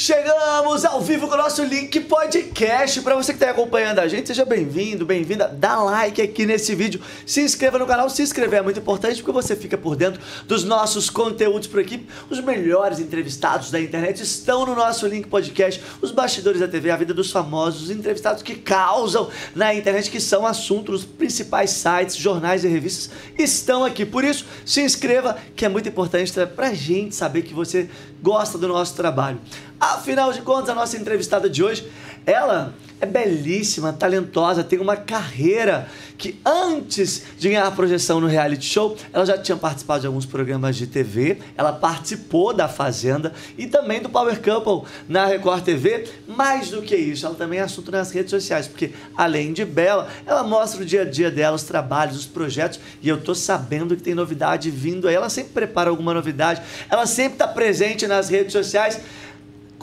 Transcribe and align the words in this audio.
Chegamos 0.00 0.84
ao 0.84 1.00
vivo 1.00 1.26
com 1.26 1.34
o 1.34 1.36
nosso 1.36 1.60
link 1.64 1.98
podcast. 2.02 3.00
Para 3.00 3.16
você 3.16 3.32
que 3.32 3.36
está 3.36 3.50
acompanhando 3.50 3.98
a 3.98 4.06
gente, 4.06 4.28
seja 4.28 4.44
bem-vindo, 4.44 5.04
bem-vinda. 5.04 5.48
Dá 5.48 5.82
like 5.82 6.22
aqui 6.22 6.46
nesse 6.46 6.72
vídeo, 6.72 7.00
se 7.26 7.42
inscreva 7.42 7.80
no 7.80 7.86
canal. 7.86 8.08
Se 8.08 8.22
inscrever 8.22 8.60
é 8.60 8.62
muito 8.62 8.78
importante 8.78 9.20
porque 9.20 9.32
você 9.32 9.56
fica 9.56 9.76
por 9.76 9.96
dentro 9.96 10.20
dos 10.46 10.62
nossos 10.62 11.10
conteúdos 11.10 11.66
por 11.66 11.80
aqui. 11.80 12.06
Os 12.30 12.38
melhores 12.38 13.00
entrevistados 13.00 13.72
da 13.72 13.80
internet 13.80 14.22
estão 14.22 14.64
no 14.64 14.76
nosso 14.76 15.04
link 15.04 15.26
podcast. 15.26 15.82
Os 16.00 16.12
bastidores 16.12 16.60
da 16.60 16.68
TV, 16.68 16.92
a 16.92 16.96
vida 16.96 17.12
dos 17.12 17.32
famosos, 17.32 17.82
os 17.82 17.90
entrevistados 17.90 18.40
que 18.40 18.54
causam 18.54 19.28
na 19.52 19.74
internet, 19.74 20.12
que 20.12 20.20
são 20.20 20.46
assuntos 20.46 20.92
nos 20.92 21.04
principais 21.04 21.70
sites, 21.70 22.14
jornais 22.14 22.62
e 22.62 22.68
revistas, 22.68 23.10
estão 23.36 23.84
aqui. 23.84 24.06
Por 24.06 24.22
isso, 24.22 24.46
se 24.64 24.80
inscreva, 24.80 25.36
que 25.56 25.64
é 25.64 25.68
muito 25.68 25.88
importante 25.88 26.32
para 26.54 26.68
a 26.68 26.74
gente 26.74 27.16
saber 27.16 27.42
que 27.42 27.52
você 27.52 27.90
gosta 28.22 28.56
do 28.56 28.68
nosso 28.68 28.94
trabalho. 28.94 29.40
Afinal 29.80 30.32
de 30.32 30.42
contas, 30.42 30.70
a 30.70 30.74
nossa 30.74 30.96
entrevistada 30.96 31.48
de 31.48 31.62
hoje, 31.62 31.88
ela 32.26 32.74
é 33.00 33.06
belíssima, 33.06 33.92
talentosa, 33.92 34.64
tem 34.64 34.80
uma 34.80 34.96
carreira 34.96 35.88
que 36.16 36.40
antes 36.44 37.22
de 37.38 37.48
ganhar 37.48 37.70
projeção 37.70 38.20
no 38.20 38.26
reality 38.26 38.64
show, 38.66 38.96
ela 39.12 39.24
já 39.24 39.38
tinha 39.38 39.56
participado 39.56 40.00
de 40.00 40.08
alguns 40.08 40.26
programas 40.26 40.76
de 40.76 40.88
TV, 40.88 41.38
ela 41.56 41.72
participou 41.72 42.52
da 42.52 42.66
Fazenda 42.68 43.32
e 43.56 43.68
também 43.68 44.02
do 44.02 44.08
Power 44.08 44.42
Couple 44.42 44.90
na 45.08 45.26
Record 45.26 45.62
TV. 45.62 46.08
Mais 46.26 46.70
do 46.70 46.82
que 46.82 46.96
isso, 46.96 47.24
ela 47.24 47.36
também 47.36 47.60
é 47.60 47.62
assunto 47.62 47.92
nas 47.92 48.10
redes 48.10 48.30
sociais, 48.30 48.66
porque 48.66 48.92
além 49.16 49.52
de 49.52 49.64
bela, 49.64 50.08
ela 50.26 50.42
mostra 50.42 50.82
o 50.82 50.84
dia 50.84 51.02
a 51.02 51.04
dia 51.04 51.30
dela, 51.30 51.54
os 51.54 51.62
trabalhos, 51.62 52.16
os 52.16 52.26
projetos, 52.26 52.80
e 53.00 53.08
eu 53.08 53.20
tô 53.20 53.32
sabendo 53.32 53.94
que 53.94 54.02
tem 54.02 54.14
novidade 54.14 54.72
vindo 54.72 55.06
aí. 55.06 55.14
Ela 55.14 55.28
sempre 55.28 55.52
prepara 55.52 55.88
alguma 55.88 56.12
novidade, 56.12 56.60
ela 56.90 57.06
sempre 57.06 57.34
está 57.34 57.46
presente 57.46 58.08
nas 58.08 58.28
redes 58.28 58.52
sociais 58.52 59.00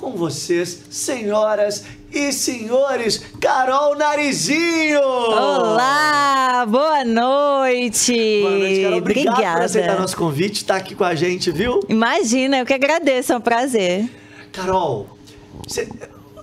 com 0.06 0.12
vocês, 0.12 0.82
senhoras 0.92 1.84
e 2.14 2.32
senhores, 2.32 3.18
Carol 3.42 3.96
Narizinho! 3.96 5.02
Olá, 5.02 6.64
boa 6.68 7.04
noite! 7.04 8.42
Boa 8.44 8.52
noite, 8.52 8.82
Carol. 8.84 8.98
Obrigado 9.00 9.34
Obrigada. 9.34 9.58
por 9.58 9.66
aceitar 9.66 10.00
nosso 10.00 10.16
convite, 10.16 10.58
estar 10.58 10.76
aqui 10.76 10.94
com 10.94 11.04
a 11.04 11.16
gente, 11.16 11.52
viu? 11.52 11.80
Imagina, 11.90 12.60
eu 12.60 12.68
que 12.68 12.74
agradeço, 12.76 13.34
é 13.34 13.38
um 13.38 13.42
prazer. 13.42 14.08
Carol, 14.52 15.10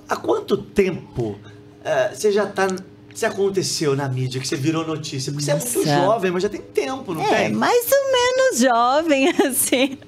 há 0.09 0.17
quanto 0.17 0.57
tempo 0.57 1.39
eh, 1.85 2.11
você 2.13 2.33
já 2.33 2.47
tá. 2.47 2.67
Você 3.15 3.27
aconteceu 3.27 3.95
na 3.95 4.09
mídia, 4.09 4.41
que 4.41 4.49
você 4.49 4.57
virou 4.57 4.87
notícia? 4.87 5.31
Porque 5.33 5.45
você 5.45 5.51
é 5.53 5.57
muito 5.57 5.85
jovem, 5.87 6.31
mas 6.31 6.43
já 6.43 6.49
tem 6.49 6.61
tempo, 6.61 7.15
não 7.15 7.23
É, 7.23 7.45
tem? 7.45 7.53
mais 7.53 7.85
ou 7.93 8.13
menos 8.13 8.59
jovem, 8.61 9.29
assim. 9.47 9.99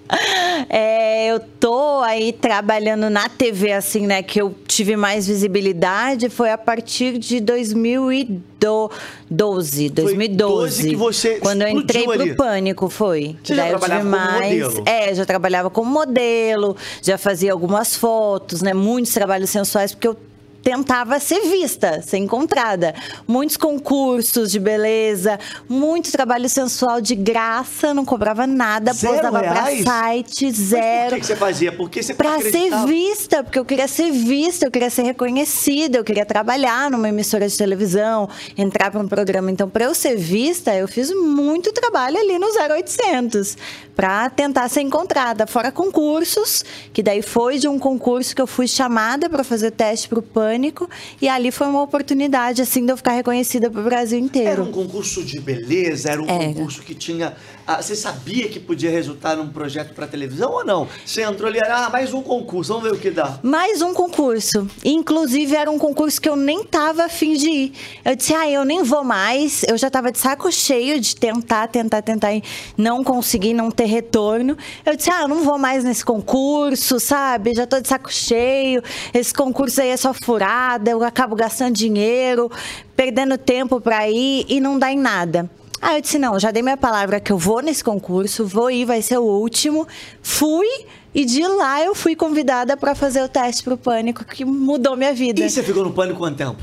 É, 0.69 1.27
eu 1.31 1.41
tô 1.61 2.01
aí 2.01 2.33
trabalhando 2.33 3.09
na 3.11 3.29
TV, 3.29 3.73
assim, 3.73 4.07
né? 4.07 4.23
Que 4.23 4.41
eu 4.41 4.55
tive 4.67 4.97
mais 4.97 5.27
visibilidade 5.27 6.29
foi 6.31 6.51
a 6.51 6.59
partir 6.59 7.19
de 7.19 7.41
2012. 7.41 9.89
2012. 9.91 10.89
que 10.89 10.97
você 10.97 11.39
Quando 11.41 11.63
eu 11.63 11.69
entrei 11.69 12.03
explodiu 12.03 12.35
pro 12.35 12.45
ali. 12.45 12.55
Pânico, 12.55 12.89
foi. 12.89 13.37
Você 13.43 13.55
já 13.55 13.63
Daí 13.63 13.73
eu 13.73 13.79
tive 13.79 13.89
trabalhava 13.91 14.19
como 14.19 14.39
mais. 14.41 14.63
modelo? 14.65 14.83
É, 14.87 15.15
já 15.15 15.27
trabalhava 15.27 15.71
como 15.71 15.91
modelo, 15.91 16.77
já 17.03 17.19
fazia 17.19 17.53
algumas 17.53 17.97
fotos, 17.97 18.63
né? 18.63 18.73
Muitos 18.75 19.13
trabalhos 19.13 19.51
sensuais, 19.51 19.93
porque 19.93 20.09
eu 20.09 20.17
tentava 20.65 21.21
ser 21.21 21.43
vista, 21.43 22.01
ser 22.01 22.17
encontrada. 22.17 22.95
Muitos 23.29 23.59
concursos 23.59 24.51
de 24.51 24.59
beleza, 24.59 25.39
muito 25.69 26.11
trabalho 26.11 26.49
sensual 26.49 27.03
de 27.03 27.15
graça, 27.15 27.93
não 27.93 28.05
cobrava 28.05 28.47
nada, 28.47 28.95
Zero 28.95 29.17
posava 29.17 29.41
pra 29.41 29.67
site, 29.85 30.47
Mas 30.47 30.57
zero. 30.57 31.11
por 31.11 31.15
que, 31.15 31.21
que 31.21 31.27
você 31.27 31.37
fazia? 31.37 31.73
Porque 31.73 32.03
você 32.03 32.15
Pra 32.15 32.41
ser 32.41 32.87
vista, 32.87 33.45
porque 33.45 33.59
eu 33.59 33.65
queria 33.65 33.87
ser 33.87 34.11
vista, 34.11 34.67
eu 34.67 34.71
queria 34.71 34.89
ser 34.89 35.03
reconhecida, 35.03 35.99
eu 35.99 36.05
queria 36.05 36.25
trabalhar 36.25 36.91
numa 36.91 37.09
emissora 37.09 37.47
de 37.47 37.57
televisão, 37.57 38.29
entrar 38.57 38.91
para 38.91 39.01
um 39.01 39.09
programa. 39.09 39.51
Então, 39.51 39.69
para 39.69 39.85
eu 39.85 39.95
ser 39.95 40.17
vista, 40.17 40.75
eu 40.75 40.89
fiz 40.89 41.11
muito 41.15 41.73
trabalho 41.73 42.19
ali 42.19 42.39
no 42.39 42.47
0800 42.47 43.57
para 43.95 44.29
tentar 44.31 44.69
ser 44.69 44.81
encontrada. 44.81 45.47
Fora 45.47 45.71
concursos, 45.71 46.65
que 46.93 47.03
daí 47.03 47.23
foi 47.23 47.59
de 47.59 47.69
um 47.69 47.79
concurso 47.79 48.35
que 48.35 48.43
eu 48.43 48.47
fui 48.47 48.67
chamada 48.67 49.29
para 49.29 49.45
fazer 49.45 49.71
teste 49.71 50.09
para 50.09 50.19
o 50.19 50.23
Pânico 50.23 50.89
e 51.21 51.29
ali 51.29 51.51
foi 51.51 51.67
uma 51.67 51.83
oportunidade 51.83 52.61
assim 52.63 52.85
de 52.85 52.93
eu 52.93 52.97
ficar 52.97 53.13
reconhecida 53.13 53.71
para 53.71 53.81
o 53.81 53.85
Brasil 53.85 54.19
Era 54.19 54.27
inteiro. 54.27 54.63
um 54.65 54.73
concurso 54.73 55.23
de 55.25 55.41
beleza, 55.41 56.11
era 56.11 56.23
um 56.23 56.29
Era. 56.29 56.45
concurso 56.47 56.83
que 56.83 56.95
tinha. 56.95 57.35
Ah, 57.67 57.81
você 57.81 57.97
sabia 57.97 58.49
que 58.49 58.61
podia 58.61 58.91
resultar 58.91 59.37
num 59.37 59.49
projeto 59.49 59.95
para 59.95 60.07
televisão 60.07 60.53
ou 60.53 60.65
não? 60.65 60.87
Você 61.05 61.23
entrou 61.23 61.49
ali, 61.49 61.59
ah, 61.61 61.89
mais 61.91 62.13
um 62.13 62.23
concurso, 62.23 62.75
vamos 62.75 62.89
ver 62.89 62.95
o 62.95 63.01
que 63.01 63.11
dá. 63.11 63.39
Mais 63.43 63.81
um 63.81 63.95
concurso. 63.95 64.69
Inclusive, 64.85 65.57
era 65.57 65.71
um 65.71 65.79
concurso 65.79 66.21
que 66.21 66.29
eu 66.29 66.37
nem 66.37 66.63
tava 66.63 67.05
afim 67.05 67.35
de 67.35 67.49
ir. 67.49 67.73
Eu 68.05 68.15
disse, 68.17 68.35
ah, 68.35 68.51
eu 68.51 68.65
nem 68.65 68.83
vou 68.83 69.03
mais. 69.03 69.65
Eu 69.65 69.79
já 69.79 69.91
tava 69.91 70.13
de 70.13 70.19
saco 70.19 70.53
cheio 70.53 71.01
de 71.01 71.17
tentar, 71.17 71.69
tentar, 71.69 72.03
tentar 72.03 72.35
e 72.35 72.43
não 72.77 73.03
conseguir, 73.03 73.55
não 73.55 73.71
ter 73.71 73.87
retorno. 73.87 74.57
Eu 74.85 74.97
disse, 74.97 75.11
ah, 75.11 75.23
eu 75.23 75.29
não 75.29 75.43
vou 75.43 75.59
mais 75.59 75.83
nesse 75.85 76.05
concurso, 76.05 77.01
sabe? 77.01 77.55
Já 77.55 77.67
tô 77.67 77.81
de 77.81 77.89
saco 77.89 78.13
cheio. 78.13 78.83
Esse 79.13 79.33
concurso 79.33 79.81
aí 79.81 79.89
é 79.89 79.97
só 79.97 80.13
furada, 80.13 80.91
eu 80.91 81.03
acabo 81.03 81.35
gastando 81.35 81.75
dinheiro, 81.75 82.51
perdendo 82.95 83.39
tempo 83.39 83.81
pra 83.81 84.09
ir 84.11 84.45
e 84.49 84.61
não 84.61 84.79
dá 84.79 84.93
em 84.93 84.99
nada. 84.99 85.49
Aí 85.85 85.99
eu 85.99 86.01
disse, 86.01 86.19
não, 86.19 86.41
já 86.41 86.51
dei 86.51 86.63
minha 86.63 86.79
palavra 86.79 87.21
que 87.21 87.31
eu 87.31 87.37
vou 87.37 87.61
nesse 87.61 87.85
concurso, 87.85 88.47
vou 88.47 88.71
ir, 88.71 88.87
vai 88.87 89.03
ser 89.03 89.19
o 89.19 89.23
último. 89.23 89.87
Fui 90.23 90.67
e 91.15 91.27
de 91.27 91.47
lá 91.47 91.85
eu 91.85 91.95
fui 91.95 92.17
convidada 92.17 92.75
para 92.75 92.95
fazer 92.95 93.23
o 93.23 93.29
teste 93.29 93.63
pro 93.63 93.77
Pânico, 93.77 94.25
que 94.25 94.47
mudou 94.47 94.97
minha 94.97 95.13
vida. 95.13 95.45
E 95.45 95.51
você 95.51 95.63
ficou 95.63 95.85
no 95.85 95.93
pânico 95.93 96.19
quanto 96.19 96.39
tempo? 96.39 96.63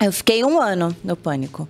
Eu 0.00 0.12
fiquei 0.12 0.44
um 0.44 0.60
ano 0.60 0.96
no 1.02 1.16
Pânico. 1.16 1.68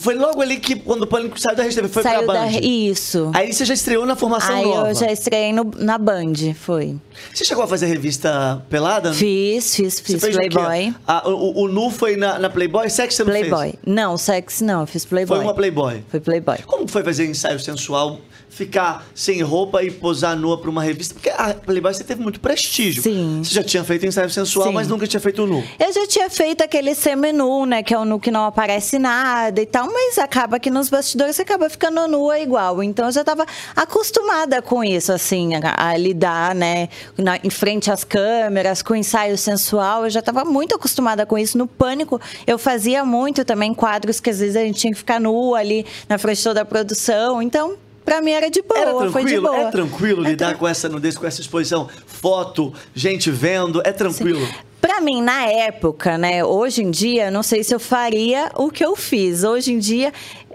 Foi 0.00 0.14
logo 0.14 0.40
ali 0.40 0.58
que, 0.58 0.76
quando 0.76 1.02
o 1.02 1.06
pânico 1.06 1.38
saiu 1.38 1.54
da 1.54 1.62
Rede 1.62 1.74
TV, 1.74 1.88
foi 1.88 2.02
Saiu 2.02 2.24
pra 2.24 2.34
da... 2.34 2.40
Band. 2.46 2.58
Isso. 2.62 3.30
Aí 3.34 3.52
você 3.52 3.64
já 3.66 3.74
estreou 3.74 4.06
na 4.06 4.16
formação 4.16 4.54
Aí 4.56 4.64
nova. 4.64 4.88
eu 4.90 4.94
já 4.94 5.12
estreiei 5.12 5.52
no- 5.52 5.70
na 5.76 5.98
Band, 5.98 6.32
foi. 6.58 6.96
Você 7.34 7.44
chegou 7.44 7.62
a 7.64 7.66
fazer 7.68 7.86
revista 7.86 8.62
pelada? 8.70 9.12
Fiz, 9.12 9.74
fiz, 9.74 9.94
Você 9.94 10.18
fiz 10.18 10.36
quê? 10.36 10.48
Playboy. 10.48 10.94
Ah, 11.06 11.28
o, 11.28 11.62
o- 11.64 11.68
Nu 11.68 11.90
foi 11.90 12.16
na, 12.16 12.38
na 12.38 12.48
Playboy? 12.48 12.88
Sexy 12.88 13.16
você 13.18 13.24
não 13.24 13.30
Playboy. 13.30 13.70
fez? 13.72 13.74
Não, 13.84 14.16
sexy 14.16 14.64
não, 14.64 14.80
eu 14.80 14.86
fiz 14.86 15.04
Playboy. 15.04 15.36
Foi 15.36 15.44
uma 15.44 15.54
Playboy. 15.54 16.02
Foi 16.08 16.20
Playboy. 16.20 16.58
Como 16.66 16.88
foi 16.88 17.02
fazer 17.02 17.26
ensaio 17.26 17.60
sensual, 17.60 18.18
ficar 18.58 19.06
sem 19.14 19.40
roupa 19.42 19.82
e 19.82 19.90
posar 19.90 20.36
nua 20.36 20.60
pra 20.60 20.68
uma 20.70 20.82
revista? 20.82 21.14
Porque 21.14 21.30
a 21.30 21.54
Playboy 21.54 21.94
você 21.94 22.04
teve 22.04 22.20
muito 22.22 22.40
prestígio. 22.40 23.02
Sim. 23.02 23.40
Você 23.42 23.54
já 23.54 23.62
tinha 23.62 23.84
feito 23.84 24.04
ensaio 24.04 24.28
sensual, 24.28 24.68
Sim. 24.68 24.74
mas 24.74 24.88
nunca 24.88 25.06
tinha 25.06 25.20
feito 25.20 25.46
nu. 25.46 25.62
Eu 25.78 25.92
já 25.92 26.06
tinha 26.06 26.28
feito 26.28 26.62
aquele 26.62 26.94
seminu, 26.94 27.64
né? 27.64 27.82
Que 27.82 27.94
é 27.94 27.98
o 27.98 28.04
nu 28.04 28.18
que 28.20 28.30
não 28.30 28.44
aparece 28.44 28.98
nada 28.98 29.60
e 29.60 29.66
tal, 29.66 29.86
mas 29.90 30.18
acaba 30.18 30.58
que 30.58 30.70
nos 30.70 30.88
bastidores 30.88 31.36
você 31.36 31.42
acaba 31.42 31.70
ficando 31.70 32.06
nua 32.08 32.38
igual. 32.40 32.82
Então 32.82 33.06
eu 33.06 33.12
já 33.12 33.20
estava 33.20 33.46
acostumada 33.74 34.60
com 34.60 34.82
isso, 34.84 35.12
assim, 35.12 35.52
a, 35.54 35.88
a 35.90 35.96
lidar, 35.96 36.54
né? 36.54 36.88
na- 37.16 37.38
em 37.42 37.50
frente 37.50 37.90
às 37.90 38.04
câmeras, 38.04 38.82
com 38.82 38.94
ensaio 38.94 39.38
sensual. 39.38 40.04
Eu 40.04 40.10
já 40.10 40.20
estava 40.20 40.44
muito 40.44 40.74
acostumada 40.74 41.24
com 41.24 41.38
isso. 41.38 41.56
No 41.56 41.66
pânico, 41.66 42.20
eu 42.46 42.58
fazia 42.58 43.04
muito 43.04 43.44
também 43.44 43.72
quadros 43.72 44.20
que 44.20 44.30
às 44.30 44.40
vezes 44.40 44.56
a 44.56 44.60
gente 44.60 44.78
tinha 44.80 44.92
que 44.92 44.98
ficar 44.98 45.20
nua 45.20 45.58
ali 45.58 45.86
na 46.08 46.18
frente 46.18 46.42
toda 46.42 46.60
a 46.62 46.64
produção. 46.64 47.40
Então. 47.40 47.76
Pra 48.08 48.22
mim 48.22 48.30
era 48.30 48.48
de 48.50 48.62
boa, 48.62 48.80
Era 48.80 48.90
foi 48.92 49.06
de 49.06 49.12
tranquilo? 49.12 49.42
boa. 49.42 49.56
É 49.58 49.70
tranquilo 49.70 50.26
É 50.26 50.30
lidar 50.30 50.56
com 50.56 50.66
essa 50.66 50.88
nudez, 50.88 51.18
com 51.18 51.26
essa 51.26 51.42
exposição? 51.42 51.88
Foto, 52.06 52.72
gente 52.94 53.30
vendo, 53.30 53.82
é 53.84 53.92
tranquilo? 53.92 54.48
Pra 54.80 55.02
mim, 55.02 55.20
na 55.20 55.44
época, 55.44 56.16
né? 56.16 56.42
Hoje 56.42 56.82
em 56.82 56.90
dia, 56.90 57.30
não 57.30 57.42
sei 57.42 57.62
se 57.62 57.74
eu 57.74 57.78
faria 57.78 58.50
o 58.56 58.70
que 58.70 58.82
eu 58.82 58.96
fiz. 58.96 59.44
Hoje 59.44 59.72
em 59.74 59.78
dia, 59.78 60.10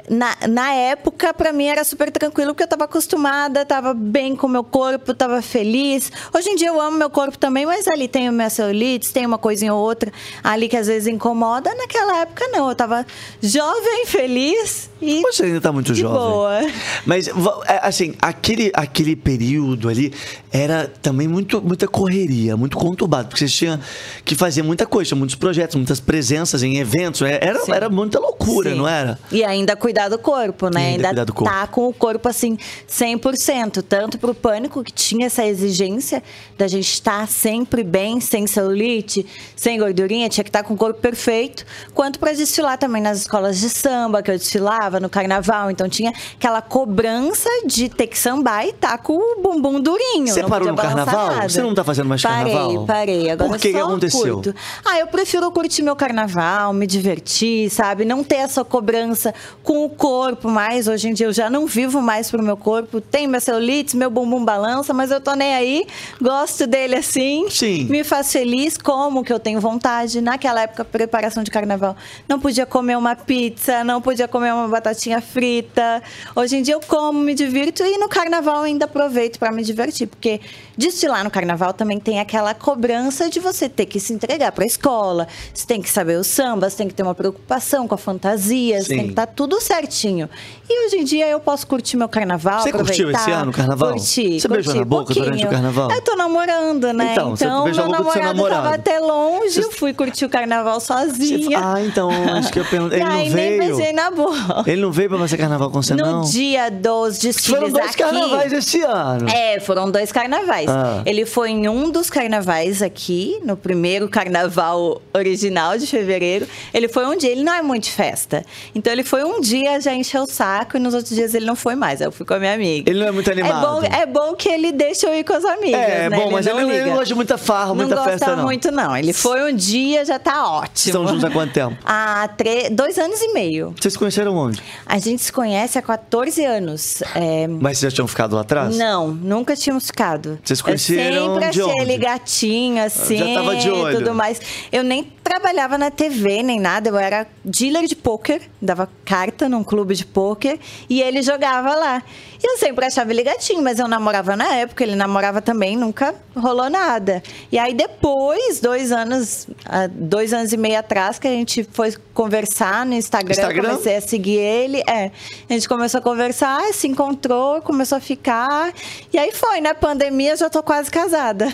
na, 0.09 0.35
na 0.49 0.73
época, 0.73 1.33
pra 1.33 1.53
mim 1.53 1.65
era 1.65 1.83
super 1.83 2.11
tranquilo, 2.11 2.53
porque 2.53 2.63
eu 2.63 2.67
tava 2.67 2.85
acostumada, 2.85 3.65
tava 3.65 3.93
bem 3.93 4.35
com 4.35 4.47
meu 4.47 4.63
corpo, 4.63 5.13
tava 5.13 5.41
feliz. 5.41 6.11
Hoje 6.35 6.49
em 6.49 6.55
dia 6.55 6.67
eu 6.67 6.81
amo 6.81 6.97
meu 6.97 7.09
corpo 7.09 7.37
também, 7.37 7.65
mas 7.65 7.87
ali 7.87 8.07
tem 8.07 8.29
o 8.29 8.33
minha 8.33 8.49
celulite, 8.49 9.13
tem 9.13 9.25
uma 9.25 9.37
coisinha 9.37 9.73
ou 9.73 9.81
outra 9.81 10.11
ali 10.43 10.67
que 10.67 10.75
às 10.75 10.87
vezes 10.87 11.07
incomoda. 11.07 11.73
Naquela 11.75 12.21
época, 12.21 12.47
não. 12.49 12.69
Eu 12.69 12.75
tava 12.75 13.05
jovem, 13.41 14.05
feliz 14.05 14.89
e. 15.01 15.21
Você 15.21 15.43
ainda 15.43 15.61
tá 15.61 15.71
muito 15.71 15.93
jovem. 15.95 16.17
boa. 16.17 16.59
Mas, 17.05 17.27
é, 17.27 17.79
assim, 17.81 18.13
aquele, 18.21 18.71
aquele 18.73 19.15
período 19.15 19.87
ali 19.87 20.13
era 20.53 20.87
também 21.01 21.27
muito, 21.27 21.59
muita 21.59 21.87
correria, 21.87 22.55
muito 22.55 22.77
conturbado, 22.77 23.27
porque 23.29 23.39
vocês 23.39 23.51
tinham 23.51 23.79
que 24.23 24.35
fazer 24.35 24.61
muita 24.61 24.85
coisa, 24.85 25.15
muitos 25.15 25.35
projetos, 25.35 25.75
muitas 25.75 25.99
presenças 25.99 26.61
em 26.61 26.77
eventos, 26.77 27.23
é- 27.23 27.39
era, 27.41 27.59
Sim. 27.59 27.71
era 27.71 27.89
muita 27.89 28.19
loucura, 28.19 28.69
Sim. 28.69 28.77
não 28.77 28.87
era? 28.87 29.17
E 29.31 29.43
ainda 29.43 29.75
cuidar 29.75 30.09
do 30.09 30.19
corpo, 30.19 30.69
né? 30.69 30.91
E 30.91 31.05
ainda 31.05 31.25
do 31.25 31.33
corpo. 31.33 31.51
tá 31.51 31.65
com 31.65 31.87
o 31.87 31.93
corpo 31.93 32.29
assim 32.29 32.55
100%, 32.87 33.81
tanto 33.81 34.19
pro 34.19 34.35
pânico 34.35 34.83
que 34.83 34.91
tinha 34.93 35.25
essa 35.25 35.43
exigência 35.43 36.21
da 36.55 36.67
gente 36.67 36.87
estar 36.87 37.27
sempre 37.27 37.83
bem, 37.83 38.21
sem 38.21 38.45
celulite, 38.45 39.25
sem 39.55 39.79
gordurinha, 39.79 40.29
tinha 40.29 40.43
que 40.43 40.49
estar 40.49 40.61
com 40.61 40.75
o 40.75 40.77
corpo 40.77 41.01
perfeito, 41.01 41.65
quanto 41.95 42.19
para 42.19 42.31
desfilar 42.31 42.77
também 42.77 43.01
nas 43.01 43.21
escolas 43.21 43.59
de 43.59 43.69
samba 43.69 44.21
que 44.21 44.29
eu 44.29 44.37
desfilava 44.37 44.99
no 44.99 45.09
carnaval, 45.09 45.71
então 45.71 45.89
tinha 45.89 46.13
aquela 46.35 46.61
cobrança 46.61 47.49
de 47.65 47.89
ter 47.89 48.05
que 48.05 48.19
sambar 48.19 48.67
e 48.67 48.69
estar 48.69 48.99
com 48.99 49.13
o 49.17 49.41
bumbum 49.41 49.79
durinho. 49.81 50.27
Você 50.27 50.42
não 50.43 50.49
parou 50.49 50.67
no 50.69 50.75
carnaval? 50.75 51.27
nada. 51.27 51.49
Você 51.49 51.61
não 51.61 51.73
tá 51.73 51.83
fazendo 51.83 52.07
mais 52.07 52.21
parei, 52.21 52.53
carnaval? 52.53 52.85
Parei, 52.85 53.29
Agora 53.29 53.49
Por 53.49 53.59
que 53.59 53.71
que 53.71 53.77
aconteceu? 53.77 54.35
curto. 54.35 54.55
Ah, 54.85 54.99
eu 54.99 55.07
prefiro 55.07 55.51
curtir 55.51 55.81
meu 55.81 55.95
carnaval, 55.95 56.73
me 56.73 56.85
divertir, 56.85 57.69
sabe? 57.69 58.05
Não 58.05 58.23
ter 58.23 58.35
essa 58.37 58.63
cobrança 58.63 59.33
com 59.63 59.85
o 59.85 59.89
corpo 59.89 60.49
mais. 60.49 60.87
Hoje 60.87 61.09
em 61.09 61.13
dia 61.13 61.27
eu 61.27 61.33
já 61.33 61.49
não 61.49 61.65
vivo 61.65 62.01
mais 62.01 62.29
pro 62.29 62.41
meu 62.41 62.57
corpo. 62.57 63.01
Tenho 63.01 63.29
minha 63.29 63.39
celulite, 63.39 63.95
meu 63.95 64.09
bumbum 64.09 64.43
balança, 64.43 64.93
mas 64.93 65.11
eu 65.11 65.19
tô 65.21 65.33
nem 65.33 65.53
aí. 65.55 65.85
Gosto 66.21 66.67
dele 66.67 66.95
assim. 66.95 67.49
Sim. 67.49 67.85
Me 67.85 68.03
faz 68.03 68.31
feliz, 68.31 68.77
como 68.77 69.23
que 69.23 69.31
eu 69.31 69.39
tenho 69.39 69.59
vontade. 69.59 70.21
Naquela 70.21 70.61
época, 70.61 70.83
preparação 70.85 71.43
de 71.43 71.51
carnaval, 71.51 71.95
não 72.27 72.39
podia 72.39 72.65
comer 72.65 72.97
uma 72.97 73.15
pizza, 73.15 73.83
não 73.83 74.01
podia 74.01 74.27
comer 74.27 74.53
uma 74.53 74.67
batatinha 74.67 75.21
frita. 75.21 76.01
Hoje 76.35 76.57
em 76.57 76.61
dia 76.61 76.75
eu 76.75 76.81
como, 76.81 77.19
me 77.19 77.33
divirto 77.33 77.83
e 77.83 77.97
no 77.97 78.07
carnaval 78.07 78.61
ainda 78.63 78.85
aproveito 78.85 79.39
para 79.39 79.51
me 79.51 79.63
divertir, 79.63 80.07
porque 80.07 80.32
desfilar 80.77 81.23
no 81.23 81.29
carnaval 81.31 81.73
também 81.73 81.99
tem 81.99 82.19
aquela 82.19 82.53
cobrança 82.53 83.29
de 83.29 83.39
você 83.39 83.67
ter 83.69 83.85
que 83.85 83.99
se 83.99 84.13
entregar 84.13 84.51
para 84.51 84.63
a 84.63 84.67
escola, 84.67 85.27
você 85.53 85.65
tem 85.65 85.81
que 85.81 85.89
saber 85.89 86.17
o 86.17 86.23
samba, 86.23 86.69
você 86.69 86.77
tem 86.77 86.87
que 86.87 86.93
ter 86.93 87.03
uma 87.03 87.15
preocupação 87.15 87.87
com 87.87 87.95
a 87.95 87.97
fantasia, 87.97 88.79
você 88.81 88.87
Sim. 88.89 88.95
tem 88.95 89.03
que 89.05 89.09
estar 89.11 89.27
tudo 89.27 89.59
certinho. 89.61 90.29
E 90.69 90.85
hoje 90.87 90.97
em 90.97 91.03
dia 91.03 91.27
eu 91.27 91.39
posso 91.39 91.67
curtir 91.67 91.97
meu 91.97 92.07
carnaval, 92.09 92.61
Você 92.61 92.71
curtiu 92.71 93.11
esse 93.11 93.29
ano 93.31 93.51
o 93.51 93.53
carnaval? 93.53 93.91
Curti, 93.93 94.39
Você 94.39 94.47
beijou 94.47 94.73
curti 94.73 94.79
na 94.79 94.85
boca 94.85 95.13
durante 95.13 95.27
pouquinho. 95.29 95.47
o 95.47 95.51
carnaval? 95.51 95.91
Eu 95.91 96.01
tô 96.01 96.15
namorando, 96.15 96.93
né? 96.93 97.11
Então, 97.13 97.31
você 97.35 97.45
Então, 97.45 97.63
beijou 97.65 97.85
meu 97.89 97.97
boca 97.97 98.03
do 98.09 98.13
seu 98.13 98.21
namorado 98.23 98.49
tava 98.55 98.63
namorado. 98.63 98.81
até 98.81 98.99
longe, 98.99 99.53
Você- 99.53 99.63
eu 99.63 99.71
fui 99.71 99.93
curtir 99.93 100.25
o 100.25 100.29
carnaval 100.29 100.79
Você- 100.79 100.87
sozinha. 100.93 101.59
Ah, 101.63 101.81
então, 101.83 102.09
acho 102.37 102.51
que 102.51 102.59
eu 102.59 102.65
perguntei. 102.65 102.99
Ele 103.03 103.05
não 103.09 103.15
nem 103.17 103.29
veio. 103.29 103.57
beijei 103.75 103.93
na 103.93 104.09
boca. 104.11 104.63
Ele 104.65 104.81
não 104.81 104.91
veio 104.91 105.09
pra 105.09 105.17
fazer 105.19 105.37
carnaval 105.37 105.69
com 105.69 105.81
você, 105.81 105.93
No 105.95 106.03
não? 106.05 106.21
dia 106.21 106.69
dos 106.71 107.17
desfiles 107.19 107.59
Foram 107.59 107.71
dois 107.71 107.85
aqui. 107.87 107.97
carnavais 107.97 108.53
esse 108.53 108.81
ano. 108.81 109.29
É, 109.29 109.59
foram 109.59 109.89
dois 109.91 110.11
carnavais. 110.11 110.22
Ah. 110.69 111.01
Ele 111.05 111.25
foi 111.25 111.49
em 111.51 111.67
um 111.67 111.89
dos 111.89 112.09
carnavais 112.09 112.81
aqui, 112.81 113.39
no 113.43 113.55
primeiro 113.57 114.07
carnaval 114.09 115.01
original 115.13 115.77
de 115.77 115.87
fevereiro. 115.87 116.47
Ele 116.73 116.87
foi 116.87 117.05
um 117.05 117.15
dia, 117.17 117.31
ele 117.31 117.43
não 117.43 117.53
é 117.53 117.61
muito 117.61 117.83
de 117.85 117.91
festa. 117.91 118.43
Então 118.73 118.91
ele 118.91 119.03
foi 119.03 119.23
um 119.23 119.39
dia, 119.39 119.79
já 119.79 119.93
encheu 119.93 120.23
o 120.23 120.27
saco, 120.27 120.77
e 120.77 120.79
nos 120.79 120.93
outros 120.93 121.13
dias 121.15 121.33
ele 121.33 121.45
não 121.45 121.55
foi 121.55 121.75
mais. 121.75 122.01
Aí 122.01 122.07
eu 122.07 122.11
fui 122.11 122.25
com 122.25 122.33
a 122.33 122.39
minha 122.39 122.53
amiga. 122.53 122.89
Ele 122.89 122.99
não 122.99 123.07
é 123.07 123.11
muito 123.11 123.31
animado. 123.31 123.85
É 123.85 123.89
bom, 123.89 123.95
é 124.01 124.05
bom 124.05 124.35
que 124.35 124.49
ele 124.49 124.71
deixa 124.71 125.07
eu 125.07 125.15
ir 125.15 125.23
com 125.23 125.33
as 125.33 125.45
amigas. 125.45 125.79
É, 125.79 126.09
né? 126.09 126.17
bom, 126.17 126.31
mas 126.31 126.45
ele, 126.47 126.55
não- 126.61 126.69
ele 126.69 126.73
liga. 126.73 126.85
não 126.87 126.93
gosta 126.93 127.05
de 127.05 127.15
muita 127.15 127.37
farra, 127.37 127.73
muita 127.73 127.95
não 127.95 128.03
festa, 128.03 128.25
gosta 128.25 128.35
não. 128.37 128.43
muito, 128.43 128.71
não. 128.71 128.95
Ele 128.97 129.13
foi 129.13 129.51
um 129.51 129.55
dia, 129.55 130.03
já 130.05 130.19
tá 130.19 130.47
ótimo. 130.49 130.71
Estão 130.75 131.07
juntos 131.07 131.23
há 131.23 131.29
quanto 131.29 131.53
tempo? 131.53 131.77
Há 131.85 132.27
tre- 132.27 132.69
dois 132.69 132.97
anos 132.97 133.21
e 133.21 133.33
meio. 133.33 133.73
Vocês 133.79 133.93
se 133.93 133.99
conheceram 133.99 134.35
onde? 134.35 134.61
A 134.85 134.97
gente 134.99 135.21
se 135.21 135.31
conhece 135.31 135.77
há 135.77 135.81
14 135.81 136.43
anos. 136.45 137.01
É, 137.15 137.47
Mas 137.47 137.77
vocês 137.77 137.91
já 137.91 137.95
tinham 137.95 138.07
ficado 138.07 138.35
lá 138.35 138.41
atrás? 138.41 138.75
não, 138.77 139.07
nunca 139.09 139.55
tínhamos 139.55 139.87
ficado. 139.87 140.12
Vocês 140.43 140.59
se 140.59 140.63
conheceram 140.63 141.15
Eu 141.15 141.33
sempre 141.33 141.49
de 141.51 141.61
achei 141.61 141.81
ele 141.81 141.97
gatinho, 141.97 142.83
assim, 142.83 143.33
tava 143.35 143.55
de 143.55 143.69
olho. 143.69 143.97
tudo 143.97 144.13
mais. 144.13 144.39
Eu 144.71 144.83
nem 144.83 145.03
trabalhava 145.23 145.77
na 145.77 145.89
TV, 145.89 146.43
nem 146.43 146.59
nada. 146.59 146.89
Eu 146.89 146.97
era 146.97 147.25
dealer 147.43 147.87
de 147.87 147.95
pôquer, 147.95 148.41
dava 148.61 148.89
carta 149.05 149.47
num 149.47 149.63
clube 149.63 149.95
de 149.95 150.05
pôquer 150.05 150.59
e 150.89 151.01
ele 151.01 151.21
jogava 151.21 151.73
lá. 151.75 152.03
E 152.43 152.45
eu 152.45 152.57
sempre 152.57 152.85
achava 152.85 153.11
ele 153.11 153.23
gatinho, 153.23 153.61
mas 153.61 153.79
eu 153.79 153.87
namorava 153.87 154.35
na 154.35 154.53
época, 154.55 154.83
ele 154.83 154.95
namorava 154.95 155.41
também, 155.41 155.77
nunca 155.77 156.13
rolou 156.35 156.69
nada. 156.69 157.23
E 157.49 157.57
aí 157.57 157.73
depois, 157.73 158.59
dois 158.59 158.91
anos, 158.91 159.47
há 159.65 159.87
dois 159.87 160.33
anos 160.33 160.51
e 160.51 160.57
meio 160.57 160.77
atrás, 160.77 161.17
que 161.17 161.27
a 161.27 161.31
gente 161.31 161.63
foi 161.71 161.93
conversar 162.13 162.85
no 162.85 162.93
Instagram, 162.93 163.31
Instagram? 163.31 163.69
comecei 163.69 163.95
a 163.95 164.01
seguir 164.01 164.37
ele, 164.37 164.83
é. 164.87 165.09
A 165.49 165.53
gente 165.53 165.69
começou 165.69 165.99
a 165.99 166.01
conversar, 166.01 166.61
se 166.73 166.87
encontrou, 166.87 167.61
começou 167.61 167.97
a 167.97 168.01
ficar. 168.01 168.73
E 169.13 169.17
aí 169.17 169.31
foi, 169.31 169.61
né? 169.61 169.73
Pandemia, 169.73 170.35
já 170.35 170.49
tô 170.49 170.61
quase 170.61 170.91
casada. 170.91 171.47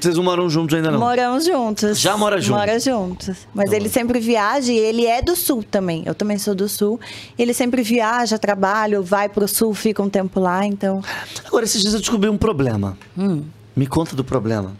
Vocês 0.00 0.16
não 0.16 0.22
moram 0.22 0.48
juntos 0.48 0.76
ainda, 0.76 0.90
não? 0.90 0.98
Moramos 0.98 1.44
juntos. 1.44 1.98
Já 1.98 2.16
mora 2.16 2.40
junto? 2.40 2.56
Mora 2.58 2.78
juntos. 2.78 3.36
Mas 3.52 3.72
ele 3.72 3.88
sempre 3.88 4.20
viaja 4.20 4.72
e 4.72 4.78
ele 4.78 5.06
é 5.06 5.20
do 5.20 5.34
sul 5.34 5.62
também. 5.62 6.02
Eu 6.06 6.14
também 6.14 6.38
sou 6.38 6.54
do 6.54 6.68
sul. 6.68 7.00
Ele 7.38 7.52
sempre 7.52 7.82
viaja, 7.82 8.38
trabalha, 8.38 9.00
vai 9.00 9.28
pro 9.28 9.48
sul, 9.48 9.74
fica 9.74 10.02
um 10.02 10.08
tempo 10.08 10.38
lá, 10.38 10.64
então. 10.64 11.02
Agora, 11.46 11.64
esses 11.64 11.80
dias 11.80 11.94
eu 11.94 12.00
descobri 12.00 12.28
um 12.28 12.38
problema. 12.38 12.96
Hum. 13.16 13.44
Me 13.74 13.86
conta 13.86 14.14
do 14.14 14.24
problema. 14.24 14.72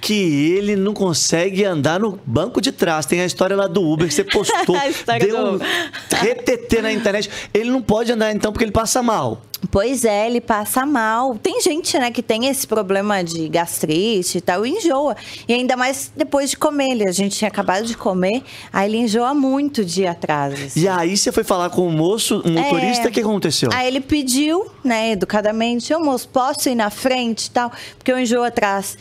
Que 0.00 0.52
ele 0.56 0.76
não 0.76 0.94
consegue 0.94 1.64
andar 1.64 2.00
no 2.00 2.18
banco 2.24 2.60
de 2.60 2.72
trás. 2.72 3.04
Tem 3.06 3.20
a 3.20 3.26
história 3.26 3.54
lá 3.56 3.66
do 3.66 3.82
Uber 3.82 4.08
que 4.08 4.14
você 4.14 4.24
postou. 4.24 4.76
Deu 5.20 5.36
do 5.36 5.56
um 5.56 6.16
retetê 6.16 6.80
na 6.80 6.92
internet. 6.92 7.28
Ele 7.52 7.70
não 7.70 7.82
pode 7.82 8.10
andar 8.12 8.32
então 8.32 8.50
porque 8.52 8.64
ele 8.64 8.72
passa 8.72 9.02
mal. 9.02 9.42
Pois 9.70 10.06
é, 10.06 10.26
ele 10.26 10.40
passa 10.40 10.86
mal. 10.86 11.34
Tem 11.36 11.60
gente, 11.60 11.98
né, 11.98 12.10
que 12.10 12.22
tem 12.22 12.46
esse 12.46 12.66
problema 12.66 13.22
de 13.22 13.46
gastrite 13.46 14.38
e 14.38 14.40
tal, 14.40 14.64
e 14.64 14.70
enjoa. 14.70 15.14
E 15.46 15.52
ainda 15.52 15.76
mais 15.76 16.10
depois 16.16 16.48
de 16.48 16.56
comer. 16.56 16.92
Ele, 16.92 17.06
a 17.06 17.12
gente 17.12 17.36
tinha 17.36 17.48
acabado 17.48 17.84
de 17.84 17.94
comer, 17.94 18.42
aí 18.72 18.88
ele 18.90 18.96
enjoa 18.96 19.34
muito 19.34 19.84
de 19.84 20.06
atrás. 20.06 20.54
assim. 20.54 20.80
E 20.80 20.88
aí 20.88 21.14
você 21.14 21.30
foi 21.30 21.44
falar 21.44 21.68
com 21.68 21.86
o 21.86 21.92
moço, 21.92 22.40
o 22.42 22.50
motorista, 22.50 23.04
o 23.04 23.08
É. 23.08 23.10
que 23.10 23.20
aconteceu? 23.20 23.68
Aí 23.74 23.86
ele 23.86 24.00
pediu, 24.00 24.66
né, 24.82 25.12
educadamente, 25.12 25.92
ô 25.92 26.00
moço, 26.00 26.26
posso 26.30 26.70
ir 26.70 26.74
na 26.74 26.88
frente 26.88 27.46
e 27.46 27.50
tal? 27.50 27.70
Porque 27.98 28.10
eu 28.10 28.18
enjoo 28.18 28.42
atrás. 28.42 28.96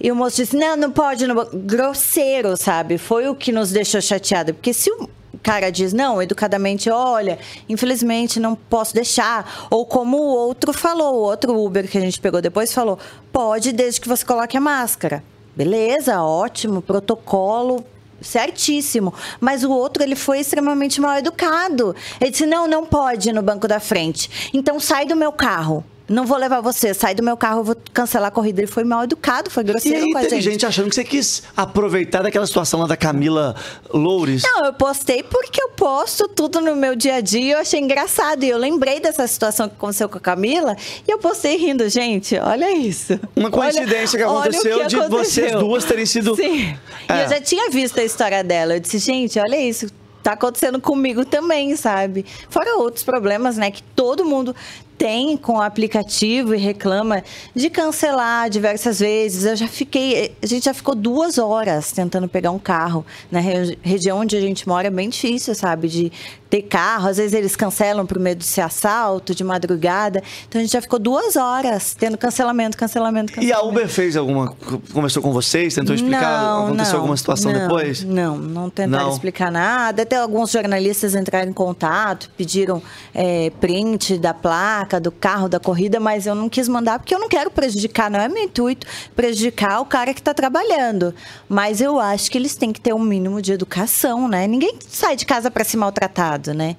E 0.00 0.12
o 0.12 0.16
moço 0.16 0.36
disse, 0.36 0.56
não, 0.56 0.76
não 0.76 0.90
pode. 0.90 1.26
Não... 1.26 1.34
pode." 1.34 1.56
Grosseiro, 1.56 2.56
sabe? 2.56 2.98
Foi 2.98 3.28
o 3.28 3.34
que 3.34 3.52
nos 3.52 3.70
deixou 3.70 4.00
chateado. 4.00 4.54
Porque 4.54 4.72
se 4.72 4.90
o 4.90 5.08
cara 5.42 5.70
diz, 5.70 5.92
não, 5.92 6.22
educadamente, 6.22 6.90
olha, 6.90 7.38
infelizmente 7.68 8.40
não 8.40 8.54
posso 8.54 8.94
deixar. 8.94 9.66
Ou 9.70 9.86
como 9.86 10.16
o 10.16 10.26
outro 10.26 10.72
falou, 10.72 11.14
o 11.16 11.22
outro 11.22 11.58
Uber 11.58 11.88
que 11.88 11.98
a 11.98 12.00
gente 12.00 12.20
pegou 12.20 12.40
depois 12.40 12.72
falou, 12.72 12.98
pode 13.32 13.72
desde 13.72 14.00
que 14.00 14.08
você 14.08 14.24
coloque 14.24 14.56
a 14.56 14.60
máscara. 14.60 15.22
Beleza, 15.56 16.22
ótimo, 16.22 16.80
protocolo, 16.80 17.84
certíssimo. 18.20 19.12
Mas 19.40 19.64
o 19.64 19.70
outro, 19.70 20.02
ele 20.02 20.14
foi 20.14 20.40
extremamente 20.40 21.00
mal 21.00 21.18
educado. 21.18 21.94
Ele 22.20 22.30
disse: 22.30 22.46
não, 22.46 22.68
não 22.68 22.86
pode 22.86 23.32
no 23.32 23.42
banco 23.42 23.66
da 23.66 23.80
frente. 23.80 24.50
Então 24.54 24.78
sai 24.78 25.04
do 25.04 25.16
meu 25.16 25.32
carro. 25.32 25.84
Não 26.08 26.24
vou 26.24 26.38
levar 26.38 26.60
você, 26.62 26.94
sai 26.94 27.14
do 27.14 27.22
meu 27.22 27.36
carro, 27.36 27.60
eu 27.60 27.64
vou 27.64 27.76
cancelar 27.92 28.28
a 28.28 28.30
corrida. 28.30 28.60
Ele 28.60 28.66
foi 28.66 28.82
mal 28.82 29.04
educado, 29.04 29.50
foi 29.50 29.62
E 29.62 29.66
grosseiro 29.66 30.04
aí 30.06 30.12
com 30.12 30.18
a 30.18 30.22
gente. 30.22 30.40
gente 30.40 30.64
achando 30.66 30.88
que 30.88 30.94
você 30.94 31.04
quis 31.04 31.42
aproveitar 31.56 32.22
daquela 32.22 32.46
situação 32.46 32.80
lá 32.80 32.86
da 32.86 32.96
Camila 32.96 33.54
Loures. 33.92 34.42
Não, 34.42 34.64
eu 34.64 34.72
postei 34.72 35.22
porque 35.22 35.60
eu 35.62 35.68
posto 35.70 36.26
tudo 36.28 36.60
no 36.62 36.74
meu 36.74 36.96
dia 36.96 37.16
a 37.16 37.20
dia 37.20 37.40
e 37.40 37.50
eu 37.50 37.58
achei 37.58 37.78
engraçado. 37.80 38.42
E 38.42 38.48
eu 38.48 38.56
lembrei 38.56 39.00
dessa 39.00 39.26
situação 39.26 39.68
que 39.68 39.74
aconteceu 39.74 40.08
com 40.08 40.16
a 40.16 40.20
Camila 40.20 40.76
e 41.06 41.10
eu 41.10 41.18
postei 41.18 41.56
rindo, 41.56 41.86
gente. 41.90 42.36
Olha 42.38 42.74
isso. 42.74 43.20
Uma 43.36 43.50
coincidência 43.50 44.18
que 44.18 44.24
Olha- 44.24 44.34
o 44.34 44.38
aconteceu 44.40 44.78
que 44.80 44.86
de 44.86 44.96
aconteceu. 44.96 45.44
vocês 45.48 45.52
duas 45.60 45.84
terem 45.84 46.06
sido- 46.06 46.34
Sim. 46.36 46.74
É. 47.06 47.16
E 47.18 47.22
eu 47.24 47.28
já 47.28 47.40
tinha 47.40 47.68
visto 47.70 48.00
a 48.00 48.04
história 48.04 48.42
dela. 48.42 48.74
Eu 48.76 48.80
disse, 48.80 48.98
gente, 48.98 49.38
olha 49.38 49.60
isso. 49.60 49.86
Tá 50.22 50.32
acontecendo 50.32 50.80
comigo 50.80 51.24
também, 51.24 51.74
sabe? 51.76 52.26
Fora 52.50 52.76
outros 52.76 53.04
problemas, 53.04 53.56
né? 53.56 53.70
Que 53.70 53.82
todo 53.82 54.24
mundo 54.24 54.54
tem 54.98 55.36
com 55.36 55.54
o 55.54 55.62
aplicativo 55.62 56.54
e 56.54 56.58
reclama 56.58 57.22
de 57.54 57.70
cancelar 57.70 58.50
diversas 58.50 58.98
vezes. 58.98 59.44
Eu 59.44 59.54
já 59.54 59.68
fiquei. 59.68 60.34
A 60.42 60.46
gente 60.46 60.64
já 60.64 60.74
ficou 60.74 60.94
duas 60.96 61.38
horas 61.38 61.92
tentando 61.92 62.28
pegar 62.28 62.50
um 62.50 62.58
carro. 62.58 63.06
Na 63.30 63.38
re- 63.38 63.78
região 63.80 64.18
onde 64.18 64.36
a 64.36 64.40
gente 64.40 64.66
mora 64.68 64.88
é 64.88 64.90
bem 64.90 65.08
difícil, 65.08 65.54
sabe? 65.54 65.86
De 65.88 66.12
ter 66.50 66.62
carro. 66.62 67.08
Às 67.08 67.18
vezes 67.18 67.32
eles 67.34 67.54
cancelam 67.54 68.04
por 68.06 68.18
medo 68.18 68.38
de 68.38 68.44
ser 68.46 68.62
assalto, 68.62 69.34
de 69.34 69.44
madrugada. 69.44 70.22
Então 70.48 70.58
a 70.60 70.64
gente 70.64 70.72
já 70.72 70.80
ficou 70.80 70.98
duas 70.98 71.36
horas 71.36 71.94
tendo 71.94 72.18
cancelamento, 72.18 72.76
cancelamento, 72.76 73.32
E 73.32 73.34
cancelamento. 73.36 73.66
a 73.66 73.68
Uber 73.68 73.88
fez 73.88 74.16
alguma. 74.16 74.48
Conversou 74.92 75.22
com 75.22 75.32
vocês? 75.32 75.74
Tentou 75.74 75.94
explicar? 75.94 76.42
Não, 76.42 76.66
aconteceu 76.66 76.92
não, 76.94 77.00
alguma 77.00 77.16
situação 77.16 77.52
não, 77.52 77.60
depois? 77.60 78.02
Não, 78.02 78.36
não 78.36 78.68
tentaram 78.70 79.04
Não. 79.06 79.12
explicar 79.12 79.52
nada. 79.52 80.02
Até 80.02 80.16
alguns 80.16 80.50
jornalistas 80.50 81.14
entraram 81.14 81.50
em 81.50 81.52
contato, 81.52 82.30
pediram 82.36 82.82
é, 83.14 83.50
print 83.60 84.18
da 84.18 84.32
placa, 84.32 84.87
do 84.98 85.12
carro, 85.12 85.48
da 85.48 85.60
corrida, 85.60 86.00
mas 86.00 86.26
eu 86.26 86.34
não 86.34 86.48
quis 86.48 86.66
mandar 86.68 86.98
porque 86.98 87.14
eu 87.14 87.18
não 87.18 87.28
quero 87.28 87.50
prejudicar, 87.50 88.10
não 88.10 88.18
é 88.18 88.28
meu 88.28 88.44
intuito 88.44 88.86
prejudicar 89.14 89.80
o 89.80 89.84
cara 89.84 90.14
que 90.14 90.20
está 90.20 90.32
trabalhando. 90.32 91.14
Mas 91.46 91.82
eu 91.82 92.00
acho 92.00 92.30
que 92.30 92.38
eles 92.38 92.56
têm 92.56 92.72
que 92.72 92.80
ter 92.80 92.94
um 92.94 92.98
mínimo 92.98 93.42
de 93.42 93.52
educação, 93.52 94.26
né? 94.26 94.46
Ninguém 94.46 94.78
sai 94.88 95.14
de 95.16 95.26
casa 95.26 95.50
para 95.50 95.64
ser 95.64 95.76
maltratado, 95.76 96.54
né? 96.54 96.76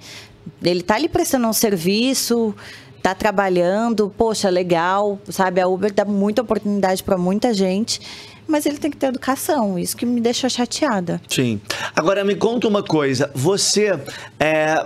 Ele 0.64 0.82
tá 0.82 0.96
ali 0.96 1.08
prestando 1.08 1.48
um 1.48 1.54
serviço, 1.54 2.56
tá 3.02 3.16
trabalhando, 3.16 4.14
poxa, 4.18 4.50
legal, 4.50 5.20
sabe? 5.30 5.62
A 5.62 5.68
Uber 5.68 5.94
dá 5.94 6.06
muita 6.06 6.42
oportunidade 6.42 7.04
para 7.04 7.18
muita 7.18 7.54
gente. 7.54 8.02
Mas 8.50 8.66
ele 8.66 8.78
tem 8.78 8.90
que 8.92 8.98
ter 8.98 9.08
educação. 9.08 9.78
Isso 9.78 9.96
que 9.96 10.06
me 10.06 10.20
deixa 10.20 10.50
chateada. 10.50 11.22
Sim. 11.30 11.62
Agora 11.96 12.24
me 12.24 12.36
conta 12.36 12.68
uma 12.68 12.84
coisa. 12.84 13.30
Você 13.34 13.98
é, 14.40 14.86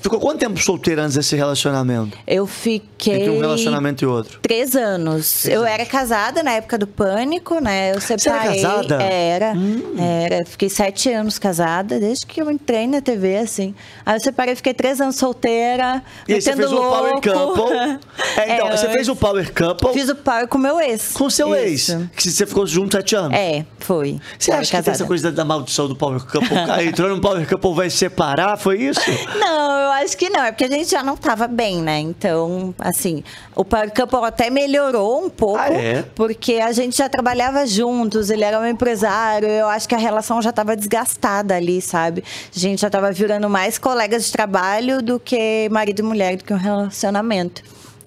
ficou 0.00 0.20
quanto 0.20 0.38
tempo 0.40 0.58
solteira 0.60 1.02
antes 1.02 1.16
desse 1.16 1.34
relacionamento? 1.36 2.16
Eu 2.26 2.46
fiquei. 2.46 3.14
Entre 3.14 3.30
um 3.30 3.40
relacionamento 3.40 4.04
e 4.04 4.06
outro. 4.06 4.38
Três 4.40 4.76
anos. 4.76 5.44
eu 5.46 5.64
era 5.64 5.84
casada 5.86 6.42
na 6.42 6.52
época 6.52 6.78
do 6.78 6.86
pânico, 6.86 7.60
né? 7.60 7.92
Eu 7.94 8.00
separei. 8.00 8.18
Você 8.60 8.66
era 8.66 8.72
casada? 8.76 9.02
Era. 9.02 9.52
Era. 9.98 10.44
Fiquei 10.46 10.68
sete 10.68 11.10
anos 11.10 11.38
casada, 11.38 11.98
desde 11.98 12.26
que 12.26 12.40
eu 12.40 12.50
entrei 12.50 12.86
na 12.86 13.00
TV, 13.00 13.36
assim. 13.38 13.74
Aí 14.04 14.16
eu 14.16 14.20
separei, 14.20 14.54
fiquei 14.54 14.74
três 14.74 15.00
anos 15.00 15.16
solteira. 15.16 16.02
E 16.28 16.34
aí 16.34 16.42
você 16.42 16.54
fez 16.54 16.72
o 16.72 16.76
Power 16.76 17.12
louco. 17.12 17.22
Couple. 17.22 17.72
É, 18.36 18.54
então, 18.54 18.68
É, 18.68 18.76
você 18.76 18.88
fez 18.88 19.08
o 19.08 19.16
Power 19.16 19.52
Couple 19.52 19.92
Fiz 19.92 20.08
o 20.08 20.14
Power 20.14 20.46
com 20.48 20.56
meu 20.58 20.80
ex. 20.80 21.12
com 21.12 21.28
seu 21.28 21.54
Isso. 21.54 21.92
ex. 21.92 22.08
Que 22.16 22.30
você 22.30 22.46
ficou 22.46 22.66
junto 22.66 22.81
sete 22.90 23.14
anos. 23.16 23.36
É, 23.36 23.64
foi. 23.78 24.20
Você 24.38 24.50
Era 24.50 24.60
acha 24.60 24.70
que 24.70 24.76
tem 24.76 24.80
casada. 24.80 24.96
essa 24.96 25.04
coisa 25.06 25.32
da, 25.32 25.44
maldição 25.44 25.88
do 25.88 25.96
Power 25.96 26.24
Couple? 26.24 26.48
Entrou 26.86 27.08
no 27.08 27.20
Power 27.20 27.46
Couple 27.48 27.74
vai 27.74 27.90
separar? 27.90 28.56
Foi 28.56 28.78
isso? 28.80 29.00
Não, 29.38 29.78
eu 29.78 29.90
acho 29.90 30.16
que 30.16 30.28
não. 30.30 30.42
É 30.42 30.52
porque 30.52 30.64
a 30.64 30.68
gente 30.68 30.90
já 30.90 31.02
não 31.02 31.16
tava 31.16 31.46
bem, 31.46 31.80
né? 31.82 31.98
Então, 31.98 32.74
assim, 32.78 33.22
o 33.54 33.64
Power 33.64 33.92
Couple 33.92 34.24
até 34.24 34.50
melhorou 34.50 35.24
um 35.24 35.30
pouco. 35.30 35.58
Ah, 35.58 35.68
é? 35.72 36.04
Porque 36.14 36.54
a 36.54 36.72
gente 36.72 36.96
já 36.96 37.08
trabalhava 37.08 37.66
juntos, 37.66 38.30
ele 38.30 38.44
era 38.44 38.58
um 38.58 38.66
empresário. 38.66 39.48
Eu 39.48 39.68
acho 39.68 39.88
que 39.88 39.94
a 39.94 39.98
relação 39.98 40.40
já 40.40 40.52
tava 40.52 40.76
desgastada 40.76 41.54
ali, 41.54 41.80
sabe? 41.80 42.24
A 42.54 42.58
gente 42.58 42.80
já 42.80 42.90
tava 42.90 43.10
virando 43.12 43.48
mais 43.48 43.78
colegas 43.78 44.26
de 44.26 44.32
trabalho 44.32 45.02
do 45.02 45.20
que 45.20 45.68
marido 45.70 46.00
e 46.00 46.02
mulher, 46.02 46.36
do 46.36 46.44
que 46.44 46.52
um 46.52 46.58
relacionamento. 46.58 47.62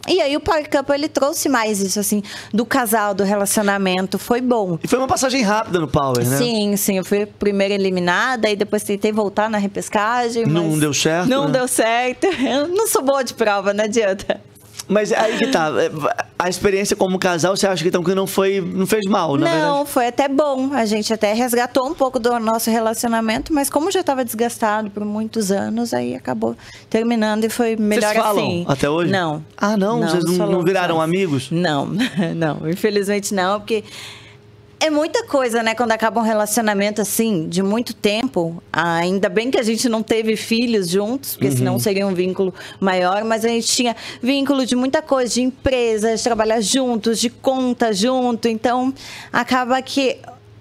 E 0.07 0.21
aí 0.21 0.35
o 0.35 0.39
Power 0.39 0.69
Couple, 0.69 0.95
ele 0.95 1.07
trouxe 1.09 1.49
mais 1.49 1.81
isso, 1.81 1.99
assim, 1.99 2.21
do 2.53 2.65
casal, 2.65 3.13
do 3.13 3.23
relacionamento. 3.23 4.17
Foi 4.19 4.41
bom. 4.41 4.77
E 4.83 4.87
foi 4.87 4.99
uma 4.99 5.07
passagem 5.07 5.41
rápida 5.41 5.79
no 5.79 5.87
Power, 5.87 6.27
né? 6.27 6.37
Sim, 6.37 6.75
sim. 6.77 6.97
Eu 6.97 7.05
fui 7.05 7.25
primeiro 7.25 7.73
eliminada 7.73 8.49
e 8.49 8.55
depois 8.55 8.83
tentei 8.83 9.11
voltar 9.11 9.49
na 9.49 9.57
repescagem. 9.57 10.45
Não 10.45 10.77
deu 10.77 10.93
certo, 10.93 11.27
Não 11.29 11.45
né? 11.45 11.53
deu 11.53 11.67
certo. 11.67 12.25
Eu 12.45 12.67
não 12.67 12.87
sou 12.87 13.01
boa 13.01 13.23
de 13.23 13.33
prova, 13.33 13.73
não 13.73 13.83
adianta. 13.83 14.41
Mas 14.87 15.11
aí 15.11 15.37
que 15.37 15.47
tá. 15.47 15.71
é, 15.81 15.89
A 16.37 16.47
experiência 16.47 16.95
como 16.95 17.17
casal, 17.17 17.55
você 17.57 17.65
acha 17.65 17.81
que 17.81 17.89
então 17.89 18.03
que 18.03 18.13
não 18.13 18.27
foi. 18.27 18.61
não 18.61 18.85
fez 18.85 19.03
mal, 19.09 19.35
na 19.37 19.45
não, 19.49 19.51
verdade? 19.75 19.89
foi 19.89 20.07
até 20.07 20.27
bom. 20.27 20.73
A 20.73 20.85
gente 20.85 21.11
até 21.13 21.33
resgatou 21.33 21.87
um 21.87 21.93
pouco 21.95 22.19
do 22.19 22.37
nosso 22.39 22.69
relacionamento, 22.69 23.51
mas 23.53 23.69
como 23.69 23.89
já 23.91 24.01
estava 24.01 24.23
desgastado 24.23 24.91
por 24.91 25.03
muitos 25.03 25.51
anos, 25.51 25.93
aí 25.93 26.13
acabou 26.15 26.55
terminando 26.89 27.45
e 27.45 27.49
foi 27.49 27.75
melhor 27.75 28.11
Vocês 28.13 28.23
falam 28.23 28.45
assim. 28.45 28.65
até 28.67 28.89
hoje? 28.89 29.11
Não. 29.11 29.43
Ah, 29.57 29.75
não? 29.75 30.01
Vocês 30.01 30.23
não- 30.37 30.51
não 30.51 30.63
viraram 30.63 31.01
amigos? 31.01 31.49
Não, 31.49 31.87
não. 32.35 32.69
Infelizmente 32.69 33.33
não, 33.33 33.59
porque 33.59 33.83
é 34.79 34.89
muita 34.89 35.25
coisa, 35.25 35.63
né? 35.63 35.73
Quando 35.73 35.91
acaba 35.91 36.19
um 36.19 36.23
relacionamento 36.23 37.01
assim, 37.01 37.47
de 37.47 37.63
muito 37.63 37.93
tempo. 37.93 38.61
Ainda 38.71 39.29
bem 39.29 39.49
que 39.49 39.57
a 39.59 39.63
gente 39.63 39.87
não 39.89 40.03
teve 40.03 40.35
filhos 40.35 40.89
juntos, 40.89 41.33
porque 41.33 41.47
Uhum. 41.47 41.57
senão 41.57 41.79
seria 41.79 42.05
um 42.05 42.13
vínculo 42.13 42.53
maior. 42.79 43.23
Mas 43.23 43.45
a 43.45 43.47
gente 43.47 43.67
tinha 43.67 43.95
vínculo 44.21 44.65
de 44.65 44.75
muita 44.75 45.01
coisa, 45.01 45.33
de 45.33 45.41
empresas, 45.41 46.19
de 46.19 46.23
trabalhar 46.23 46.61
juntos, 46.61 47.19
de 47.19 47.29
conta 47.29 47.93
junto. 47.93 48.47
Então, 48.47 48.93
acaba 49.31 49.81
que 49.81 50.17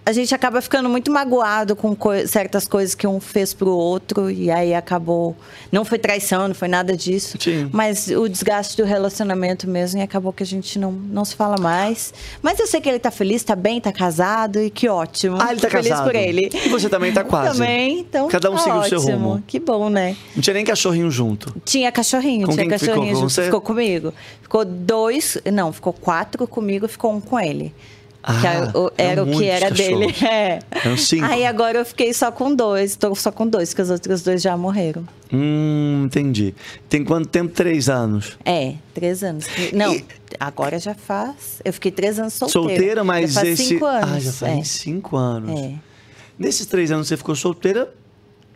a 0.07 0.13
gente 0.13 0.35
acaba 0.35 0.61
ficando 0.61 0.89
muito 0.89 1.11
magoado 1.11 1.75
com 1.75 1.95
coi- 1.97 2.27
certas 2.27 2.69
coisas 2.69 2.95
que 2.95 3.07
um 3.07 3.19
fez 3.21 3.55
pro 3.55 3.71
outro. 3.71 4.31
E 4.31 4.51
aí 4.51 4.75
acabou. 4.75 5.35
Não 5.73 5.85
foi 5.85 5.99
traição, 5.99 6.47
não 6.49 6.55
foi 6.55 6.69
nada 6.69 6.95
disso. 6.97 7.39
Sim. 7.41 7.71
Mas 7.73 8.09
o 8.09 8.29
desgaste 8.29 8.77
do 8.77 8.85
relacionamento 8.85 9.69
mesmo, 9.69 10.01
e 10.01 10.03
acabou 10.03 10.33
que 10.33 10.43
a 10.43 10.47
gente 10.47 10.79
não, 10.79 10.93
não 10.93 11.25
se 11.25 11.35
fala 11.35 11.57
mais. 11.59 12.13
Mas 12.43 12.59
eu 12.61 12.67
sei 12.67 12.81
que 12.81 12.89
ele 12.89 12.99
tá 12.99 13.11
feliz, 13.11 13.43
tá 13.43 13.57
bem, 13.57 13.81
tá 13.81 13.91
casado, 13.93 14.61
e 14.61 14.69
que 14.69 14.89
ótimo. 14.89 15.39
Ah, 15.41 15.53
ele 15.53 15.61
tá 15.61 15.71
feliz 15.71 15.89
casado. 15.89 16.05
por 16.05 16.15
ele. 16.15 16.51
E 16.53 16.69
você 16.69 16.89
também 16.89 17.13
tá 17.13 17.25
quase. 17.25 17.59
Também, 17.59 18.01
então. 18.01 18.29
Cada 18.29 18.51
um 18.51 18.57
tá 18.57 18.61
seguiu 18.61 18.81
o 18.81 18.85
seu 18.89 19.01
rumo. 19.01 19.43
Que 19.47 19.59
bom, 19.59 19.89
né? 19.89 20.17
Não 20.37 20.43
tinha 20.43 20.53
nem 20.55 20.65
cachorrinho 20.65 21.11
junto. 21.11 21.55
Tinha 21.65 21.91
cachorrinho, 21.91 22.47
Com 22.47 22.53
tinha 22.53 22.65
ficou? 22.65 22.79
cachorrinho 22.79 23.15
Com 23.15 23.21
junto. 23.21 23.33
você? 23.33 23.45
Ficou 23.45 23.61
comigo. 23.61 24.13
Ficou 24.43 24.65
dois, 24.67 25.39
não, 25.53 25.73
ficou 25.73 25.93
quatro 25.93 26.47
comigo, 26.47 26.87
ficou 26.87 27.13
um 27.13 27.21
com 27.21 27.41
ele. 27.41 27.75
Que 28.25 28.47
Ah, 28.47 28.53
era 28.55 28.79
o- 28.79 28.93
era 28.97 29.23
o 29.23 29.27
que 29.31 29.45
era 29.45 29.71
dele. 29.71 30.07
cachorros. 30.13 30.23
É. 30.23 30.59
Eram 30.71 30.97
cinco. 30.97 31.25
Aí 31.27 31.45
agora 31.45 31.79
eu 31.79 31.85
fiquei 31.85 32.13
só 32.15 32.33
com 32.33 32.55
dois. 32.55 32.97
Tô 32.97 33.15
só 33.15 33.31
com 33.31 33.47
dois, 33.47 33.71
porque 33.71 33.83
os 33.83 33.91
outros 33.91 34.23
dois 34.23 34.41
já 34.41 34.57
morreram. 34.57 35.07
Hum, 35.33 36.05
entendi. 36.07 36.55
Tem 36.89 37.05
quanto 37.05 37.29
tempo? 37.29 37.53
Três 37.53 37.89
anos. 37.89 38.39
É, 38.45 38.75
três 38.95 39.23
anos. 39.23 39.47
Não, 39.73 39.95
E- 39.95 40.05
agora 40.41 40.79
já 40.79 40.95
faz. 40.95 41.61
Eu 41.65 41.73
fiquei 41.73 41.91
três 41.93 42.19
anos 42.19 42.35
solteira. 42.35 42.69
Solteira, 42.69 43.05
mas 43.05 43.33
já 43.35 43.41
faz 43.43 43.53
esse. 43.61 43.65
cinco 43.69 43.85
anos. 43.85 44.11
Ah, 44.13 44.21
já 44.21 44.33
faz 44.33 44.59
é. 44.59 44.65
cinco 44.65 45.17
anos. 45.17 45.61
É. 45.61 45.73
Nesses 46.39 46.67
três 46.67 46.91
anos 46.91 47.07
que 47.07 47.09
você 47.11 47.17
ficou 47.17 47.35
solteira, 47.37 47.93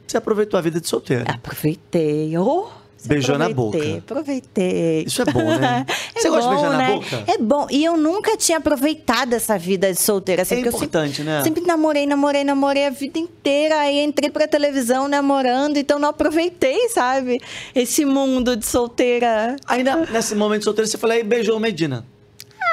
você 0.06 0.16
aproveitou 0.16 0.56
a 0.56 0.60
vida 0.60 0.80
de 0.80 0.88
solteira. 0.88 1.24
Aproveitei. 1.28 2.36
Oh, 2.38 2.68
Beijou 3.04 3.38
na 3.38 3.48
boca. 3.48 3.78
Aproveitei. 3.98 5.04
Isso 5.06 5.22
é 5.22 5.24
bom, 5.26 5.56
né? 5.58 5.86
É 6.14 6.20
Você 6.20 6.28
gosta 6.30 6.48
de 6.50 6.56
bom, 6.56 6.60
beijar 6.62 6.70
na 6.72 6.78
né? 6.78 6.94
boca? 6.96 7.24
É 7.28 7.38
bom. 7.38 7.66
E 7.70 7.84
eu 7.84 7.96
nunca 7.96 8.36
tinha 8.36 8.58
aproveitado 8.58 9.32
essa 9.34 9.56
vida 9.56 9.92
de 9.92 10.00
solteira. 10.00 10.42
Assim, 10.42 10.56
É 10.56 10.58
porque 10.58 10.68
eu 10.68 10.72
importante, 10.78 11.16
sempre, 11.18 11.30
né? 11.30 11.42
Sempre 11.44 11.62
namorei, 11.64 12.06
namorei, 12.06 12.42
namorei 12.44 12.86
a 12.86 12.90
vida 12.90 13.18
inteira. 13.18 13.78
Aí 13.78 14.00
entrei 14.02 14.28
pra 14.30 14.48
televisão 14.48 15.06
namorando, 15.06 15.76
então 15.76 15.98
não 15.98 16.08
aproveitei, 16.08 16.88
sabe? 16.88 17.40
Esse 17.74 18.04
mundo 18.04 18.56
de 18.56 18.66
solteira. 18.66 19.54
Aí 19.66 19.84
na- 19.84 19.96
nesse 20.06 20.34
momento 20.34 20.60
de 20.60 20.64
solteira, 20.64 20.88
você 20.90 20.98
falou 20.98 21.14
aí 21.14 21.22
beijou 21.22 21.56
o 21.56 21.60
Medina. 21.60 22.04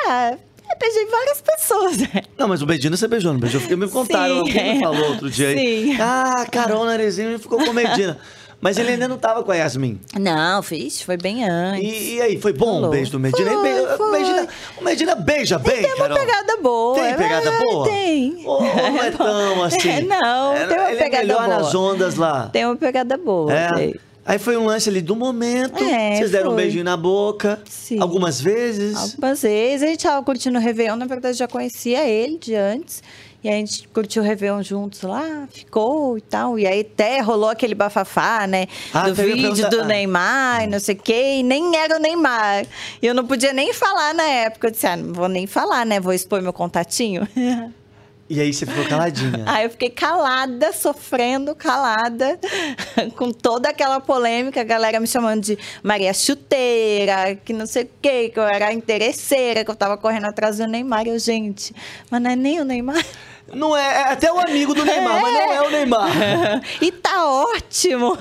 Ah, 0.08 0.32
eu 0.72 0.78
beijei 0.80 1.06
várias 1.06 1.42
pessoas, 1.42 1.98
né? 1.98 2.24
Não, 2.38 2.48
mas 2.48 2.62
o 2.64 2.66
Medina 2.68 2.98
você 2.98 3.08
beijou, 3.08 3.32
não 3.32 3.40
beijou? 3.40 3.62
Porque 3.62 3.76
me 3.76 3.88
contaram, 3.88 4.34
Sim, 4.36 4.40
alguém 4.40 4.72
me 4.74 4.78
é. 4.78 4.80
falou 4.82 5.10
outro 5.12 5.30
dia 5.30 5.50
aí. 5.50 5.56
Sim. 5.94 5.98
Ah, 6.02 6.46
Carol 6.52 6.84
Narizinho 6.86 7.38
ficou 7.38 7.60
com 7.60 7.70
o 7.70 7.74
Medina. 7.74 8.18
Mas 8.66 8.80
ele 8.80 8.94
ainda 8.94 9.08
não 9.08 9.18
tava 9.20 9.44
com 9.44 9.52
a 9.52 9.56
Yasmin. 9.56 10.00
Não, 10.20 10.64
fiz, 10.64 11.00
foi 11.00 11.18
bem 11.18 11.48
antes. 11.48 11.84
E, 11.88 12.16
e 12.16 12.22
aí, 12.22 12.42
foi 12.42 12.52
bom 12.52 12.72
o 12.72 12.74
Falou. 12.76 12.90
beijo 12.90 13.12
do 13.12 13.20
Medina? 13.20 13.52
Foi, 13.52 13.70
Ele 13.70 13.82
be- 13.82 13.96
foi. 13.96 14.08
O, 14.08 14.12
Medina 14.12 14.48
o 14.80 14.84
Medina 14.84 15.16
beija 15.16 15.60
bem, 15.60 15.84
Tem 15.84 15.94
uma 15.94 16.08
Carol? 16.10 16.18
pegada 16.18 16.58
boa. 16.58 16.96
Tem 16.96 17.16
pegada 17.16 17.50
é, 17.50 17.60
boa? 17.60 17.86
Tem. 17.88 18.42
Ou, 18.44 18.62
não 18.64 19.04
é 19.04 19.12
tão 19.16 19.64
assim? 19.64 19.88
É, 19.90 20.02
não, 20.02 20.54
É, 20.56 20.66
tem 20.66 20.78
uma 20.80 20.90
ele 20.90 20.98
pegada 20.98 21.18
é 21.24 21.28
melhor 21.28 21.46
boa. 21.46 21.48
nas 21.60 21.76
ondas 21.76 22.16
lá. 22.16 22.50
Tem 22.52 22.66
uma 22.66 22.76
pegada 22.76 23.16
boa. 23.18 23.54
É. 23.54 23.72
tem. 23.76 23.96
Aí 24.26 24.40
foi 24.40 24.58
um 24.58 24.66
lance 24.66 24.90
ali 24.90 25.02
do 25.02 25.16
momento. 25.16 25.84
É, 25.84 26.16
vocês 26.16 26.32
deram 26.32 26.48
um 26.50 26.54
foi. 26.56 26.64
beijinho 26.64 26.84
na 26.84 26.98
boca. 26.98 27.62
Sim. 27.70 28.00
Algumas 28.02 28.42
vezes. 28.42 28.96
Algumas 28.98 29.44
vezes. 29.44 29.84
A 29.84 29.86
gente 29.92 30.02
tava 30.02 30.26
curtindo 30.26 30.58
o 30.58 30.62
Réveillon, 30.62 30.96
na 30.96 31.06
verdade 31.06 31.38
já 31.38 31.48
conhecia 31.48 32.04
ele 32.10 32.40
de 32.40 32.56
antes. 32.56 33.04
E 33.46 33.48
a 33.48 33.52
gente 33.52 33.88
curtiu 33.90 34.24
o 34.24 34.26
Réveillon 34.26 34.64
juntos 34.64 35.04
lá, 35.04 35.48
ficou 35.52 36.18
e 36.18 36.22
tal. 36.22 36.58
E 36.58 36.66
aí 36.66 36.82
até 36.82 37.20
rolou 37.20 37.48
aquele 37.48 37.76
bafafá, 37.76 38.48
né? 38.48 38.66
Ah, 38.92 39.08
do 39.08 39.14
vídeo 39.14 39.70
do 39.70 39.82
ah. 39.82 39.86
Neymar, 39.86 40.64
e 40.64 40.68
não 40.68 40.80
sei 40.80 40.96
o 40.96 40.98
quê. 40.98 41.36
E 41.38 41.44
nem 41.44 41.78
era 41.78 41.96
o 41.96 42.00
Neymar. 42.00 42.66
E 43.00 43.06
eu 43.06 43.14
não 43.14 43.24
podia 43.24 43.54
nem 43.54 43.72
falar 43.72 44.16
na 44.16 44.24
época. 44.24 44.66
Eu 44.66 44.72
disse, 44.72 44.88
ah, 44.88 44.98
não 44.98 45.14
vou 45.14 45.30
nem 45.30 45.46
falar, 45.46 45.86
né? 45.86 46.00
Vou 46.00 46.12
expor 46.12 46.42
meu 46.42 46.52
contatinho. 46.52 47.28
E 48.28 48.42
aí 48.42 48.52
você 48.52 48.66
ficou 48.66 48.84
caladinha. 48.86 49.44
Aí 49.46 49.66
eu 49.66 49.70
fiquei 49.70 49.92
calada, 49.92 50.74
sofrendo, 50.74 51.54
calada, 51.54 52.40
com 53.16 53.32
toda 53.32 53.70
aquela 53.70 54.00
polêmica, 54.00 54.62
a 54.62 54.64
galera 54.64 55.00
me 55.00 55.06
chamando 55.06 55.44
de 55.44 55.60
Maria 55.84 56.12
Chuteira, 56.12 57.36
que 57.36 57.54
não 57.54 57.68
sei 57.68 57.84
o 57.84 57.90
quê, 58.02 58.30
que 58.30 58.40
eu 58.40 58.44
era 58.44 58.74
interesseira, 58.74 59.64
que 59.64 59.70
eu 59.70 59.76
tava 59.76 59.96
correndo 59.96 60.26
atrás 60.26 60.58
do 60.58 60.66
Neymar. 60.66 61.06
Eu, 61.06 61.20
gente, 61.20 61.72
mas 62.10 62.20
não 62.20 62.32
é 62.32 62.36
nem 62.36 62.60
o 62.60 62.66
Neymar. 62.66 63.06
Não 63.54 63.76
é, 63.78 63.82
é 63.82 64.12
até 64.12 64.32
o 64.32 64.40
amigo 64.40 64.74
do 64.74 64.84
Neymar, 64.84 65.22
mas 65.22 65.34
não 65.34 65.54
é 65.54 65.62
o 65.68 65.70
Neymar. 65.72 66.62
e 66.82 66.92
tá 66.92 67.26
ótimo. 67.28 68.18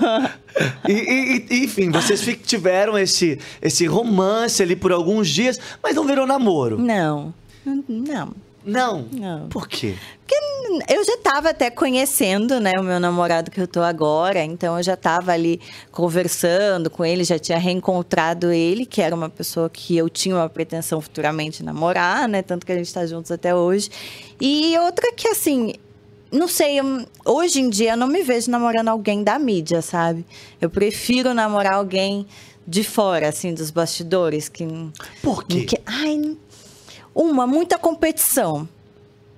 E, 0.87 0.91
e- 0.93 1.45
e, 1.49 1.63
enfim, 1.65 1.89
vocês 1.91 2.21
tiveram 2.43 2.97
esse, 2.97 3.39
esse 3.61 3.85
romance 3.87 4.61
ali 4.61 4.75
por 4.75 4.91
alguns 4.91 5.27
dias, 5.27 5.59
mas 5.81 5.95
não 5.95 6.05
virou 6.05 6.25
namoro. 6.27 6.77
Não, 6.77 7.33
não. 7.89 8.33
Não. 8.65 9.07
Não. 9.11 9.47
Por 9.49 9.67
quê? 9.67 9.95
Porque 10.25 10.35
eu 10.91 11.03
já 11.05 11.13
estava 11.13 11.49
até 11.51 11.69
conhecendo, 11.69 12.59
né, 12.59 12.71
o 12.79 12.83
meu 12.83 12.99
namorado 12.99 13.51
que 13.51 13.61
eu 13.61 13.67
tô 13.67 13.81
agora, 13.81 14.43
então 14.43 14.75
eu 14.77 14.83
já 14.83 14.95
estava 14.95 15.31
ali 15.31 15.61
conversando 15.91 16.89
com 16.89 17.05
ele, 17.05 17.23
já 17.23 17.39
tinha 17.39 17.57
reencontrado 17.57 18.51
ele, 18.51 18.85
que 18.85 19.01
era 19.01 19.15
uma 19.15 19.29
pessoa 19.29 19.69
que 19.69 19.95
eu 19.95 20.09
tinha 20.09 20.35
uma 20.35 20.49
pretensão 20.49 20.99
futuramente 21.01 21.63
namorar, 21.63 22.27
né, 22.27 22.41
tanto 22.41 22.65
que 22.65 22.71
a 22.71 22.75
gente 22.75 22.87
está 22.87 23.05
juntos 23.05 23.31
até 23.31 23.53
hoje. 23.55 23.89
E 24.41 24.77
outra 24.79 25.11
que 25.13 25.27
assim, 25.27 25.73
não 26.31 26.47
sei, 26.47 26.77
hoje 27.23 27.61
em 27.61 27.69
dia 27.69 27.91
eu 27.91 27.97
não 27.97 28.07
me 28.07 28.21
vejo 28.23 28.51
namorando 28.51 28.89
alguém 28.89 29.23
da 29.23 29.39
mídia, 29.39 29.81
sabe? 29.81 30.25
Eu 30.59 30.69
prefiro 30.69 31.33
namorar 31.33 31.73
alguém 31.73 32.25
de 32.67 32.83
fora, 32.83 33.29
assim, 33.29 33.53
dos 33.53 33.69
bastidores, 33.69 34.49
que 34.49 34.65
Por 35.21 35.43
quê? 35.45 35.61
que- 35.65 35.79
ai, 35.85 36.35
uma, 37.15 37.47
muita 37.47 37.77
competição. 37.79 38.67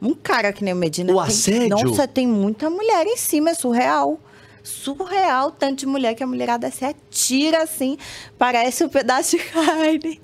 Um 0.01 0.13
cara 0.13 0.51
que 0.51 0.63
nem 0.63 0.73
o 0.73 0.77
Medina. 0.77 1.13
O 1.13 1.15
tem- 1.17 1.25
assédio? 1.27 1.69
Nossa, 1.69 2.07
tem 2.07 2.27
muita 2.27 2.69
mulher 2.69 3.05
em 3.05 3.15
cima, 3.15 3.51
é 3.51 3.53
surreal. 3.53 4.19
Surreal, 4.63 5.51
tanto 5.51 5.79
de 5.79 5.85
mulher 5.85 6.13
que 6.13 6.21
a 6.23 6.27
mulherada 6.27 6.69
se 6.69 6.83
atira 6.83 7.63
assim, 7.63 7.97
parece 8.37 8.83
um 8.83 8.89
pedaço 8.89 9.37
de 9.37 9.43
carne. 9.45 10.19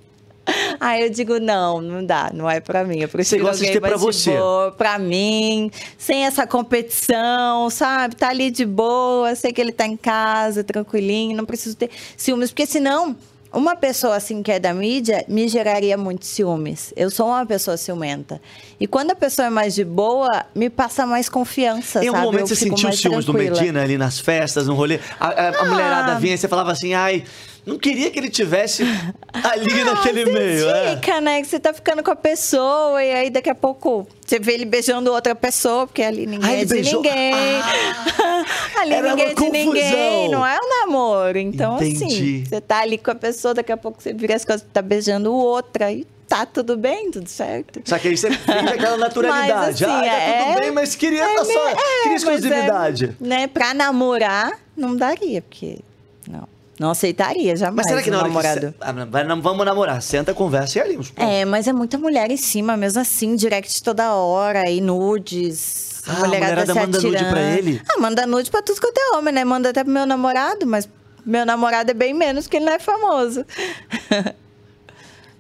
Aí 0.78 1.04
eu 1.04 1.10
digo, 1.10 1.40
não, 1.40 1.80
não 1.82 2.06
dá, 2.06 2.30
não 2.34 2.50
é 2.50 2.60
pra 2.60 2.84
mim. 2.84 3.00
Eu 3.00 3.08
prefiro 3.08 3.46
gosta 3.46 3.64
de 3.66 3.72
ter 3.72 3.80
pra 3.80 3.96
você. 3.96 4.32
boa, 4.36 4.72
pra 4.74 5.00
mim, 5.00 5.72
sem 5.98 6.26
essa 6.26 6.46
competição, 6.46 7.70
sabe? 7.70 8.18
Tá 8.18 8.28
ali 8.28 8.52
de 8.52 8.66
boa, 8.66 9.34
sei 9.36 9.54
que 9.54 9.62
ele 9.62 9.72
tá 9.72 9.88
em 9.88 9.96
casa, 9.96 10.62
tranquilinho, 10.62 11.38
não 11.38 11.46
preciso 11.46 11.78
ter 11.78 11.90
ciúmes, 12.18 12.50
porque 12.52 12.66
senão. 12.66 13.16
Uma 13.54 13.76
pessoa 13.76 14.16
assim 14.16 14.42
que 14.42 14.52
é 14.52 14.60
da 14.60 14.74
mídia 14.74 15.24
me 15.28 15.48
geraria 15.48 15.96
muitos 15.96 16.28
ciúmes. 16.30 16.92
Eu 16.96 17.12
sou 17.12 17.28
uma 17.28 17.46
pessoa 17.46 17.78
ciumenta. 17.78 18.42
E 18.80 18.88
quando 18.88 19.12
a 19.12 19.16
pessoa 19.16 19.46
é 19.46 19.50
mais 19.52 19.76
de 19.76 19.86
boa, 19.86 20.46
me 20.56 20.70
passa 20.72 21.06
mais 21.06 21.30
confiança, 21.30 22.04
Em 22.04 22.08
algum 22.08 22.18
sabe? 22.20 22.26
momento 22.26 22.42
Eu 22.42 22.48
você 22.48 22.56
sentiu 22.56 22.92
ciúmes 22.92 23.26
do 23.26 23.32
tranquila. 23.32 23.56
Medina 23.62 23.84
ali 23.84 23.98
nas 23.98 24.20
festas, 24.20 24.66
no 24.68 24.74
rolê? 24.74 25.00
A, 25.20 25.28
a- 25.28 25.50
a 25.50 25.62
Ah. 25.62 25.66
mulherada 25.66 26.16
vinha 26.20 26.34
e 26.34 26.38
você 26.38 26.48
falava 26.48 26.72
assim, 26.72 26.94
ai, 26.96 27.24
não 27.66 27.78
queria 27.78 28.10
que 28.12 28.20
ele 28.20 28.30
tivesse 28.30 28.84
ali 29.34 29.84
naquele 29.84 30.22
Ah, 30.22 30.26
você 30.26 30.32
meio. 30.32 30.70
é. 30.70 30.96
Fica, 30.96 31.22
né? 31.22 31.42
Que 31.42 31.48
você 31.48 31.60
tá 31.60 31.74
ficando 31.74 32.04
com 32.04 32.12
a 32.12 32.16
pessoa 32.16 33.04
e 33.04 33.12
aí 33.14 33.30
daqui 33.30 33.50
a 33.50 33.56
pouco 33.56 34.08
você 34.26 34.40
vê 34.40 34.54
ele 34.54 34.66
beijando 34.66 35.12
outra 35.12 35.34
pessoa, 35.36 35.88
porque 35.88 36.02
ali 36.04 36.26
ninguém 36.26 36.50
Ah, 36.50 36.54
é 36.54 36.66
de 36.66 36.74
beijou- 36.74 37.02
ninguém. 37.02 37.34
ali 38.78 38.94
Era 38.94 39.10
ninguém 39.10 39.26
uma 39.26 39.32
é 39.32 39.36
de 39.36 39.50
ninguém, 39.50 40.30
não 40.30 40.46
é 40.46 40.58
um 40.58 40.70
namoro. 40.82 41.38
Então, 41.38 41.76
Entendi. 41.78 42.04
assim, 42.06 42.44
você 42.46 42.62
tá 42.62 42.80
ali 42.82 42.98
com 42.98 43.12
a 43.12 43.16
pessoa, 43.16 43.54
daqui 43.54 43.72
a 43.72 43.78
pouco 43.78 44.02
você 44.02 44.14
vira 44.14 44.36
as 44.36 44.44
coisas, 44.46 44.66
tá 44.74 44.82
beijando 44.82 45.34
outra 45.34 45.92
e 45.92 46.06
tá 46.28 46.46
tudo 46.46 46.76
bem, 46.78 47.12
tudo 47.12 47.28
certo. 47.30 47.82
Só 47.86 47.98
que 48.00 48.08
aí 48.08 48.18
você 48.18 48.32
finge 48.32 48.68
aquela 48.70 48.98
naturalidade. 48.98 49.54
Mas, 49.54 49.82
assim, 49.84 49.86
ah, 49.86 50.02
tá 50.02 50.06
é- 50.08 50.46
tudo 50.48 50.60
bem, 50.62 50.72
mas 50.72 50.96
queria, 50.96 51.24
é 51.24 51.44
só, 51.46 51.70
é, 51.70 51.76
queria 51.76 51.80
mas 52.06 52.24
exclusividade. 52.24 53.16
É, 53.22 53.24
né, 53.28 53.48
pra 53.48 53.74
namorar, 53.74 54.54
não 54.76 54.96
daria, 54.96 55.42
porque. 55.42 55.80
Não. 56.28 56.48
Não 56.80 56.90
aceitaria 56.92 57.56
jamais. 57.56 57.76
Mas 57.76 57.88
será 57.88 58.02
que 58.02 58.10
um 58.10 58.14
na 58.14 58.20
hora 58.20 58.28
namorado. 58.28 58.72
que 58.72 58.78
ah, 58.82 59.36
vamos 59.42 59.66
namorar, 59.66 60.02
senta, 60.02 60.34
conversa 60.34 60.80
e 60.80 60.82
ali. 60.82 60.98
uns 60.98 61.12
pontos. 61.12 61.32
É, 61.32 61.46
mas 61.46 61.68
é 61.68 61.74
muita 61.74 61.98
mulher 61.98 62.32
em 62.32 62.38
cima, 62.38 62.76
mesmo 62.76 63.00
assim, 63.00 63.36
direct 63.36 63.84
toda 63.84 64.14
hora, 64.14 64.70
e 64.70 64.82
nudes. 64.82 66.02
Ah, 66.08 66.24
a 66.24 66.28
mulherada 66.28 66.66
se 66.66 66.74
manda 66.74 67.00
nude 67.00 67.16
atirando. 67.16 67.32
pra 67.32 67.42
ele? 67.58 67.82
Ah, 67.88 68.00
manda 68.00 68.26
nude 68.26 68.50
pra 68.50 68.62
tudo 68.62 68.82
quanto 68.82 68.98
é 68.98 69.18
homem, 69.18 69.34
né? 69.34 69.44
Manda 69.46 69.70
até 69.70 69.84
pro 69.84 69.94
meu 69.94 70.06
namorado, 70.06 70.66
mas 70.66 70.90
meu 71.26 71.46
namorado 71.46 71.92
é 71.92 71.94
bem 71.94 72.14
menos, 72.14 72.46
porque 72.46 72.58
ele 72.58 72.66
não 72.66 72.74
é 72.74 72.80
famoso. 72.80 73.46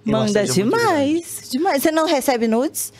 Manda 0.05 0.41
é 0.41 0.43
demais, 0.43 1.49
demais. 1.49 1.81
Você 1.81 1.91
não 1.91 2.05
recebe 2.05 2.47
nudes? 2.47 2.93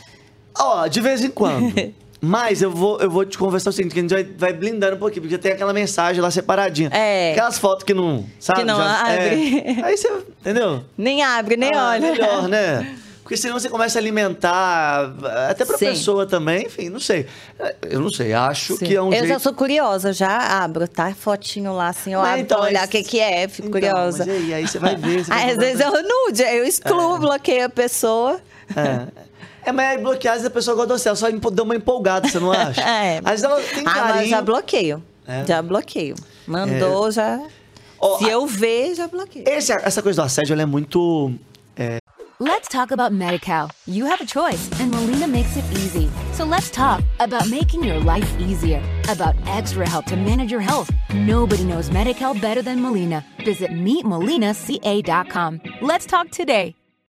Ó, 0.57 0.87
de 0.87 1.01
vez 1.01 1.21
em 1.21 1.29
quando. 1.29 1.73
Mas 2.25 2.62
eu 2.62 2.72
vou, 2.72 3.01
eu 3.01 3.10
vou 3.10 3.25
te 3.25 3.38
conversar 3.38 3.70
o 3.70 3.74
seguinte, 3.74 3.92
que 3.92 4.00
a 4.00 4.01
gente 4.01 4.13
vai, 4.13 4.24
vai 4.24 4.53
blindando 4.53 4.96
um 4.96 5.00
pouquinho, 5.00 5.24
porque 5.24 5.38
tem 5.38 5.51
aquela 5.51 5.74
mensagem 5.74 6.22
lá 6.22 6.32
separadinha. 6.32 6.89
É. 6.94 7.34
Aquelas 7.34 7.58
fotos 7.60 7.84
que 7.84 7.94
não, 7.94 8.25
sabe? 8.39 8.60
Que 8.62 8.65
não 8.65 8.80
abre. 8.80 9.60
é. 9.60 9.84
Aí 9.84 9.98
você, 9.98 10.10
entendeu? 10.39 10.86
Nem 10.98 11.22
abre, 11.22 11.58
nem 11.58 11.72
Ah, 11.75 11.89
olha. 11.89 12.12
Melhor, 12.13 12.48
né? 12.48 12.96
Porque 13.24 13.36
senão 13.36 13.60
você 13.60 13.70
começa 13.70 14.00
a 14.00 14.01
alimentar, 14.01 15.13
até 15.50 15.65
pra 15.65 15.77
Sim. 15.77 15.88
pessoa 15.88 16.25
também, 16.25 16.65
enfim, 16.68 16.88
não 16.89 17.00
sei. 17.00 17.25
Eu 17.82 18.00
não 18.00 18.10
sei, 18.10 18.32
acho 18.34 18.77
Sim. 18.77 18.86
que 18.86 18.96
é 18.96 19.01
um 19.01 19.08
eu 19.08 19.12
jeito... 19.13 19.27
já 19.27 19.39
sou 19.39 19.53
curiosa, 19.53 20.13
já 20.13 20.63
abro, 20.63 20.88
tá? 20.88 21.13
Fotinho 21.13 21.74
lá, 21.74 21.89
assim, 21.89 22.13
eu 22.13 22.20
Mas 22.22 22.30
abro 22.30 22.42
então, 22.42 22.58
pra 22.60 22.68
olhar 22.68 22.86
o 22.86 22.89
que, 22.89 23.03
que 23.03 23.20
é, 23.20 23.48
fico 23.50 23.68
Então, 23.68 23.82
curiosa. 23.82 24.25
mas 24.25 24.27
e 24.27 24.32
aí? 24.32 24.53
Aí 24.53 24.68
você 24.68 24.80
vai 24.80 24.96
ver, 24.96 25.24
você 25.25 25.30
vai 25.32 25.44
Aí, 25.44 25.51
às 25.51 25.58
vezes 25.58 25.80
eu 25.82 25.92
nude, 25.92 26.42
eu 26.42 26.63
excluo, 26.63 27.18
bloqueio 27.18 27.65
a 27.65 27.70
pessoa. 27.70 28.39
É. 28.75 29.08
É, 29.65 29.72
mas 29.72 29.89
aí 29.91 29.98
bloquear, 29.98 30.34
às 30.36 30.41
vezes 30.41 30.51
a 30.51 30.53
pessoa 30.53 30.75
gosta 30.75 30.93
do 30.93 31.00
céu, 31.00 31.15
só 31.15 31.27
dá 31.51 31.63
uma 31.63 31.75
empolgada, 31.75 32.27
você 32.27 32.39
não 32.39 32.51
acha? 32.53 32.82
É. 32.82 33.17
Às 33.20 33.41
vezes 33.41 33.43
ela 33.43 33.62
tem 33.62 33.84
Ah, 33.86 33.91
mas 33.96 34.13
carinho. 34.13 34.29
já 34.29 34.41
bloqueio. 34.41 35.03
É? 35.27 35.46
Já 35.46 35.62
bloqueio. 35.62 36.15
Mandou, 36.48 37.10
já. 37.12 37.39
Ó, 38.00 38.17
Se 38.17 38.25
a- 38.25 38.32
eu 38.34 38.46
ver, 38.46 38.93
já 38.96 39.08
bloqueio. 39.08 39.46
Esse- 39.48 39.72
essa 39.72 40.01
coisa 40.01 40.22
do 40.22 40.25
assédio, 40.25 40.53
ela 40.53 40.63
é 40.63 40.65
muito... 40.65 41.32
Let's 42.39 42.67
talk 42.67 42.91
about 42.91 43.13
MediCal. 43.15 43.70
You 43.88 44.05
have 44.05 44.22
a 44.22 44.27
choice, 44.27 44.70
and 44.82 44.88
Molina 44.91 45.27
makes 45.27 45.55
it 45.55 45.63
easy. 45.72 46.10
So 46.36 46.43
let's 46.43 46.70
talk 46.70 47.01
about 47.20 47.48
making 47.48 47.86
your 47.86 48.03
life 48.03 48.27
easier, 48.38 48.82
about 49.10 49.36
extra 49.48 49.88
help 49.88 50.08
to 50.08 50.17
manage 50.17 50.51
your 50.51 50.60
health. 50.62 50.89
Nobody 51.13 51.63
knows 51.63 51.89
MediCal 51.89 52.41
better 52.41 52.62
than 52.62 52.82
Molina. 52.82 53.24
Visit 53.46 53.72
meetmolinaca.com. 53.72 55.62
Let's 55.82 56.05
talk 56.05 56.32
today. 56.32 56.75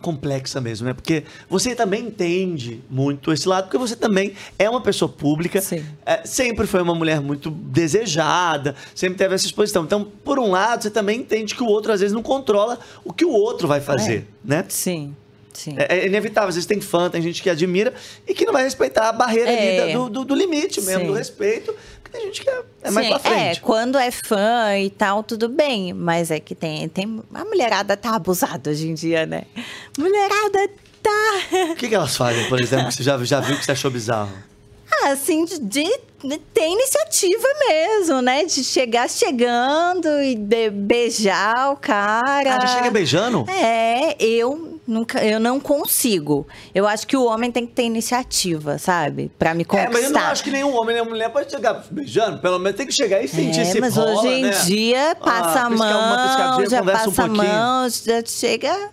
complexa 0.00 0.60
mesmo, 0.60 0.86
né? 0.86 0.94
Porque 0.94 1.24
você 1.50 1.74
também 1.74 2.04
entende 2.06 2.80
muito 2.88 3.32
esse 3.32 3.48
lado, 3.48 3.64
porque 3.64 3.78
você 3.78 3.96
também 3.96 4.32
é 4.58 4.70
uma 4.70 4.80
pessoa 4.80 5.08
pública, 5.08 5.60
Sim. 5.60 5.84
é, 6.06 6.24
sempre 6.24 6.66
foi 6.66 6.80
uma 6.82 6.94
mulher 6.94 7.20
muito 7.20 7.50
desejada, 7.50 8.74
sempre 8.94 9.18
teve 9.18 9.34
essa 9.34 9.46
exposição. 9.46 9.84
Então, 9.84 10.04
por 10.24 10.38
um 10.38 10.50
lado, 10.50 10.82
você 10.82 10.90
também 10.90 11.20
entende 11.20 11.54
que 11.54 11.62
o 11.62 11.66
outro 11.66 11.92
às 11.92 12.00
vezes 12.00 12.14
não 12.14 12.22
controla 12.22 12.78
o 13.04 13.12
que 13.12 13.24
o 13.24 13.30
outro 13.32 13.66
vai 13.66 13.80
fazer, 13.80 14.26
né? 14.44 14.64
Sim, 14.68 15.16
sim. 15.52 15.74
É, 15.76 15.98
é 15.98 16.06
inevitável, 16.06 16.48
às 16.48 16.54
vezes 16.54 16.66
tem 16.66 16.80
fã, 16.80 17.10
tem 17.10 17.20
gente 17.20 17.42
que 17.42 17.50
admira 17.50 17.92
e 18.26 18.34
que 18.34 18.44
não 18.46 18.52
vai 18.52 18.62
respeitar 18.62 19.08
a 19.08 19.12
barreira 19.12 19.50
ali 19.50 19.58
É. 19.66 19.86
da- 19.88 19.98
do, 19.98 20.08
do- 20.08 20.24
do 20.24 20.34
limite 20.34 20.80
mesmo, 20.80 21.00
Sim. 21.00 21.06
do 21.08 21.12
respeito, 21.12 21.74
tem 22.10 22.22
gente 22.26 22.42
que 22.42 22.50
é, 22.50 22.62
é 22.82 22.90
mais 22.90 23.06
Sim, 23.06 23.12
pra 23.12 23.18
frente. 23.20 23.58
É, 23.58 23.60
quando 23.60 23.98
é 23.98 24.10
fã 24.10 24.76
e 24.78 24.90
tal, 24.90 25.22
tudo 25.22 25.48
bem. 25.48 25.92
Mas 25.92 26.30
é 26.30 26.40
que 26.40 26.54
tem, 26.54 26.88
tem. 26.88 27.22
A 27.34 27.44
mulherada 27.44 27.96
tá 27.96 28.14
abusada 28.14 28.70
hoje 28.70 28.88
em 28.88 28.94
dia, 28.94 29.26
né? 29.26 29.44
Mulherada 29.98 30.68
tá. 31.02 31.70
O 31.72 31.76
que, 31.76 31.88
que 31.88 31.94
elas 31.94 32.16
fazem, 32.16 32.48
por 32.48 32.60
exemplo, 32.60 32.88
que 32.88 32.94
você 32.94 33.02
já, 33.02 33.16
já 33.24 33.40
viu 33.40 33.56
que 33.56 33.64
você 33.64 33.72
achou 33.72 33.90
bizarro? 33.90 34.32
Ah, 35.02 35.10
assim, 35.10 35.44
de, 35.44 35.58
de- 35.60 36.00
de 36.24 36.38
ter 36.52 36.66
iniciativa 36.68 37.46
mesmo, 37.68 38.20
né? 38.22 38.44
De 38.44 38.64
chegar 38.64 39.08
chegando 39.08 40.08
e 40.22 40.34
beijar 40.70 41.72
o 41.72 41.76
cara. 41.76 42.56
Ah, 42.56 42.60
já 42.66 42.76
chega 42.78 42.90
beijando? 42.90 43.44
É, 43.48 44.16
eu 44.18 44.67
nunca, 44.88 45.24
eu 45.24 45.38
não 45.38 45.60
consigo. 45.60 46.46
Eu 46.74 46.86
acho 46.86 47.06
que 47.06 47.16
o 47.16 47.24
homem 47.26 47.52
tem 47.52 47.66
que 47.66 47.72
ter 47.74 47.82
iniciativa, 47.84 48.78
sabe? 48.78 49.30
Pra 49.38 49.54
me 49.54 49.62
É, 49.62 49.64
conquistar. 49.64 49.92
mas 49.92 50.04
eu 50.04 50.10
não 50.10 50.20
acho 50.22 50.42
que 50.42 50.50
nenhum 50.50 50.74
homem 50.76 50.96
nem 50.96 51.04
mulher 51.04 51.28
pode 51.30 51.50
chegar 51.50 51.84
beijando. 51.90 52.38
Pelo 52.38 52.58
menos 52.58 52.76
tem 52.76 52.86
que 52.86 52.92
chegar 52.94 53.22
e 53.22 53.28
sentir 53.28 53.60
É, 53.60 53.64
se 53.66 53.80
mas 53.80 53.94
rola, 53.94 54.12
hoje 54.18 54.26
em 54.28 54.42
né? 54.42 54.50
dia 54.64 55.14
passa 55.22 55.60
Ah, 55.60 55.64
a 55.64 55.68
uma 55.68 55.76
mão, 55.76 56.26
piscadinha, 56.26 56.70
já 56.70 56.78
conversa 56.80 57.08
um 57.08 57.12
passa 57.12 57.22
a 57.22 57.28
mão, 57.28 57.88
já 57.90 58.22
chega. 58.26 58.72
A 58.72 58.90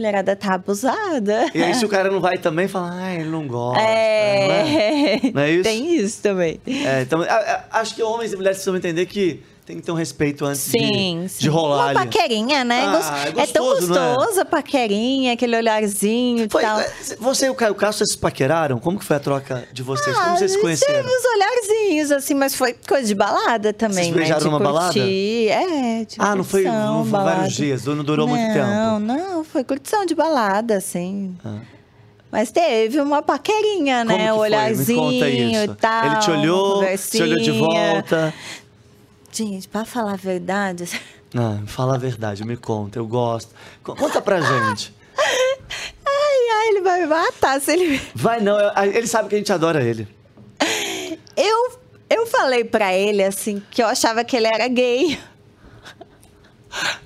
mulherada 0.00 0.34
tá 0.34 0.54
abusada. 0.54 1.50
E 1.54 1.62
aí, 1.62 1.74
se 1.74 1.84
o 1.84 1.88
cara 1.88 2.10
não 2.10 2.20
vai 2.20 2.38
também, 2.38 2.66
fala, 2.66 2.90
ah, 2.94 3.14
ele 3.14 3.28
não 3.28 3.46
gosta. 3.46 3.82
né? 3.82 5.14
É, 5.16 5.20
Não 5.34 5.42
é 5.42 5.50
isso? 5.50 5.62
tem 5.68 5.94
isso 5.96 6.22
também. 6.22 6.58
É, 6.66 7.02
então, 7.02 7.20
acho 7.70 7.94
que 7.94 8.02
homens 8.02 8.32
e 8.32 8.36
mulheres 8.36 8.56
precisam 8.58 8.76
entender 8.76 9.04
que 9.06 9.42
tem 9.70 9.76
que 9.78 9.82
ter 9.86 9.92
um 9.92 9.94
respeito 9.94 10.44
antes 10.44 10.60
Sim, 10.62 11.22
de, 11.22 11.28
sim. 11.28 11.38
de 11.38 11.48
rolar 11.48 11.76
Uma 11.92 12.00
ali. 12.00 12.10
paquerinha, 12.10 12.64
né? 12.64 12.82
Ah, 12.86 13.24
é 13.36 13.42
é, 13.42 13.46
tão 13.46 13.64
gostoso, 13.64 13.92
não 13.94 14.02
é? 14.12 14.14
gostoso 14.16 14.40
a 14.40 14.44
paquerinha, 14.44 15.32
aquele 15.32 15.56
olharzinho 15.56 16.44
e 16.44 16.48
Foi, 16.50 16.62
tal. 16.62 16.80
é, 16.80 16.92
você 17.20 17.46
e 17.46 17.50
o 17.50 17.54
Caio 17.54 17.74
Castro, 17.76 17.98
vocês 17.98 18.12
se 18.12 18.18
paqueraram? 18.18 18.78
Como 18.80 18.98
que 18.98 19.04
foi 19.04 19.16
a 19.16 19.20
troca 19.20 19.68
de 19.72 19.82
vocês? 19.82 20.14
Como 20.16 20.28
Ah, 20.30 20.36
vocês 20.36 20.50
se 20.52 20.60
conheceram? 20.60 21.08
Uns 21.08 21.24
olharzinhos, 21.24 22.10
assim, 22.10 22.34
mas 22.34 22.54
foi 22.54 22.72
coisa 22.74 23.06
de 23.06 23.14
balada 23.14 23.72
também, 23.72 23.96
Vocês 24.04 24.08
né? 24.10 24.16
beijaram 24.16 24.40
de 24.40 24.44
numa 24.46 24.58
balada? 24.58 24.98
É, 24.98 26.04
de 26.04 26.16
Ah, 26.18 26.34
não 26.34 26.42
foi- 26.44 26.64
não 26.64 27.04
foi 27.04 27.20
vários 27.20 27.54
dias, 27.54 27.84
não 27.84 28.02
durou 28.02 28.26
muito 28.26 28.52
tempo. 28.52 28.66
Não, 28.66 28.98
não, 28.98 29.44
foi 29.44 29.62
curtição 29.62 30.04
de 30.04 30.14
balada, 30.16 30.76
assim. 30.76 31.36
Ah. 31.44 31.58
Mas 32.32 32.50
teve 32.52 33.00
uma 33.00 33.22
paquerinha, 33.22 34.04
Como 34.06 34.16
né? 34.18 34.26
que 34.26 34.30
O 34.32 34.36
olharzinho 34.36 35.64
e 35.64 35.68
tal. 35.74 36.06
Ele 36.06 36.16
te 36.16 36.30
olhou, 36.30 36.84
você 36.96 37.22
olhou 37.22 37.38
de 37.40 37.50
volta. 37.52 38.32
Gente, 39.32 39.68
pra 39.68 39.84
falar 39.84 40.12
a 40.14 40.16
verdade, 40.16 40.84
Ah, 41.36 41.60
fala 41.66 41.94
a 41.94 41.98
verdade, 41.98 42.44
me 42.44 42.56
conta, 42.56 42.98
eu 42.98 43.06
gosto. 43.06 43.54
Co- 43.84 43.94
Conta 43.94 44.20
pra 44.20 44.40
gente. 44.40 44.92
ai, 45.16 46.48
ai, 46.52 46.68
ele 46.70 46.80
vai 46.80 47.00
me 47.02 47.06
matar 47.06 47.60
se 47.60 47.70
ele. 47.72 48.00
Vai 48.16 48.40
não, 48.40 48.56
ele 48.92 49.06
sabe 49.06 49.28
que 49.28 49.36
a 49.36 49.38
gente 49.38 49.52
adora 49.52 49.80
ele. 49.82 50.08
Eu, 51.36 51.78
eu 52.10 52.26
falei 52.26 52.64
pra 52.64 52.92
ele, 52.92 53.22
assim, 53.22 53.62
que 53.70 53.80
eu 53.80 53.86
achava 53.86 54.24
que 54.24 54.36
ele 54.36 54.48
era 54.48 54.66
gay. 54.66 55.18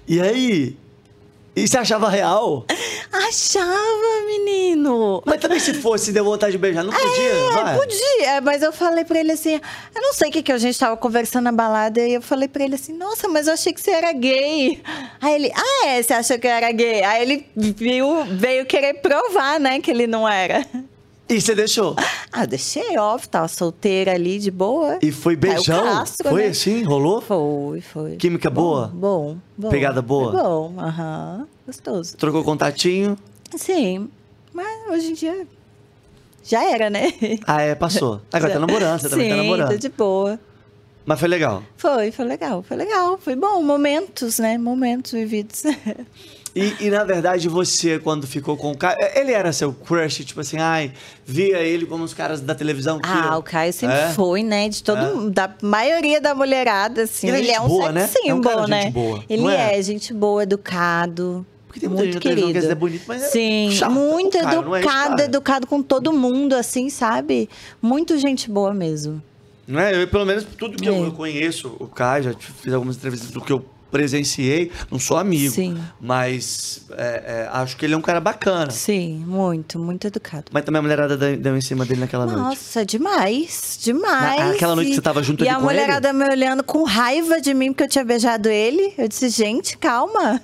E 0.08 0.20
aí? 0.20 0.78
E 1.56 1.68
você 1.68 1.78
achava 1.78 2.08
real? 2.08 2.66
Achava, 3.12 4.26
menino. 4.26 5.22
Mas 5.24 5.40
também 5.40 5.60
se 5.60 5.72
fosse, 5.74 6.10
deu 6.10 6.24
vontade 6.24 6.52
de 6.52 6.58
beijar, 6.58 6.82
não 6.82 6.92
podia? 6.92 7.30
É, 7.30 7.50
vai. 7.52 7.78
podia, 7.78 8.40
mas 8.42 8.62
eu 8.62 8.72
falei 8.72 9.04
pra 9.04 9.20
ele 9.20 9.30
assim, 9.30 9.60
eu 9.94 10.02
não 10.02 10.12
sei 10.12 10.30
o 10.30 10.32
que, 10.32 10.42
que 10.42 10.50
a 10.50 10.58
gente 10.58 10.76
tava 10.76 10.96
conversando 10.96 11.44
na 11.44 11.52
balada, 11.52 12.00
e 12.00 12.14
eu 12.14 12.22
falei 12.22 12.48
pra 12.48 12.64
ele 12.64 12.74
assim, 12.74 12.92
nossa, 12.92 13.28
mas 13.28 13.46
eu 13.46 13.54
achei 13.54 13.72
que 13.72 13.80
você 13.80 13.92
era 13.92 14.12
gay. 14.12 14.82
Aí 15.20 15.34
ele, 15.34 15.52
ah, 15.54 15.86
é, 15.86 16.02
você 16.02 16.12
achou 16.12 16.38
que 16.38 16.46
eu 16.46 16.50
era 16.50 16.72
gay? 16.72 17.04
Aí 17.04 17.22
ele 17.22 17.46
viu, 17.54 18.24
veio 18.24 18.66
querer 18.66 18.94
provar, 18.94 19.60
né, 19.60 19.80
que 19.80 19.90
ele 19.92 20.08
não 20.08 20.28
era. 20.28 20.66
E 21.28 21.40
você 21.40 21.54
deixou? 21.54 21.96
Ah, 22.30 22.44
deixei, 22.44 22.98
óbvio, 22.98 23.28
tava 23.28 23.48
solteira 23.48 24.12
ali, 24.12 24.38
de 24.38 24.50
boa. 24.50 24.98
E 25.00 25.10
foi 25.10 25.34
beijão? 25.34 25.82
Castro, 25.82 26.28
foi 26.28 26.42
né? 26.42 26.48
assim? 26.48 26.82
Rolou? 26.82 27.20
Foi, 27.22 27.80
foi. 27.80 28.16
Química 28.16 28.50
boa? 28.50 28.88
Bom, 28.88 29.38
bom. 29.56 29.70
Pegada 29.70 30.02
boa? 30.02 30.32
Foi 30.32 30.42
bom, 30.42 30.74
aham, 30.78 31.46
gostoso. 31.66 32.16
Trocou 32.16 32.44
contatinho? 32.44 33.16
Sim, 33.56 34.10
mas 34.52 34.68
hoje 34.90 35.10
em 35.12 35.14
dia 35.14 35.46
já 36.42 36.62
era, 36.62 36.90
né? 36.90 37.10
Ah, 37.46 37.62
é, 37.62 37.74
passou. 37.74 38.20
Agora 38.30 38.52
tá 38.52 38.58
namorando, 38.60 39.00
você 39.00 39.08
também 39.08 39.28
tá 39.28 39.34
Sim, 39.34 39.40
namorando. 39.42 39.70
tô 39.70 39.76
de 39.78 39.88
boa. 39.88 40.38
Mas 41.06 41.20
foi 41.20 41.28
legal. 41.28 41.62
Foi, 41.76 42.10
foi 42.10 42.24
legal, 42.26 42.62
foi 42.62 42.76
legal. 42.76 43.18
Foi 43.18 43.34
bom, 43.34 43.62
momentos, 43.62 44.38
né? 44.38 44.58
Momentos 44.58 45.12
vividos. 45.12 45.62
E, 46.56 46.86
e, 46.86 46.88
na 46.90 47.02
verdade 47.02 47.48
você, 47.48 47.98
quando 47.98 48.26
ficou 48.28 48.56
com 48.56 48.70
o 48.70 48.76
Caio, 48.76 48.96
ele 49.16 49.32
era 49.32 49.52
seu 49.52 49.72
crush, 49.72 50.24
tipo 50.24 50.40
assim, 50.40 50.56
ai, 50.58 50.92
via 51.26 51.58
ele 51.58 51.84
como 51.84 52.04
os 52.04 52.14
caras 52.14 52.40
da 52.40 52.54
televisão 52.54 53.00
que. 53.00 53.08
Ah, 53.08 53.36
o 53.36 53.42
Caio 53.42 53.72
sempre 53.72 53.96
É? 53.96 54.10
foi, 54.10 54.42
né? 54.44 54.68
De 54.68 54.80
todo, 54.82 55.30
da 55.32 55.52
maioria 55.60 56.20
da 56.20 56.32
mulherada, 56.32 57.02
assim. 57.02 57.26
Ele 57.26 57.36
é 57.36 57.40
Ele, 57.40 57.50
é 57.50 57.60
um 57.60 57.66
boa, 57.66 57.90
né? 57.90 58.06
symbol, 58.06 58.30
É 58.30 58.34
um 58.34 58.40
cara 58.40 58.66
né? 58.68 58.82
gente 58.82 58.92
boa, 58.92 59.24
Ele 59.28 59.48
é? 59.48 59.78
é? 59.78 59.82
gente 59.82 60.14
boa, 60.14 60.42
educado. 60.44 61.44
Porque 61.66 61.80
tem 61.80 61.88
muita 61.88 62.04
muito 62.04 62.12
gente 62.14 62.22
que 62.22 62.28
querido. 62.28 62.52
vezes 62.52 62.70
é 62.70 62.74
bonito, 62.76 63.02
mas 63.08 63.22
é 63.24 63.26
Sim, 63.26 63.70
chato. 63.72 63.90
muito 63.90 64.38
O 64.38 64.42
Caio 64.42 64.62
não 64.62 64.76
é 64.76 64.78
educado, 64.78 65.10
cara. 65.10 65.24
educado 65.24 65.66
com 65.66 65.82
todo 65.82 66.12
mundo, 66.12 66.52
assim, 66.54 66.88
sabe? 66.88 67.48
Muito 67.82 68.16
gente 68.16 68.48
boa 68.48 68.72
mesmo. 68.72 69.20
Não 69.66 69.80
é? 69.80 70.00
Eu, 70.00 70.06
pelo 70.06 70.24
menos 70.24 70.44
tudo 70.56 70.76
que 70.76 70.88
eu, 70.88 70.94
É. 70.94 71.00
eu 71.06 71.10
conheço, 71.12 71.74
o 71.80 71.88
Caio, 71.88 72.22
já 72.24 72.34
fiz 72.34 72.72
algumas 72.72 72.96
entrevistas 72.96 73.30
do 73.32 73.40
que 73.40 73.52
eu 73.52 73.64
presenciei, 73.94 74.72
não 74.90 74.98
sou 74.98 75.16
amigo, 75.16 75.54
Sim. 75.54 75.78
mas 76.00 76.82
é, 76.90 77.46
é, 77.46 77.48
acho 77.52 77.76
que 77.76 77.84
ele 77.86 77.94
é 77.94 77.96
um 77.96 78.00
cara 78.00 78.20
bacana. 78.20 78.72
Sim, 78.72 79.24
muito, 79.24 79.78
muito 79.78 80.08
educado. 80.08 80.46
Mas 80.50 80.64
também 80.64 80.80
a 80.80 80.82
mulherada 80.82 81.16
deu 81.16 81.36
deu 81.36 81.56
em 81.56 81.60
cima 81.60 81.84
dele 81.84 82.00
naquela 82.00 82.26
noite. 82.26 82.38
Nossa, 82.40 82.84
demais, 82.84 83.78
demais. 83.80 84.40
Na- 84.40 84.50
aquela 84.50 84.74
noite 84.74 84.88
que 84.88 84.92
E- 84.94 84.96
você 84.96 85.00
tava 85.02 85.22
junto 85.22 85.44
E 85.44 85.48
ali 85.48 85.56
a 85.56 85.60
com 85.60 85.70
ele? 85.70 85.80
mulherada 85.80 86.12
me 86.12 86.24
olhando 86.28 86.64
com 86.64 86.82
raiva 86.82 87.40
de 87.40 87.54
mim 87.54 87.68
porque 87.72 87.84
eu 87.84 87.88
tinha 87.88 88.04
beijado 88.04 88.48
ele. 88.48 88.92
Eu 88.98 89.06
disse, 89.06 89.28
gente, 89.28 89.78
calma. 89.78 90.42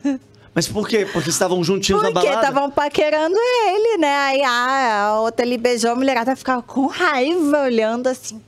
Mas 0.54 0.68
por 0.68 0.86
quê? 0.88 1.06
Porque 1.12 1.28
estavam 1.30 1.62
juntinhos 1.64 2.02
na 2.02 2.12
Porque 2.12 2.26
balada? 2.28 2.46
estavam 2.46 2.70
paquerando 2.70 3.34
ele, 3.68 3.98
né? 3.98 4.16
Aí 4.16 4.42
ah, 4.44 5.06
a 5.08 5.20
outra 5.22 5.44
ele 5.44 5.58
beijou, 5.58 5.90
a 5.90 5.94
mulherada 5.96 6.36
ficava 6.36 6.62
com 6.62 6.86
raiva, 6.86 7.62
olhando 7.64 8.06
assim. 8.08 8.40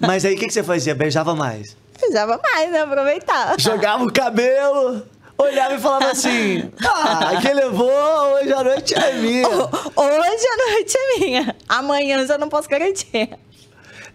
Mas 0.00 0.24
aí 0.24 0.34
o 0.34 0.38
que, 0.38 0.46
que 0.46 0.52
você 0.52 0.62
fazia? 0.62 0.94
Beijava 0.96 1.34
mais? 1.34 1.76
Beijava 2.00 2.40
mais, 2.42 2.70
né? 2.70 2.80
Aproveitar. 2.82 3.58
Jogava 3.58 4.04
o 4.04 4.12
cabelo, 4.12 5.02
olhava 5.36 5.74
e 5.74 5.78
falava 5.78 6.10
assim: 6.10 6.70
Ah, 6.84 7.38
quem 7.42 7.54
levou 7.54 7.90
hoje 7.90 8.52
à 8.52 8.62
noite 8.64 8.94
é 8.94 9.12
minha. 9.14 9.48
Hoje 9.48 10.46
a 10.46 10.72
noite 10.72 10.96
é 10.96 11.18
minha. 11.18 11.56
Amanhã 11.68 12.18
eu 12.18 12.26
já 12.26 12.38
não 12.38 12.48
posso 12.48 12.68
garantir. 12.68 13.30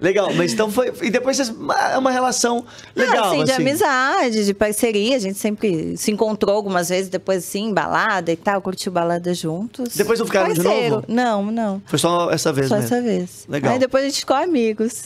Legal, 0.01 0.33
mas 0.33 0.51
então 0.51 0.69
foi. 0.69 0.91
E 1.01 1.09
depois 1.09 1.37
vocês. 1.37 1.49
É 1.91 1.97
uma 1.97 2.11
relação 2.11 2.65
legal. 2.93 3.25
Ah, 3.25 3.27
assim, 3.29 3.43
de 3.45 3.51
assim. 3.51 3.61
amizade, 3.61 4.45
de 4.45 4.53
parceria. 4.53 5.15
A 5.15 5.19
gente 5.19 5.37
sempre 5.37 5.95
se 5.95 6.11
encontrou 6.11 6.53
algumas 6.55 6.89
vezes 6.89 7.07
depois, 7.09 7.37
assim, 7.37 7.65
em 7.69 7.73
balada 7.73 8.29
e 8.29 8.35
tal, 8.35 8.61
curtiu 8.61 8.91
balada 8.91 9.33
juntos. 9.33 9.95
Depois 9.95 10.19
não 10.19 10.25
ficaram 10.25 10.51
de 10.53 10.61
Parceiro. 10.61 10.95
novo? 10.95 11.05
Não, 11.07 11.45
não. 11.45 11.81
Foi 11.85 11.97
só 11.97 12.29
essa 12.31 12.51
vez 12.51 12.67
Só 12.67 12.75
mesmo. 12.75 12.93
essa 12.93 13.01
vez. 13.01 13.45
Legal. 13.47 13.71
Aí 13.73 13.79
depois 13.79 14.03
a 14.03 14.07
gente 14.07 14.19
ficou 14.19 14.35
amigos. 14.35 15.03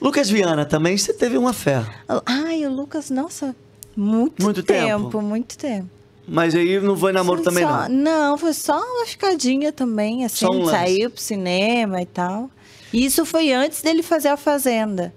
Lucas 0.00 0.28
Viana 0.30 0.64
também, 0.64 0.96
você 0.96 1.12
teve 1.12 1.36
uma 1.38 1.52
fé. 1.52 1.84
Ai, 2.26 2.64
o 2.66 2.70
Lucas, 2.70 3.10
nossa, 3.10 3.54
muito, 3.96 4.42
Muito 4.42 4.62
tempo. 4.62 5.04
tempo. 5.04 5.22
Muito 5.22 5.56
tempo. 5.58 5.88
Mas 6.28 6.54
aí 6.54 6.80
não 6.80 6.96
foi 6.96 7.12
namoro 7.12 7.42
Foi 7.42 7.44
também, 7.52 7.64
só- 7.64 7.88
não. 7.88 8.02
Não, 8.30 8.38
foi 8.38 8.52
só 8.52 8.76
uma 8.78 9.06
ficadinha 9.06 9.72
também, 9.72 10.24
assim, 10.24 10.44
Só 10.46 10.50
um 10.50 10.66
saiu 10.66 11.10
pro 11.10 11.20
cinema 11.22 12.02
e 12.02 12.06
tal. 12.06 12.50
E 12.92 13.04
Isso 13.04 13.24
foi 13.24 13.52
antes 13.52 13.80
dele 13.82 14.02
fazer 14.02 14.28
a 14.28 14.36
Fazenda. 14.36 15.14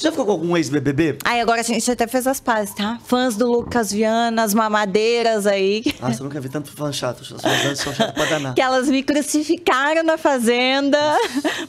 Você 0.00 0.06
já 0.06 0.12
ficou 0.12 0.24
com 0.24 0.32
algum 0.32 0.56
ex-BBB? 0.56 1.18
Aí 1.26 1.42
agora 1.42 1.60
a 1.60 1.62
gente 1.62 1.90
até 1.90 2.06
fez 2.06 2.26
as 2.26 2.40
pazes, 2.40 2.74
tá? 2.74 2.98
Fãs 3.04 3.36
do 3.36 3.46
Lucas 3.46 3.92
Viana, 3.92 4.42
as 4.42 4.54
mamadeiras 4.54 5.46
aí. 5.46 5.82
Nossa, 6.00 6.20
eu 6.20 6.24
nunca 6.24 6.40
vi 6.40 6.48
tanto 6.48 6.72
fã 6.72 6.90
chato. 6.90 7.20
Os 7.20 7.28
fãs 7.28 7.78
são 7.78 7.92
chatos 7.92 8.14
pra 8.14 8.24
danar. 8.24 8.54
Que 8.56 8.62
elas 8.62 8.88
me 8.88 9.02
crucificaram 9.02 10.02
na 10.02 10.16
fazenda. 10.16 10.98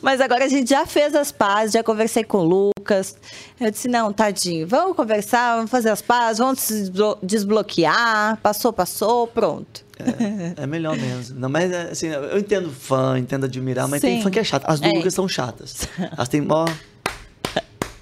Mas 0.02 0.22
agora 0.22 0.46
a 0.46 0.48
gente 0.48 0.70
já 0.70 0.86
fez 0.86 1.13
as 1.13 1.30
pazes, 1.30 1.74
já 1.74 1.84
conversei 1.84 2.24
com 2.24 2.38
o 2.38 2.72
Lucas. 2.78 3.17
Eu 3.60 3.70
disse: 3.70 3.89
não, 3.89 4.13
tadinho, 4.13 4.65
vamos 4.65 4.96
conversar, 4.96 5.58
vamos 5.58 5.70
fazer 5.70 5.89
as 5.89 6.02
pazes, 6.02 6.38
vamos 6.39 6.62
se 6.62 6.74
desblo- 6.74 7.17
desbloquear. 7.22 8.38
Passou, 8.41 8.72
passou, 8.72 9.28
pronto. 9.28 9.84
É, 10.00 10.63
é 10.63 10.67
melhor 10.67 10.98
mesmo. 10.98 11.38
Não, 11.38 11.50
mas 11.50 11.72
assim, 11.74 12.08
eu 12.08 12.39
entendo 12.39 12.72
fã, 12.72 13.20
entendo 13.20 13.46
admirar, 13.46 13.88
mas 13.89 14.00
tem 14.02 14.17
Sim. 14.17 14.24
fã 14.24 14.32
que 14.32 14.39
é 14.39 14.44
chato. 14.44 14.63
As 14.67 14.80
do 14.80 14.88
É. 14.88 14.91
Lucas 14.91 15.13
são 15.13 15.28
chatas. 15.28 15.88
Elas 16.17 16.30
têm 16.30 16.48
ó. 16.50 16.65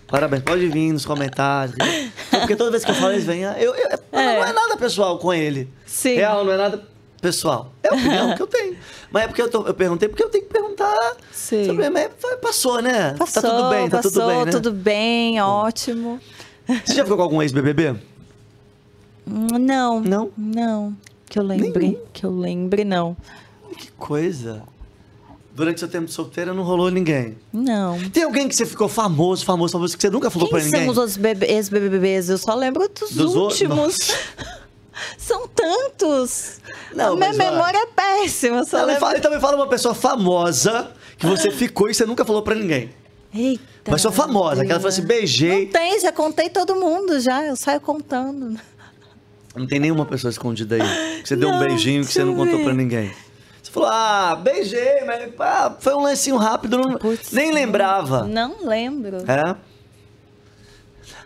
Parabéns, 0.09 0.41
pode 0.43 0.67
vir 0.67 0.91
nos 0.91 1.05
comentários. 1.05 1.75
Porque 2.31 2.55
toda 2.55 2.71
vez 2.71 2.83
que 2.83 2.91
eu 2.91 2.95
falo, 2.95 3.11
eles 3.13 3.25
vêm. 3.25 3.41
Eu, 3.41 3.75
eu- 3.75 3.99
Não 4.11 4.19
é 4.43 4.51
nada 4.53 4.75
pessoal 4.77 5.17
com 5.19 5.33
ele. 5.33 5.71
Sim. 5.85 6.15
Real, 6.15 6.43
não 6.43 6.51
é 6.53 6.57
nada 6.57 6.81
pessoal. 7.21 7.71
É 7.83 7.89
a 7.89 7.93
opinião 7.93 8.35
que 8.35 8.41
eu 8.41 8.47
tenho. 8.47 8.77
Mas 9.11 9.23
é 9.23 9.27
porque 9.27 9.41
eu, 9.41 9.49
tô- 9.49 9.65
eu 9.67 9.73
perguntei, 9.73 10.07
porque 10.09 10.23
eu 10.23 10.29
tenho 10.29 10.45
que 10.45 10.51
perguntar. 10.51 10.95
Sim. 11.31 11.65
sobre- 11.65 11.89
mas 11.89 12.09
passou, 12.41 12.81
né? 12.81 13.13
Passou, 13.17 13.41
tá 13.41 13.49
tudo 13.49 13.69
bem, 13.69 13.89
tá 13.89 13.97
passou, 13.97 14.11
tudo 14.11 14.27
bem, 14.27 14.45
né? 14.45 14.51
tudo 14.51 14.71
bem, 14.71 15.41
ótimo. 15.41 16.19
Você 16.85 16.93
já 16.95 17.03
ficou 17.03 17.17
com 17.17 17.23
algum 17.23 17.41
ex-BBB? 17.41 17.95
Não. 19.25 19.99
Não? 19.99 20.31
Não. 20.37 20.95
Que 21.27 21.37
eu 21.39 21.43
lembre. 21.43 21.87
Nenhum? 21.87 22.01
Que 22.11 22.25
eu 22.25 22.31
lembre, 22.31 22.83
não. 22.83 23.15
Que 23.77 23.91
coisa. 23.91 24.63
Durante 25.59 25.77
seu 25.81 25.89
tempo 25.89 26.05
de 26.05 26.13
solteira 26.13 26.53
não 26.53 26.63
rolou 26.63 26.89
ninguém. 26.89 27.37
Não. 27.51 27.99
Tem 28.11 28.23
alguém 28.23 28.47
que 28.47 28.55
você 28.55 28.65
ficou 28.65 28.87
famoso, 28.87 29.43
famoso, 29.43 29.73
famoso, 29.73 29.97
que 29.97 30.01
você 30.01 30.09
nunca 30.09 30.29
falou 30.29 30.47
Quem 30.47 30.57
pra 30.57 30.63
ninguém? 30.65 30.93
são 30.95 31.03
os 31.03 31.17
ex-BBBs? 31.43 32.29
Eu 32.29 32.37
só 32.37 32.55
lembro 32.55 32.87
dos, 32.87 33.11
Dos 33.11 33.35
últimos. 33.35 33.97
São 35.17 35.45
tantos. 35.49 36.61
Não, 36.95 37.11
A 37.11 37.15
minha 37.17 37.27
mas 37.27 37.39
olha- 37.39 37.51
memória 37.51 37.77
é 37.77 37.85
péssima. 37.87 38.63
Só 38.63 38.85
lembro... 38.85 39.01
fala, 39.01 39.17
então 39.17 39.29
me 39.31 39.39
fala 39.41 39.57
uma 39.57 39.67
pessoa 39.67 39.93
famosa 39.93 40.91
que 41.17 41.25
você 41.25 41.51
ficou 41.51 41.89
e 41.89 41.93
você 41.93 42.05
nunca 42.05 42.23
falou 42.23 42.41
pra 42.41 42.55
ninguém. 42.55 42.89
Eita. 43.33 43.61
Uma 43.85 43.95
pessoa 43.95 44.13
famosa, 44.13 44.63
que 44.63 44.71
ela 44.71 44.79
falou 44.79 44.87
assim, 44.93 45.01
beijei. 45.05 45.65
Não 45.65 45.71
tem, 45.73 45.99
já 45.99 46.11
contei 46.13 46.47
todo 46.49 46.73
mundo 46.75 47.19
já. 47.19 47.43
Eu 47.45 47.57
saio 47.57 47.81
contando. 47.81 48.57
Não 49.53 49.67
tem 49.67 49.77
nenhuma 49.79 50.05
pessoa 50.05 50.31
escondida 50.31 50.75
aí. 50.75 51.21
Que 51.21 51.27
você 51.27 51.35
deu 51.35 51.49
um 51.49 51.53
Não, 51.53 51.59
beijinho 51.59 52.05
que 52.05 52.13
você 52.13 52.23
não 52.23 52.33
contou 52.35 52.63
pra 52.63 52.73
ninguém. 52.73 53.11
Você 53.69 53.73
falou, 53.73 53.89
ah, 53.91 54.35
beijei, 54.41 55.03
mas 55.05 55.29
ah, 55.39 55.75
foi 55.79 55.93
um 55.93 56.01
lancinho 56.01 56.37
rápido, 56.37 56.77
não- 56.79 56.97
nem 57.31 57.51
lembrava. 57.53 58.23
Não 58.23 58.65
lembro. 58.65 59.17
É? 59.29 59.55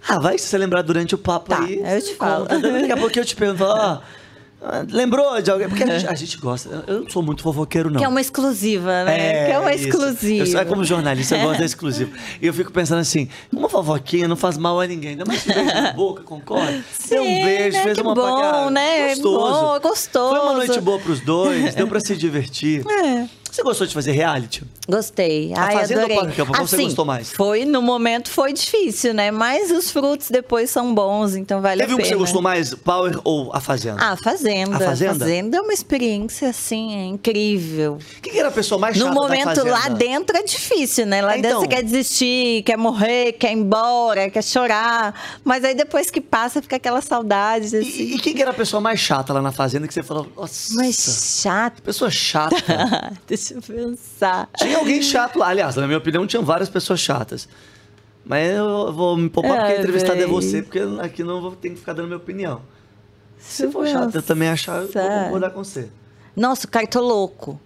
Ah, 0.09 0.19
vai 0.19 0.37
se 0.37 0.47
você 0.47 0.57
lembrar 0.57 0.81
durante 0.81 1.15
o 1.15 1.17
papo 1.17 1.49
Tá, 1.49 1.61
aí. 1.63 1.79
eu 1.81 2.01
te 2.01 2.15
falo. 2.15 2.45
Daqui 2.45 2.91
a 2.91 2.97
pouco 2.97 3.17
eu 3.17 3.23
te 3.23 3.33
pergunto, 3.35 3.63
ó, 3.63 3.99
lembrou 4.89 5.41
de 5.41 5.51
alguém? 5.51 5.67
Porque 5.67 5.83
a 5.83 5.99
gente, 5.99 6.07
a 6.07 6.15
gente 6.15 6.37
gosta. 6.37 6.83
Eu 6.87 7.01
não 7.01 7.09
sou 7.09 7.21
muito 7.21 7.41
fofoqueiro, 7.43 7.89
não. 7.89 7.99
Que 7.99 8.05
é 8.05 8.07
uma 8.07 8.21
exclusiva, 8.21 9.03
né? 9.03 9.45
que 9.45 9.51
é 9.51 9.59
uma 9.59 9.73
isso. 9.73 9.87
exclusiva. 9.87 10.43
Eu 10.43 10.47
sou, 10.47 10.59
é 10.59 10.65
como 10.65 10.83
jornalista, 10.83 11.35
eu 11.35 11.43
gosto 11.43 11.59
da 11.59 11.65
exclusiva. 11.65 12.11
E 12.41 12.47
eu 12.47 12.53
fico 12.53 12.71
pensando 12.71 12.99
assim, 12.99 13.27
uma 13.51 13.69
fofoquinha 13.69 14.27
não 14.27 14.35
faz 14.35 14.57
mal 14.57 14.79
a 14.79 14.87
ninguém. 14.87 15.11
Ainda 15.11 15.25
mais 15.25 15.43
que 15.43 15.53
beijo 15.53 15.73
na 15.73 15.93
boca, 15.93 16.23
concorda? 16.23 16.83
Deu 17.09 17.21
um 17.21 17.25
Sim, 17.25 17.43
beijo, 17.43 17.77
né? 17.77 17.83
fez 17.83 17.95
Que 17.95 18.01
uma 18.01 18.15
bom, 18.15 18.69
né? 18.69 19.09
Gostoso. 19.09 19.61
Bom, 19.61 19.79
gostoso. 19.79 20.35
Foi 20.35 20.39
uma 20.39 20.53
noite 20.53 20.81
boa 20.81 20.99
pros 20.99 21.19
dois, 21.19 21.75
deu 21.75 21.87
pra 21.87 21.99
se 21.99 22.15
divertir. 22.15 22.83
É. 22.87 23.27
Você 23.53 23.61
gostou 23.61 23.85
de 23.85 23.93
fazer 23.93 24.13
reality? 24.13 24.63
Gostei. 24.89 25.53
Ai, 25.55 25.75
Fazenda 25.75 25.99
ou 26.01 26.05
adorei. 26.05 26.17
Parque 26.23 26.35
Campo? 26.37 26.57
Você 26.57 26.75
Assim, 26.75 26.85
gostou 26.85 27.05
mais? 27.05 27.31
Foi, 27.33 27.65
no 27.65 27.83
momento 27.83 28.31
foi 28.31 28.51
difícil, 28.51 29.13
né? 29.13 29.29
Mas 29.29 29.69
os 29.69 29.91
frutos 29.91 30.31
depois 30.31 30.71
são 30.71 30.91
bons, 30.93 31.35
então 31.35 31.61
vale 31.61 31.79
Teve 31.81 31.91
a 31.91 31.95
um 31.95 31.97
pena. 31.97 32.09
que 32.09 32.13
você 32.15 32.19
gostou 32.19 32.41
mais, 32.41 32.73
Power 32.73 33.19
ou 33.23 33.55
A 33.55 33.61
Fazenda? 33.61 33.97
Ah, 34.01 34.17
Fazenda. 34.17 34.77
A 34.77 34.79
Fazenda? 34.79 35.57
é 35.57 35.61
uma 35.61 35.71
experiência, 35.71 36.49
assim, 36.49 36.95
é 36.95 37.05
incrível. 37.05 37.99
Quem 38.23 38.33
que 38.33 38.39
era 38.39 38.47
a 38.47 38.51
pessoa 38.51 38.79
mais 38.79 38.97
chata 38.97 39.07
No 39.07 39.13
momento 39.13 39.43
Fazenda? 39.43 39.69
lá 39.71 39.87
dentro 39.87 40.35
é 40.35 40.41
difícil, 40.41 41.05
né? 41.05 41.21
Lá 41.21 41.37
Então. 41.37 41.41
dentro 41.51 41.59
você 41.61 41.67
quer 41.67 41.83
desistir, 41.83 42.63
quer 42.63 42.75
morrer, 42.77 43.33
quer 43.33 43.51
ir 43.51 43.57
embora, 43.59 44.31
quer 44.31 44.43
chorar. 44.43 45.39
Mas 45.43 45.63
aí 45.63 45.75
depois 45.75 46.09
que 46.09 46.19
passa, 46.19 46.59
fica 46.59 46.77
aquela 46.77 47.01
saudade. 47.01 47.67
Assim. 47.67 47.77
E, 47.85 48.15
e 48.15 48.19
quem 48.19 48.33
que 48.33 48.41
era 48.41 48.49
a 48.49 48.55
pessoa 48.55 48.81
mais 48.81 48.99
chata 48.99 49.31
lá 49.31 49.43
na 49.43 49.51
Fazenda 49.51 49.87
que 49.87 49.93
você 49.93 50.01
falou, 50.01 50.27
nossa, 50.35 50.73
Mas 50.73 51.39
chato. 51.43 51.83
pessoa 51.83 52.09
chata. 52.09 52.55
Deixa 53.43 53.53
eu 53.55 53.61
pensar. 53.61 54.49
Tinha 54.57 54.77
alguém 54.77 55.01
chato 55.01 55.37
lá. 55.37 55.49
Aliás, 55.49 55.75
na 55.75 55.85
minha 55.85 55.97
opinião, 55.97 56.25
tinham 56.25 56.45
várias 56.45 56.69
pessoas 56.69 56.99
chatas. 56.99 57.47
Mas 58.23 58.55
eu 58.55 58.93
vou 58.93 59.17
me 59.17 59.29
poupar 59.29 59.51
porque 59.51 59.71
Ai, 59.71 59.77
a 59.77 59.79
entrevistada 59.79 60.15
é 60.17 60.25
véi. 60.25 60.27
você, 60.27 60.61
porque 60.61 60.79
aqui 61.01 61.23
não 61.23 61.41
vou 61.41 61.51
ter 61.51 61.71
que 61.71 61.75
ficar 61.75 61.91
dando 61.91 62.05
minha 62.05 62.17
opinião. 62.17 62.61
Se 63.37 63.69
for 63.69 63.85
chato, 63.85 64.15
eu 64.15 64.23
também 64.23 64.47
achar, 64.47 64.81
eu 64.81 64.87
vou 64.89 65.23
concordar 65.25 65.49
com 65.49 65.61
você. 65.61 65.89
Nossa, 66.33 66.65
o 66.65 66.69
cartoloco. 66.69 67.59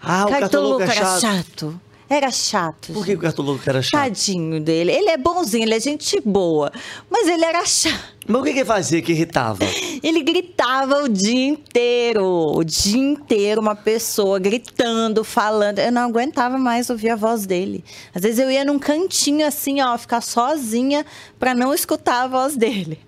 Ah, 0.00 0.24
o 0.26 0.30
cartoloco 0.30 0.82
é 0.82 0.84
era 0.84 0.94
chato. 0.94 1.20
chato. 1.20 1.80
Era 2.08 2.30
chato. 2.30 2.92
Por 2.92 3.04
que 3.04 3.14
o 3.14 3.18
cartoloco 3.18 3.60
era 3.68 3.82
chato? 3.82 4.00
Tadinho 4.00 4.60
dele. 4.60 4.92
Ele 4.92 5.10
é 5.10 5.16
bonzinho, 5.16 5.64
ele 5.64 5.74
é 5.74 5.80
gente 5.80 6.20
boa. 6.20 6.70
Mas 7.10 7.26
ele 7.26 7.44
era 7.44 7.66
chato. 7.66 8.15
Mas 8.26 8.40
o 8.40 8.44
que 8.44 8.52
que 8.52 8.58
ele 8.58 8.64
fazia 8.64 9.00
que 9.00 9.12
irritava? 9.12 9.58
Ele 10.02 10.22
gritava 10.22 11.02
o 11.02 11.08
dia 11.08 11.46
inteiro. 11.46 12.24
O 12.24 12.62
dia 12.62 12.98
inteiro, 12.98 13.60
uma 13.60 13.74
pessoa 13.74 14.38
gritando, 14.38 15.24
falando. 15.24 15.78
Eu 15.78 15.90
não 15.90 16.02
aguentava 16.02 16.58
mais 16.58 16.90
ouvir 16.90 17.10
a 17.10 17.16
voz 17.16 17.46
dele. 17.46 17.84
Às 18.14 18.22
vezes 18.22 18.38
eu 18.38 18.50
ia 18.50 18.64
num 18.64 18.78
cantinho 18.78 19.46
assim, 19.46 19.80
ó, 19.80 19.96
ficar 19.96 20.20
sozinha 20.20 21.04
pra 21.38 21.54
não 21.54 21.74
escutar 21.74 22.24
a 22.24 22.28
voz 22.28 22.56
dele. 22.56 23.00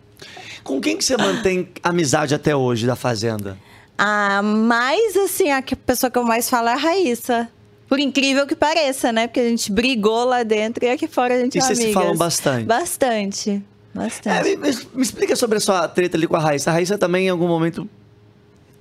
Com 0.65 0.81
quem 0.81 0.97
que 0.97 1.05
você 1.05 1.17
mantém 1.17 1.69
amizade 1.83 2.35
até 2.35 2.55
hoje 2.57 2.87
da 2.87 2.97
Fazenda? 2.97 3.57
Ah, 3.97 4.43
mas 4.43 5.17
assim, 5.17 5.51
a 5.51 5.63
pessoa 5.63 6.11
que 6.11 6.19
eu 6.19 6.25
mais 6.25 6.49
falo 6.49 6.69
é 6.69 6.73
a 6.73 6.77
Raíssa. 6.77 7.49
Por 7.89 7.99
incrível 7.99 8.47
que 8.47 8.55
pareça, 8.55 9.11
né? 9.11 9.27
Porque 9.27 9.41
a 9.41 9.49
gente 9.49 9.73
brigou 9.73 10.25
lá 10.25 10.43
dentro 10.43 10.85
e 10.85 10.91
aqui 10.91 11.09
fora 11.09 11.35
a 11.35 11.39
gente 11.39 11.55
E 11.55 11.59
é 11.59 11.63
vocês 11.63 11.79
se 11.79 11.93
falam 11.93 12.17
bastante? 12.17 12.67
Bastante. 12.67 13.63
É, 13.95 13.99
Bastante. 13.99 14.57
me, 14.57 14.57
me- 14.57 14.87
me 14.95 15.03
explica 15.03 15.35
sobre 15.35 15.59
a 15.59 15.61
sua 15.61 15.89
treta 15.89 16.17
ali 16.17 16.27
com 16.27 16.37
a 16.37 16.39
Raíssa. 16.39 16.71
A 16.71 16.75
Raíssa 16.75 16.97
também, 16.99 17.27
em 17.27 17.31
algum 17.31 17.49
momento, 17.49 17.89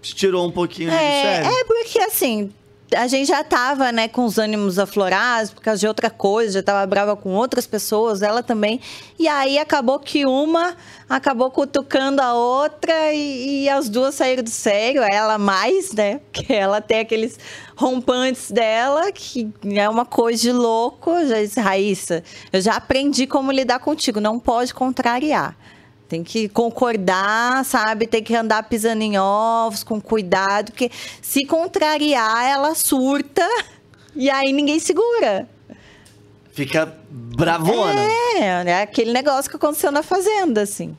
te 0.02 0.13
tirou 0.15 0.48
um 0.48 0.52
pouquinho 0.52 0.89
do 0.91 0.96
sério. 0.96 1.48
É, 1.50 1.62
é 1.62 1.63
porque 1.65 2.00
assim, 2.00 2.52
a 2.95 3.08
gente 3.08 3.28
já 3.28 3.43
tava, 3.43 3.91
né, 3.91 4.08
com 4.08 4.23
os 4.23 4.38
ânimos 4.38 4.80
aflorados 4.80 5.52
por 5.52 5.62
causa 5.62 5.80
de 5.80 5.88
outra 5.88 6.10
coisa, 6.10 6.54
já 6.54 6.63
tava 6.63 6.86
brava 6.86 7.15
com 7.15 7.34
outras 7.34 7.67
pessoas, 7.67 8.21
ela 8.21 8.41
também. 8.41 8.80
E 9.19 9.28
aí 9.28 9.60
acabou 9.60 10.00
que 10.00 10.26
uma 10.26 10.76
acabou 11.10 11.52
cutucando 11.52 12.21
a 12.21 12.34
outra 12.34 13.13
e, 13.13 13.63
e 13.63 13.69
as 13.69 13.89
duas 13.89 14.15
saíram 14.15 14.43
do 14.43 14.50
sério, 14.50 15.02
ela 15.02 15.38
mais, 15.38 15.91
né? 15.93 16.19
Porque 16.32 16.54
ela 16.54 16.80
tem 16.80 17.00
aqueles 17.00 17.38
rompantes 17.76 18.52
dela, 18.52 19.12
que 19.12 19.52
é 19.76 19.89
uma 19.89 20.06
coisa 20.06 20.41
de 20.41 20.52
louco. 20.52 21.12
Já 21.26 21.41
disse, 21.41 21.60
Raíssa, 21.60 22.23
eu 22.52 22.62
já 22.62 22.76
aprendi 22.76 23.28
como 23.28 23.52
lidar 23.52 23.80
contigo, 23.80 24.19
não 24.19 24.39
pode 24.39 24.73
contrariar. 24.73 25.56
Tem 26.08 26.24
que 26.24 26.48
concordar, 26.48 27.65
sabe? 27.65 28.08
Tem 28.08 28.24
que 28.24 28.34
andar 28.34 28.63
pisando 28.63 29.04
em 29.04 29.20
ovos, 29.20 29.84
com 29.84 30.00
cuidado, 30.00 30.72
porque 30.72 30.89
se 31.22 31.46
contrariar, 31.46 32.46
ela 32.46 32.74
surta 32.76 33.46
e 34.15 34.30
aí 34.30 34.54
ninguém 34.54 34.80
segura. 34.80 35.48
Fica 36.54 36.98
bravona. 37.10 38.02
É, 38.36 38.70
é 38.70 38.82
aquele 38.82 39.12
negócio 39.12 39.50
que 39.50 39.58
aconteceu 39.58 39.91
na 39.91 40.02
fazenda, 40.02 40.62
assim. 40.62 40.96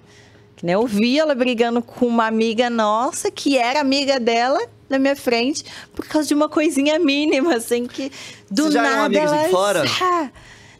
Que 0.57 0.67
nem 0.67 0.75
eu 0.75 0.87
vi 0.87 1.19
ela 1.19 1.35
brigando 1.35 1.81
com 1.81 2.07
uma 2.07 2.27
amiga 2.27 2.69
nossa, 2.69 3.31
que 3.31 3.57
era 3.57 3.81
amiga 3.81 4.21
dela, 4.21 4.61
na 4.89 4.99
minha 4.99 5.17
frente, 5.17 5.65
por 5.95 6.05
causa 6.07 6.29
de 6.29 6.35
uma 6.35 6.49
coisinha 6.49 6.99
mínima, 6.99 7.55
assim, 7.57 7.87
que 7.87 8.11
do 8.51 8.65
Vocês 8.65 8.75
já 8.75 8.83
nada 8.83 9.05
amigas 9.05 9.33
ela... 9.33 9.45
de 9.45 9.51
fora? 9.51 9.85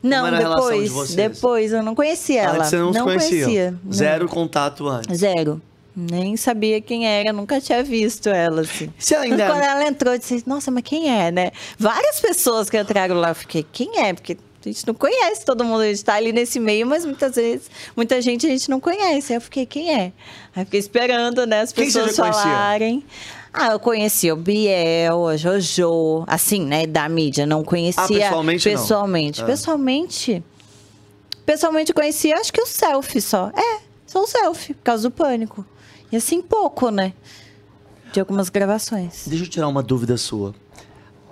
Não, 0.03 0.27
era 0.27 0.37
a 0.37 0.41
relação 0.41 0.73
de 0.83 0.89
depois, 0.89 1.15
depois, 1.15 1.73
eu 1.73 1.83
não 1.83 1.95
conhecia 1.95 2.43
ela. 2.43 2.59
Antes 2.59 2.71
você 2.71 2.77
não, 2.77 2.93
se 2.93 3.01
conhecia. 3.01 3.45
conhecia. 3.45 3.79
não. 3.85 3.93
Zero 3.93 4.29
contato 4.29 4.89
antes. 4.89 5.19
Zero. 5.19 5.61
Nem 5.97 6.37
sabia 6.37 6.81
quem 6.81 7.09
era, 7.09 7.33
nunca 7.33 7.61
tinha 7.61 7.83
visto 7.83 8.29
ela, 8.29 8.61
assim. 8.61 8.89
Você 8.97 9.17
ainda- 9.17 9.49
Quando 9.49 9.63
ela 9.65 9.85
entrou, 9.85 10.15
eu 10.15 10.19
disse, 10.19 10.45
nossa, 10.47 10.71
mas 10.71 10.85
quem 10.85 11.11
é, 11.11 11.33
né? 11.33 11.51
Várias 11.77 12.21
pessoas 12.21 12.71
que 12.71 12.79
entraram 12.79 13.17
lá, 13.17 13.31
eu 13.31 13.35
fiquei, 13.35 13.67
quem 13.73 13.99
é? 13.99 14.13
Porque 14.15 14.37
a 14.65 14.69
gente 14.69 14.87
não 14.87 14.95
conhece 14.95 15.45
todo 15.45 15.65
mundo, 15.65 15.81
a 15.81 15.89
gente 15.89 16.05
tá 16.05 16.15
ali 16.15 16.33
nesse 16.33 16.61
meio, 16.61 16.87
mas 16.87 17.05
muitas 17.05 17.35
vezes, 17.35 17.69
muita 17.97 18.23
gente 18.23 18.47
a 18.47 18.49
gente 18.51 18.71
não 18.71 18.79
conhece. 18.79 19.33
Aí 19.33 19.39
eu 19.39 19.41
fiquei, 19.41 19.67
quem 19.67 19.91
é? 19.93 20.13
Aí 20.55 20.65
fiquei 20.65 20.79
esperando, 20.79 21.45
né, 21.47 21.63
as 21.63 21.73
pessoas 21.73 22.15
já 22.15 22.23
conhecia? 22.23 22.53
Ah, 23.53 23.73
eu 23.73 23.81
conhecia 23.81 24.33
o 24.35 24.37
Biel, 24.37 25.27
a 25.27 25.37
Jojo, 25.37 26.25
assim, 26.27 26.65
né, 26.65 26.87
da 26.87 27.09
mídia, 27.09 27.47
não 27.47 27.65
conhecia. 27.65 28.03
Ah, 28.05 28.09
pessoalmente 28.09 28.69
não? 28.71 28.77
Pessoalmente. 28.81 29.43
Ah. 29.43 29.47
Pessoalmente, 29.47 30.45
pessoalmente 31.47 31.93
conhecia, 31.93 32.37
acho 32.37 32.53
que 32.53 32.61
o 32.61 32.67
selfie 32.67 33.21
só. 33.21 33.51
É, 33.57 33.81
só 34.07 34.23
o 34.23 34.27
selfie, 34.27 34.75
por 34.75 34.83
causa 34.83 35.09
do 35.09 35.11
pânico. 35.15 35.65
E 36.13 36.17
assim, 36.17 36.41
pouco, 36.43 36.91
né? 36.91 37.13
De 38.13 38.21
algumas 38.21 38.49
gravações. 38.49 39.25
Deixa 39.27 39.45
eu 39.45 39.49
tirar 39.49 39.69
uma 39.69 39.83
dúvida 39.83 40.17
sua. 40.17 40.55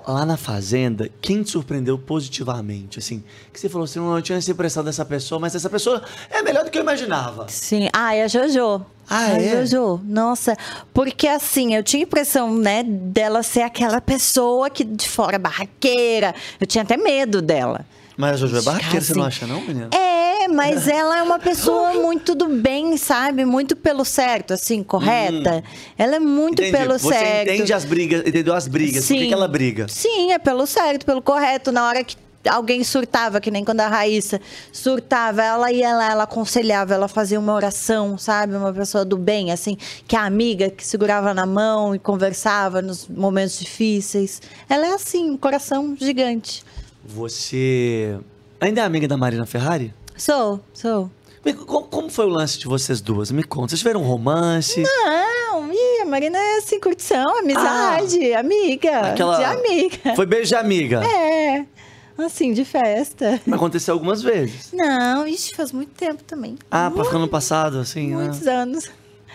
Lá 0.07 0.25
na 0.25 0.37
Fazenda, 0.37 1.11
quem 1.21 1.43
te 1.43 1.51
surpreendeu 1.51 1.99
positivamente? 1.99 2.99
Assim, 2.99 3.25
que 3.53 3.59
você 3.59 3.69
falou 3.69 3.87
assim, 3.87 3.99
"Não, 3.99 4.15
eu 4.15 4.23
tinha 4.23 4.39
essa 4.39 4.51
impressão 4.51 4.85
dessa 4.85 5.05
pessoa, 5.05 5.41
mas 5.41 5.55
essa 5.55 5.69
pessoa 5.69 6.01
é 6.31 6.43
melhor 6.43 6.65
do 6.65 6.71
que 6.71 6.79
eu 6.79 6.83
imaginava. 6.83 7.47
Sim. 7.49 7.89
Ah, 7.93 8.15
e 8.15 8.23
a 8.23 8.29
Jojo. 8.29 8.85
Ah, 9.09 9.27
a 9.27 9.41
é? 9.41 9.65
Jojo. 9.65 10.01
Nossa, 10.05 10.57
porque 10.93 11.29
assim, 11.29 11.75
eu 11.75 11.83
tinha 11.83 12.03
a 12.03 12.07
impressão, 12.07 12.55
né, 12.57 12.83
dela 12.85 13.43
ser 13.43 13.63
aquela 13.63 14.01
pessoa 14.01 14.69
que 14.69 14.85
de 14.85 15.09
fora 15.09 15.39
barraqueira. 15.39 16.35
Eu 16.61 16.67
tinha 16.67 16.83
até 16.83 16.97
medo 16.97 17.41
dela. 17.41 17.87
Mas 18.17 18.33
a 18.33 18.37
Jojo 18.37 18.57
é 18.57 18.63
barraqueira, 18.63 19.01
você 19.01 19.15
não 19.15 19.25
assim. 19.25 19.45
acha 19.45 19.47
não, 19.47 19.61
menina? 19.61 19.91
É, 19.93 20.49
mas 20.49 20.89
ela 20.89 21.19
é 21.19 21.23
uma 21.23 21.39
pessoa 21.39 21.93
muito 21.93 22.35
do 22.35 22.49
bem, 22.49 22.97
sabe? 22.97 23.45
Muito 23.45 23.77
pelo 23.77 24.05
certo, 24.05 24.55
assim, 24.55 24.83
correta. 24.83 25.63
Ela 25.99 26.17
é 26.17 26.19
muito 26.19 26.63
Entendi. 26.63 26.77
pelo 26.77 26.99
Você 26.99 27.15
certo. 27.15 27.51
entende 27.51 27.73
as 27.73 27.85
brigas, 27.85 28.23
entendeu 28.27 28.55
as 28.55 28.67
brigas, 28.67 29.07
por 29.07 29.17
que, 29.17 29.27
que 29.27 29.35
ela 29.35 29.47
briga? 29.47 29.87
Sim, 29.89 30.33
é 30.33 30.39
pelo 30.39 30.67
certo, 30.67 31.05
pelo 31.05 31.21
correto. 31.21 31.71
Na 31.71 31.87
hora 31.87 32.03
que 32.03 32.17
alguém 32.49 32.83
surtava, 32.85 33.41
que 33.41 33.51
nem 33.51 33.65
quando 33.65 33.81
a 33.81 33.89
Raíssa 33.89 34.41
surtava, 34.73 35.43
ela 35.43 35.71
ia 35.73 35.95
lá, 35.95 36.11
ela 36.11 36.23
aconselhava, 36.25 36.95
ela 36.95 37.09
fazia 37.09 37.39
uma 37.39 37.55
oração, 37.55 38.17
sabe? 38.19 38.55
Uma 38.57 38.73
pessoa 38.73 39.05
do 39.05 39.17
bem, 39.17 39.53
assim, 39.53 39.77
que 40.07 40.17
a 40.17 40.25
amiga 40.25 40.71
que 40.71 40.87
segurava 40.87 41.33
na 41.35 41.47
mão 41.47 41.95
e 41.95 41.99
conversava 41.99 42.81
nos 42.83 43.07
momentos 43.09 43.59
difíceis. 43.59 44.41
Ela 44.69 44.87
é 44.87 44.95
assim, 44.95 45.31
um 45.31 45.37
coração 45.37 45.97
gigante. 45.99 46.65
Você 47.05 48.19
ainda 48.61 48.81
é 48.81 48.85
amiga 48.85 49.07
da 49.09 49.17
Marina 49.17 49.47
Ferrari? 49.47 49.93
Sou, 50.17 50.61
sou. 50.73 51.11
Como, 51.67 52.11
foi 52.11 52.27
o 52.27 52.29
lance 52.29 52.59
de 52.59 52.67
vocês 52.67 53.01
duas? 53.01 53.31
Me 53.31 53.45
conta. 53.45 53.69
Vocês 53.69 53.79
tiveram 53.79 54.01
um 54.03 54.05
romance? 54.05 54.83
Não, 54.83 55.73
ih, 55.73 56.01
a 56.03 56.05
Marina 56.05 56.37
é 56.37 56.57
assim, 56.59 56.81
curtição, 56.81 57.39
amizade, 57.39 58.35
amiga. 58.35 58.91
Ah. 58.91 59.11
Aquela- 59.13 59.37
De 59.39 59.45
amiga. 59.45 60.17
Foi 60.17 60.27
beijo 60.27 60.49
de 60.49 60.55
amiga. 60.57 61.05
É, 61.05 61.65
assim, 62.19 62.53
de 62.53 62.65
festa. 62.65 63.41
Aconteceu 63.51 63.95
algumas 63.95 64.23
vezes. 64.23 64.71
Não, 64.73 65.27
ixi, 65.27 65.55
faz 65.55 65.73
muito 65.73 65.91
tempo 65.93 66.23
também. 66.25 66.57
Ah, 66.71 66.91
pra 66.91 67.05
ficar 67.05 67.19
no 67.19 67.29
passado, 67.29 67.79
assim, 67.79 68.09
né? 68.09 68.17
Muitos 68.17 68.47
anos. 68.47 68.89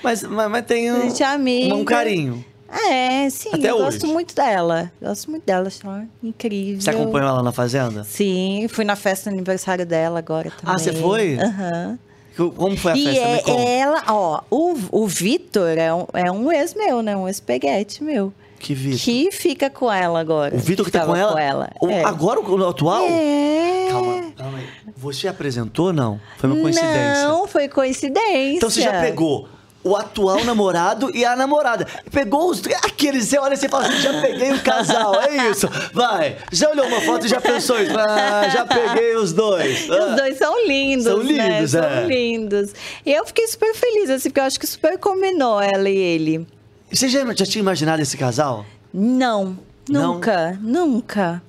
Mas, 0.04 0.24
mas, 0.24 0.50
mas 0.50 0.66
tem 0.66 0.92
um, 0.92 1.02
gente 1.02 1.22
é 1.22 1.26
amiga. 1.28 1.76
um 1.76 1.86
carinho. 1.86 2.44
É, 2.90 3.30
sim, 3.30 3.50
Até 3.54 3.70
eu 3.70 3.76
hoje. 3.76 3.84
gosto 3.84 4.08
muito 4.08 4.34
dela. 4.34 4.92
Gosto 5.02 5.30
muito 5.30 5.44
dela, 5.46 5.68
acho 5.68 5.86
ela 5.86 6.06
incrível. 6.24 6.80
Você 6.82 6.90
acompanhou 6.90 7.28
ela 7.28 7.44
na 7.44 7.52
Fazenda? 7.52 8.04
Sim, 8.06 8.66
fui 8.70 8.86
na 8.86 8.96
festa 8.96 9.30
do 9.30 9.34
aniversário 9.34 9.86
dela 9.86 10.20
agora 10.20 10.50
também. 10.52 10.74
Ah, 10.76 10.78
você 10.80 10.94
foi? 10.94 11.38
Aham. 11.38 12.00
Como 12.38 12.78
foi 12.78 12.94
a 12.94 12.98
E 12.98 13.04
festa? 13.04 13.52
Me 13.54 13.58
é, 13.60 13.78
ela, 13.80 14.04
ó, 14.08 14.42
o, 14.50 14.74
o 14.90 15.06
Vitor 15.06 15.78
é 15.78 15.94
um, 15.94 16.06
é 16.14 16.32
um 16.32 16.50
ex 16.50 16.74
meu, 16.74 17.02
né? 17.02 17.16
Um 17.16 17.28
ex-peguete 17.28 18.02
meu. 18.04 18.34
Que 18.62 18.74
Vitor? 18.76 19.00
Que 19.04 19.32
fica 19.32 19.70
com 19.70 19.92
ela 19.92 20.20
agora. 20.20 20.56
O 20.56 20.60
Vitor 20.60 20.86
que 20.86 20.92
tá 20.92 21.02
Ficava 21.02 21.34
com 21.34 21.38
ela? 21.40 21.70
O- 21.82 21.90
é. 21.90 22.04
Agora 22.04 22.40
o 22.40 22.68
atual? 22.68 23.06
É. 23.10 23.88
Calma, 23.90 24.24
calma 24.38 24.58
aí. 24.60 24.68
Você 24.96 25.28
apresentou, 25.28 25.92
não? 25.92 26.20
Foi 26.38 26.50
uma 26.50 26.62
coincidência. 26.62 27.28
Não, 27.28 27.48
foi 27.48 27.68
coincidência. 27.68 28.58
Então 28.58 28.70
você 28.70 28.82
já 28.82 29.02
pegou 29.02 29.50
o 29.84 29.96
atual 29.96 30.44
namorado 30.46 31.10
e 31.16 31.26
a 31.26 31.36
namorada. 31.36 31.88
Pegou 32.12 32.52
os. 32.52 32.62
Aqueles, 32.84 33.26
você 33.26 33.40
olha 33.40 33.56
e 33.56 33.68
fala 33.68 33.88
assim: 33.88 34.00
já 34.00 34.22
peguei 34.22 34.52
o 34.54 34.60
casal, 34.62 35.20
é 35.22 35.50
isso. 35.50 35.68
Vai. 35.92 36.38
Já 36.52 36.70
olhou 36.70 36.86
uma 36.86 37.02
foto 37.02 37.26
e 37.26 37.30
já 37.30 37.42
pensou 37.42 37.82
isso. 37.82 37.98
Ah, 37.98 38.48
já 38.48 38.64
peguei 38.66 39.16
os 39.16 39.34
dois. 39.34 39.90
Ah. 39.92 40.06
Os 40.12 40.16
dois 40.18 40.38
são 40.38 40.68
lindos, 40.68 41.06
São 41.06 41.24
né? 41.24 41.50
lindos, 41.58 41.72
São 41.72 41.84
é. 41.84 42.06
lindos. 42.06 42.74
E 43.06 43.12
eu 43.12 43.26
fiquei 43.26 43.48
super 43.48 43.74
feliz, 43.74 44.10
assim, 44.12 44.30
porque 44.30 44.40
eu 44.40 44.44
acho 44.46 44.60
que 44.60 44.68
super 44.68 44.98
combinou 45.00 45.60
ela 45.60 45.90
e 45.90 45.98
ele. 45.98 46.48
Você 46.92 47.08
já, 47.08 47.20
já 47.34 47.46
tinha 47.46 47.62
imaginado 47.62 48.02
esse 48.02 48.18
casal? 48.18 48.66
Não, 48.94 49.58
Não? 49.88 50.16
nunca, 50.16 50.58
nunca. 50.62 51.42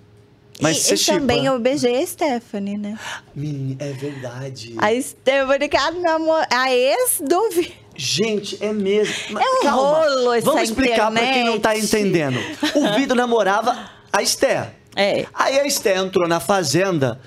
Mas 0.60 0.88
e, 0.90 0.96
você 0.96 1.12
e 1.12 1.16
também 1.18 1.46
eu 1.46 1.58
beijei 1.58 2.00
a 2.02 2.06
Stephanie, 2.06 2.78
né? 2.78 2.96
Menina, 3.34 3.82
é 3.84 3.92
verdade. 3.92 4.74
A 4.78 4.88
Stephanie, 5.00 5.68
que 5.68 5.76
é 5.76 5.80
a, 5.80 5.90
minha 5.90 6.12
amor, 6.14 6.46
a 6.50 6.72
ex 6.72 7.20
do 7.26 7.50
Vi- 7.50 7.74
Gente, 7.96 8.56
é 8.64 8.72
mesmo. 8.72 9.14
Mas 9.30 9.44
É 9.44 9.50
um 9.50 9.62
calma. 9.62 9.82
rolo 10.08 10.32
essa 10.32 10.46
Vamos 10.46 10.62
explicar 10.62 11.10
pra 11.10 11.20
quem 11.32 11.44
não 11.44 11.58
tá 11.58 11.76
internet. 11.76 11.84
entendendo. 11.86 12.38
O 12.76 12.94
Vitor 12.96 13.16
namorava 13.16 13.90
a 14.12 14.22
Esther. 14.22 14.70
É. 14.96 15.26
Aí 15.34 15.58
a 15.58 15.66
Esther 15.66 15.98
entrou 15.98 16.28
na 16.28 16.38
fazenda 16.40 17.20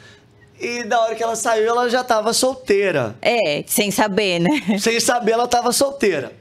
e 0.60 0.84
da 0.84 1.00
hora 1.02 1.14
que 1.16 1.22
ela 1.22 1.36
saiu, 1.36 1.68
ela 1.68 1.90
já 1.90 2.04
tava 2.04 2.32
solteira. 2.34 3.16
É, 3.22 3.64
sem 3.68 3.92
saber, 3.92 4.40
né? 4.40 4.80
Sem 4.80 5.00
saber, 5.00 5.34
ela 5.34 5.48
tava 5.48 5.72
solteira. 5.72 6.32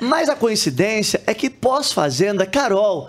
Mas 0.00 0.28
a 0.28 0.36
coincidência 0.36 1.22
é 1.26 1.34
que 1.34 1.50
pós-fazenda, 1.50 2.46
Carol 2.46 3.08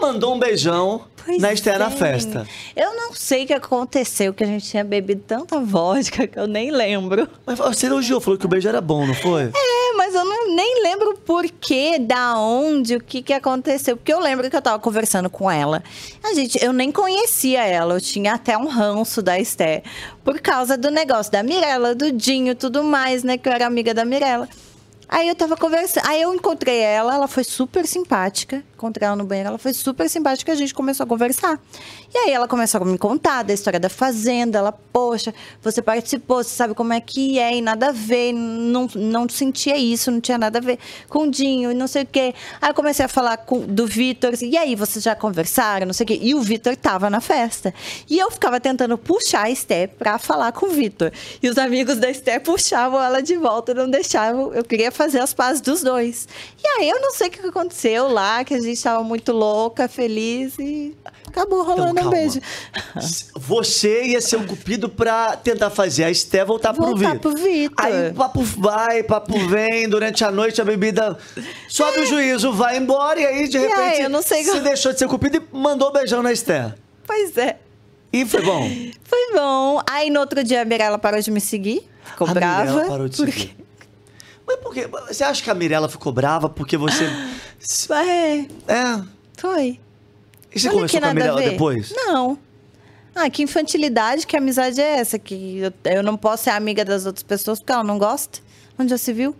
mandou 0.00 0.34
um 0.34 0.38
beijão 0.38 1.04
Pois 1.24 1.42
na 1.42 1.52
Esther 1.52 1.78
na 1.78 1.88
é. 1.88 1.90
festa. 1.90 2.46
Eu 2.74 2.94
não 2.94 3.12
sei 3.12 3.44
o 3.44 3.46
que 3.48 3.52
aconteceu, 3.52 4.32
que 4.32 4.42
a 4.42 4.46
gente 4.46 4.64
tinha 4.64 4.82
bebido 4.82 5.22
tanta 5.26 5.60
vodka 5.60 6.26
que 6.26 6.38
eu 6.38 6.46
nem 6.46 6.70
lembro. 6.70 7.28
Mas 7.44 7.58
você 7.58 7.86
elogiou, 7.86 8.20
falou 8.20 8.38
que 8.38 8.46
o 8.46 8.48
beijo 8.48 8.66
era 8.66 8.80
bom, 8.80 9.06
não 9.06 9.14
foi? 9.14 9.50
É, 9.54 9.92
mas 9.96 10.14
eu 10.14 10.24
não, 10.24 10.54
nem 10.54 10.82
lembro 10.82 11.18
por 11.26 11.44
quê, 11.44 11.98
da 11.98 12.38
onde, 12.38 12.96
o 12.96 13.00
que 13.02 13.20
que 13.20 13.32
aconteceu. 13.34 13.96
Porque 13.96 14.12
eu 14.12 14.20
lembro 14.20 14.48
que 14.48 14.56
eu 14.56 14.62
tava 14.62 14.78
conversando 14.78 15.28
com 15.28 15.50
ela. 15.50 15.82
A 16.24 16.32
gente, 16.32 16.64
eu 16.64 16.72
nem 16.72 16.90
conhecia 16.90 17.62
ela. 17.62 17.94
Eu 17.94 18.00
tinha 18.00 18.34
até 18.34 18.56
um 18.56 18.66
ranço 18.66 19.20
da 19.20 19.38
Esté. 19.38 19.82
Por 20.24 20.40
causa 20.40 20.78
do 20.78 20.90
negócio 20.90 21.30
da 21.30 21.42
Mirella, 21.42 21.94
do 21.94 22.10
Dinho, 22.10 22.54
tudo 22.54 22.82
mais, 22.82 23.22
né? 23.22 23.36
Que 23.36 23.48
eu 23.48 23.52
era 23.52 23.66
amiga 23.66 23.92
da 23.92 24.04
Mirella. 24.04 24.48
Aí 25.08 25.26
eu 25.26 25.34
tava 25.34 25.56
conversando, 25.56 26.06
aí 26.06 26.20
eu 26.20 26.34
encontrei 26.34 26.80
ela, 26.80 27.14
ela 27.14 27.26
foi 27.26 27.42
super 27.42 27.86
simpática. 27.86 28.62
Encontrei 28.74 29.06
ela 29.06 29.16
no 29.16 29.24
banheiro, 29.24 29.48
ela 29.48 29.58
foi 29.58 29.72
super 29.72 30.08
simpática, 30.08 30.52
a 30.52 30.54
gente 30.54 30.74
começou 30.74 31.04
a 31.04 31.06
conversar. 31.06 31.60
E 32.14 32.18
aí 32.18 32.30
ela 32.30 32.46
começou 32.46 32.80
a 32.80 32.84
me 32.84 32.96
contar 32.96 33.42
da 33.42 33.52
história 33.52 33.80
da 33.80 33.88
fazenda, 33.88 34.58
ela, 34.58 34.70
poxa, 34.70 35.34
você 35.62 35.82
participou, 35.82 36.44
você 36.44 36.50
sabe 36.50 36.74
como 36.74 36.92
é 36.92 37.00
que 37.00 37.38
é, 37.38 37.56
e 37.56 37.60
nada 37.60 37.88
a 37.88 37.92
ver, 37.92 38.32
não, 38.32 38.88
não 38.94 39.28
sentia 39.28 39.76
isso, 39.76 40.10
não 40.10 40.20
tinha 40.20 40.38
nada 40.38 40.58
a 40.58 40.62
ver 40.62 40.78
com 41.08 41.24
o 41.24 41.30
Dinho, 41.30 41.70
e 41.70 41.74
não 41.74 41.86
sei 41.86 42.02
o 42.02 42.06
quê. 42.06 42.34
Aí 42.60 42.70
eu 42.70 42.74
comecei 42.74 43.04
a 43.04 43.08
falar 43.08 43.38
com, 43.38 43.60
do 43.60 43.86
Vitor, 43.86 44.32
e 44.40 44.56
aí, 44.56 44.74
vocês 44.74 45.04
já 45.04 45.14
conversaram, 45.14 45.86
não 45.86 45.92
sei 45.92 46.04
o 46.04 46.06
quê. 46.06 46.18
E 46.22 46.34
o 46.34 46.40
Vitor 46.40 46.76
tava 46.76 47.10
na 47.10 47.20
festa. 47.20 47.74
E 48.08 48.18
eu 48.18 48.30
ficava 48.30 48.60
tentando 48.60 48.96
puxar 48.96 49.44
a 49.44 49.50
Esté 49.50 49.86
pra 49.86 50.18
falar 50.18 50.52
com 50.52 50.66
o 50.66 50.70
Vitor. 50.70 51.10
E 51.42 51.48
os 51.48 51.58
amigos 51.58 51.96
da 51.96 52.08
Esté 52.08 52.38
puxavam 52.38 53.02
ela 53.02 53.20
de 53.20 53.36
volta, 53.36 53.74
não 53.74 53.90
deixavam, 53.90 54.54
eu 54.54 54.64
queria 54.64 54.92
fazer 54.98 55.20
as 55.20 55.32
pazes 55.32 55.60
dos 55.62 55.80
dois. 55.80 56.26
E 56.62 56.66
aí 56.66 56.90
eu 56.90 57.00
não 57.00 57.12
sei 57.12 57.28
o 57.28 57.30
que 57.30 57.46
aconteceu 57.46 58.08
lá, 58.12 58.44
que 58.44 58.52
a 58.52 58.60
gente 58.60 58.82
tava 58.82 59.02
muito 59.04 59.32
louca, 59.32 59.88
feliz 59.88 60.58
e 60.58 60.94
acabou 61.26 61.62
rolando 61.62 61.92
Então, 61.92 62.08
um 62.08 62.10
beijo. 62.10 62.40
Você 63.36 64.04
ia 64.06 64.20
ser 64.20 64.36
o 64.36 64.46
cupido 64.46 64.88
pra 64.88 65.36
tentar 65.36 65.70
fazer 65.70 66.04
a 66.04 66.10
Esté 66.10 66.44
voltar, 66.44 66.74
pro 66.74 66.86
Voltar 66.86 67.14
Vitor. 67.14 67.32
pro 67.32 67.42
Vitor. 67.42 67.84
Aí 67.86 68.12
papo 68.12 68.42
vai, 68.42 69.02
papo 69.02 69.38
vem, 69.48 69.88
durante 69.88 70.24
a 70.24 70.30
noite 70.30 70.60
a 70.60 70.64
bebida 70.64 71.16
sobe 71.68 72.00
o 72.00 72.06
juízo, 72.06 72.52
vai 72.52 72.76
embora 72.76 73.20
e 73.20 73.26
aí 73.26 73.48
de 73.48 73.56
É. 73.56 73.60
E 73.60 73.66
repente 73.68 73.80
aí, 73.96 74.00
eu 74.02 74.10
não 74.10 74.22
sei 74.22 74.42
você 74.44 74.50
como- 74.50 74.62
deixou 74.64 74.92
de 74.92 74.98
ser 74.98 75.08
cupido 75.08 75.36
e 75.36 75.56
mandou 75.56 75.90
um 75.90 75.92
beijão 75.92 76.22
na 76.22 76.32
Esté. 76.32 76.74
Pois 77.06 77.36
é. 77.38 77.56
E 78.12 78.24
foi 78.26 78.42
bom. 78.42 78.68
Foi 79.04 79.32
bom. 79.34 79.80
Aí 79.88 80.10
no 80.10 80.20
outro 80.20 80.42
dia 80.44 80.60
a 80.62 80.64
Mirella 80.64 80.98
parou 80.98 81.20
de 81.20 81.30
me 81.30 81.40
seguir. 81.40 81.88
Ficou 82.04 82.26
a 82.28 82.34
brava. 82.34 82.64
Mirella 82.72 82.88
parou 82.88 83.08
de 83.08 83.16
porque... 83.16 83.32
seguir. 83.32 83.56
Mas 84.48 84.56
por 84.60 84.72
quê? 84.72 84.88
Você 85.06 85.22
acha 85.22 85.42
que 85.42 85.50
a 85.50 85.54
Mirella 85.54 85.90
ficou 85.90 86.10
brava 86.10 86.48
porque 86.48 86.76
você... 86.76 87.04
É, 87.90 88.72
É... 88.72 89.02
foi. 89.36 89.78
E 90.54 90.58
você 90.58 90.68
Olha 90.68 90.74
conversou 90.74 91.00
com 91.00 91.06
a 91.06 91.14
Mirella 91.14 91.42
depois? 91.42 91.92
Não. 91.94 92.38
Ah, 93.14 93.28
que 93.28 93.42
infantilidade, 93.42 94.26
que 94.26 94.36
amizade 94.36 94.80
é 94.80 95.00
essa? 95.00 95.18
Que 95.18 95.58
eu, 95.58 95.72
eu 95.92 96.02
não 96.02 96.16
posso 96.16 96.44
ser 96.44 96.50
amiga 96.50 96.84
das 96.84 97.04
outras 97.04 97.22
pessoas 97.22 97.58
porque 97.58 97.72
ela 97.72 97.84
não 97.84 97.98
gosta? 97.98 98.38
Onde 98.78 98.90
já 98.90 98.96
se 98.96 99.12
viu? 99.12 99.34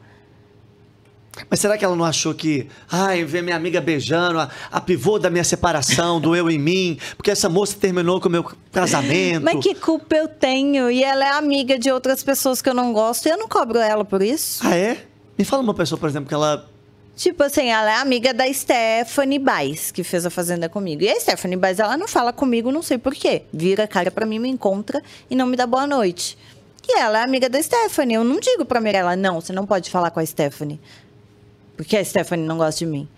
Mas 1.49 1.61
será 1.61 1.77
que 1.77 1.85
ela 1.85 1.97
não 1.97 2.05
achou 2.05 2.35
que, 2.35 2.69
ai, 2.91 3.25
ver 3.25 3.43
minha 3.43 3.57
amiga 3.57 3.81
beijando, 3.81 4.41
a, 4.41 4.51
a 4.71 4.81
pivô 4.81 5.19
da 5.19 5.31
minha 5.31 5.45
separação, 5.45 6.21
do 6.21 6.35
eu 6.35 6.51
em 6.51 6.59
mim, 6.59 6.99
porque 7.17 7.31
essa 7.31 7.49
moça 7.49 7.77
terminou 7.79 8.21
com 8.21 8.29
o 8.29 8.33
meu 8.33 8.45
casamento? 8.73 9.45
Mas 9.45 9.63
que 9.63 9.75
culpa 9.75 10.17
eu 10.17 10.29
tenho? 10.29 10.91
E 10.91 11.03
ela 11.03 11.25
é 11.25 11.31
amiga 11.33 11.79
de 11.79 11.91
outras 11.91 12.23
pessoas 12.23 12.63
que 12.63 12.69
eu 12.69 12.75
não 12.75 12.93
gosto 12.93 13.27
e 13.27 13.31
eu 13.31 13.37
não 13.37 13.49
cobro 13.49 13.79
ela 13.79 14.05
por 14.05 14.23
isso. 14.23 14.61
Ah, 14.67 14.75
é? 14.75 15.05
Me 15.39 15.45
fala 15.45 15.63
uma 15.63 15.75
pessoa, 15.75 15.99
por 15.99 16.09
exemplo, 16.09 16.29
que 16.29 16.35
ela. 16.35 16.69
Tipo 17.15 17.43
assim, 17.43 17.69
ela 17.69 17.91
é 17.91 17.97
amiga 17.97 18.33
da 18.33 18.53
Stephanie 18.53 19.39
Baez, 19.39 19.91
que 19.91 20.05
fez 20.05 20.25
a 20.25 20.31
Fazenda 20.31 20.69
comigo. 20.69 21.03
E 21.03 21.09
a 21.09 21.19
Stephanie 21.19 21.57
Baez, 21.57 21.81
ela 21.81 21.97
não 21.97 22.07
fala 22.07 22.33
comigo, 22.33 22.71
não 22.71 22.83
sei 22.83 22.97
porquê. 22.97 23.43
Vira 23.53 23.85
a 23.85 23.89
cara 23.89 24.11
pra 24.11 24.25
mim, 24.25 24.39
me 24.39 24.49
encontra 24.49 25.03
e 25.29 25.35
não 25.35 25.47
me 25.47 25.57
dá 25.57 25.67
boa 25.67 25.87
noite. 25.87 26.39
E 26.89 26.99
ela 26.99 27.21
é 27.21 27.25
amiga 27.25 27.49
da 27.49 27.63
Stephanie. 27.63 28.15
Eu 28.17 28.25
não 28.25 28.41
digo 28.41 28.65
pra 28.65 28.81
Mirella, 28.81 29.15
não, 29.15 29.41
você 29.41 29.53
não 29.53 29.67
pode 29.67 29.91
falar 29.91 30.11
com 30.11 30.21
a 30.21 30.27
Stephanie. 30.27 30.81
Porque 31.79 31.97
a 31.97 32.05
Stephanie 32.05 32.45
não 32.45 32.59
gosta 32.59 32.81
de 32.81 32.87
mim. 32.87 33.09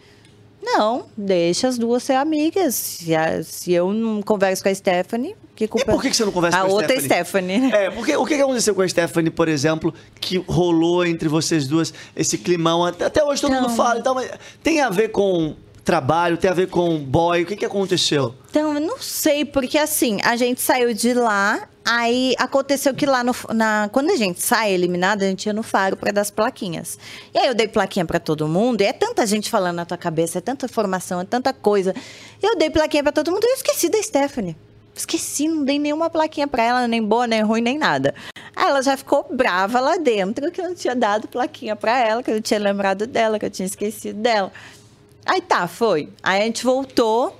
Não, 0.62 1.06
deixa 1.16 1.66
as 1.66 1.78
duas 1.78 2.02
ser 2.02 2.12
amigas. 2.12 2.74
Se, 2.74 3.16
a- 3.16 3.42
se 3.42 3.72
eu 3.72 3.92
não 3.94 4.20
converso 4.20 4.62
com 4.62 4.68
a 4.68 4.74
Stephanie, 4.74 5.34
que 5.56 5.64
E 5.64 5.68
culpa... 5.68 5.90
por 5.90 6.02
que, 6.02 6.10
que 6.10 6.16
você 6.16 6.24
não 6.26 6.30
conversa 6.32 6.58
a 6.58 6.60
com 6.60 6.66
a 6.66 6.70
outra 6.70 7.00
Stephanie? 7.00 7.58
Stephanie. 7.58 7.58
né? 7.58 7.86
É, 7.86 7.90
porque 7.90 8.14
o 8.14 8.26
que 8.26 8.34
aconteceu 8.34 8.74
com 8.74 8.82
a 8.82 8.88
Stephanie, 8.88 9.30
por 9.30 9.48
exemplo, 9.48 9.92
que 10.20 10.36
rolou 10.46 11.04
entre 11.06 11.28
vocês 11.30 11.66
duas 11.66 11.94
esse 12.14 12.36
climão? 12.36 12.84
Até 12.84 13.24
hoje 13.24 13.40
todo 13.40 13.52
mundo 13.54 13.68
Não. 13.68 13.74
fala, 13.76 13.98
então, 13.98 14.14
mas 14.14 14.30
tem 14.62 14.82
a 14.82 14.90
ver 14.90 15.08
com 15.08 15.56
trabalho, 15.84 16.36
tem 16.36 16.50
a 16.50 16.54
ver 16.54 16.68
com 16.68 16.98
boy, 16.98 17.42
o 17.42 17.46
que, 17.46 17.56
que 17.56 17.64
aconteceu? 17.64 18.34
Então, 18.50 18.74
eu 18.74 18.80
não 18.80 18.98
sei, 18.98 19.44
porque 19.44 19.78
assim, 19.78 20.18
a 20.22 20.36
gente 20.36 20.60
saiu 20.60 20.92
de 20.94 21.14
lá, 21.14 21.68
aí 21.84 22.34
aconteceu 22.38 22.94
que 22.94 23.06
lá 23.06 23.24
no. 23.24 23.34
Na, 23.54 23.88
quando 23.92 24.10
a 24.10 24.16
gente 24.16 24.42
sai 24.42 24.72
eliminada, 24.72 25.24
a 25.24 25.28
gente 25.28 25.46
ia 25.46 25.52
no 25.52 25.62
faro 25.62 25.96
pra 25.96 26.12
dar 26.12 26.20
as 26.20 26.30
plaquinhas. 26.30 26.98
E 27.34 27.38
aí 27.38 27.46
eu 27.46 27.54
dei 27.54 27.68
plaquinha 27.68 28.04
pra 28.04 28.18
todo 28.18 28.46
mundo, 28.46 28.80
e 28.80 28.84
é 28.84 28.92
tanta 28.92 29.26
gente 29.26 29.50
falando 29.50 29.76
na 29.76 29.84
tua 29.84 29.98
cabeça, 29.98 30.38
é 30.38 30.40
tanta 30.40 30.66
informação, 30.66 31.20
é 31.20 31.24
tanta 31.24 31.52
coisa. 31.52 31.94
Eu 32.42 32.56
dei 32.56 32.70
plaquinha 32.70 33.02
pra 33.02 33.12
todo 33.12 33.30
mundo 33.30 33.44
e 33.44 33.50
eu 33.50 33.54
esqueci 33.54 33.88
da 33.88 34.02
Stephanie. 34.02 34.56
Esqueci, 34.94 35.48
não 35.48 35.64
dei 35.64 35.78
nenhuma 35.78 36.10
plaquinha 36.10 36.46
pra 36.46 36.62
ela, 36.62 36.88
nem 36.88 37.02
boa, 37.02 37.26
nem 37.26 37.42
ruim, 37.42 37.62
nem 37.62 37.78
nada. 37.78 38.14
Aí 38.54 38.66
ela 38.66 38.82
já 38.82 38.96
ficou 38.96 39.26
brava 39.30 39.80
lá 39.80 39.96
dentro, 39.96 40.50
que 40.50 40.60
eu 40.60 40.66
não 40.66 40.74
tinha 40.74 40.94
dado 40.94 41.28
plaquinha 41.28 41.74
pra 41.74 41.98
ela, 41.98 42.22
que 42.22 42.30
eu 42.30 42.34
não 42.34 42.42
tinha 42.42 42.60
lembrado 42.60 43.06
dela, 43.06 43.38
que 43.38 43.46
eu 43.46 43.50
tinha 43.50 43.66
esquecido 43.66 44.20
dela. 44.20 44.52
Aí 45.30 45.40
tá, 45.40 45.68
foi. 45.68 46.08
Aí 46.24 46.42
a 46.42 46.44
gente 46.44 46.64
voltou 46.64 47.38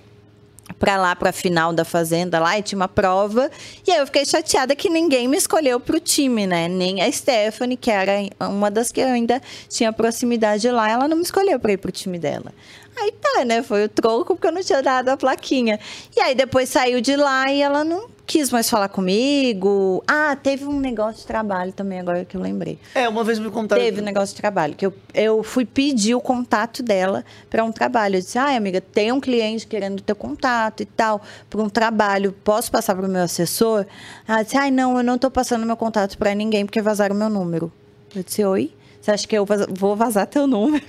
pra 0.79 0.97
lá, 0.97 1.17
pra 1.17 1.33
final 1.33 1.73
da 1.73 1.85
fazenda 1.85 2.39
lá, 2.39 2.57
e 2.57 2.63
tinha 2.63 2.77
uma 2.77 2.87
prova. 2.87 3.51
E 3.85 3.91
aí 3.91 3.99
eu 3.99 4.07
fiquei 4.07 4.25
chateada 4.25 4.77
que 4.77 4.89
ninguém 4.89 5.27
me 5.27 5.37
escolheu 5.37 5.81
pro 5.81 5.99
time, 5.99 6.47
né? 6.47 6.69
Nem 6.69 7.03
a 7.03 7.11
Stephanie, 7.11 7.77
que 7.77 7.91
era 7.91 8.13
uma 8.49 8.71
das 8.71 8.93
que 8.93 9.01
eu 9.01 9.09
ainda 9.09 9.43
tinha 9.69 9.93
proximidade 9.93 10.71
lá, 10.71 10.89
ela 10.89 11.09
não 11.09 11.17
me 11.17 11.25
escolheu 11.25 11.59
pra 11.59 11.73
ir 11.73 11.79
pro 11.79 11.91
time 11.91 12.17
dela. 12.17 12.55
Aí 12.97 13.11
tá, 13.11 13.45
né? 13.45 13.61
Foi 13.61 13.87
o 13.87 13.89
troco 13.89 14.37
porque 14.37 14.47
eu 14.47 14.53
não 14.53 14.63
tinha 14.63 14.81
dado 14.81 15.09
a 15.09 15.17
plaquinha. 15.17 15.81
E 16.17 16.21
aí 16.21 16.37
depois 16.37 16.69
saiu 16.69 17.01
de 17.01 17.17
lá 17.17 17.51
e 17.51 17.61
ela 17.61 17.83
não 17.83 18.09
quis 18.31 18.49
mais 18.53 18.71
falar 18.71 18.89
comigo. 18.89 20.05
Ah, 20.07 20.37
teve 20.41 20.65
um 20.65 20.79
negócio 20.79 21.23
de 21.23 21.27
trabalho 21.27 21.73
também, 21.73 21.99
agora 21.99 22.25
que 22.25 22.37
eu 22.37 22.41
lembrei. 22.41 22.79
É, 22.95 23.09
uma 23.09 23.25
vez 23.25 23.41
me 23.41 23.51
contaram. 23.51 23.83
Teve 23.83 24.01
um 24.01 24.05
negócio 24.05 24.37
de 24.37 24.41
trabalho, 24.41 24.77
que 24.77 24.87
eu, 24.87 24.95
eu 25.13 25.43
fui 25.43 25.65
pedir 25.65 26.15
o 26.15 26.21
contato 26.21 26.81
dela 26.81 27.25
para 27.51 27.65
um 27.65 27.73
trabalho. 27.73 28.15
Eu 28.15 28.21
disse, 28.21 28.39
ai, 28.39 28.57
amiga, 28.57 28.81
tem 28.81 29.11
um 29.11 29.19
cliente 29.19 29.67
querendo 29.67 30.01
teu 30.01 30.15
contato 30.15 30.81
e 30.81 30.87
tal, 30.87 31.21
para 31.51 31.61
um 31.61 31.69
trabalho, 31.69 32.31
posso 32.45 32.71
passar 32.71 32.95
para 32.95 33.05
o 33.05 33.09
meu 33.09 33.23
assessor? 33.23 33.85
Ela 34.29 34.45
disse, 34.45 34.57
ai, 34.57 34.71
não, 34.71 34.97
eu 34.97 35.03
não 35.03 35.19
tô 35.19 35.29
passando 35.29 35.67
meu 35.67 35.77
contato 35.77 36.17
para 36.17 36.33
ninguém, 36.33 36.65
porque 36.65 36.81
vazaram 36.81 37.17
meu 37.17 37.29
número. 37.29 37.73
Eu 38.15 38.23
disse, 38.23 38.45
oi? 38.45 38.73
Você 39.01 39.11
acha 39.11 39.27
que 39.27 39.37
eu 39.37 39.45
vou 39.71 39.97
vazar 39.97 40.29
teu 40.29 40.47
número? 40.47 40.87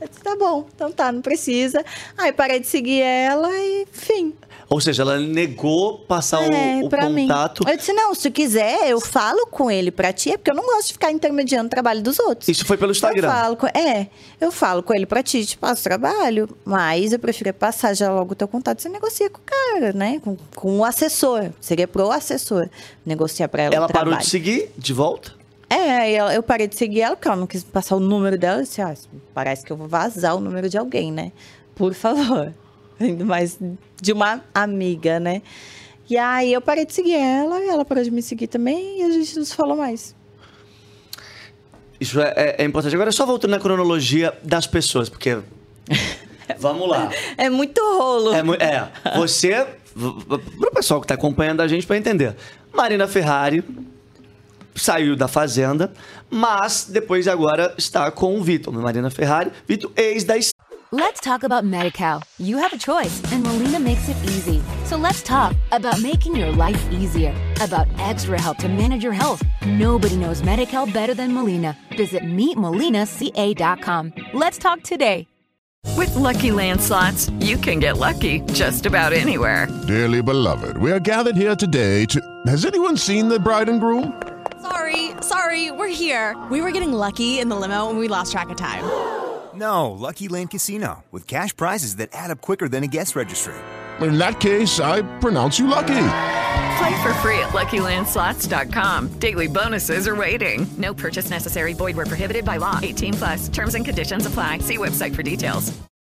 Eu 0.00 0.08
disse, 0.08 0.22
tá 0.22 0.34
bom, 0.36 0.66
então 0.74 0.90
tá, 0.90 1.12
não 1.12 1.20
precisa. 1.20 1.84
Aí 2.16 2.32
parei 2.32 2.60
de 2.60 2.66
seguir 2.66 3.02
ela 3.02 3.50
e, 3.50 3.82
enfim. 3.82 4.32
Ou 4.74 4.80
seja, 4.80 5.02
ela 5.02 5.20
negou 5.20 6.00
passar 6.00 6.42
É, 6.52 6.82
o, 6.82 6.86
o 6.86 6.88
pra 6.88 7.08
mim. 7.08 7.28
contato. 7.28 7.62
Eu 7.64 7.76
disse, 7.76 7.92
não, 7.92 8.12
se 8.12 8.28
quiser, 8.28 8.88
eu 8.90 9.00
falo 9.00 9.46
com 9.46 9.70
ele 9.70 9.92
pra 9.92 10.12
ti, 10.12 10.32
é 10.32 10.36
porque 10.36 10.50
eu 10.50 10.54
não 10.56 10.64
gosto 10.64 10.88
de 10.88 10.92
ficar 10.94 11.12
intermediando 11.12 11.68
o 11.68 11.70
trabalho 11.70 12.02
dos 12.02 12.18
outros. 12.18 12.48
Isso 12.48 12.66
foi 12.66 12.76
pelo 12.76 12.90
Instagram. 12.90 13.28
Eu 13.28 13.32
falo 13.32 13.56
com, 13.56 13.66
é, 13.68 14.08
eu 14.40 14.50
falo 14.50 14.82
com 14.82 14.92
ele 14.92 15.06
pra 15.06 15.22
ti, 15.22 15.46
te 15.46 15.56
passo 15.56 15.84
trabalho, 15.84 16.48
mas 16.64 17.12
eu 17.12 17.20
prefiro 17.20 17.54
passar 17.54 17.94
já 17.94 18.10
logo 18.12 18.32
o 18.32 18.34
teu 18.34 18.48
contato, 18.48 18.82
você 18.82 18.88
negocia 18.88 19.30
com 19.30 19.38
o 19.38 19.42
cara, 19.44 19.92
né? 19.92 20.20
Com, 20.24 20.36
com 20.56 20.78
o 20.80 20.84
assessor. 20.84 21.50
Seria 21.60 21.86
pro 21.86 22.10
assessor 22.10 22.68
negociar 23.06 23.46
pra 23.46 23.62
ela 23.62 23.76
Ela 23.76 23.86
o 23.86 23.92
parou 23.92 24.16
de 24.16 24.26
seguir 24.26 24.72
de 24.76 24.92
volta? 24.92 25.34
É, 25.70 26.10
eu 26.36 26.42
parei 26.42 26.66
de 26.66 26.74
seguir 26.74 27.02
ela, 27.02 27.14
porque 27.14 27.28
ela 27.28 27.36
não 27.36 27.46
quis 27.46 27.62
passar 27.62 27.94
o 27.94 28.00
número 28.00 28.36
dela. 28.36 28.58
Eu 28.58 28.64
disse, 28.64 28.82
ah, 28.82 28.92
parece 29.32 29.64
que 29.64 29.70
eu 29.70 29.76
vou 29.76 29.86
vazar 29.86 30.34
o 30.34 30.40
número 30.40 30.68
de 30.68 30.76
alguém, 30.76 31.12
né? 31.12 31.30
Por 31.76 31.94
favor. 31.94 32.52
Ainda 33.00 33.24
mais 33.24 33.58
de 34.00 34.12
uma 34.12 34.42
amiga, 34.54 35.18
né? 35.18 35.42
E 36.08 36.16
aí 36.18 36.52
eu 36.52 36.60
parei 36.60 36.84
de 36.84 36.92
seguir 36.92 37.14
ela, 37.14 37.60
e 37.64 37.68
ela 37.68 37.84
parou 37.84 38.04
de 38.04 38.10
me 38.10 38.22
seguir 38.22 38.46
também, 38.46 39.00
e 39.00 39.02
a 39.04 39.10
gente 39.10 39.36
não 39.36 39.44
se 39.44 39.54
falou 39.54 39.76
mais. 39.76 40.14
Isso 41.98 42.20
é, 42.20 42.32
é- 42.36 42.56
é 42.62 42.64
importante. 42.64 42.94
Agora, 42.94 43.10
só 43.12 43.24
voltando 43.24 43.52
na 43.52 43.60
cronologia 43.60 44.36
das 44.42 44.66
pessoas, 44.66 45.08
porque. 45.08 45.38
Vamos 46.58 46.88
lá. 46.88 47.10
É 47.38 47.48
muito 47.48 47.80
rolo. 47.80 48.32
É, 48.34 48.40
é, 48.62 49.16
você. 49.16 49.66
Para 49.94 50.68
o 50.68 50.72
pessoal 50.74 51.00
que 51.00 51.04
está 51.04 51.14
acompanhando 51.14 51.62
a 51.62 51.68
gente 51.68 51.86
para 51.86 51.96
entender. 51.96 52.36
Marina 52.72 53.06
Ferrari 53.06 53.64
saiu 54.74 55.14
da 55.14 55.28
Fazenda, 55.28 55.92
mas 56.28 56.88
depois 56.90 57.28
agora 57.28 57.72
está 57.78 58.10
com 58.10 58.36
o 58.36 58.42
Vitor. 58.42 58.74
Marina 58.74 59.08
Ferrari, 59.08 59.52
Vitor, 59.66 59.90
ex 59.96 60.24
da 60.24 60.36
Let's 60.96 61.20
talk 61.20 61.42
about 61.42 61.64
MediCal. 61.64 62.22
You 62.38 62.56
have 62.58 62.72
a 62.72 62.78
choice, 62.78 63.20
and 63.32 63.42
Molina 63.42 63.80
makes 63.80 64.08
it 64.08 64.16
easy. 64.26 64.62
So 64.84 64.96
let's 64.96 65.24
talk 65.24 65.56
about 65.72 66.00
making 66.00 66.36
your 66.36 66.52
life 66.52 66.80
easier, 66.92 67.34
about 67.60 67.88
extra 67.98 68.40
help 68.40 68.58
to 68.58 68.68
manage 68.68 69.02
your 69.02 69.12
health. 69.12 69.42
Nobody 69.66 70.14
knows 70.14 70.40
MediCal 70.42 70.94
better 70.94 71.12
than 71.12 71.34
Molina. 71.34 71.76
Visit 71.96 72.22
meetmolinaca.com. 72.22 74.12
Let's 74.34 74.56
talk 74.56 74.84
today. 74.84 75.26
With 75.96 76.14
Lucky 76.14 76.52
Land 76.52 76.80
slots, 76.80 77.28
you 77.40 77.56
can 77.56 77.80
get 77.80 77.96
lucky 77.96 78.42
just 78.52 78.86
about 78.86 79.12
anywhere. 79.12 79.66
Dearly 79.88 80.22
beloved, 80.22 80.76
we 80.76 80.92
are 80.92 81.00
gathered 81.00 81.34
here 81.34 81.56
today 81.56 82.06
to. 82.06 82.22
Has 82.46 82.64
anyone 82.64 82.96
seen 82.96 83.26
the 83.26 83.40
bride 83.40 83.68
and 83.68 83.80
groom? 83.80 84.12
Sorry, 84.62 85.10
Sorry, 85.22 85.72
we're 85.72 85.88
here. 85.88 86.40
We 86.52 86.60
were 86.60 86.70
getting 86.70 86.92
lucky 86.92 87.40
in 87.40 87.48
the 87.48 87.56
limo 87.56 87.90
and 87.90 87.98
we 87.98 88.06
lost 88.06 88.30
track 88.30 88.50
of 88.50 88.56
time. 88.56 88.84
No, 89.56 89.90
Lucky 89.92 90.28
Land 90.28 90.50
Casino, 90.50 91.04
with 91.12 91.26
cash 91.26 91.54
prizes 91.56 91.96
that 91.96 92.10
add 92.12 92.30
up 92.30 92.40
quicker 92.40 92.68
than 92.68 92.82
a 92.82 92.86
guest 92.88 93.14
registry. 93.14 93.54
In 94.00 94.18
that 94.18 94.40
case, 94.40 94.80
I 94.80 95.02
pronounce 95.20 95.58
you 95.58 95.68
lucky. 95.68 95.94
Play 96.78 97.02
for 97.02 97.14
free 97.22 97.38
at 97.38 97.50
LuckyLandSlots.com. 97.52 99.18
Daily 99.20 99.46
bonuses 99.46 100.08
are 100.08 100.16
waiting. 100.16 100.66
No 100.76 100.92
purchase 100.92 101.30
necessary. 101.30 101.72
Void 101.74 101.96
where 101.96 102.06
prohibited 102.06 102.44
by 102.44 102.56
law. 102.56 102.80
18 102.82 103.14
plus. 103.14 103.48
Terms 103.48 103.74
and 103.76 103.84
conditions 103.84 104.26
apply. 104.26 104.58
See 104.58 104.76
website 104.78 105.14
for 105.14 105.22
details. 105.22 105.72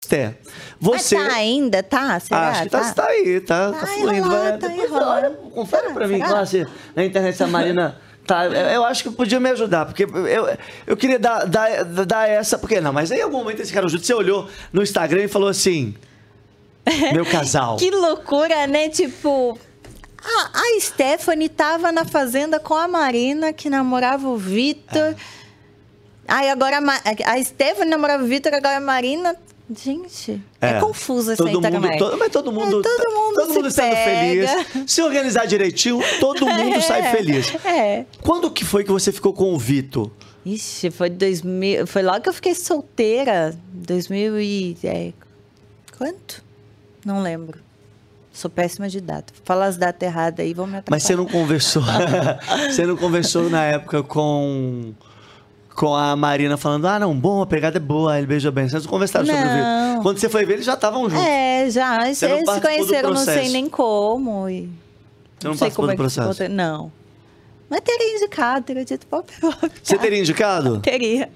Té, 0.08 0.36
Mas 0.80 1.02
você. 1.04 1.16
tá 1.18 1.34
ainda, 1.36 1.84
tá? 1.84 2.18
Será? 2.20 2.50
Acho 2.52 2.64
que 2.64 2.70
tá, 2.70 2.94
tá 2.94 3.06
aí, 3.08 3.42
tá, 3.42 3.72
tá, 3.74 3.80
Tá 3.80 3.88
fluindo. 3.88 4.14
enrolado, 4.14 4.42
vai- 4.42 4.58
tá 4.58 4.68
depois, 4.70 5.54
confere 5.54 5.88
Tá, 5.88 5.94
pra 5.94 6.08
mim, 6.08 6.16
será? 6.18 6.28
classe, 6.30 6.68
na 6.96 7.04
internet 7.04 7.36
se 7.36 7.44
a 7.44 7.48
Marina. 7.48 7.98
Tá, 8.28 8.46
eu 8.46 8.84
acho 8.84 9.04
que 9.04 9.10
podia 9.10 9.40
me 9.40 9.50
ajudar, 9.52 9.86
porque 9.86 10.04
eu, 10.04 10.58
eu 10.86 10.98
queria 10.98 11.18
dar, 11.18 11.46
dar, 11.46 11.86
dar 11.86 12.28
essa. 12.28 12.58
Porque 12.60 12.82
não, 12.82 12.92
mas 12.92 13.10
aí 13.10 13.20
em 13.20 13.22
algum 13.22 13.38
momento 13.38 13.62
esse 13.62 13.72
cara 13.72 13.88
junto, 13.88 14.06
você 14.06 14.14
olhou 14.14 14.50
no 14.74 14.84
Instagram 14.84 15.24
e 15.24 15.28
falou 15.30 15.48
assim: 15.48 15.96
Meu 17.14 17.26
casal. 17.26 17.78
Que 17.78 17.90
loucura, 17.90 18.68
né? 18.68 18.90
Tipo, 18.90 19.58
a, 20.22 20.60
a 20.60 20.80
Stephanie 20.82 21.48
tava 21.48 21.90
na 21.90 22.04
fazenda 22.04 22.60
com 22.60 22.74
a 22.74 22.86
Marina, 22.86 23.54
que 23.54 23.70
namorava 23.70 24.28
o 24.28 24.36
Vitor. 24.36 25.16
Aí 26.28 26.50
agora 26.50 26.80
a, 26.80 27.34
a 27.34 27.44
Stephanie 27.44 27.90
namorava 27.90 28.26
o 28.26 28.28
Vitor, 28.28 28.54
agora 28.54 28.76
a 28.76 28.82
Marina. 28.82 29.38
Gente, 29.76 30.42
é, 30.62 30.80
confuso 30.80 31.32
essa 31.34 31.44
todo 31.44 31.58
internet. 31.58 31.82
mundo, 31.82 31.98
todo, 32.00 32.18
Mas 32.18 32.32
todo 32.32 32.52
mundo, 32.54 32.80
É, 32.80 32.84
todo 32.84 33.12
mundo 33.14 33.34
todo 33.36 33.54
mundo 33.54 33.70
se 33.70 33.76
sendo 33.76 33.94
pega. 33.96 34.48
feliz. 34.48 34.92
Se 34.92 35.02
organizar 35.02 35.46
direitinho, 35.46 36.00
todo 36.22 36.46
mundo 36.48 36.82
sai 36.82 37.12
feliz. 37.12 37.54
É. 37.66 38.06
Quando 38.22 38.50
que 38.50 38.64
foi 38.64 38.86
que 38.86 38.92
você 38.92 39.12
ficou 39.12 39.34
com 39.34 39.54
o 39.54 39.58
Vitor? 39.58 40.10
Ixi, 40.46 40.90
foi 40.90 41.10
2000. 41.10 41.86
Foi 41.86 42.02
logo 42.02 42.22
que 42.22 42.30
eu 42.30 42.34
fiquei 42.34 42.56
solteira. 42.56 43.54
2000 43.74 44.40
e. 44.40 44.78
É, 44.86 45.12
quanto? 45.98 46.42
Não 47.06 47.22
lembro. 47.22 47.60
Sou 48.32 48.50
péssima 48.50 48.88
de 48.88 49.02
data. 49.02 49.34
Fala 49.44 49.66
as 49.66 49.76
datas 49.76 50.08
erradas 50.08 50.46
aí, 50.46 50.54
vão 50.54 50.66
me 50.66 50.78
atrapalhar. 50.78 50.96
Mas 50.96 51.04
você 51.04 51.16
não 51.16 51.26
conversou. 51.26 51.84
você 52.72 52.86
não 52.86 52.96
conversou 52.96 53.50
na 53.50 53.64
época 53.66 54.02
com. 54.04 54.94
Com 55.78 55.94
a 55.94 56.16
Marina 56.16 56.58
falando, 56.58 56.88
ah, 56.88 56.98
não, 56.98 57.16
bom, 57.16 57.40
a 57.40 57.46
pegada 57.46 57.78
é 57.78 57.80
boa, 57.80 58.18
ele 58.18 58.26
beija 58.26 58.50
bem. 58.50 58.68
Vocês 58.68 58.84
não 58.84 58.90
conversaram 58.90 59.28
sobre 59.28 59.40
o 59.40 59.46
Não. 59.46 59.90
Vitor. 59.90 60.02
Quando 60.02 60.18
você 60.18 60.28
foi 60.28 60.44
ver, 60.44 60.54
eles 60.54 60.66
já 60.66 60.74
estavam 60.74 61.08
juntos. 61.08 61.24
É, 61.24 61.70
já. 61.70 62.04
Eles 62.04 62.20
não 62.20 62.56
se 62.56 62.62
conheceram, 62.62 63.10
não 63.12 63.24
sei 63.24 63.50
nem 63.50 63.70
como. 63.70 64.50
E... 64.50 64.68
Você 65.38 65.48
não 65.48 65.54
sei 65.54 65.60
participou 65.60 65.76
como 65.76 65.88
do 65.88 65.92
é 65.92 65.96
que 65.96 65.98
processo. 65.98 66.34
ficou. 66.34 66.50
Não. 66.50 66.92
Mas 67.70 67.82
teria 67.82 68.16
indicado, 68.16 68.66
teria 68.66 68.84
dito 68.84 69.06
pop. 69.06 69.32
Você 69.84 70.00
teria 70.00 70.18
indicado? 70.18 70.80
Teria. 70.82 71.30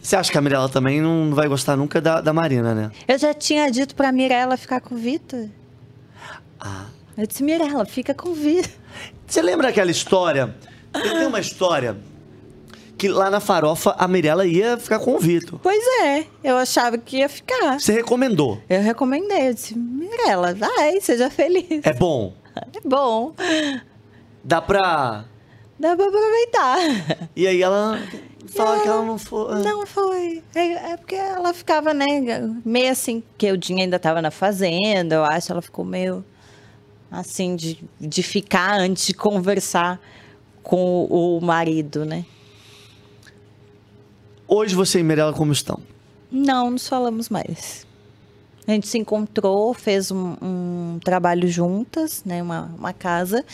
Você 0.00 0.16
acha 0.16 0.32
que 0.32 0.38
a 0.38 0.40
Mirella 0.40 0.70
também 0.70 1.02
não 1.02 1.34
vai 1.34 1.46
gostar 1.46 1.76
nunca 1.76 2.00
da, 2.00 2.22
da 2.22 2.32
Marina, 2.32 2.74
né? 2.74 2.90
Eu 3.06 3.18
já 3.18 3.34
tinha 3.34 3.70
dito 3.70 3.94
pra 3.94 4.10
Mirella 4.10 4.56
ficar 4.56 4.80
com 4.80 4.94
o 4.94 4.98
Vitor. 4.98 5.46
Ah. 6.58 6.86
Eu 7.18 7.26
disse, 7.26 7.42
Mirella, 7.42 7.84
fica 7.84 8.14
com 8.14 8.30
o 8.30 8.34
Vitor. 8.34 8.70
Você 9.26 9.42
lembra 9.42 9.68
aquela 9.68 9.90
história? 9.90 10.56
Tem 10.90 11.26
uma 11.26 11.40
história 11.40 11.98
que 12.98 13.08
lá 13.08 13.30
na 13.30 13.38
farofa 13.38 13.94
a 13.96 14.08
Mirella 14.08 14.44
ia 14.44 14.76
ficar 14.76 14.98
com 14.98 15.14
o 15.14 15.18
Vitor. 15.20 15.60
Pois 15.62 15.82
é, 16.02 16.26
eu 16.42 16.56
achava 16.56 16.98
que 16.98 17.18
ia 17.18 17.28
ficar. 17.28 17.78
Você 17.78 17.92
recomendou. 17.92 18.60
Eu 18.68 18.82
recomendei, 18.82 19.48
eu 19.48 19.54
disse, 19.54 19.78
Mirella, 19.78 20.52
vai, 20.54 21.00
seja 21.00 21.30
feliz. 21.30 21.80
É 21.84 21.92
bom. 21.94 22.34
É 22.74 22.80
bom, 22.84 23.34
Dá 24.42 24.60
pra. 24.60 25.24
dá 25.78 25.94
pra 25.94 26.06
aproveitar. 26.08 26.78
E 27.36 27.46
aí 27.46 27.62
ela 27.62 28.00
fala 28.48 28.80
que 28.80 28.88
ela 28.88 29.04
não 29.04 29.16
foi. 29.16 29.62
Não 29.62 29.86
foi. 29.86 30.42
É, 30.56 30.92
é 30.92 30.96
porque 30.96 31.14
ela 31.14 31.54
ficava, 31.54 31.94
né, 31.94 32.04
meio 32.64 32.90
assim, 32.90 33.22
que 33.36 33.52
o 33.52 33.56
Dinho 33.56 33.78
ainda 33.78 33.96
tava 33.96 34.20
na 34.20 34.32
fazenda, 34.32 35.14
eu 35.14 35.24
acho. 35.24 35.52
Ela 35.52 35.62
ficou 35.62 35.84
meio 35.84 36.24
assim, 37.12 37.54
de, 37.54 37.78
de 38.00 38.24
ficar 38.24 38.80
antes 38.80 39.06
de 39.06 39.14
conversar 39.14 40.00
com 40.60 41.04
o 41.04 41.40
marido, 41.40 42.04
né? 42.04 42.24
Hoje 44.50 44.74
você 44.74 45.00
e 45.00 45.02
Mirella 45.02 45.34
como 45.34 45.52
estão? 45.52 45.78
Não, 46.32 46.70
nos 46.70 46.88
falamos 46.88 47.28
mais. 47.28 47.86
A 48.66 48.70
gente 48.72 48.88
se 48.88 48.96
encontrou, 48.96 49.74
fez 49.74 50.10
um, 50.10 50.36
um 50.40 50.98
trabalho 51.04 51.46
juntas, 51.46 52.24
né? 52.24 52.42
Uma, 52.42 52.70
uma 52.78 52.94
casa, 52.94 53.44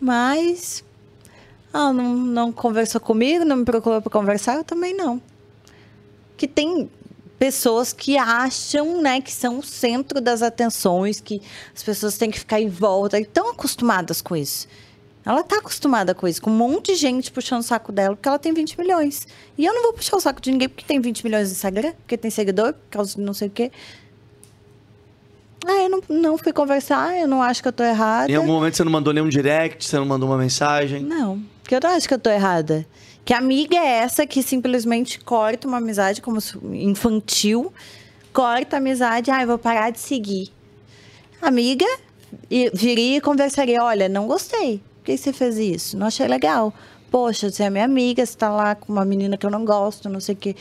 mas 0.00 0.82
ela 1.74 1.92
não, 1.92 2.16
não 2.16 2.52
conversou 2.52 3.02
comigo, 3.02 3.44
não 3.44 3.56
me 3.56 3.64
procurou 3.66 4.00
para 4.00 4.10
conversar, 4.10 4.56
eu 4.56 4.64
também 4.64 4.96
não. 4.96 5.20
Que 6.38 6.48
tem 6.48 6.90
pessoas 7.38 7.92
que 7.92 8.16
acham, 8.16 9.00
né, 9.02 9.20
que 9.20 9.32
são 9.32 9.58
o 9.58 9.62
centro 9.62 10.22
das 10.22 10.42
atenções, 10.42 11.20
que 11.20 11.42
as 11.74 11.82
pessoas 11.82 12.16
têm 12.16 12.30
que 12.30 12.38
ficar 12.38 12.60
em 12.60 12.68
volta, 12.68 13.18
e 13.18 13.22
estão 13.22 13.50
acostumadas 13.50 14.22
com 14.22 14.34
isso. 14.34 14.66
Ela 15.24 15.42
tá 15.42 15.58
acostumada 15.58 16.14
com 16.14 16.26
isso, 16.26 16.40
com 16.40 16.50
um 16.50 16.56
monte 16.56 16.92
de 16.92 16.94
gente 16.94 17.30
puxando 17.30 17.60
o 17.60 17.62
saco 17.62 17.92
dela, 17.92 18.16
porque 18.16 18.28
ela 18.28 18.38
tem 18.38 18.54
20 18.54 18.78
milhões. 18.78 19.26
E 19.56 19.66
eu 19.66 19.74
não 19.74 19.82
vou 19.82 19.92
puxar 19.92 20.16
o 20.16 20.20
saco 20.20 20.40
de 20.40 20.50
ninguém 20.50 20.68
porque 20.68 20.84
tem 20.84 20.98
20 20.98 21.24
milhões 21.24 21.48
no 21.48 21.52
Instagram, 21.52 21.92
porque 21.92 22.16
tem 22.16 22.30
seguidor, 22.30 22.72
por 22.72 22.90
causa 22.90 23.16
de 23.16 23.20
não 23.20 23.34
sei 23.34 23.48
o 23.48 23.50
quê. 23.50 23.70
Ah, 25.66 25.82
eu 25.82 25.90
não, 25.90 26.02
não 26.08 26.38
fui 26.38 26.54
conversar, 26.54 27.18
eu 27.18 27.28
não 27.28 27.42
acho 27.42 27.60
que 27.60 27.68
eu 27.68 27.72
tô 27.72 27.82
errada. 27.82 28.32
Em 28.32 28.34
algum 28.34 28.52
momento 28.52 28.76
você 28.76 28.84
não 28.84 28.90
mandou 28.90 29.12
nenhum 29.12 29.28
direct, 29.28 29.84
você 29.84 29.98
não 29.98 30.06
mandou 30.06 30.26
uma 30.26 30.38
mensagem. 30.38 31.02
Não, 31.02 31.42
porque 31.62 31.74
eu 31.74 31.80
não 31.82 31.90
acho 31.90 32.08
que 32.08 32.14
eu 32.14 32.18
tô 32.18 32.30
errada. 32.30 32.86
Que 33.22 33.34
amiga 33.34 33.76
é 33.76 33.98
essa 33.98 34.26
que 34.26 34.42
simplesmente 34.42 35.20
corta 35.20 35.68
uma 35.68 35.76
amizade 35.76 36.22
como 36.22 36.38
infantil, 36.72 37.70
corta 38.32 38.76
a 38.76 38.78
amizade, 38.78 39.30
ah, 39.30 39.42
eu 39.42 39.46
vou 39.46 39.58
parar 39.58 39.90
de 39.90 40.00
seguir. 40.00 40.50
Amiga, 41.42 41.86
viria 42.72 43.18
e 43.18 43.20
conversaria, 43.20 43.82
olha, 43.82 44.08
não 44.08 44.26
gostei. 44.26 44.82
Que 45.10 45.18
você 45.18 45.32
fez 45.32 45.58
isso? 45.58 45.98
Não 45.98 46.06
achei 46.06 46.28
legal. 46.28 46.72
Poxa, 47.10 47.50
você 47.50 47.64
é 47.64 47.70
minha 47.70 47.84
amiga, 47.84 48.24
você 48.24 48.36
tá 48.36 48.48
lá 48.50 48.74
com 48.74 48.92
uma 48.92 49.04
menina 49.04 49.36
que 49.36 49.44
eu 49.44 49.50
não 49.50 49.64
gosto, 49.64 50.08
não 50.08 50.20
sei 50.20 50.34
o 50.34 50.38
quê. 50.38 50.54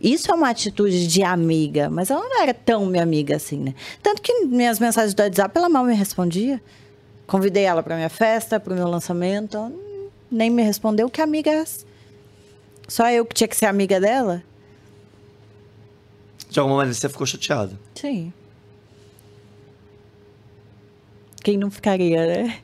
Isso 0.00 0.30
é 0.30 0.34
uma 0.34 0.48
atitude 0.48 1.06
de 1.06 1.22
amiga, 1.22 1.90
mas 1.90 2.10
ela 2.10 2.22
não 2.22 2.42
era 2.42 2.54
tão 2.54 2.86
minha 2.86 3.02
amiga 3.02 3.36
assim, 3.36 3.58
né? 3.58 3.74
Tanto 4.02 4.22
que 4.22 4.46
minhas 4.46 4.78
mensagens 4.78 5.12
do 5.12 5.22
WhatsApp, 5.22 5.56
ela 5.56 5.68
mal 5.68 5.84
me 5.84 5.94
respondia. 5.94 6.60
Convidei 7.26 7.64
ela 7.64 7.82
para 7.82 7.94
minha 7.94 8.08
festa, 8.08 8.58
para 8.58 8.72
o 8.72 8.76
meu 8.76 8.88
lançamento. 8.88 9.70
Nem 10.30 10.48
me 10.48 10.62
respondeu. 10.62 11.10
Que 11.10 11.20
amiga 11.20 11.50
é? 11.50 11.64
Só 12.88 13.10
eu 13.10 13.26
que 13.26 13.34
tinha 13.34 13.48
que 13.48 13.56
ser 13.56 13.66
amiga 13.66 14.00
dela? 14.00 14.42
De 16.48 16.58
alguma 16.58 16.78
maneira 16.78 16.98
você 16.98 17.08
ficou 17.08 17.26
chateado. 17.26 17.78
Sim. 17.94 18.32
Quem 21.44 21.58
não 21.58 21.70
ficaria, 21.70 22.26
né? 22.26 22.58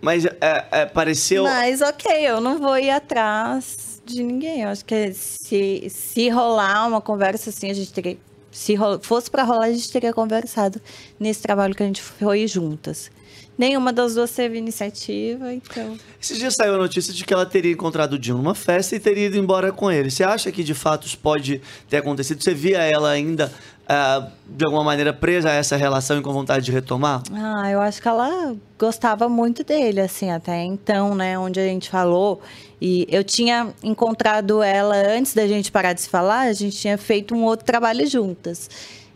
Mas 0.00 0.24
é, 0.26 0.64
é, 0.70 0.86
pareceu. 0.86 1.44
Mas 1.44 1.80
ok, 1.80 2.10
eu 2.28 2.40
não 2.40 2.58
vou 2.58 2.76
ir 2.78 2.90
atrás 2.90 4.00
de 4.04 4.22
ninguém. 4.22 4.62
Eu 4.62 4.68
acho 4.68 4.84
que 4.84 5.12
se, 5.14 5.86
se 5.88 6.28
rolar 6.28 6.86
uma 6.86 7.00
conversa 7.00 7.50
assim, 7.50 7.70
a 7.70 7.74
gente 7.74 7.92
teria. 7.92 8.16
Se 8.50 8.74
ro- 8.74 9.00
fosse 9.02 9.30
para 9.30 9.42
rolar, 9.44 9.66
a 9.66 9.72
gente 9.72 9.90
teria 9.90 10.12
conversado 10.12 10.80
nesse 11.18 11.40
trabalho 11.40 11.74
que 11.74 11.82
a 11.82 11.86
gente 11.86 12.02
foi 12.02 12.46
juntas. 12.46 13.10
Nenhuma 13.56 13.92
das 13.92 14.14
duas 14.14 14.30
teve 14.30 14.58
iniciativa, 14.58 15.52
então. 15.52 15.96
Esses 16.20 16.38
dias 16.38 16.54
saiu 16.54 16.74
a 16.74 16.78
notícia 16.78 17.12
de 17.12 17.24
que 17.24 17.32
ela 17.32 17.44
teria 17.46 17.70
encontrado 17.72 18.14
o 18.14 18.18
Dinho 18.18 18.36
numa 18.38 18.54
festa 18.54 18.96
e 18.96 19.00
teria 19.00 19.26
ido 19.26 19.36
embora 19.38 19.70
com 19.72 19.90
ele. 19.90 20.10
Você 20.10 20.24
acha 20.24 20.50
que 20.50 20.64
de 20.64 20.74
fato 20.74 21.06
isso 21.06 21.18
pode 21.18 21.60
ter 21.88 21.98
acontecido? 21.98 22.42
Você 22.42 22.54
via 22.54 22.78
ela 22.78 23.10
ainda, 23.10 23.52
ah, 23.92 24.28
de 24.46 24.64
alguma 24.64 24.82
maneira, 24.82 25.12
presa 25.12 25.50
a 25.50 25.54
essa 25.54 25.76
relação 25.76 26.18
e 26.18 26.22
com 26.22 26.32
vontade 26.32 26.64
de 26.64 26.72
retomar? 26.72 27.22
Ah, 27.32 27.70
eu 27.70 27.80
acho 27.80 28.00
que 28.00 28.08
ela 28.08 28.54
gostava 28.78 29.28
muito 29.28 29.62
dele, 29.62 30.00
assim, 30.00 30.30
até 30.30 30.62
então, 30.62 31.14
né? 31.14 31.38
Onde 31.38 31.60
a 31.60 31.64
gente 31.64 31.90
falou. 31.90 32.40
E 32.80 33.06
eu 33.08 33.22
tinha 33.22 33.68
encontrado 33.82 34.62
ela 34.62 34.96
antes 34.96 35.34
da 35.34 35.46
gente 35.46 35.70
parar 35.70 35.92
de 35.92 36.00
se 36.00 36.08
falar, 36.08 36.48
a 36.48 36.52
gente 36.52 36.76
tinha 36.76 36.98
feito 36.98 37.34
um 37.34 37.44
outro 37.44 37.64
trabalho 37.64 38.06
juntas. 38.06 38.68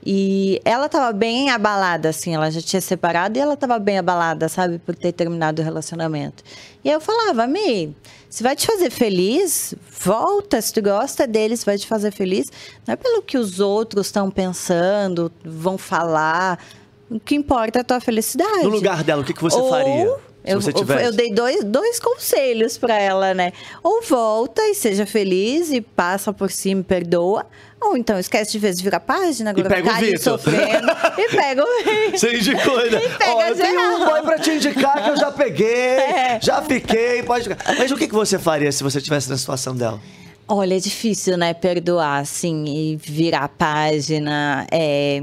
E 0.08 0.60
ela 0.64 0.88
tava 0.88 1.12
bem 1.12 1.50
abalada, 1.50 2.10
assim, 2.10 2.32
ela 2.32 2.48
já 2.48 2.62
tinha 2.62 2.80
separado 2.80 3.36
e 3.36 3.40
ela 3.40 3.56
tava 3.56 3.76
bem 3.76 3.98
abalada, 3.98 4.48
sabe, 4.48 4.78
por 4.78 4.94
ter 4.94 5.10
terminado 5.10 5.60
o 5.60 5.64
relacionamento. 5.64 6.44
E 6.84 6.88
aí 6.88 6.94
eu 6.94 7.00
falava, 7.00 7.44
Mi, 7.48 7.92
se 8.30 8.40
vai 8.40 8.54
te 8.54 8.68
fazer 8.68 8.88
feliz, 8.88 9.74
volta. 10.00 10.62
Se 10.62 10.72
tu 10.72 10.80
gosta 10.80 11.26
dele, 11.26 11.56
se 11.56 11.66
vai 11.66 11.76
te 11.76 11.88
fazer 11.88 12.12
feliz, 12.12 12.46
não 12.86 12.92
é 12.92 12.96
pelo 12.96 13.20
que 13.20 13.36
os 13.36 13.58
outros 13.58 14.06
estão 14.06 14.30
pensando, 14.30 15.32
vão 15.44 15.76
falar. 15.76 16.64
O 17.10 17.18
que 17.18 17.34
importa 17.34 17.80
é 17.80 17.82
a 17.82 17.84
tua 17.84 18.00
felicidade. 18.00 18.62
No 18.62 18.68
lugar 18.68 19.02
dela, 19.02 19.22
o 19.22 19.24
que, 19.24 19.34
que 19.34 19.42
você 19.42 19.58
Ou 19.58 19.70
faria? 19.70 20.16
Eu, 20.46 20.60
você 20.60 20.70
eu- 20.70 21.12
dei 21.12 21.32
dois, 21.32 21.64
dois 21.64 21.98
conselhos 21.98 22.78
pra 22.78 22.94
ela, 22.98 23.34
né? 23.34 23.52
Ou 23.82 24.00
volta 24.02 24.62
e 24.62 24.74
seja 24.74 25.04
feliz 25.04 25.72
e 25.72 25.80
passa 25.80 26.32
por 26.32 26.50
cima 26.50 26.80
e 26.82 26.84
perdoa. 26.84 27.44
Ou 27.80 27.96
então 27.96 28.18
esquece 28.18 28.52
de 28.52 28.58
vez 28.58 28.76
de 28.76 28.82
virar 28.84 29.00
página, 29.00 29.50
agora 29.50 29.68
pega 29.68 29.92
o 29.92 29.96
Vitor. 29.96 30.18
sofrendo. 30.38 30.88
e 31.18 31.28
pega 31.28 31.62
o. 31.62 32.10
Você 32.12 32.36
indicou, 32.36 32.76
né? 32.90 33.04
E 33.04 33.08
pega 33.10 33.34
Ó, 33.34 33.42
eu 33.42 33.56
tenho 33.56 33.96
um 34.00 34.04
boy 34.06 34.22
pra 34.22 34.38
te 34.38 34.50
indicar 34.52 35.04
que 35.04 35.10
eu 35.10 35.16
já 35.16 35.30
peguei, 35.30 35.66
É. 36.00 36.38
já 36.40 36.62
fiquei, 36.62 37.22
pode 37.22 37.48
ficar. 37.48 37.74
Mas 37.76 37.90
o 37.90 37.96
que, 37.96 38.06
que 38.08 38.14
você 38.14 38.38
faria 38.38 38.72
se 38.72 38.82
você 38.82 38.98
estivesse 38.98 39.28
na 39.28 39.36
situação 39.36 39.76
dela? 39.76 40.00
Olha, 40.48 40.76
é 40.76 40.78
difícil, 40.78 41.36
né? 41.36 41.52
Perdoar, 41.52 42.20
assim, 42.20 42.64
e 42.66 42.96
virar 42.96 43.48
página. 43.48 44.66
É... 44.70 45.20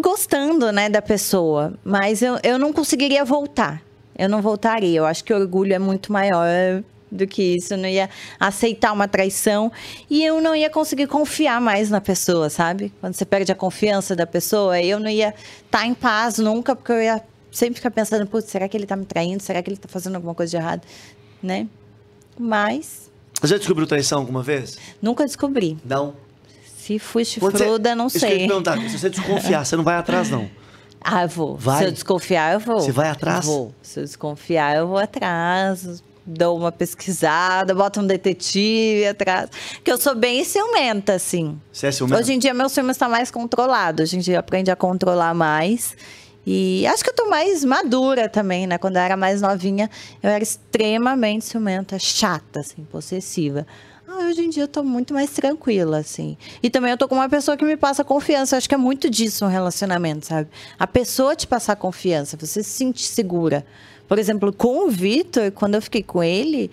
Gostando, 0.00 0.72
né, 0.72 0.88
da 0.88 1.02
pessoa. 1.02 1.74
Mas 1.84 2.22
eu, 2.22 2.38
eu 2.42 2.58
não 2.58 2.72
conseguiria 2.72 3.24
voltar. 3.24 3.82
Eu 4.18 4.28
não 4.28 4.40
voltaria. 4.42 4.98
Eu 4.98 5.06
acho 5.06 5.22
que 5.24 5.32
o 5.32 5.36
orgulho 5.38 5.72
é 5.72 5.78
muito 5.78 6.12
maior 6.12 6.82
do 7.10 7.26
que 7.26 7.56
isso. 7.56 7.74
Eu 7.74 7.78
não 7.78 7.88
ia 7.88 8.08
aceitar 8.38 8.92
uma 8.92 9.08
traição. 9.08 9.70
E 10.08 10.24
eu 10.24 10.40
não 10.40 10.54
ia 10.54 10.70
conseguir 10.70 11.06
confiar 11.06 11.60
mais 11.60 11.90
na 11.90 12.00
pessoa, 12.00 12.48
sabe? 12.48 12.92
Quando 13.00 13.14
você 13.14 13.24
perde 13.24 13.50
a 13.50 13.54
confiança 13.54 14.14
da 14.14 14.26
pessoa, 14.26 14.80
eu 14.80 14.98
não 15.00 15.10
ia 15.10 15.34
estar 15.64 15.86
em 15.86 15.94
paz 15.94 16.38
nunca, 16.38 16.74
porque 16.76 16.92
eu 16.92 17.02
ia 17.02 17.22
sempre 17.50 17.74
ficar 17.76 17.90
pensando, 17.90 18.26
putz, 18.26 18.50
será 18.50 18.68
que 18.68 18.76
ele 18.76 18.86
tá 18.86 18.96
me 18.96 19.04
traindo? 19.04 19.42
Será 19.42 19.62
que 19.62 19.68
ele 19.68 19.76
tá 19.76 19.88
fazendo 19.88 20.14
alguma 20.16 20.34
coisa 20.34 20.50
de 20.50 20.56
errado? 20.56 20.82
Né? 21.42 21.66
Mas 22.38 23.10
Você 23.40 23.48
já 23.48 23.58
descobriu 23.58 23.86
traição 23.86 24.20
alguma 24.20 24.42
vez? 24.42 24.78
Nunca 25.02 25.24
descobri. 25.24 25.76
Não. 25.84 26.14
Se 26.80 26.98
fui 26.98 27.24
Quando 27.38 27.52
você- 27.52 27.58
chifruda, 27.64 27.94
não 27.94 28.06
Isso 28.06 28.18
que 28.18 28.24
eu 28.24 28.28
ia 28.28 28.34
te 28.34 28.38
sei. 28.40 28.48
perguntar, 28.48 28.78
se 28.88 28.98
você 28.98 29.10
desconfiar, 29.10 29.64
você 29.66 29.76
não 29.76 29.84
vai 29.84 29.96
atrás, 29.96 30.30
não. 30.30 30.48
Ah, 31.02 31.22
eu 31.22 31.28
vou. 31.28 31.56
Vai? 31.56 31.78
Se 31.78 31.84
eu 31.86 31.92
desconfiar, 31.92 32.52
eu 32.52 32.60
vou. 32.60 32.78
Você 32.80 32.92
vai 32.92 33.08
atrás? 33.08 33.46
Vou. 33.46 33.74
Se 33.80 34.00
eu 34.00 34.04
desconfiar, 34.04 34.76
eu 34.76 34.86
vou 34.86 34.98
atrás. 34.98 36.02
Dou 36.26 36.58
uma 36.58 36.70
pesquisada, 36.70 37.74
boto 37.74 38.00
um 38.00 38.06
detetive 38.06 39.06
atrás. 39.08 39.48
Porque 39.76 39.90
eu 39.90 39.96
sou 39.96 40.14
bem 40.14 40.44
ciumenta, 40.44 41.14
assim. 41.14 41.58
Você 41.72 41.86
é 41.86 41.92
ciumenta? 41.92 42.20
Hoje 42.20 42.34
em 42.34 42.38
dia, 42.38 42.52
meu 42.52 42.68
ciúme 42.68 42.90
está 42.90 43.08
mais 43.08 43.30
controlado. 43.30 44.02
Hoje 44.02 44.16
em 44.16 44.20
dia, 44.20 44.34
eu 44.36 44.40
aprendi 44.40 44.70
a 44.70 44.76
controlar 44.76 45.32
mais. 45.34 45.96
E 46.46 46.86
acho 46.86 47.02
que 47.02 47.08
eu 47.08 47.14
tô 47.14 47.30
mais 47.30 47.64
madura 47.64 48.28
também, 48.28 48.66
né? 48.66 48.76
Quando 48.76 48.96
eu 48.96 49.02
era 49.02 49.16
mais 49.16 49.40
novinha, 49.40 49.88
eu 50.22 50.28
era 50.28 50.42
extremamente 50.42 51.46
ciumenta, 51.46 51.98
chata, 51.98 52.60
assim, 52.60 52.84
possessiva. 52.84 53.66
Ah, 54.12 54.26
hoje 54.26 54.42
em 54.44 54.50
dia 54.50 54.64
eu 54.64 54.68
tô 54.68 54.82
muito 54.82 55.14
mais 55.14 55.30
tranquila, 55.30 55.98
assim. 55.98 56.36
E 56.62 56.68
também 56.68 56.90
eu 56.90 56.98
tô 56.98 57.06
com 57.06 57.14
uma 57.14 57.28
pessoa 57.28 57.56
que 57.56 57.64
me 57.64 57.76
passa 57.76 58.02
confiança. 58.02 58.56
Eu 58.56 58.58
acho 58.58 58.68
que 58.68 58.74
é 58.74 58.78
muito 58.78 59.08
disso 59.08 59.44
um 59.44 59.48
relacionamento, 59.48 60.26
sabe? 60.26 60.48
A 60.78 60.86
pessoa 60.86 61.36
te 61.36 61.46
passar 61.46 61.76
confiança, 61.76 62.36
você 62.36 62.62
se 62.62 62.70
sentir 62.70 63.04
segura. 63.04 63.64
Por 64.08 64.18
exemplo, 64.18 64.52
com 64.52 64.86
o 64.86 64.90
Vitor, 64.90 65.52
quando 65.52 65.76
eu 65.76 65.82
fiquei 65.82 66.02
com 66.02 66.22
ele, 66.24 66.70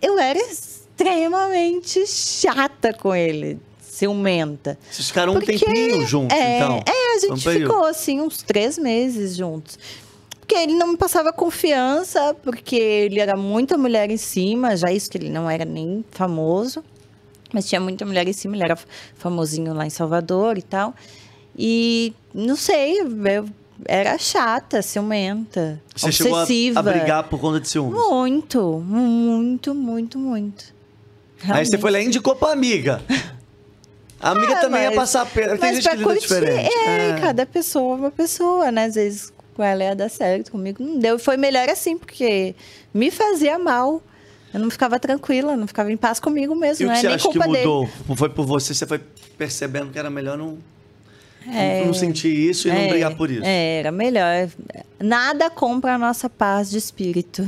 eu 0.00 0.18
era 0.18 0.38
extremamente 0.38 2.06
chata 2.06 2.94
com 2.94 3.14
ele, 3.14 3.60
ciumenta. 3.82 4.78
Vocês 4.90 5.08
ficaram 5.08 5.32
um 5.32 5.36
Porque- 5.40 5.58
tempinho 5.58 6.06
juntos, 6.06 6.36
é, 6.36 6.56
então. 6.56 6.82
É, 6.86 6.90
a 6.90 7.16
um 7.16 7.20
gente 7.36 7.44
período. 7.44 7.70
ficou 7.70 7.84
assim 7.86 8.20
uns 8.20 8.38
três 8.42 8.78
meses 8.78 9.36
juntos. 9.36 9.78
Porque 10.48 10.62
ele 10.62 10.72
não 10.76 10.86
me 10.92 10.96
passava 10.96 11.30
confiança, 11.30 12.34
porque 12.42 12.74
ele 12.74 13.20
era 13.20 13.36
muita 13.36 13.76
mulher 13.76 14.10
em 14.10 14.16
cima, 14.16 14.74
já 14.78 14.90
isso 14.90 15.10
que 15.10 15.18
ele 15.18 15.28
não 15.28 15.48
era 15.50 15.66
nem 15.66 16.02
famoso, 16.10 16.82
mas 17.52 17.68
tinha 17.68 17.78
muita 17.78 18.06
mulher 18.06 18.26
em 18.26 18.32
cima, 18.32 18.56
ele 18.56 18.64
era 18.64 18.78
famosinho 19.18 19.74
lá 19.74 19.84
em 19.84 19.90
Salvador 19.90 20.56
e 20.56 20.62
tal. 20.62 20.94
E 21.54 22.14
não 22.32 22.56
sei, 22.56 22.98
eu 23.02 23.44
era 23.84 24.16
chata, 24.16 24.80
ciumenta, 24.80 25.78
Você 25.94 26.10
chegou 26.12 26.36
a, 26.38 26.40
obsessiva. 26.40 26.80
a 26.80 26.82
brigar 26.82 27.24
por 27.24 27.38
conta 27.38 27.60
de 27.60 27.68
ciúmes. 27.68 28.00
Muito, 28.08 28.80
muito, 28.86 29.74
muito, 29.74 30.18
muito. 30.18 30.64
Aí 31.46 31.66
você 31.66 31.76
foi 31.76 31.90
lá 31.90 32.00
e 32.00 32.06
indicou 32.06 32.34
pra 32.34 32.52
amiga. 32.52 33.02
A 34.18 34.30
amiga 34.30 34.54
É, 34.54 34.60
também 34.62 34.80
ia 34.80 34.88
mas- 34.88 34.96
passar 34.96 35.26
pena. 35.26 35.58
Tem 35.58 35.60
Mas 35.60 35.74
gente 35.76 35.82
pra 35.84 35.92
que 35.92 35.98
lida 35.98 36.10
curtir, 36.10 36.26
diferente. 36.26 36.74
É, 36.74 37.10
É. 37.10 37.20
cada 37.20 37.44
pessoa 37.44 37.96
é 37.96 37.98
uma 38.00 38.10
pessoa, 38.10 38.72
né? 38.72 38.86
Às 38.86 38.94
vezes 38.94 39.32
com 39.58 39.64
ela 39.64 39.82
ia 39.82 39.94
dar 39.96 40.08
certo, 40.08 40.52
comigo 40.52 40.80
não 40.84 41.00
deu. 41.00 41.18
Foi 41.18 41.36
melhor 41.36 41.68
assim, 41.68 41.98
porque 41.98 42.54
me 42.94 43.10
fazia 43.10 43.58
mal. 43.58 44.00
Eu 44.54 44.60
não 44.60 44.70
ficava 44.70 44.98
tranquila, 45.00 45.56
não 45.56 45.66
ficava 45.66 45.90
em 45.92 45.96
paz 45.96 46.20
comigo 46.20 46.54
mesmo, 46.54 46.84
E 46.84 46.86
o 46.86 46.88
não 46.88 46.94
que 46.94 46.98
é 47.00 47.10
você 47.10 47.14
acha 47.16 47.28
que 47.28 47.32
culpa 47.34 47.46
dele. 47.48 47.58
mudou? 47.66 47.88
Foi 48.16 48.28
por 48.28 48.46
você, 48.46 48.72
você 48.72 48.86
foi 48.86 49.00
percebendo 49.36 49.90
que 49.90 49.98
era 49.98 50.08
melhor 50.08 50.38
não, 50.38 50.56
É. 51.52 51.84
não 51.84 51.92
sentir 51.92 52.28
isso 52.32 52.68
e 52.68 52.70
não 52.70 52.78
É, 52.78 52.88
brigar 52.88 53.14
por 53.16 53.30
isso. 53.30 53.42
É, 53.44 53.80
era 53.80 53.90
melhor. 53.92 54.48
Nada 55.00 55.50
compra 55.50 55.96
a 55.96 55.98
nossa 55.98 56.30
paz 56.30 56.70
de 56.70 56.78
espírito. 56.78 57.44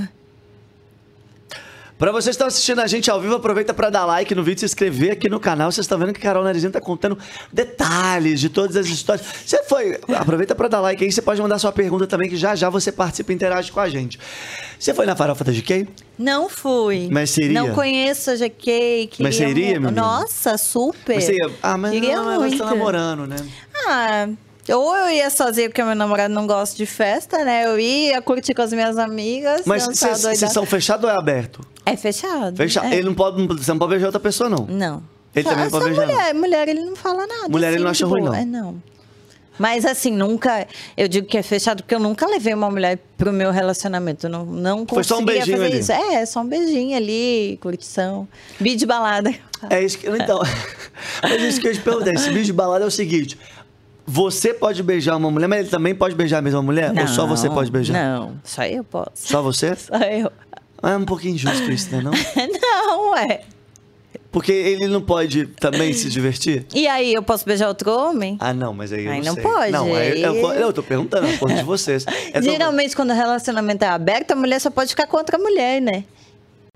Pra 2.00 2.10
vocês 2.12 2.24
que 2.24 2.30
estão 2.30 2.46
assistindo 2.46 2.80
a 2.80 2.86
gente 2.86 3.10
ao 3.10 3.20
vivo, 3.20 3.34
aproveita 3.34 3.74
pra 3.74 3.90
dar 3.90 4.06
like 4.06 4.34
no 4.34 4.42
vídeo, 4.42 4.60
se 4.60 4.64
inscrever 4.64 5.12
aqui 5.12 5.28
no 5.28 5.38
canal. 5.38 5.70
Vocês 5.70 5.84
estão 5.84 5.98
vendo 5.98 6.14
que 6.14 6.18
a 6.18 6.22
Carol 6.22 6.42
Narizinho 6.42 6.72
tá 6.72 6.80
contando 6.80 7.18
detalhes 7.52 8.40
de 8.40 8.48
todas 8.48 8.74
as 8.74 8.86
histórias. 8.86 9.26
Você 9.44 9.62
foi. 9.64 10.00
Aproveita 10.16 10.54
pra 10.54 10.66
dar 10.66 10.80
like 10.80 11.04
aí, 11.04 11.12
você 11.12 11.20
pode 11.20 11.42
mandar 11.42 11.58
sua 11.58 11.70
pergunta 11.72 12.06
também, 12.06 12.30
que 12.30 12.36
já 12.36 12.54
já 12.56 12.70
você 12.70 12.90
participa 12.90 13.32
e 13.32 13.34
interage 13.34 13.70
com 13.70 13.80
a 13.80 13.88
gente. 13.90 14.18
Você 14.78 14.94
foi 14.94 15.04
na 15.04 15.14
farofa 15.14 15.44
da 15.44 15.52
GK? 15.52 15.86
Não 16.18 16.48
fui. 16.48 17.06
Mas 17.12 17.36
iria? 17.36 17.52
Não 17.52 17.74
conheço 17.74 18.30
a 18.30 18.34
GK. 18.34 19.06
Queria 19.10 19.12
Mas 19.20 19.38
iria, 19.38 19.74
mu- 19.78 19.86
menina? 19.88 20.00
Nossa, 20.00 20.56
super. 20.56 21.20
Você 21.20 21.32
ia. 21.34 21.50
Ah, 21.62 21.76
mas 21.76 21.92
não, 22.00 22.24
mas 22.24 22.34
você 22.36 22.40
muito. 22.48 22.58
tá 22.58 22.64
namorando, 22.64 23.26
né? 23.26 23.36
Ah, 23.86 24.26
ou 24.68 24.94
eu 24.94 25.10
ia 25.10 25.30
sozinha 25.30 25.68
porque 25.68 25.82
meu 25.82 25.94
namorado 25.94 26.32
não 26.32 26.46
gosta 26.46 26.76
de 26.76 26.86
festa, 26.86 27.44
né? 27.44 27.66
Eu 27.66 27.78
ia 27.78 28.20
curtir 28.20 28.54
com 28.54 28.62
as 28.62 28.72
minhas 28.72 28.98
amigas. 28.98 29.62
Mas 29.64 29.86
vocês 29.86 30.52
são 30.52 30.66
fechados 30.66 31.04
ou 31.04 31.10
é 31.10 31.16
aberto? 31.16 31.60
É 31.86 31.96
fechado. 31.96 32.56
Fechado. 32.56 32.86
é. 32.86 32.94
Ele 32.94 33.04
não 33.04 33.14
pode. 33.14 33.46
Você 33.46 33.70
não 33.70 33.78
pode 33.78 33.90
beijar 33.90 34.06
outra 34.06 34.20
pessoa, 34.20 34.48
não. 34.48 34.66
Não. 34.66 35.02
Ele 35.34 35.48
também 35.48 35.64
não 35.64 35.70
pode 35.70 35.84
beijar. 35.86 36.06
não. 36.06 36.14
mulher. 36.14 36.34
Mulher, 36.34 36.68
ele 36.68 36.84
não 36.84 36.96
fala 36.96 37.26
nada. 37.26 37.48
Mulher, 37.48 37.68
ele 37.68 37.76
assim, 37.76 37.84
não 37.84 37.90
acha 37.90 38.04
de 38.04 38.10
ruim, 38.10 38.22
não. 38.22 38.34
É, 38.34 38.44
não. 38.44 38.82
Mas 39.58 39.84
assim, 39.84 40.10
nunca. 40.10 40.66
Eu 40.96 41.06
digo 41.06 41.26
que 41.26 41.36
é 41.36 41.42
fechado 41.42 41.82
porque 41.82 41.94
eu 41.94 41.98
nunca 41.98 42.26
levei 42.26 42.54
uma 42.54 42.70
mulher 42.70 42.98
pro 43.18 43.30
meu 43.30 43.50
relacionamento. 43.50 44.26
Eu 44.26 44.30
não, 44.30 44.46
não 44.46 44.86
Foi 44.86 45.04
só 45.04 45.18
um 45.18 45.24
beijinho 45.24 45.58
fazer 45.58 45.70
ali. 45.70 45.80
isso. 45.80 45.92
É, 45.92 46.24
só 46.24 46.40
um 46.40 46.46
beijinho 46.46 46.96
ali, 46.96 47.58
curtição. 47.60 48.26
Bi 48.58 48.74
de 48.74 48.86
balada. 48.86 49.34
É 49.68 49.82
isso 49.82 49.98
que. 49.98 50.08
Então. 50.08 50.40
mas 51.22 51.42
isso 51.42 51.60
que 51.60 51.68
eu 51.68 51.74
te 51.74 51.80
perguntei. 51.80 52.14
Esse 52.14 52.30
bicho 52.30 52.46
de 52.46 52.52
balada 52.54 52.84
é 52.84 52.88
o 52.88 52.90
seguinte. 52.90 53.38
Você 54.12 54.52
pode 54.52 54.82
beijar 54.82 55.16
uma 55.16 55.30
mulher, 55.30 55.46
mas 55.46 55.60
ele 55.60 55.68
também 55.68 55.94
pode 55.94 56.16
beijar 56.16 56.38
a 56.38 56.42
mesma 56.42 56.60
mulher? 56.60 56.92
ou 56.98 57.06
só 57.06 57.26
você 57.26 57.46
Não, 57.46 57.54
pode 57.54 57.70
beijar? 57.70 57.92
Não, 57.94 58.34
só 58.42 58.64
eu 58.64 58.82
posso. 58.82 59.10
Só 59.14 59.40
você? 59.40 59.74
Só 59.78 59.96
eu. 59.98 60.32
É 60.82 60.96
um 60.96 61.04
pouquinho 61.04 61.34
injusto 61.34 61.70
isso, 61.70 61.94
né? 61.94 62.00
Não? 62.02 62.10
Não, 62.60 63.16
é. 63.16 63.42
Porque 64.32 64.50
ele 64.52 64.86
não 64.86 65.00
pode 65.02 65.46
também 65.46 65.92
se 65.92 66.08
divertir? 66.08 66.64
E 66.72 66.86
aí, 66.86 67.12
eu 67.12 67.22
posso 67.22 67.44
beijar 67.44 67.66
outro 67.68 67.90
homem? 67.90 68.36
Ah, 68.40 68.54
não, 68.54 68.72
mas 68.72 68.92
aí 68.92 69.04
eu 69.04 69.10
Aí 69.10 69.18
não 69.18 69.26
não 69.26 69.34
sei. 69.34 69.42
pode, 69.42 69.72
Não, 69.72 69.92
aí 69.94 70.22
eu, 70.22 70.34
eu, 70.36 70.52
eu 70.52 70.72
tô 70.72 70.84
perguntando, 70.84 71.26
a 71.26 71.36
conta 71.36 71.54
de 71.54 71.64
vocês. 71.64 72.04
É 72.32 72.40
tão- 72.40 72.42
Geralmente, 72.42 72.94
quando 72.94 73.10
o 73.10 73.14
relacionamento 73.14 73.84
é 73.84 73.88
aberto, 73.88 74.30
a 74.30 74.36
mulher 74.36 74.60
só 74.60 74.70
pode 74.70 74.90
ficar 74.90 75.06
com 75.08 75.16
outra 75.16 75.36
mulher, 75.36 75.80
né? 75.82 76.04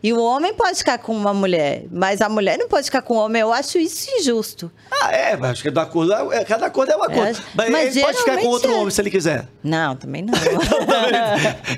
E 0.05 0.13
o 0.13 0.23
homem 0.23 0.53
pode 0.53 0.77
ficar 0.77 0.99
com 0.99 1.17
uma 1.17 1.33
mulher, 1.33 1.85
mas 1.91 2.21
a 2.21 2.29
mulher 2.29 2.59
não 2.59 2.69
pode 2.69 2.85
ficar 2.85 3.01
com 3.01 3.15
o 3.15 3.17
homem. 3.17 3.41
Eu 3.41 3.51
acho 3.51 3.79
isso 3.79 4.07
injusto. 4.19 4.71
Ah, 4.91 5.11
é, 5.11 5.35
mas 5.35 5.53
acho 5.53 5.63
que 5.63 5.71
do 5.71 5.81
acordo, 5.81 6.13
é- 6.31 6.45
cada 6.45 6.67
acordo 6.67 6.93
é 6.93 6.97
um 6.99 7.03
acordo. 7.03 7.39
É, 7.39 7.43
mas, 7.55 7.71
mas 7.71 7.97
ele 7.97 8.05
pode 8.05 8.19
ficar 8.19 8.37
com 8.37 8.49
outro 8.49 8.71
é. 8.71 8.75
homem 8.75 8.91
se 8.91 9.01
ele 9.01 9.11
quiser. 9.11 9.49
Não, 9.63 9.97
também 9.97 10.21
não. 10.21 10.35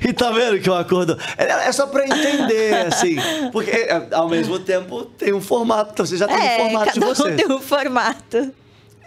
e 0.05 0.11
tá 0.11 0.29
vendo 0.31 0.59
que 0.59 0.69
o 0.69 0.73
acordo. 0.73 1.17
É, 1.37 1.45
é 1.45 1.71
só 1.71 1.87
pra 1.87 2.03
entender, 2.03 2.87
assim. 2.87 3.15
Porque 3.53 3.71
é, 3.71 4.07
ao 4.11 4.27
mesmo 4.27 4.59
tempo 4.59 5.05
tem 5.05 5.31
um 5.31 5.39
formato. 5.39 5.91
Então 5.93 6.05
você 6.05 6.17
já 6.17 6.27
tem 6.27 6.35
um 6.35 6.41
é, 6.41 6.57
formato 6.57 6.93
de 6.93 6.99
cada 6.99 7.11
um 7.29 7.35
tem 7.37 7.47
um 7.49 7.61
formato. 7.61 8.53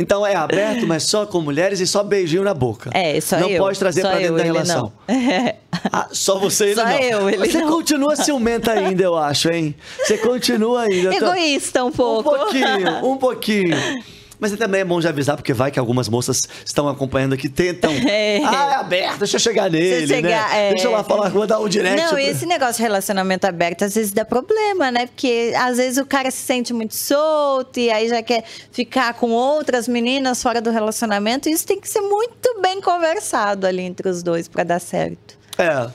Então 0.00 0.26
é 0.26 0.34
aberto, 0.34 0.86
mas 0.86 1.02
só 1.04 1.26
com 1.26 1.40
mulheres 1.40 1.78
e 1.80 1.86
só 1.86 2.02
beijinho 2.02 2.42
na 2.42 2.54
boca. 2.54 2.90
É, 2.94 3.20
só 3.20 3.38
Não 3.38 3.48
eu. 3.50 3.58
pode 3.62 3.78
trazer 3.78 4.00
pra 4.00 4.14
dentro 4.14 4.32
eu, 4.32 4.36
da 4.36 4.42
relação. 4.42 4.92
Não. 5.08 5.14
É. 5.14 5.56
Ah, 5.92 6.08
só 6.12 6.38
você 6.38 6.66
ele 6.66 6.74
Só 6.74 6.84
não. 6.84 6.90
eu, 6.92 7.30
ele 7.30 7.50
Você 7.50 7.58
não. 7.58 7.70
continua 7.70 8.14
ciumenta 8.14 8.72
ainda, 8.72 9.02
eu 9.02 9.16
acho, 9.16 9.50
hein? 9.50 9.74
Você 10.04 10.18
continua 10.18 10.82
ainda. 10.82 11.10
Tô- 11.10 11.26
Egoísta 11.26 11.82
um 11.84 11.88
Um 11.88 11.92
pouco. 11.92 12.22
pouquinho, 12.36 13.06
um 13.06 13.16
pouquinho. 13.16 13.76
Mas 14.40 14.56
também 14.56 14.80
é 14.80 14.84
bom 14.84 15.00
já 15.00 15.10
avisar, 15.10 15.36
porque 15.36 15.52
vai 15.52 15.70
que 15.70 15.78
algumas 15.78 16.08
moças 16.08 16.48
estão 16.64 16.88
acompanhando 16.88 17.34
aqui, 17.34 17.48
tentam. 17.48 17.90
É. 18.10 18.40
Ah, 18.44 18.72
é 18.72 18.74
aberto, 18.76 19.18
deixa 19.18 19.36
eu 19.36 19.40
chegar 19.40 19.70
nele, 19.70 20.06
chegar, 20.06 20.50
né? 20.50 20.68
é. 20.68 20.70
Deixa 20.70 20.86
eu 20.86 20.90
lá 20.90 21.04
falar, 21.04 21.28
vou 21.28 21.46
dar 21.46 21.60
um 21.60 21.68
direct. 21.68 21.96
Não, 21.96 22.18
e 22.18 22.24
esse 22.24 22.46
negócio 22.46 22.76
de 22.76 22.82
relacionamento 22.82 23.46
aberto 23.46 23.84
às 23.84 23.94
vezes 23.94 24.10
dá 24.10 24.24
problema, 24.24 24.90
né? 24.90 25.06
Porque 25.06 25.52
às 25.56 25.76
vezes 25.76 25.98
o 25.98 26.06
cara 26.06 26.30
se 26.30 26.38
sente 26.38 26.72
muito 26.72 26.94
solto 26.94 27.78
e 27.78 27.90
aí 27.90 28.08
já 28.08 28.22
quer 28.22 28.44
ficar 28.72 29.14
com 29.14 29.30
outras 29.30 29.86
meninas 29.86 30.42
fora 30.42 30.60
do 30.60 30.70
relacionamento. 30.70 31.48
E 31.48 31.52
isso 31.52 31.66
tem 31.66 31.78
que 31.80 31.88
ser 31.88 32.00
muito 32.00 32.60
bem 32.60 32.80
conversado 32.80 33.66
ali 33.66 33.82
entre 33.82 34.08
os 34.08 34.22
dois 34.22 34.48
pra 34.48 34.64
dar 34.64 34.80
certo. 34.80 35.38
É. 35.58 35.90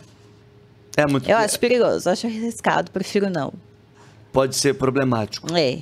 É 0.97 1.05
muito. 1.07 1.29
Eu 1.29 1.37
acho 1.37 1.59
perigoso, 1.59 2.09
acho 2.09 2.27
arriscado, 2.27 2.91
prefiro 2.91 3.29
não. 3.29 3.53
Pode 4.31 4.55
ser 4.55 4.75
problemático. 4.75 5.47
É. 5.55 5.79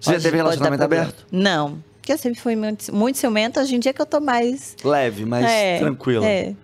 Você 0.00 0.14
já 0.14 0.20
teve 0.20 0.36
relacionamento 0.38 0.82
aberto? 0.82 1.26
Não. 1.30 1.89
Porque 2.10 2.14
eu 2.14 2.18
sempre 2.18 2.40
fui 2.40 2.56
muito, 2.56 2.92
muito 2.92 3.18
ciumenta, 3.18 3.60
hoje 3.60 3.76
em 3.76 3.78
dia 3.78 3.92
que 3.92 4.02
eu 4.02 4.06
tô 4.06 4.18
mais. 4.18 4.74
Leve, 4.82 5.24
mas 5.24 5.44
é, 5.44 5.78
tranquilo. 5.78 6.24
É. 6.24 6.54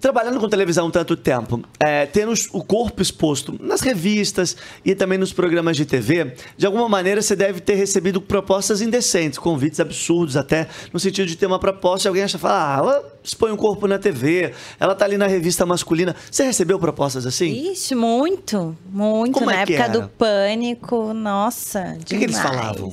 Trabalhando 0.00 0.40
com 0.40 0.48
televisão 0.48 0.90
tanto 0.90 1.16
tempo, 1.16 1.62
é, 1.78 2.04
tendo 2.04 2.34
o 2.52 2.62
corpo 2.62 3.00
exposto 3.00 3.56
nas 3.60 3.80
revistas 3.80 4.56
e 4.84 4.94
também 4.94 5.18
nos 5.18 5.32
programas 5.32 5.76
de 5.76 5.86
TV, 5.86 6.34
de 6.56 6.66
alguma 6.66 6.88
maneira 6.88 7.22
você 7.22 7.36
deve 7.36 7.60
ter 7.60 7.74
recebido 7.74 8.20
propostas 8.20 8.82
indecentes, 8.82 9.38
convites 9.38 9.78
absurdos 9.78 10.36
até, 10.36 10.66
no 10.92 10.98
sentido 10.98 11.28
de 11.28 11.36
ter 11.36 11.46
uma 11.46 11.60
proposta 11.60 12.06
e 12.06 12.08
alguém 12.08 12.24
acha, 12.24 12.36
fala, 12.36 12.74
ah, 12.74 12.78
ela 12.78 13.18
expõe 13.22 13.52
o 13.52 13.56
corpo 13.56 13.86
na 13.86 13.98
TV, 13.98 14.52
ela 14.80 14.96
tá 14.96 15.04
ali 15.04 15.16
na 15.16 15.28
revista 15.28 15.64
masculina. 15.64 16.14
Você 16.28 16.42
recebeu 16.42 16.78
propostas 16.78 17.24
assim? 17.24 17.70
Ixi, 17.70 17.94
muito, 17.94 18.76
muito. 18.90 19.32
Como 19.32 19.46
Na 19.46 19.60
é 19.60 19.64
que 19.64 19.74
época 19.74 20.00
do 20.00 20.08
pânico, 20.08 21.14
nossa. 21.14 21.96
O 22.00 22.04
que 22.04 22.16
eles 22.16 22.38
falavam? 22.38 22.92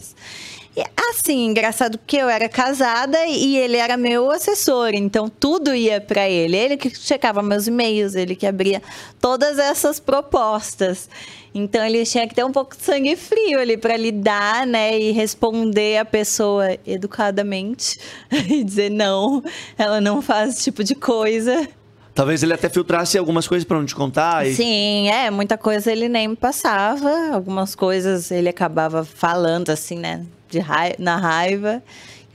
Assim, 1.11 1.47
engraçado 1.47 1.99
que 2.07 2.15
eu 2.15 2.29
era 2.29 2.47
casada 2.47 3.25
e 3.25 3.57
ele 3.57 3.75
era 3.75 3.97
meu 3.97 4.31
assessor, 4.31 4.91
então 4.93 5.27
tudo 5.27 5.75
ia 5.75 5.99
pra 5.99 6.29
ele. 6.29 6.55
Ele 6.55 6.77
que 6.77 6.89
checava 6.89 7.43
meus 7.43 7.67
e-mails, 7.67 8.15
ele 8.15 8.33
que 8.33 8.47
abria 8.47 8.81
todas 9.19 9.59
essas 9.59 9.99
propostas. 9.99 11.09
Então 11.53 11.83
ele 11.83 12.05
tinha 12.05 12.25
que 12.25 12.33
ter 12.33 12.45
um 12.45 12.51
pouco 12.51 12.77
de 12.77 12.83
sangue 12.83 13.17
frio 13.17 13.59
ali 13.59 13.75
pra 13.75 13.97
lidar, 13.97 14.65
né, 14.65 14.97
e 14.97 15.11
responder 15.11 15.97
a 15.97 16.05
pessoa 16.05 16.77
educadamente 16.87 17.99
e 18.31 18.63
dizer 18.63 18.89
não, 18.89 19.43
ela 19.77 19.99
não 19.99 20.21
faz 20.21 20.55
esse 20.55 20.63
tipo 20.63 20.81
de 20.81 20.95
coisa. 20.95 21.67
Talvez 22.15 22.41
ele 22.41 22.53
até 22.53 22.69
filtrasse 22.69 23.17
algumas 23.17 23.47
coisas 23.47 23.65
pra 23.65 23.77
não 23.77 23.85
te 23.85 23.95
contar. 23.95 24.47
E... 24.47 24.53
Sim, 24.53 25.09
é, 25.09 25.29
muita 25.29 25.57
coisa 25.57 25.91
ele 25.91 26.07
nem 26.07 26.29
me 26.29 26.35
passava, 26.37 27.33
algumas 27.33 27.75
coisas 27.75 28.31
ele 28.31 28.47
acabava 28.47 29.03
falando 29.03 29.69
assim, 29.69 29.99
né, 29.99 30.25
de 30.51 30.59
rai 30.59 30.93
na 30.99 31.17
raiva. 31.17 31.81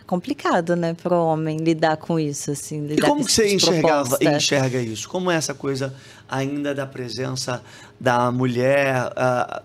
É 0.00 0.04
complicado, 0.06 0.74
né, 0.74 0.94
para 0.94 1.14
o 1.14 1.24
homem 1.26 1.58
lidar 1.58 1.96
com 1.96 2.18
isso, 2.18 2.50
assim. 2.50 2.86
E 2.90 2.96
como 3.00 3.22
com 3.22 3.28
você 3.28 3.54
enxergava, 3.54 4.18
enxerga 4.20 4.80
isso? 4.80 5.08
Como 5.08 5.30
é 5.30 5.36
essa 5.36 5.54
coisa 5.54 5.94
ainda 6.28 6.74
da 6.74 6.86
presença 6.86 7.62
da 8.00 8.30
mulher 8.32 9.12
ah, 9.16 9.62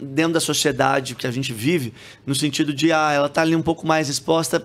dentro 0.00 0.34
da 0.34 0.40
sociedade 0.40 1.14
que 1.14 1.26
a 1.26 1.30
gente 1.30 1.52
vive, 1.52 1.92
no 2.24 2.34
sentido 2.34 2.72
de, 2.72 2.92
ah, 2.92 3.12
ela 3.12 3.28
tá 3.28 3.42
ali 3.42 3.56
um 3.56 3.62
pouco 3.62 3.86
mais 3.86 4.08
exposta. 4.08 4.64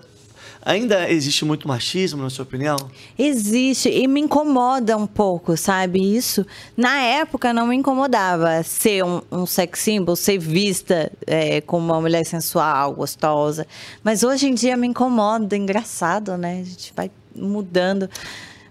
Ainda 0.64 1.10
existe 1.10 1.44
muito 1.44 1.66
machismo, 1.66 2.22
na 2.22 2.30
sua 2.30 2.44
opinião? 2.44 2.76
Existe 3.18 3.88
e 3.88 4.06
me 4.06 4.20
incomoda 4.20 4.96
um 4.96 5.08
pouco, 5.08 5.56
sabe? 5.56 6.00
Isso 6.00 6.46
na 6.76 7.00
época 7.00 7.52
não 7.52 7.66
me 7.66 7.74
incomodava 7.74 8.62
ser 8.62 9.04
um, 9.04 9.20
um 9.30 9.44
sex 9.44 9.80
symbol, 9.80 10.14
ser 10.14 10.38
vista 10.38 11.10
é, 11.26 11.60
como 11.60 11.86
uma 11.86 12.00
mulher 12.00 12.24
sensual, 12.24 12.94
gostosa. 12.94 13.66
Mas 14.04 14.22
hoje 14.22 14.48
em 14.48 14.54
dia 14.54 14.76
me 14.76 14.86
incomoda, 14.86 15.56
engraçado, 15.56 16.36
né? 16.36 16.60
A 16.60 16.64
gente 16.64 16.92
vai 16.94 17.10
mudando. 17.34 18.08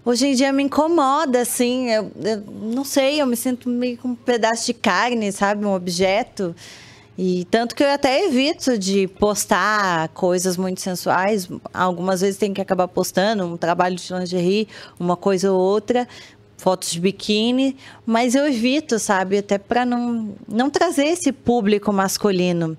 Hoje 0.04 0.28
em 0.28 0.34
dia 0.34 0.52
me 0.52 0.62
incomoda, 0.62 1.42
assim, 1.42 1.90
eu, 1.90 2.10
eu 2.24 2.40
não 2.40 2.84
sei, 2.84 3.20
eu 3.20 3.26
me 3.26 3.36
sinto 3.36 3.68
meio 3.68 3.98
com 3.98 4.08
um 4.08 4.14
pedaço 4.14 4.66
de 4.66 4.74
carne, 4.74 5.30
sabe? 5.30 5.64
Um 5.64 5.74
objeto. 5.74 6.56
E 7.16 7.46
tanto 7.50 7.74
que 7.74 7.84
eu 7.84 7.90
até 7.90 8.24
evito 8.24 8.78
de 8.78 9.06
postar 9.06 10.08
coisas 10.08 10.56
muito 10.56 10.80
sensuais. 10.80 11.48
Algumas 11.72 12.20
vezes 12.22 12.38
tem 12.38 12.54
que 12.54 12.60
acabar 12.60 12.88
postando 12.88 13.44
um 13.44 13.56
trabalho 13.56 13.96
de 13.96 14.12
lingerie, 14.12 14.68
uma 14.98 15.16
coisa 15.16 15.52
ou 15.52 15.60
outra, 15.60 16.08
fotos 16.56 16.90
de 16.90 17.00
biquíni, 17.00 17.76
mas 18.06 18.34
eu 18.34 18.46
evito, 18.46 18.98
sabe, 18.98 19.38
até 19.38 19.58
para 19.58 19.84
não 19.84 20.34
não 20.48 20.70
trazer 20.70 21.06
esse 21.06 21.32
público 21.32 21.92
masculino. 21.92 22.76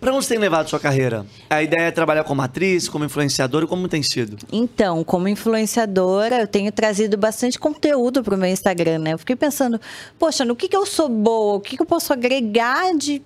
Pra 0.00 0.12
onde 0.12 0.26
tem 0.26 0.38
levado 0.38 0.68
sua 0.68 0.80
carreira? 0.80 1.26
A 1.48 1.62
ideia 1.62 1.82
é 1.82 1.90
trabalhar 1.90 2.24
como 2.24 2.42
atriz, 2.42 2.88
como 2.88 3.04
influenciadora, 3.04 3.66
como 3.66 3.88
tem 3.88 4.02
sido? 4.02 4.36
Então, 4.52 5.04
como 5.04 5.28
influenciadora, 5.28 6.40
eu 6.40 6.46
tenho 6.46 6.70
trazido 6.72 7.16
bastante 7.16 7.58
conteúdo 7.58 8.22
para 8.22 8.34
o 8.34 8.38
meu 8.38 8.50
Instagram, 8.50 8.98
né? 8.98 9.12
Eu 9.12 9.18
fiquei 9.18 9.36
pensando, 9.36 9.80
poxa, 10.18 10.44
no 10.44 10.56
que, 10.56 10.68
que 10.68 10.76
eu 10.76 10.86
sou 10.86 11.08
boa? 11.08 11.54
O 11.54 11.60
que, 11.60 11.76
que 11.76 11.82
eu 11.82 11.86
posso 11.86 12.12
agregar 12.12 12.94
de, 12.96 13.22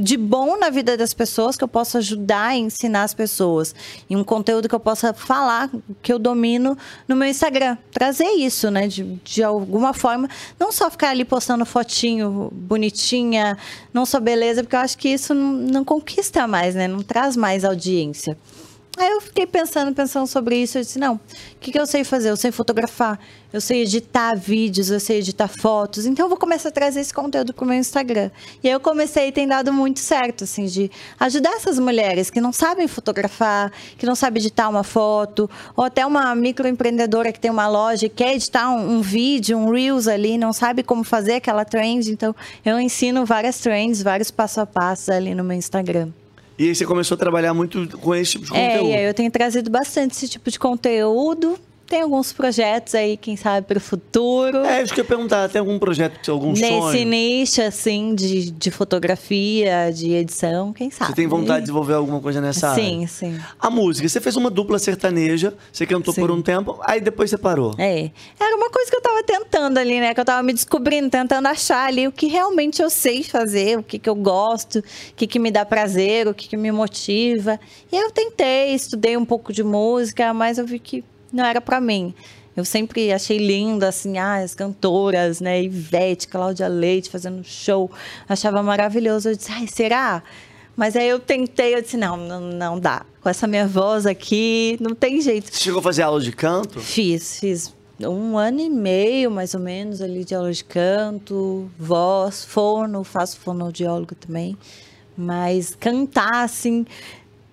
de 0.00 0.16
bom 0.16 0.58
na 0.58 0.70
vida 0.70 0.96
das 0.96 1.14
pessoas, 1.14 1.56
que 1.56 1.64
eu 1.64 1.68
posso 1.68 1.98
ajudar 1.98 2.54
e 2.56 2.60
ensinar 2.60 3.02
as 3.02 3.14
pessoas? 3.14 3.74
E 4.08 4.16
um 4.16 4.22
conteúdo 4.22 4.68
que 4.68 4.74
eu 4.74 4.80
possa 4.80 5.12
falar, 5.12 5.70
que 6.02 6.12
eu 6.12 6.18
domino 6.18 6.76
no 7.08 7.16
meu 7.16 7.28
Instagram. 7.28 7.76
Trazer 7.90 8.28
isso, 8.28 8.70
né? 8.70 8.86
De, 8.86 9.02
de 9.24 9.42
alguma 9.42 9.92
forma, 9.92 10.28
não 10.58 10.70
só 10.70 10.90
ficar 10.90 11.10
ali 11.10 11.24
postando 11.24 11.64
fotinho 11.64 12.50
bonitinha, 12.52 13.56
não 13.92 14.06
só 14.06 14.20
beleza, 14.20 14.62
porque 14.62 14.76
eu 14.76 14.80
acho 14.80 14.98
que 14.98 15.08
isso 15.08 15.34
não, 15.34 15.52
não 15.52 15.84
conquista 15.84 16.46
mais, 16.46 16.74
né? 16.74 16.86
Não 16.86 17.02
traz 17.02 17.36
mais 17.36 17.64
audiência. 17.64 18.36
Aí 19.00 19.12
eu 19.12 19.20
fiquei 19.22 19.46
pensando, 19.46 19.94
pensando 19.94 20.26
sobre 20.26 20.58
isso. 20.58 20.76
Eu 20.76 20.82
disse: 20.82 20.98
não, 20.98 21.14
o 21.14 21.20
que, 21.58 21.72
que 21.72 21.80
eu 21.80 21.86
sei 21.86 22.04
fazer? 22.04 22.28
Eu 22.28 22.36
sei 22.36 22.52
fotografar, 22.52 23.18
eu 23.50 23.58
sei 23.58 23.80
editar 23.80 24.34
vídeos, 24.34 24.90
eu 24.90 25.00
sei 25.00 25.20
editar 25.20 25.48
fotos. 25.48 26.04
Então 26.04 26.26
eu 26.26 26.28
vou 26.28 26.36
começar 26.36 26.68
a 26.68 26.72
trazer 26.72 27.00
esse 27.00 27.14
conteúdo 27.14 27.54
pro 27.54 27.64
meu 27.64 27.78
Instagram. 27.78 28.30
E 28.62 28.68
aí 28.68 28.74
eu 28.74 28.78
comecei 28.78 29.28
e 29.28 29.32
tem 29.32 29.48
dado 29.48 29.72
muito 29.72 30.00
certo, 30.00 30.44
assim, 30.44 30.66
de 30.66 30.90
ajudar 31.18 31.52
essas 31.52 31.78
mulheres 31.78 32.28
que 32.28 32.42
não 32.42 32.52
sabem 32.52 32.86
fotografar, 32.86 33.72
que 33.96 34.04
não 34.04 34.14
sabem 34.14 34.38
editar 34.42 34.68
uma 34.68 34.84
foto, 34.84 35.48
ou 35.74 35.82
até 35.82 36.04
uma 36.04 36.34
microempreendedora 36.34 37.32
que 37.32 37.40
tem 37.40 37.50
uma 37.50 37.68
loja 37.68 38.04
e 38.04 38.10
quer 38.10 38.34
editar 38.34 38.70
um, 38.70 38.98
um 38.98 39.00
vídeo, 39.00 39.56
um 39.56 39.70
Reels 39.70 40.08
ali, 40.08 40.36
não 40.36 40.52
sabe 40.52 40.82
como 40.82 41.04
fazer 41.04 41.36
aquela 41.36 41.64
trend. 41.64 42.10
Então 42.10 42.36
eu 42.62 42.78
ensino 42.78 43.24
várias 43.24 43.60
trends, 43.60 44.02
vários 44.02 44.30
passo 44.30 44.60
a 44.60 44.66
passo 44.66 45.10
ali 45.10 45.34
no 45.34 45.42
meu 45.42 45.56
Instagram. 45.56 46.10
E 46.60 46.68
aí 46.68 46.74
você 46.74 46.84
começou 46.84 47.14
a 47.14 47.18
trabalhar 47.18 47.54
muito 47.54 47.88
com 48.00 48.14
esse 48.14 48.32
tipo 48.32 48.44
de 48.44 48.54
É, 48.54 48.72
conteúdo. 48.76 48.94
aí 48.94 49.04
eu 49.04 49.14
tenho 49.14 49.30
trazido 49.30 49.70
bastante 49.70 50.12
esse 50.12 50.28
tipo 50.28 50.50
de 50.50 50.58
conteúdo. 50.58 51.58
Tem 51.90 52.02
alguns 52.02 52.32
projetos 52.32 52.94
aí, 52.94 53.16
quem 53.16 53.36
sabe, 53.36 53.66
para 53.66 53.78
o 53.78 53.80
futuro. 53.80 54.58
É, 54.58 54.80
isso 54.80 54.94
que 54.94 55.00
eu 55.00 55.02
ia 55.02 55.08
perguntar. 55.08 55.48
Tem 55.48 55.58
algum 55.58 55.76
projeto, 55.76 56.30
algum 56.30 56.52
Nesse 56.52 56.68
sonho? 56.68 57.04
nicho, 57.04 57.60
assim, 57.62 58.14
de, 58.14 58.52
de 58.52 58.70
fotografia, 58.70 59.90
de 59.92 60.12
edição, 60.12 60.72
quem 60.72 60.88
sabe. 60.88 61.10
Você 61.10 61.16
tem 61.16 61.26
vontade 61.26 61.58
de 61.58 61.62
desenvolver 61.62 61.94
alguma 61.94 62.20
coisa 62.20 62.40
nessa 62.40 62.68
área? 62.68 62.84
Sim, 62.84 63.08
sim. 63.08 63.40
A 63.58 63.68
música, 63.68 64.08
você 64.08 64.20
fez 64.20 64.36
uma 64.36 64.48
dupla 64.48 64.78
sertaneja, 64.78 65.52
você 65.72 65.84
cantou 65.84 66.14
por 66.14 66.30
um 66.30 66.40
tempo, 66.40 66.78
aí 66.84 67.00
depois 67.00 67.28
você 67.28 67.36
parou. 67.36 67.74
É. 67.76 68.12
Era 68.38 68.54
uma 68.54 68.70
coisa 68.70 68.88
que 68.88 68.96
eu 68.96 69.02
tava 69.02 69.24
tentando 69.24 69.78
ali, 69.78 69.98
né? 69.98 70.14
Que 70.14 70.20
eu 70.20 70.24
tava 70.24 70.44
me 70.44 70.52
descobrindo, 70.52 71.10
tentando 71.10 71.48
achar 71.48 71.88
ali 71.88 72.06
o 72.06 72.12
que 72.12 72.28
realmente 72.28 72.80
eu 72.80 72.88
sei 72.88 73.24
fazer, 73.24 73.80
o 73.80 73.82
que, 73.82 73.98
que 73.98 74.08
eu 74.08 74.14
gosto, 74.14 74.78
o 74.78 74.84
que, 75.16 75.26
que 75.26 75.40
me 75.40 75.50
dá 75.50 75.64
prazer, 75.64 76.28
o 76.28 76.34
que, 76.34 76.46
que 76.46 76.56
me 76.56 76.70
motiva. 76.70 77.58
E 77.90 77.96
aí 77.96 78.02
eu 78.04 78.12
tentei, 78.12 78.76
estudei 78.76 79.16
um 79.16 79.24
pouco 79.24 79.52
de 79.52 79.64
música, 79.64 80.32
mas 80.32 80.56
eu 80.56 80.64
vi 80.64 80.78
que 80.78 81.02
não 81.32 81.44
era 81.44 81.60
pra 81.60 81.80
mim. 81.80 82.14
Eu 82.56 82.64
sempre 82.64 83.12
achei 83.12 83.38
lindo, 83.38 83.84
assim, 83.84 84.18
ah, 84.18 84.36
as 84.36 84.54
cantoras, 84.54 85.40
né? 85.40 85.62
Ivete, 85.62 86.28
Cláudia 86.28 86.68
Leite 86.68 87.08
fazendo 87.08 87.42
show. 87.44 87.90
Achava 88.28 88.62
maravilhoso. 88.62 89.30
Eu 89.30 89.36
disse, 89.36 89.50
ai, 89.52 89.66
será? 89.66 90.22
Mas 90.76 90.96
aí 90.96 91.08
eu 91.08 91.18
tentei, 91.18 91.74
eu 91.74 91.82
disse, 91.82 91.96
não, 91.96 92.16
não, 92.16 92.40
não 92.40 92.80
dá. 92.80 93.04
Com 93.20 93.28
essa 93.28 93.46
minha 93.46 93.66
voz 93.66 94.06
aqui, 94.06 94.76
não 94.80 94.94
tem 94.94 95.20
jeito. 95.20 95.52
Você 95.52 95.60
chegou 95.60 95.80
a 95.80 95.82
fazer 95.82 96.02
aula 96.02 96.20
de 96.20 96.32
canto? 96.32 96.80
Fiz, 96.80 97.38
fiz 97.38 97.74
um 98.00 98.38
ano 98.38 98.60
e 98.60 98.70
meio, 98.70 99.30
mais 99.30 99.54
ou 99.54 99.60
menos, 99.60 100.00
ali 100.00 100.24
de 100.24 100.34
aula 100.34 100.52
de 100.52 100.64
canto, 100.64 101.70
voz, 101.78 102.44
fono, 102.44 103.04
faço 103.04 103.38
fonoaudiólogo 103.38 104.14
também. 104.14 104.56
Mas 105.16 105.76
cantar, 105.78 106.44
assim, 106.44 106.86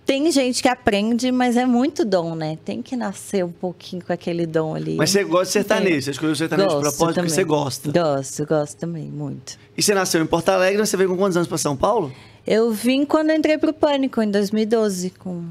tem 0.08 0.32
gente 0.32 0.64
que 0.64 0.70
aprende, 0.70 1.34
mas 1.34 1.58
é 1.58 1.66
muito 1.66 2.06
dom, 2.06 2.34
né? 2.34 2.58
Tem 2.64 2.82
que 2.82 2.96
nascer 2.96 3.44
um 3.44 3.52
pouquinho 3.52 4.02
com 4.02 4.14
aquele 4.14 4.48
dom 4.48 4.74
ali. 4.74 4.96
Mas 4.96 5.10
você 5.10 5.26
gosta 5.26 5.46
de 5.48 5.52
sertanejo, 5.52 6.02
você 6.02 6.12
escolheu 6.12 6.34
sertanejo 6.34 6.70
de 6.70 6.76
Gosto 6.76 6.98
propósito 6.98 7.16
porque 7.16 7.30
você 7.30 7.44
gosta. 7.44 7.92
Gosto, 7.92 8.46
gosto 8.46 8.78
também, 8.78 9.10
muito. 9.10 9.60
E 9.78 9.84
você 9.84 9.94
nasceu 9.94 10.24
em 10.24 10.26
Porto 10.26 10.48
Alegre, 10.48 10.78
você 10.78 10.96
veio 10.96 11.10
com 11.10 11.18
quantos 11.18 11.36
anos 11.36 11.50
pra 11.50 11.58
São 11.58 11.76
Paulo? 11.76 12.14
Eu 12.48 12.72
vim 12.72 13.04
quando 13.04 13.32
eu 13.32 13.36
entrei 13.36 13.58
pro 13.58 13.74
Pânico, 13.74 14.22
em 14.22 14.32
2012, 14.32 15.10
com 15.10 15.44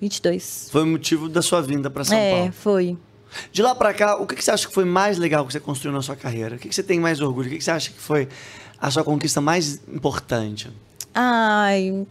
22. 0.00 0.70
Foi 0.72 0.82
o 0.82 0.86
motivo 0.86 1.28
da 1.28 1.40
sua 1.40 1.62
vinda 1.62 1.88
pra 1.88 2.02
São 2.02 2.18
é, 2.18 2.32
Paulo. 2.32 2.52
foi. 2.52 2.98
De 3.52 3.62
lá 3.62 3.76
pra 3.76 3.94
cá, 3.94 4.16
o 4.16 4.26
que 4.26 4.42
você 4.42 4.50
acha 4.50 4.66
que 4.66 4.74
foi 4.74 4.84
mais 4.84 5.18
legal 5.18 5.46
que 5.46 5.52
você 5.52 5.60
construiu 5.60 5.94
na 5.94 6.02
sua 6.02 6.16
carreira? 6.16 6.56
O 6.56 6.58
que 6.58 6.74
você 6.74 6.82
tem 6.82 6.98
mais 6.98 7.20
orgulho? 7.20 7.46
O 7.46 7.50
que 7.50 7.62
você 7.62 7.70
acha 7.70 7.92
que 7.92 8.00
foi 8.00 8.26
a 8.80 8.90
sua 8.90 9.04
conquista 9.04 9.40
mais 9.40 9.80
importante? 9.86 10.68
Ai. 11.14 12.04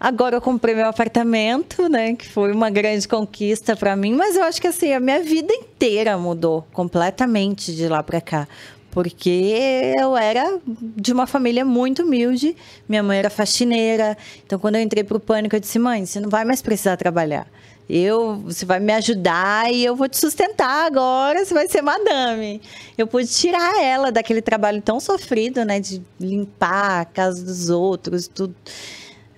Agora 0.00 0.36
eu 0.36 0.40
comprei 0.40 0.74
meu 0.74 0.86
apartamento, 0.86 1.86
né? 1.86 2.14
Que 2.14 2.26
foi 2.26 2.52
uma 2.52 2.70
grande 2.70 3.06
conquista 3.06 3.76
para 3.76 3.94
mim, 3.94 4.14
mas 4.14 4.34
eu 4.34 4.44
acho 4.44 4.58
que 4.58 4.66
assim, 4.66 4.94
a 4.94 4.98
minha 4.98 5.22
vida 5.22 5.52
inteira 5.52 6.16
mudou 6.16 6.66
completamente 6.72 7.74
de 7.74 7.86
lá 7.86 8.02
para 8.02 8.18
cá. 8.18 8.48
Porque 8.90 9.94
eu 10.00 10.16
era 10.16 10.58
de 10.66 11.12
uma 11.12 11.26
família 11.26 11.66
muito 11.66 12.02
humilde, 12.02 12.56
minha 12.88 13.02
mãe 13.02 13.18
era 13.18 13.28
faxineira. 13.28 14.16
Então, 14.44 14.58
quando 14.58 14.76
eu 14.76 14.80
entrei 14.80 15.04
pro 15.04 15.20
pânico, 15.20 15.54
eu 15.54 15.60
disse: 15.60 15.78
mãe, 15.78 16.06
você 16.06 16.18
não 16.18 16.30
vai 16.30 16.46
mais 16.46 16.62
precisar 16.62 16.96
trabalhar. 16.96 17.46
Eu, 17.88 18.36
você 18.36 18.64
vai 18.64 18.80
me 18.80 18.92
ajudar 18.94 19.70
e 19.72 19.84
eu 19.84 19.94
vou 19.94 20.08
te 20.08 20.16
sustentar 20.16 20.86
agora, 20.86 21.44
você 21.44 21.52
vai 21.52 21.68
ser 21.68 21.82
madame. 21.82 22.62
Eu 22.96 23.06
pude 23.06 23.28
tirar 23.28 23.82
ela 23.82 24.10
daquele 24.10 24.40
trabalho 24.40 24.80
tão 24.80 24.98
sofrido, 24.98 25.64
né? 25.64 25.78
De 25.78 26.00
limpar 26.18 27.00
a 27.02 27.04
casa 27.04 27.44
dos 27.44 27.68
outros, 27.68 28.28
tudo. 28.28 28.54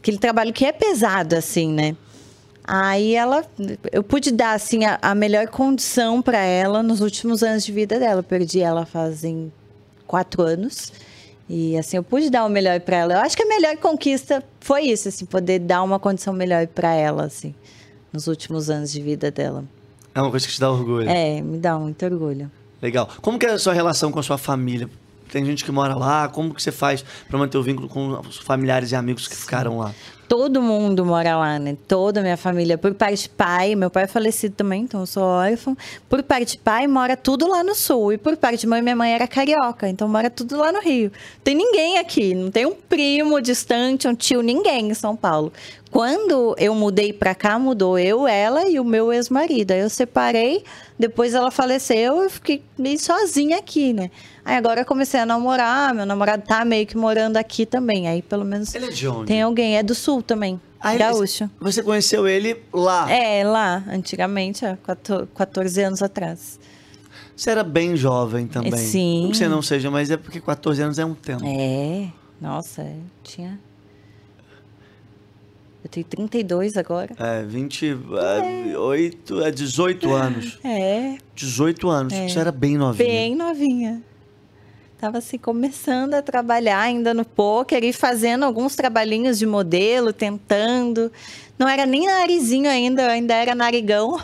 Aquele 0.02 0.18
trabalho 0.18 0.52
que 0.52 0.64
é 0.64 0.72
pesado, 0.72 1.36
assim, 1.36 1.72
né? 1.72 1.94
Aí 2.64 3.14
ela, 3.14 3.44
eu 3.92 4.02
pude 4.02 4.32
dar 4.32 4.54
assim 4.54 4.84
a, 4.84 4.98
a 5.00 5.14
melhor 5.14 5.46
condição 5.46 6.20
para 6.20 6.38
ela 6.38 6.82
nos 6.82 7.00
últimos 7.00 7.40
anos 7.44 7.64
de 7.64 7.70
vida 7.70 8.00
dela. 8.00 8.18
Eu 8.18 8.24
perdi 8.24 8.58
ela 8.58 8.84
fazem 8.84 9.52
quatro 10.04 10.42
anos 10.42 10.92
e 11.48 11.78
assim 11.78 11.98
eu 11.98 12.02
pude 12.02 12.30
dar 12.30 12.44
o 12.44 12.48
melhor 12.48 12.80
para 12.80 12.96
ela. 12.96 13.14
Eu 13.14 13.20
acho 13.20 13.36
que 13.36 13.44
a 13.44 13.46
melhor 13.46 13.76
conquista 13.76 14.42
foi 14.58 14.82
isso, 14.86 15.06
assim, 15.06 15.24
poder 15.24 15.60
dar 15.60 15.84
uma 15.84 16.00
condição 16.00 16.34
melhor 16.34 16.66
para 16.66 16.92
ela, 16.92 17.22
assim, 17.22 17.54
nos 18.12 18.26
últimos 18.26 18.68
anos 18.68 18.90
de 18.90 19.00
vida 19.00 19.30
dela. 19.30 19.64
É 20.12 20.20
uma 20.20 20.32
coisa 20.32 20.44
que 20.48 20.52
te 20.52 20.58
dá 20.58 20.68
orgulho. 20.68 21.08
É, 21.08 21.40
me 21.40 21.58
dá 21.58 21.78
muito 21.78 22.04
orgulho. 22.04 22.50
Legal. 22.82 23.08
Como 23.20 23.38
que 23.38 23.46
é 23.46 23.50
a 23.50 23.58
sua 23.58 23.72
relação 23.72 24.10
com 24.10 24.18
a 24.18 24.22
sua 24.24 24.36
família? 24.36 24.90
Tem 25.32 25.42
gente 25.46 25.64
que 25.64 25.72
mora 25.72 25.94
lá, 25.94 26.28
como 26.28 26.52
que 26.52 26.62
você 26.62 26.70
faz 26.70 27.02
para 27.26 27.38
manter 27.38 27.56
o 27.56 27.62
vínculo 27.62 27.88
com 27.88 28.20
os 28.20 28.36
familiares 28.36 28.92
e 28.92 28.94
amigos 28.94 29.26
que 29.26 29.34
ficaram 29.34 29.78
lá? 29.78 29.94
Todo 30.28 30.60
mundo 30.60 31.06
mora 31.06 31.36
lá, 31.36 31.58
né? 31.58 31.74
Toda 31.88 32.20
a 32.20 32.22
minha 32.22 32.36
família. 32.36 32.76
Por 32.76 32.92
parte 32.92 33.22
de 33.22 33.28
pai, 33.30 33.74
meu 33.74 33.90
pai 33.90 34.04
é 34.04 34.06
falecido 34.06 34.54
também, 34.54 34.82
então 34.82 35.00
eu 35.00 35.06
sou 35.06 35.22
órfã. 35.22 35.74
Por 36.06 36.22
parte 36.22 36.52
de 36.52 36.58
pai, 36.58 36.86
mora 36.86 37.16
tudo 37.16 37.48
lá 37.48 37.64
no 37.64 37.74
sul. 37.74 38.12
E 38.12 38.18
por 38.18 38.36
parte 38.36 38.60
de 38.60 38.66
mãe, 38.66 38.82
minha 38.82 38.96
mãe 38.96 39.14
era 39.14 39.26
carioca, 39.26 39.88
então 39.88 40.06
mora 40.06 40.28
tudo 40.28 40.58
lá 40.58 40.70
no 40.70 40.80
Rio. 40.80 41.10
Tem 41.42 41.54
ninguém 41.54 41.98
aqui, 41.98 42.34
não 42.34 42.50
tem 42.50 42.66
um 42.66 42.74
primo 42.74 43.40
distante, 43.40 44.06
um 44.06 44.14
tio, 44.14 44.42
ninguém 44.42 44.90
em 44.90 44.94
São 44.94 45.16
Paulo. 45.16 45.50
Quando 45.92 46.56
eu 46.58 46.74
mudei 46.74 47.12
pra 47.12 47.34
cá, 47.34 47.58
mudou 47.58 47.98
eu, 47.98 48.26
ela 48.26 48.66
e 48.66 48.80
o 48.80 48.84
meu 48.84 49.12
ex-marido. 49.12 49.72
Aí 49.72 49.80
eu 49.80 49.90
separei, 49.90 50.64
depois 50.98 51.34
ela 51.34 51.50
faleceu, 51.50 52.22
eu 52.22 52.30
fiquei 52.30 52.64
meio 52.78 52.98
sozinha 52.98 53.58
aqui, 53.58 53.92
né? 53.92 54.10
Aí 54.42 54.56
agora 54.56 54.80
eu 54.80 54.84
comecei 54.86 55.20
a 55.20 55.26
namorar, 55.26 55.94
meu 55.94 56.06
namorado 56.06 56.44
tá 56.46 56.64
meio 56.64 56.86
que 56.86 56.96
morando 56.96 57.36
aqui 57.36 57.66
também. 57.66 58.08
Aí 58.08 58.22
pelo 58.22 58.42
menos 58.42 58.74
Ele 58.74 58.86
é 58.86 58.88
de 58.88 59.06
onde? 59.06 59.26
tem 59.26 59.42
alguém, 59.42 59.76
é 59.76 59.82
do 59.82 59.94
sul 59.94 60.22
também. 60.22 60.58
Aí 60.80 60.96
gaúcho. 60.96 61.50
Você 61.60 61.82
conheceu 61.82 62.26
ele 62.26 62.56
lá? 62.72 63.12
É, 63.12 63.44
lá, 63.44 63.84
antigamente, 63.86 64.64
há 64.64 64.78
14 65.34 65.82
anos 65.82 66.02
atrás. 66.02 66.58
Você 67.36 67.50
era 67.50 67.62
bem 67.62 67.96
jovem 67.96 68.46
também. 68.46 68.78
Sim. 68.78 69.24
Não 69.24 69.30
que 69.32 69.36
você 69.36 69.46
não 69.46 69.60
seja, 69.60 69.90
mas 69.90 70.10
é 70.10 70.16
porque 70.16 70.40
14 70.40 70.80
anos 70.82 70.98
é 70.98 71.04
um 71.04 71.14
tempo. 71.14 71.44
É, 71.44 72.08
nossa, 72.40 72.80
eu 72.80 73.02
tinha. 73.22 73.60
Tenho 75.92 76.06
32 76.06 76.76
agora. 76.78 77.14
É, 77.18 77.42
28, 77.44 79.42
é 79.44 79.50
18 79.50 80.12
anos. 80.12 80.58
É, 80.64 81.16
18 81.34 81.88
anos. 81.88 82.12
É. 82.14 82.28
Você 82.28 82.38
era 82.38 82.50
bem 82.50 82.76
novinha. 82.78 83.08
bem 83.08 83.36
novinha. 83.36 84.02
Tava 84.98 85.18
assim, 85.18 85.36
começando 85.36 86.14
a 86.14 86.22
trabalhar 86.22 86.80
ainda 86.80 87.12
no 87.12 87.24
poker 87.24 87.82
e 87.84 87.92
fazendo 87.92 88.44
alguns 88.44 88.74
trabalhinhos 88.74 89.38
de 89.38 89.44
modelo, 89.46 90.12
tentando. 90.12 91.12
Não 91.58 91.68
era 91.68 91.84
nem 91.84 92.06
narizinho 92.06 92.70
ainda, 92.70 93.06
ainda 93.08 93.34
era 93.34 93.54
narigão. 93.54 94.18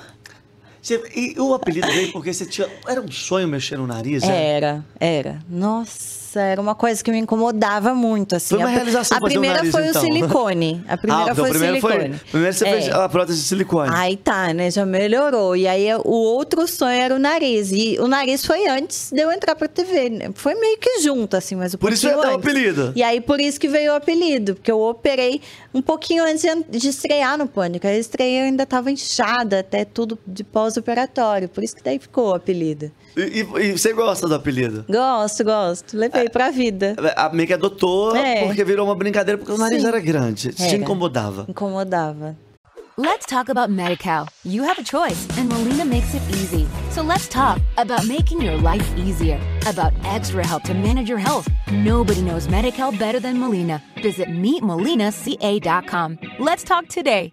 Você- 0.81 1.03
e 1.15 1.39
o 1.39 1.53
apelido 1.53 1.87
veio 1.89 2.13
porque 2.13 2.33
você 2.33 2.47
tinha. 2.47 2.69
Era 2.87 3.01
um 3.03 3.11
sonho 3.11 3.47
mexer 3.47 3.77
no 3.77 3.87
nariz? 3.87 4.23
é? 4.23 4.53
Era, 4.53 4.85
era. 4.99 5.39
Nossa, 5.51 6.28
era 6.37 6.61
uma 6.61 6.75
coisa 6.75 7.03
que 7.03 7.11
me 7.11 7.19
incomodava 7.19 7.95
muito, 7.95 8.37
assim. 8.37 8.51
Foi 8.51 8.59
uma 8.59 8.69
a, 8.69 8.71
realização 8.73 9.17
A 9.19 9.21
um 9.21 9.25
primeira 9.25 9.57
nariz, 9.57 9.73
foi 9.73 9.87
então. 9.87 10.03
o 10.03 10.05
silicone. 10.05 10.85
A 10.89 10.97
primeira 10.97 11.23
ah, 11.23 11.33
então 11.33 11.37
foi 11.45 11.51
primeiro 11.51 11.77
o 11.77 11.81
silicone. 11.81 12.09
foi. 12.19 12.29
Primeiro 12.31 12.53
você 12.57 12.67
É. 12.67 12.71
fez 12.73 12.89
a 12.91 13.09
prótese 13.09 13.41
de 13.41 13.45
silicone. 13.47 13.91
Aí 13.95 14.17
tá, 14.17 14.53
né? 14.53 14.71
Já 14.71 14.85
melhorou. 14.85 15.57
E 15.57 15.67
aí 15.67 15.87
o 15.95 16.11
outro 16.11 16.67
sonho 16.67 16.91
era 17.01 17.15
o 17.15 17.19
nariz. 17.19 17.71
E 17.73 17.97
o 18.01 18.07
nariz 18.09 18.45
foi 18.45 18.67
antes 18.67 19.11
de 19.13 19.21
eu 19.21 19.31
entrar 19.33 19.55
pra 19.57 19.69
TV. 19.69 20.11
né? 20.11 20.31
Foi 20.35 20.55
meio 20.55 20.79
que 20.79 21.01
junto, 21.01 21.37
assim, 21.37 21.55
mas 21.57 21.75
um 21.75 21.79
Por 21.79 21.93
isso 21.93 22.07
veio 22.07 22.19
até 22.21 22.31
o 22.31 22.35
apelido. 22.35 22.93
E 22.95 23.03
aí 23.03 23.21
por 23.21 23.41
isso 23.41 23.59
que 23.61 23.69
veio 23.69 23.93
o 23.93 23.95
apelido, 23.95 24.55
porque 24.55 24.71
eu 24.71 24.81
operei 24.81 25.41
um 25.73 25.81
pouquinho 25.83 26.25
antes 26.25 26.43
de- 26.69 26.89
estrear 26.89 27.37
no 27.39 27.47
Pânico. 27.47 27.87
Aí 27.87 27.95
eu 27.97 28.01
estreiei, 28.01 28.41
eu 28.41 28.45
ainda 28.45 28.65
tava 28.67 28.91
inchada, 28.91 29.61
até 29.61 29.85
tudo 29.85 30.19
de 30.27 30.43
pós-operatório. 30.45 31.49
Por 31.49 31.63
isso 31.63 31.77
que 31.77 31.83
daí 31.83 31.99
ficou 31.99 32.31
o 32.31 32.35
apelido. 32.35 32.91
E, 33.17 33.41
e- 33.41 33.61
e 33.69 33.73
você 33.79 33.93
gosta 33.93 34.29
do 34.29 34.35
apelido? 34.35 34.85
Gosto, 34.89 35.45
gosto. 35.45 35.97
Levei 36.19 36.29
pra 36.31 36.51
vida. 36.51 36.95
A 37.17 37.29
meio 37.31 37.47
que 37.47 37.55
adotou 37.55 38.15
É. 38.17 38.45
porque 38.47 38.65
virou 38.65 38.87
uma 38.87 38.95
brincadeira, 38.95 39.39
porque 39.39 39.53
o 39.53 39.59
nariz 39.59 39.83
Sim. 39.83 39.89
era 39.89 40.01
grande. 40.01 40.53
Te 40.53 40.63
Era. 40.63 40.77
incomodava. 40.77 41.47
Incomodava. 41.49 42.37
Let's 43.01 43.27
talk 43.27 43.49
about 43.49 43.71
MediCal. 43.73 44.27
You 44.45 44.65
have 44.65 44.81
a 44.81 44.83
choice, 44.83 45.29
and 45.39 45.45
Molina 45.49 45.85
makes 45.85 46.15
it 46.15 46.23
easy. 46.33 46.67
So 46.91 47.01
let's 47.03 47.29
talk 47.29 47.61
about 47.77 48.05
making 48.09 48.43
your 48.43 48.57
life 48.61 48.85
easier, 48.99 49.39
about 49.69 49.93
extra 50.05 50.45
help 50.45 50.65
to 50.65 50.75
manage 50.75 51.09
your 51.09 51.21
health. 51.21 51.47
Nobody 51.71 52.23
knows 52.23 52.49
MediCal 52.49 52.99
better 52.99 53.21
than 53.21 53.39
Molina. 53.39 53.81
Visit 54.03 54.29
meetmolinaca.com. 54.31 56.19
Let's 56.41 56.65
talk 56.65 56.89
today. 56.89 57.33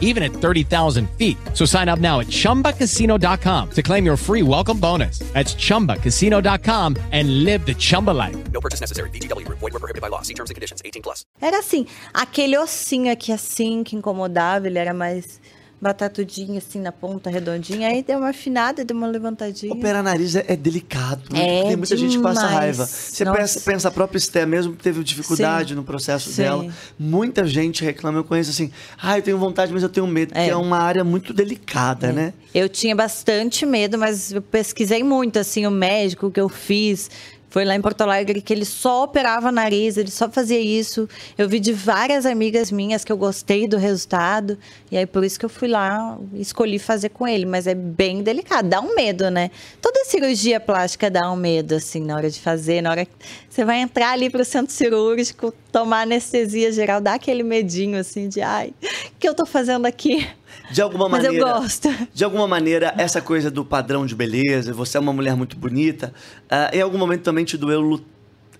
even 0.00 0.22
at 0.24 0.32
30,000 0.32 1.08
feet. 1.10 1.36
So 1.54 1.64
sign 1.64 1.88
up 1.88 2.00
now 2.00 2.18
at 2.18 2.26
ChumbaCasino.com 2.26 3.70
to 3.70 3.82
claim 3.82 4.04
your 4.04 4.16
free 4.16 4.42
welcome 4.42 4.80
bonus. 4.80 5.20
That's 5.32 5.54
ChumbaCasino.com 5.54 6.96
and 7.12 7.44
live 7.44 7.64
the 7.64 7.74
Chumba 7.74 8.10
life. 8.10 8.36
No 8.50 8.60
purchase 8.60 8.80
necessary. 8.80 9.10
VGW 9.10 9.46
Group. 9.46 9.58
Void 9.60 9.74
were 9.74 9.78
prohibited 9.78 10.02
by 10.02 10.08
law. 10.08 10.22
See 10.22 10.34
terms 10.34 10.50
and 10.50 10.56
conditions. 10.56 10.82
18 10.84 11.02
plus. 11.02 11.24
Era 11.40 11.58
assim, 11.58 11.86
aquele 12.12 12.58
ossinho 12.58 13.12
aqui 13.12 13.32
assim, 13.32 13.84
que 13.84 13.94
incomodava, 13.94 14.66
ele 14.66 14.78
era 14.78 14.92
mais 14.92 15.40
batatudinho 15.80 16.58
assim 16.58 16.80
na 16.80 16.90
ponta, 16.92 17.30
redondinha. 17.30 17.88
Aí 17.88 18.02
deu 18.02 18.18
uma 18.18 18.30
afinada, 18.30 18.84
deu 18.84 18.96
uma 18.96 19.06
levantadinha. 19.06 19.72
Operar 19.72 20.02
nariz 20.02 20.34
é, 20.36 20.44
é 20.48 20.56
delicado. 20.56 21.22
É 21.34 21.62
Tem 21.64 21.76
muita 21.76 21.96
gente 21.96 22.16
que 22.16 22.22
passa 22.22 22.40
demais. 22.40 22.56
raiva. 22.58 22.86
Você 22.86 23.24
Nossa. 23.24 23.38
pensa, 23.38 23.60
pensa 23.60 23.88
a 23.88 23.90
própria 23.90 24.18
Esté 24.18 24.44
mesmo 24.44 24.74
que 24.74 24.82
teve 24.82 25.02
dificuldade 25.04 25.70
Sim. 25.70 25.74
no 25.76 25.84
processo 25.84 26.30
Sim. 26.30 26.42
dela. 26.42 26.66
Muita 26.98 27.46
gente 27.46 27.84
reclama. 27.84 28.18
Eu 28.18 28.24
conheço 28.24 28.50
assim, 28.50 28.70
ah, 29.00 29.16
eu 29.18 29.22
tenho 29.22 29.38
vontade, 29.38 29.72
mas 29.72 29.82
eu 29.82 29.88
tenho 29.88 30.06
medo, 30.06 30.28
porque 30.34 30.40
É. 30.40 30.48
é 30.50 30.56
uma 30.56 30.78
área 30.78 31.04
muito 31.04 31.32
delicada, 31.32 32.12
né? 32.12 32.32
Eu 32.54 32.68
tinha 32.68 32.94
bastante 32.96 33.64
medo, 33.64 33.96
mas 33.98 34.32
eu 34.32 34.42
pesquisei 34.42 35.02
muito, 35.04 35.38
assim, 35.38 35.66
o 35.66 35.70
médico 35.70 36.30
que 36.30 36.40
eu 36.40 36.48
fiz. 36.48 37.10
Foi 37.50 37.64
lá 37.64 37.74
em 37.74 37.80
Porto 37.80 38.02
Alegre 38.02 38.42
que 38.42 38.52
ele 38.52 38.64
só 38.64 39.04
operava 39.04 39.50
nariz, 39.50 39.96
ele 39.96 40.10
só 40.10 40.28
fazia 40.28 40.60
isso. 40.60 41.08
Eu 41.36 41.48
vi 41.48 41.58
de 41.58 41.72
várias 41.72 42.26
amigas 42.26 42.70
minhas 42.70 43.04
que 43.04 43.12
eu 43.12 43.16
gostei 43.16 43.66
do 43.66 43.78
resultado. 43.78 44.58
E 44.90 44.96
aí 44.96 45.06
por 45.06 45.24
isso 45.24 45.38
que 45.38 45.44
eu 45.44 45.48
fui 45.48 45.68
lá 45.68 46.18
escolhi 46.34 46.78
fazer 46.78 47.08
com 47.08 47.26
ele. 47.26 47.46
Mas 47.46 47.66
é 47.66 47.74
bem 47.74 48.22
delicado, 48.22 48.68
dá 48.68 48.80
um 48.80 48.94
medo, 48.94 49.30
né? 49.30 49.50
Toda 49.80 50.04
cirurgia 50.04 50.60
plástica 50.60 51.10
dá 51.10 51.30
um 51.32 51.36
medo, 51.36 51.74
assim, 51.74 52.00
na 52.00 52.16
hora 52.16 52.30
de 52.30 52.40
fazer, 52.40 52.82
na 52.82 52.90
hora 52.90 53.04
que 53.04 53.12
você 53.48 53.64
vai 53.64 53.78
entrar 53.78 54.12
ali 54.12 54.30
pro 54.30 54.44
centro 54.44 54.72
cirúrgico, 54.72 55.52
tomar 55.72 56.02
anestesia 56.02 56.70
geral, 56.70 57.00
dá 57.00 57.14
aquele 57.14 57.42
medinho, 57.42 57.98
assim, 57.98 58.28
de 58.28 58.40
ai, 58.40 58.72
o 59.06 59.18
que 59.18 59.28
eu 59.28 59.34
tô 59.34 59.44
fazendo 59.44 59.86
aqui? 59.86 60.28
De 60.70 60.82
alguma 60.82 61.08
Mas 61.08 61.24
eu 61.24 61.32
maneira. 61.32 61.58
gosto. 61.60 61.88
De 62.12 62.24
alguma 62.24 62.46
maneira, 62.46 62.92
essa 62.96 63.20
coisa 63.20 63.50
do 63.50 63.64
padrão 63.64 64.04
de 64.06 64.14
beleza, 64.14 64.72
você 64.72 64.96
é 64.96 65.00
uma 65.00 65.12
mulher 65.12 65.34
muito 65.36 65.56
bonita, 65.56 66.12
ah, 66.50 66.70
em 66.72 66.80
algum 66.80 66.98
momento 66.98 67.22
também 67.22 67.44
te 67.44 67.56
doeu 67.56 67.80
lu- 67.80 68.04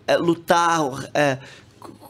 é, 0.06 0.16
lutar 0.16 0.80
é, 1.12 1.36
c- 1.36 1.40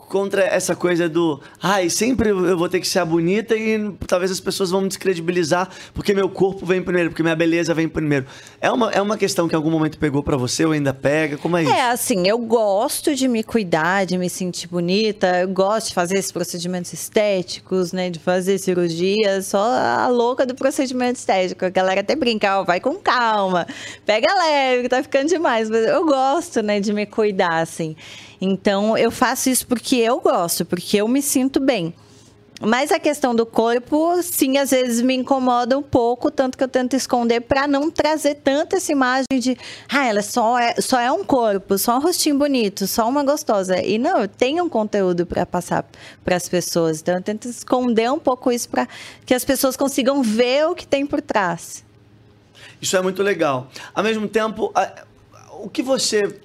contra 0.09 0.43
essa 0.43 0.75
coisa 0.75 1.09
do. 1.09 1.41
Ai, 1.63 1.91
sempre 1.91 2.31
eu 2.31 2.57
vou 2.57 2.69
ter 2.69 2.81
que 2.81 2.89
ser 2.89 3.01
a 3.01 3.05
bonita 3.05 3.55
e 3.55 3.93
talvez 4.07 4.31
as 4.31 4.41
pessoas 4.41 4.71
vão 4.71 4.81
me 4.81 4.89
descredibilizar 4.89 5.69
porque 5.93 6.15
meu 6.15 6.29
corpo 6.29 6.65
vem 6.65 6.83
primeiro, 6.83 7.11
porque 7.11 7.23
minha 7.23 7.37
beleza 7.37 7.75
vem 7.75 7.89
primeiro. 7.89 8.27
É 8.61 8.71
uma, 8.71 8.91
é 8.91 9.01
uma 9.01 9.17
questão 9.17 9.47
que 9.49 9.55
em 9.55 9.57
algum 9.57 9.71
momento 9.71 9.99
pegou 9.99 10.23
pra 10.23 10.37
você 10.37 10.65
ou 10.65 10.73
ainda 10.73 10.95
pega? 10.95 11.37
Como 11.37 11.57
é 11.57 11.63
isso? 11.63 11.73
É, 11.73 11.91
assim, 11.91 12.27
eu 12.27 12.39
gosto 12.39 13.15
de 13.15 13.29
me 13.29 13.43
cuidar, 13.43 14.07
de 14.07 14.17
me 14.17 14.31
sentir 14.31 14.67
bonita, 14.67 15.41
eu 15.41 15.49
gosto 15.49 15.89
de 15.89 15.95
fazer 15.95 16.19
esses 16.19 16.33
procedimentos 16.33 16.93
estéticos, 16.93 17.93
né, 17.93 18.11
de 18.11 18.19
fazer 18.19 18.59
cirurgia, 18.59 19.43
só 19.43 19.63
a 19.63 20.09
louca 20.09 20.47
do 20.47 20.55
procedimento 20.55 21.17
estético. 21.17 21.65
A 21.65 21.71
galera 21.71 22.01
até 22.01 22.17
brinca, 22.17 22.61
ó, 22.61 22.65
vai 22.65 22.81
com 22.81 22.95
calma, 22.97 23.67
pega 24.07 24.27
leve, 24.35 24.85
que 24.85 24.89
tá 24.89 25.03
ficando 25.03 25.29
demais. 25.29 25.69
Mas 25.69 25.87
eu 25.87 26.05
gosto, 26.05 26.63
né, 26.63 26.81
de 26.81 26.93
me 26.93 27.07
cuidar, 27.07 27.61
assim. 27.61 27.95
Então, 28.41 28.97
eu 28.97 29.11
faço 29.11 29.51
isso 29.51 29.67
porque 29.67 29.97
eu 29.97 30.21
gosto, 30.21 30.65
porque 30.65 30.97
eu 30.97 31.09
me 31.09 31.21
sinto 31.21 31.59
bem. 31.59 31.95
Mas 32.61 32.91
a 32.91 32.99
questão 32.99 33.35
do 33.35 33.47
corpo, 33.47 34.21
sim, 34.21 34.59
às 34.59 34.71
vezes 34.71 35.01
me 35.01 35.15
incomoda 35.15 35.79
um 35.79 35.83
pouco, 35.83 36.29
tanto 36.29 36.59
que 36.59 36.65
eu 36.65 36.69
tento 36.69 36.97
esconder 36.97 37.41
para 37.43 37.69
não 37.69 37.89
trazer 37.89 38.35
tanta 38.35 38.77
essa 38.77 38.91
imagem 38.91 39.27
de, 39.39 39.57
ah, 39.89 40.07
ela 40.07 40.23
só 40.23 40.59
é, 40.59 40.75
só 40.81 40.99
é 40.99 41.11
um 41.11 41.25
corpo, 41.25 41.79
só 41.79 41.97
um 41.97 42.01
rostinho 42.01 42.37
bonito, 42.37 42.89
só 42.89 43.09
uma 43.09 43.23
gostosa. 43.23 43.81
E 43.81 43.97
não, 43.97 44.23
eu 44.23 44.29
tenho 44.29 44.65
um 44.65 44.69
conteúdo 44.69 45.25
para 45.25 45.47
passar 45.47 45.89
para 46.25 46.35
as 46.35 46.49
pessoas, 46.49 47.01
então 47.01 47.15
eu 47.15 47.23
tento 47.23 47.49
esconder 47.49 48.11
um 48.11 48.19
pouco 48.19 48.51
isso 48.51 48.69
para 48.69 48.89
que 49.25 49.35
as 49.35 49.45
pessoas 49.45 49.77
consigam 49.77 50.21
ver 50.21 50.67
o 50.67 50.75
que 50.75 50.87
tem 50.87 51.07
por 51.07 51.21
trás. 51.23 51.85
Isso 52.83 52.97
é 52.97 53.03
muito 53.03 53.23
legal. 53.23 53.71
Ao 53.95 54.03
mesmo 54.03 54.27
tempo, 54.27 54.73
o 55.61 55.69
que 55.69 55.83
você 55.83 56.41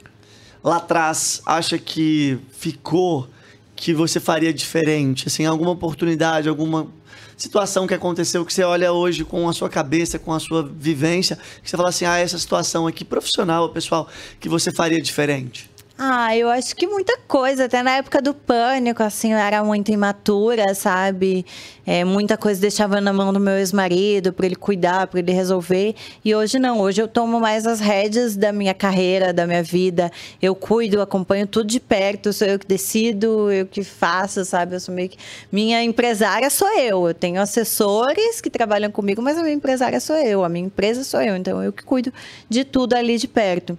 lá 0.63 0.77
atrás 0.77 1.41
acha 1.45 1.77
que 1.77 2.39
ficou 2.51 3.27
que 3.75 3.93
você 3.93 4.19
faria 4.19 4.53
diferente? 4.53 5.27
Assim, 5.27 5.45
alguma 5.45 5.71
oportunidade, 5.71 6.47
alguma 6.47 6.87
situação 7.35 7.85
que 7.85 7.93
aconteceu 7.93 8.45
que 8.45 8.53
você 8.53 8.63
olha 8.63 8.93
hoje 8.93 9.25
com 9.25 9.49
a 9.49 9.53
sua 9.53 9.69
cabeça, 9.69 10.17
com 10.17 10.31
a 10.31 10.39
sua 10.39 10.63
vivência, 10.63 11.37
que 11.61 11.69
você 11.69 11.75
fala 11.75 11.89
assim, 11.89 12.05
ah, 12.05 12.17
essa 12.17 12.37
situação 12.37 12.87
aqui 12.87 13.03
profissional, 13.03 13.69
pessoal, 13.69 14.07
que 14.39 14.47
você 14.47 14.71
faria 14.71 15.01
diferente? 15.01 15.69
Ah, 15.95 16.35
eu 16.35 16.49
acho 16.49 16.75
que 16.75 16.87
muita 16.87 17.17
coisa. 17.27 17.65
Até 17.65 17.83
na 17.83 17.91
época 17.97 18.19
do 18.21 18.33
pânico, 18.33 19.03
assim, 19.03 19.31
eu 19.31 19.37
era 19.37 19.63
muito 19.63 19.91
imatura, 19.91 20.73
sabe? 20.73 21.45
É, 21.85 22.03
muita 22.03 22.35
coisa 22.35 22.59
deixava 22.59 22.99
na 22.99 23.13
mão 23.13 23.31
do 23.31 23.39
meu 23.39 23.53
ex-marido 23.53 24.33
para 24.33 24.47
ele 24.47 24.55
cuidar, 24.55 25.05
para 25.07 25.19
ele 25.19 25.31
resolver. 25.31 25.95
E 26.25 26.33
hoje 26.33 26.57
não. 26.57 26.79
Hoje 26.81 27.01
eu 27.01 27.07
tomo 27.07 27.39
mais 27.39 27.67
as 27.67 27.79
rédeas 27.79 28.35
da 28.35 28.51
minha 28.51 28.73
carreira, 28.73 29.31
da 29.31 29.45
minha 29.45 29.61
vida. 29.61 30.11
Eu 30.41 30.55
cuido, 30.55 30.99
acompanho 30.99 31.45
tudo 31.45 31.67
de 31.67 31.79
perto. 31.79 32.33
Sou 32.33 32.47
eu 32.47 32.57
que 32.57 32.65
decido, 32.67 33.51
eu 33.51 33.67
que 33.67 33.83
faço, 33.83 34.43
sabe? 34.43 34.75
Eu 34.75 34.79
sou 34.79 34.95
meio 34.95 35.09
que... 35.09 35.17
Minha 35.51 35.83
empresária 35.83 36.49
sou 36.49 36.69
eu. 36.79 37.07
Eu 37.07 37.13
tenho 37.13 37.39
assessores 37.39 38.41
que 38.41 38.49
trabalham 38.49 38.91
comigo, 38.91 39.21
mas 39.21 39.37
a 39.37 39.43
minha 39.43 39.53
empresária 39.55 39.99
sou 39.99 40.15
eu. 40.17 40.43
A 40.43 40.49
minha 40.49 40.65
empresa 40.65 41.03
sou 41.03 41.21
eu. 41.21 41.35
Então 41.37 41.63
eu 41.63 41.71
que 41.71 41.83
cuido 41.83 42.11
de 42.49 42.63
tudo 42.65 42.93
ali 42.95 43.17
de 43.17 43.27
perto. 43.27 43.77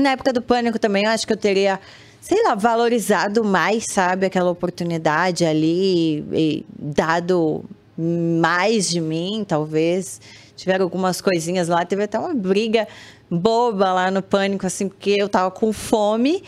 Na 0.00 0.10
época 0.10 0.32
do 0.32 0.42
pânico 0.42 0.78
também, 0.78 1.04
eu 1.04 1.10
acho 1.10 1.26
que 1.26 1.32
eu 1.32 1.36
teria, 1.36 1.80
sei 2.20 2.42
lá, 2.42 2.54
valorizado 2.54 3.44
mais, 3.44 3.84
sabe, 3.84 4.26
aquela 4.26 4.50
oportunidade 4.50 5.44
ali 5.44 6.24
e 6.32 6.66
dado 6.76 7.64
mais 7.96 8.88
de 8.88 9.00
mim, 9.00 9.44
talvez. 9.46 10.20
Tiveram 10.56 10.84
algumas 10.84 11.20
coisinhas 11.20 11.68
lá, 11.68 11.84
teve 11.84 12.04
até 12.04 12.18
uma 12.18 12.34
briga 12.34 12.88
boba 13.30 13.92
lá 13.92 14.10
no 14.10 14.22
pânico, 14.22 14.66
assim, 14.66 14.88
porque 14.88 15.10
eu 15.18 15.28
tava 15.28 15.50
com 15.50 15.72
fome, 15.72 16.42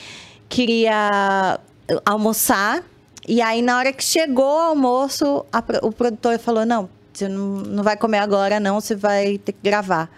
queria 0.49 1.59
almoçar. 2.05 2.83
E 3.29 3.41
aí, 3.41 3.63
na 3.63 3.79
hora 3.79 3.93
que 3.93 4.05
chegou 4.05 4.45
o 4.45 4.61
almoço, 4.61 5.45
a, 5.53 5.63
o 5.83 5.93
produtor 5.93 6.39
falou: 6.39 6.65
Não, 6.65 6.89
você 7.13 7.29
não, 7.29 7.47
não 7.63 7.83
vai 7.83 7.97
comer 7.97 8.19
agora, 8.19 8.61
não, 8.61 8.81
você 8.81 8.95
vai 8.95 9.39
ter 9.39 9.53
que 9.53 9.59
gravar. 9.63 10.09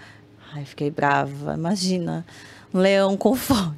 Ai, 0.54 0.64
fiquei 0.64 0.90
brava, 0.90 1.54
imagina 1.54 2.24
leão 2.72 3.16
com 3.16 3.34
fome. 3.34 3.76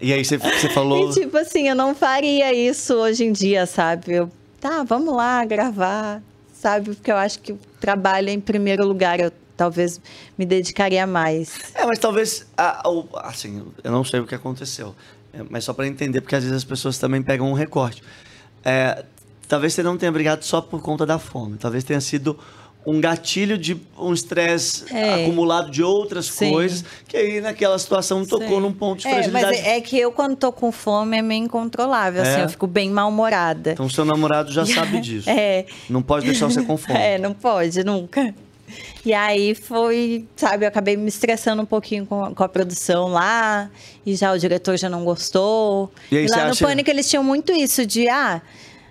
E 0.00 0.12
aí 0.12 0.24
você, 0.24 0.38
você 0.38 0.68
falou. 0.68 1.10
E 1.10 1.14
tipo 1.14 1.36
assim, 1.36 1.68
eu 1.68 1.74
não 1.74 1.94
faria 1.94 2.52
isso 2.52 2.94
hoje 2.94 3.24
em 3.24 3.32
dia, 3.32 3.66
sabe? 3.66 4.14
Eu, 4.14 4.30
tá, 4.60 4.82
vamos 4.82 5.14
lá 5.14 5.44
gravar, 5.44 6.22
sabe? 6.52 6.94
Porque 6.94 7.10
eu 7.10 7.16
acho 7.16 7.40
que 7.40 7.52
o 7.52 7.58
trabalho 7.80 8.28
é 8.28 8.32
em 8.32 8.40
primeiro 8.40 8.86
lugar. 8.86 9.18
Eu 9.18 9.32
talvez 9.56 10.00
me 10.38 10.46
dedicaria 10.46 11.06
mais. 11.06 11.74
É, 11.74 11.84
mas 11.84 11.98
talvez. 11.98 12.46
Assim, 13.14 13.66
eu 13.82 13.90
não 13.90 14.04
sei 14.04 14.20
o 14.20 14.26
que 14.26 14.34
aconteceu. 14.34 14.94
É, 15.32 15.42
mas 15.50 15.64
só 15.64 15.72
para 15.72 15.86
entender, 15.86 16.20
porque 16.20 16.36
às 16.36 16.44
vezes 16.44 16.56
as 16.56 16.64
pessoas 16.64 16.96
também 16.96 17.20
pegam 17.20 17.50
um 17.50 17.54
recorte. 17.54 18.02
É, 18.64 19.04
talvez 19.46 19.74
você 19.74 19.82
não 19.82 19.98
tenha 19.98 20.12
brigado 20.12 20.44
só 20.44 20.60
por 20.60 20.80
conta 20.80 21.04
da 21.04 21.18
fome. 21.18 21.58
Talvez 21.58 21.84
tenha 21.84 22.00
sido 22.00 22.38
um 22.88 23.00
gatilho 23.00 23.58
de 23.58 23.76
um 23.98 24.14
estresse 24.14 24.84
é. 24.90 25.22
acumulado 25.22 25.70
de 25.70 25.82
outras 25.82 26.26
Sim. 26.26 26.50
coisas, 26.50 26.84
que 27.06 27.16
aí 27.16 27.40
naquela 27.40 27.78
situação 27.78 28.24
tocou 28.24 28.56
Sim. 28.56 28.60
num 28.60 28.72
ponto 28.72 29.00
de 29.00 29.08
fragilidade. 29.10 29.44
É, 29.44 29.62
mas 29.62 29.66
é 29.66 29.80
que 29.82 29.98
eu, 29.98 30.10
quando 30.10 30.36
tô 30.36 30.50
com 30.50 30.72
fome, 30.72 31.18
é 31.18 31.22
meio 31.22 31.44
incontrolável, 31.44 32.22
assim, 32.22 32.30
é. 32.30 32.34
assim, 32.34 32.42
eu 32.44 32.48
fico 32.48 32.66
bem 32.66 32.88
mal-humorada. 32.88 33.72
Então, 33.72 33.90
seu 33.90 34.06
namorado 34.06 34.50
já 34.50 34.64
sabe 34.64 35.00
disso. 35.02 35.28
É. 35.28 35.66
Não 35.90 36.00
pode 36.00 36.24
deixar 36.24 36.46
você 36.46 36.62
com 36.62 36.76
fome. 36.76 36.98
É, 36.98 37.16
não 37.16 37.32
pode, 37.32 37.84
nunca. 37.84 38.34
E 39.04 39.12
aí 39.14 39.54
foi, 39.54 40.26
sabe, 40.34 40.64
eu 40.64 40.68
acabei 40.68 40.96
me 40.96 41.08
estressando 41.08 41.62
um 41.62 41.66
pouquinho 41.66 42.04
com 42.06 42.24
a, 42.24 42.34
com 42.34 42.42
a 42.42 42.48
produção 42.48 43.08
lá, 43.08 43.70
e 44.04 44.16
já 44.16 44.32
o 44.32 44.38
diretor 44.38 44.76
já 44.76 44.88
não 44.88 45.04
gostou. 45.04 45.92
E, 46.10 46.16
aí, 46.16 46.26
e 46.26 46.28
lá 46.28 46.44
no 46.44 46.50
acha... 46.50 46.66
Pânico 46.66 46.90
eles 46.90 47.08
tinham 47.08 47.22
muito 47.22 47.52
isso 47.52 47.86
de, 47.86 48.08
ah, 48.08 48.42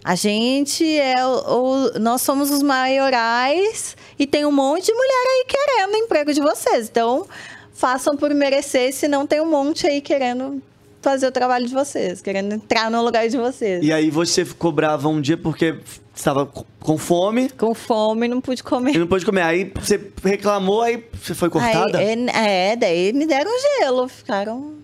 a 0.07 0.15
gente 0.15 0.85
é 0.97 1.15
o, 1.25 1.95
o, 1.95 1.99
nós 1.99 2.21
somos 2.21 2.49
os 2.49 2.63
maiorais 2.63 3.97
e 4.17 4.25
tem 4.25 4.45
um 4.45 4.53
monte 4.53 4.85
de 4.85 4.93
mulher 4.93 5.25
aí 5.27 5.45
querendo 5.45 5.93
o 5.95 5.97
emprego 5.97 6.33
de 6.33 6.39
vocês. 6.39 6.87
Então, 6.87 7.27
façam 7.73 8.15
por 8.15 8.33
merecer, 8.33 8.93
senão 8.93 9.27
tem 9.27 9.41
um 9.41 9.49
monte 9.49 9.85
aí 9.85 9.99
querendo 9.99 10.63
fazer 11.01 11.27
o 11.27 11.31
trabalho 11.31 11.67
de 11.67 11.73
vocês, 11.73 12.21
querendo 12.21 12.53
entrar 12.53 12.89
no 12.89 13.03
lugar 13.03 13.27
de 13.27 13.35
vocês. 13.35 13.83
E 13.83 13.91
aí 13.91 14.09
você 14.09 14.45
cobrava 14.45 15.09
um 15.09 15.19
dia 15.19 15.35
porque 15.35 15.77
estava 16.15 16.45
com 16.79 16.97
fome. 16.97 17.49
Com 17.49 17.73
fome, 17.73 18.29
não 18.29 18.39
pude 18.39 18.63
comer. 18.63 18.95
E 18.95 18.97
não 18.99 19.07
pôde 19.07 19.25
comer. 19.25 19.41
Aí 19.41 19.73
você 19.75 19.99
reclamou, 20.23 20.83
aí 20.83 21.03
você 21.21 21.35
foi 21.35 21.49
cortada? 21.49 21.97
Aí, 21.97 22.29
é, 22.29 22.71
é, 22.71 22.75
daí 22.77 23.11
me 23.11 23.25
deram 23.25 23.51
gelo, 23.81 24.07
ficaram. 24.07 24.75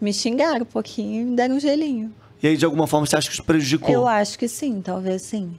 Me 0.00 0.12
xingaram 0.12 0.62
um 0.62 0.64
pouquinho 0.64 1.22
e 1.22 1.24
me 1.24 1.34
deram 1.34 1.56
um 1.56 1.60
gelinho. 1.60 2.14
E 2.42 2.48
aí, 2.48 2.56
de 2.56 2.64
alguma 2.64 2.86
forma, 2.86 3.06
você 3.06 3.16
acha 3.16 3.28
que 3.28 3.34
isso 3.34 3.44
prejudicou? 3.44 3.90
Eu 3.90 4.06
acho 4.06 4.38
que 4.38 4.48
sim, 4.48 4.80
talvez 4.80 5.22
sim. 5.22 5.56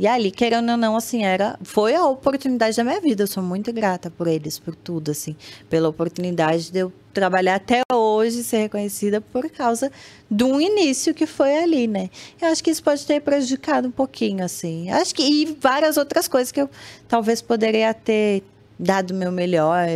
E 0.00 0.06
ali, 0.06 0.30
querendo 0.30 0.70
ou 0.70 0.78
não, 0.78 0.96
assim, 0.96 1.24
era, 1.24 1.58
foi 1.62 1.94
a 1.94 2.06
oportunidade 2.06 2.74
da 2.74 2.82
minha 2.82 2.98
vida. 3.02 3.22
Eu 3.22 3.26
sou 3.26 3.42
muito 3.42 3.70
grata 3.70 4.10
por 4.10 4.26
eles, 4.26 4.58
por 4.58 4.74
tudo, 4.74 5.10
assim, 5.10 5.36
pela 5.68 5.90
oportunidade 5.90 6.72
de 6.72 6.78
eu 6.78 6.92
trabalhar 7.12 7.56
até 7.56 7.82
hoje, 7.92 8.42
ser 8.42 8.60
reconhecida 8.60 9.20
por 9.20 9.50
causa 9.50 9.92
de 10.30 10.42
um 10.42 10.58
início 10.58 11.12
que 11.12 11.26
foi 11.26 11.54
ali, 11.58 11.86
né? 11.86 12.08
Eu 12.40 12.48
acho 12.48 12.64
que 12.64 12.70
isso 12.70 12.82
pode 12.82 13.04
ter 13.04 13.20
prejudicado 13.20 13.88
um 13.88 13.90
pouquinho, 13.90 14.42
assim. 14.42 14.90
Acho 14.90 15.14
que 15.14 15.22
e 15.22 15.56
várias 15.60 15.98
outras 15.98 16.26
coisas 16.26 16.50
que 16.50 16.62
eu 16.62 16.70
talvez 17.06 17.42
poderia 17.42 17.92
ter 17.92 18.42
dado 18.78 19.12
meu 19.12 19.30
melhor, 19.30 19.86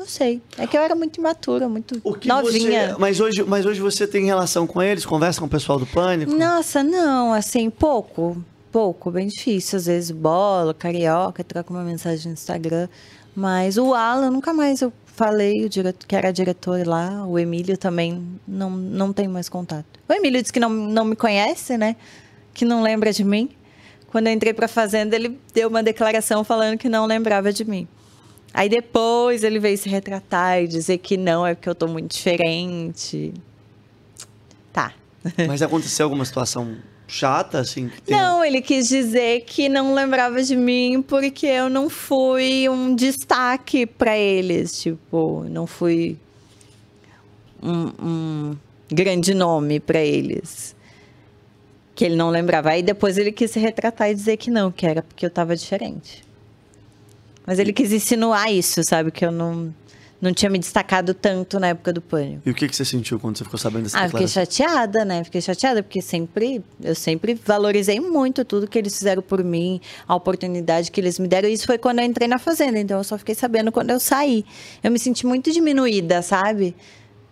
não 0.00 0.06
sei. 0.06 0.40
É 0.56 0.66
que 0.66 0.76
eu 0.76 0.82
era 0.82 0.94
muito 0.94 1.18
imatura, 1.18 1.68
muito 1.68 2.00
novinha. 2.24 2.88
Você, 2.88 2.98
mas, 2.98 3.20
hoje, 3.20 3.44
mas 3.44 3.66
hoje 3.66 3.80
você 3.80 4.06
tem 4.06 4.24
relação 4.24 4.66
com 4.66 4.82
eles? 4.82 5.04
Conversa 5.04 5.38
com 5.40 5.46
o 5.46 5.50
pessoal 5.50 5.78
do 5.78 5.86
Pânico? 5.86 6.34
Nossa, 6.34 6.82
não. 6.82 7.34
Assim, 7.34 7.68
pouco. 7.68 8.42
Pouco. 8.72 9.10
Bem 9.10 9.28
difícil. 9.28 9.76
Às 9.76 9.86
vezes 9.86 10.10
bola, 10.10 10.72
carioca, 10.72 11.44
troca 11.44 11.70
uma 11.70 11.82
mensagem 11.82 12.28
no 12.28 12.32
Instagram. 12.32 12.88
Mas 13.36 13.76
o 13.76 13.94
Alan, 13.94 14.30
nunca 14.30 14.52
mais 14.52 14.80
eu 14.80 14.92
falei, 15.04 15.66
o 15.66 15.68
diretor, 15.68 16.06
que 16.06 16.16
era 16.16 16.32
diretor 16.32 16.86
lá. 16.86 17.26
O 17.26 17.38
Emílio 17.38 17.76
também 17.76 18.26
não, 18.48 18.70
não 18.70 19.12
tem 19.12 19.28
mais 19.28 19.48
contato. 19.48 20.00
O 20.08 20.12
Emílio 20.12 20.40
disse 20.40 20.52
que 20.52 20.60
não, 20.60 20.70
não 20.70 21.04
me 21.04 21.14
conhece, 21.14 21.76
né? 21.76 21.94
Que 22.54 22.64
não 22.64 22.82
lembra 22.82 23.12
de 23.12 23.22
mim. 23.22 23.50
Quando 24.10 24.26
eu 24.26 24.32
entrei 24.32 24.54
para 24.54 24.66
Fazenda, 24.66 25.14
ele 25.14 25.38
deu 25.54 25.68
uma 25.68 25.82
declaração 25.82 26.42
falando 26.42 26.78
que 26.78 26.88
não 26.88 27.06
lembrava 27.06 27.52
de 27.52 27.64
mim. 27.64 27.86
Aí 28.52 28.68
depois 28.68 29.44
ele 29.44 29.58
veio 29.58 29.78
se 29.78 29.88
retratar 29.88 30.62
e 30.62 30.66
dizer 30.66 30.98
que 30.98 31.16
não, 31.16 31.46
é 31.46 31.54
porque 31.54 31.68
eu 31.68 31.74
tô 31.74 31.86
muito 31.86 32.12
diferente. 32.12 33.32
Tá. 34.72 34.92
Mas 35.46 35.62
aconteceu 35.62 36.04
alguma 36.04 36.24
situação 36.24 36.76
chata, 37.06 37.58
assim? 37.60 37.90
Não, 38.08 38.44
ele 38.44 38.60
quis 38.60 38.88
dizer 38.88 39.42
que 39.42 39.68
não 39.68 39.94
lembrava 39.94 40.42
de 40.42 40.56
mim 40.56 41.02
porque 41.02 41.46
eu 41.46 41.68
não 41.68 41.90
fui 41.90 42.68
um 42.68 42.94
destaque 42.94 43.84
para 43.84 44.16
eles. 44.16 44.80
Tipo, 44.80 45.44
não 45.48 45.66
fui 45.66 46.16
um, 47.62 47.92
um 48.02 48.56
grande 48.90 49.34
nome 49.34 49.80
para 49.80 50.00
eles. 50.00 50.74
Que 51.94 52.04
ele 52.04 52.16
não 52.16 52.30
lembrava. 52.30 52.70
Aí 52.70 52.82
depois 52.82 53.18
ele 53.18 53.32
quis 53.32 53.50
se 53.50 53.58
retratar 53.58 54.10
e 54.10 54.14
dizer 54.14 54.36
que 54.36 54.50
não, 54.50 54.70
que 54.70 54.86
era 54.86 55.02
porque 55.02 55.26
eu 55.26 55.30
tava 55.30 55.54
diferente. 55.54 56.29
Mas 57.50 57.58
ele 57.58 57.72
quis 57.72 57.90
insinuar 57.92 58.48
isso, 58.52 58.80
sabe? 58.84 59.10
Que 59.10 59.26
eu 59.26 59.32
não, 59.32 59.74
não 60.20 60.32
tinha 60.32 60.48
me 60.48 60.56
destacado 60.56 61.12
tanto 61.12 61.58
na 61.58 61.66
época 61.66 61.92
do 61.92 62.00
pânico. 62.00 62.42
E 62.46 62.50
o 62.52 62.54
que, 62.54 62.68
que 62.68 62.76
você 62.76 62.84
sentiu 62.84 63.18
quando 63.18 63.38
você 63.38 63.42
ficou 63.42 63.58
sabendo 63.58 63.82
dessa 63.82 63.98
ah, 63.98 64.08
fiquei 64.08 64.28
chateada, 64.28 65.04
né? 65.04 65.24
Fiquei 65.24 65.40
chateada, 65.40 65.82
porque 65.82 66.00
sempre, 66.00 66.62
eu 66.80 66.94
sempre 66.94 67.34
valorizei 67.34 67.98
muito 67.98 68.44
tudo 68.44 68.68
que 68.68 68.78
eles 68.78 68.96
fizeram 68.96 69.20
por 69.20 69.42
mim, 69.42 69.80
a 70.06 70.14
oportunidade 70.14 70.92
que 70.92 71.00
eles 71.00 71.18
me 71.18 71.26
deram. 71.26 71.48
E 71.48 71.52
isso 71.52 71.66
foi 71.66 71.76
quando 71.76 71.98
eu 71.98 72.04
entrei 72.04 72.28
na 72.28 72.38
Fazenda, 72.38 72.78
então 72.78 72.98
eu 72.98 73.02
só 73.02 73.18
fiquei 73.18 73.34
sabendo 73.34 73.72
quando 73.72 73.90
eu 73.90 73.98
saí. 73.98 74.44
Eu 74.80 74.92
me 74.92 74.98
senti 75.00 75.26
muito 75.26 75.50
diminuída, 75.50 76.22
sabe? 76.22 76.76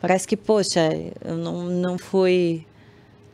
Parece 0.00 0.26
que, 0.26 0.36
poxa, 0.36 0.80
eu 1.24 1.36
não, 1.36 1.62
não 1.66 1.96
fui 1.96 2.66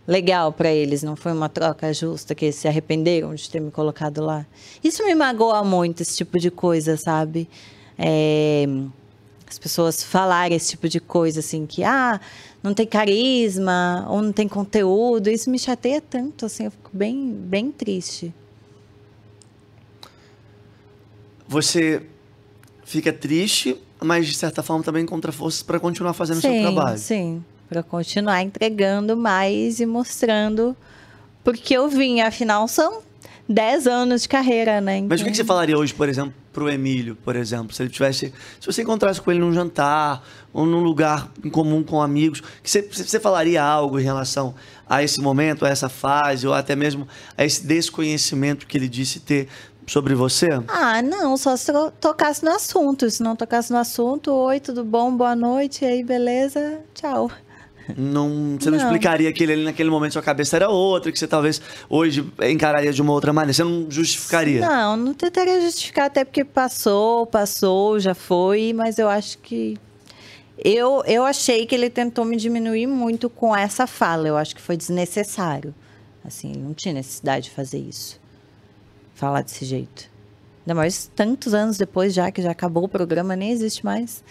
legal 0.07 0.53
para 0.53 0.71
eles, 0.71 1.03
não 1.03 1.17
foi 1.17 1.33
uma 1.33 1.49
troca 1.49 1.93
justa, 1.93 2.35
que 2.35 2.47
eles 2.47 2.57
se 2.57 2.69
arrependeram 2.69 3.35
de 3.35 3.49
ter 3.49 3.61
me 3.61 3.71
colocado 3.71 4.23
lá. 4.23 4.47
Isso 4.83 5.05
me 5.05 5.15
magoa 5.15 5.65
muito, 5.65 6.03
esse 6.03 6.17
tipo 6.17 6.39
de 6.39 6.51
coisa, 6.51 6.97
sabe? 6.97 7.49
É, 7.99 8.67
as 9.49 9.59
pessoas 9.59 10.03
falarem 10.03 10.57
esse 10.57 10.71
tipo 10.71 10.89
de 10.89 11.01
coisa, 11.01 11.41
assim, 11.41 11.65
que, 11.67 11.83
ah, 11.83 12.21
não 12.63 12.75
tem 12.75 12.87
carisma, 12.87 14.07
ou 14.09 14.21
não 14.21 14.33
tem 14.33 14.49
conteúdo, 14.49 15.29
isso 15.31 15.51
me 15.51 15.59
chateia 15.59 16.01
tanto, 16.01 16.47
assim, 16.47 16.65
eu 16.65 16.71
fico 16.71 16.91
bem, 16.93 17.33
bem 17.33 17.71
triste. 17.71 18.35
Você 21.47 22.03
fica 22.85 23.13
triste, 23.13 23.79
mas 24.01 24.27
de 24.27 24.35
certa 24.35 24.63
forma 24.63 24.83
também 24.83 25.03
encontra 25.03 25.31
forças 25.31 25.63
para 25.63 25.79
continuar 25.79 26.15
fazendo 26.15 26.39
o 26.39 26.41
seu 26.41 26.61
trabalho. 26.61 26.99
Sim, 26.99 27.45
para 27.69 27.83
continuar 27.83 28.43
entregando 28.43 29.17
mais 29.17 29.81
e 29.81 29.87
mostrando 29.87 30.77
porque 31.45 31.75
eu 31.75 31.89
vim, 31.89 32.23
afinal 32.23 32.67
são 32.67 33.03
10 33.47 33.87
anos 33.87 34.23
de 34.23 34.29
carreira, 34.29 34.81
né? 34.81 34.97
Então... 34.97 35.09
Mas 35.11 35.21
o 35.21 35.25
que 35.25 35.35
você 35.35 35.45
falaria 35.45 35.77
hoje, 35.77 35.93
por 35.93 36.09
exemplo, 36.09 36.33
pro 36.51 36.71
Emílio, 36.71 37.15
por 37.17 37.37
exemplo? 37.37 37.75
Se 37.75 37.83
ele 37.83 37.91
tivesse. 37.91 38.33
Se 38.59 38.67
você 38.67 38.81
encontrasse 38.83 39.21
com 39.21 39.31
ele 39.31 39.41
num 39.41 39.53
jantar 39.53 40.25
ou 40.53 40.65
num 40.65 40.81
lugar 40.81 41.31
em 41.45 41.51
comum 41.51 41.83
com 41.83 42.01
amigos, 42.01 42.41
que 42.63 42.71
você, 42.71 42.81
você 42.81 43.21
falaria 43.21 43.63
algo 43.63 44.01
em 44.01 44.03
relação 44.03 44.55
a 44.89 45.03
esse 45.03 45.21
momento, 45.21 45.67
a 45.67 45.69
essa 45.69 45.91
fase, 45.91 46.47
ou 46.47 46.55
até 46.55 46.75
mesmo 46.75 47.07
a 47.37 47.45
esse 47.45 47.67
desconhecimento 47.67 48.67
que 48.67 48.79
ele 48.79 48.89
disse 48.89 49.21
ter 49.21 49.49
sobre 49.87 50.15
você? 50.15 50.49
Ah, 50.69 51.03
não, 51.03 51.37
só 51.37 51.55
se 51.57 51.71
tocasse 52.01 52.43
no 52.43 52.53
assunto. 52.53 53.11
Se 53.11 53.23
não 53.23 53.37
tocasse 53.37 53.71
no 53.71 53.77
assunto, 53.77 54.33
oi, 54.33 54.59
tudo 54.61 54.83
bom, 54.83 55.15
boa 55.15 55.37
noite, 55.37 55.85
e 55.85 55.89
aí, 55.89 56.03
beleza, 56.03 56.81
tchau. 56.95 57.31
Não, 57.97 58.57
você 58.59 58.71
não, 58.71 58.79
Não. 58.79 58.85
explicaria 58.85 59.33
que 59.33 59.43
ele 59.43 59.53
ali 59.53 59.65
naquele 59.65 59.91
momento 59.91 60.13
sua 60.13 60.23
cabeça 60.23 60.57
era 60.57 60.69
outra, 60.69 61.13
que 61.13 61.19
você 61.19 61.27
talvez 61.27 61.61
hoje 61.89 62.27
encararia 62.43 62.93
de 62.93 63.03
uma 63.03 63.13
outra 63.13 63.33
maneira. 63.33 63.53
Você 63.53 63.65
não 63.65 63.91
justificaria. 63.91 64.61
Não, 64.61 64.97
não 64.97 65.15
tentaria 65.15 65.61
justificar, 65.61 66.07
até 66.07 66.25
porque 66.25 66.45
passou, 66.45 67.27
passou, 67.27 67.99
já 68.01 68.15
foi, 68.15 68.73
mas 68.73 68.99
eu 68.99 69.09
acho 69.09 69.39
que. 69.39 69.77
Eu, 70.57 71.03
eu 71.07 71.25
achei 71.25 71.67
que 71.67 71.75
ele 71.75 71.91
tentou 71.91 72.25
me 72.25 72.37
diminuir 72.37 72.87
muito 72.87 73.29
com 73.29 73.55
essa 73.55 73.87
fala. 73.87 74.29
Eu 74.29 74.37
acho 74.37 74.55
que 74.55 74.63
foi 74.63 74.77
desnecessário. 74.77 75.75
Assim, 76.25 76.53
ele 76.53 76.61
não 76.61 76.73
tinha 76.73 76.95
necessidade 76.95 77.47
de 77.47 77.51
fazer 77.51 77.79
isso. 77.79 78.21
Falar 79.15 79.43
desse 79.43 79.65
jeito. 79.65 80.09
Ainda 80.65 80.75
mais 80.75 81.11
tantos 81.15 81.53
anos 81.53 81.77
depois, 81.77 82.15
já 82.15 82.31
que 82.31 82.41
já 82.41 82.53
acabou 82.53 82.85
o 82.85 82.89
programa, 82.89 83.37
nem 83.37 83.51
existe 83.51 83.85
mais. 83.85 84.25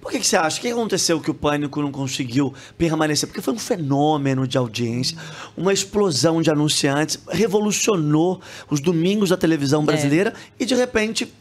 Por 0.00 0.10
que, 0.10 0.18
que 0.18 0.26
você 0.26 0.36
acha? 0.36 0.58
O 0.58 0.60
que 0.60 0.68
aconteceu 0.68 1.20
que 1.20 1.30
o 1.30 1.34
Pânico 1.34 1.80
não 1.80 1.92
conseguiu 1.92 2.52
permanecer? 2.76 3.28
Porque 3.28 3.40
foi 3.40 3.54
um 3.54 3.58
fenômeno 3.58 4.46
de 4.46 4.58
audiência, 4.58 5.16
uma 5.56 5.72
explosão 5.72 6.42
de 6.42 6.50
anunciantes, 6.50 7.18
revolucionou 7.28 8.40
os 8.70 8.80
domingos 8.80 9.30
da 9.30 9.36
televisão 9.36 9.84
brasileira 9.84 10.34
e, 10.58 10.64
de 10.64 10.74
repente, 10.74 11.32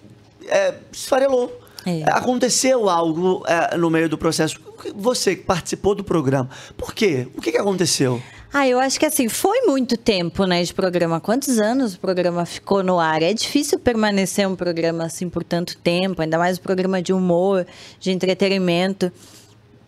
é, 0.48 0.76
esfarelou. 0.92 1.60
É. 1.86 2.04
Aconteceu 2.12 2.90
algo 2.90 3.44
é, 3.48 3.76
no 3.78 3.90
meio 3.90 4.08
do 4.08 4.18
processo. 4.18 4.60
Você 4.96 5.36
que 5.36 5.44
participou 5.44 5.96
do 5.96 6.04
programa, 6.04 6.50
por 6.78 6.94
quê? 6.94 7.28
O 7.36 7.42
que, 7.42 7.52
que 7.52 7.58
aconteceu? 7.58 8.22
Ah, 8.54 8.68
eu 8.68 8.80
acho 8.80 9.00
que 9.00 9.06
assim, 9.06 9.30
foi 9.30 9.62
muito 9.62 9.96
tempo, 9.96 10.46
né, 10.46 10.62
de 10.62 10.74
programa. 10.74 11.22
Quantos 11.22 11.58
anos 11.58 11.94
o 11.94 12.00
programa 12.00 12.46
ficou 12.46 12.84
no 12.84 13.00
ar? 13.00 13.24
É 13.24 13.34
difícil 13.34 13.80
permanecer 13.80 14.46
um 14.46 14.58
programa 14.58 15.06
assim 15.06 15.30
por 15.30 15.42
tanto 15.42 15.78
tempo, 15.78 16.22
ainda 16.22 16.38
mais 16.38 16.58
um 16.58 16.62
programa 16.62 17.02
de 17.02 17.14
humor, 17.14 17.66
de 17.98 18.12
entretenimento. 18.12 19.10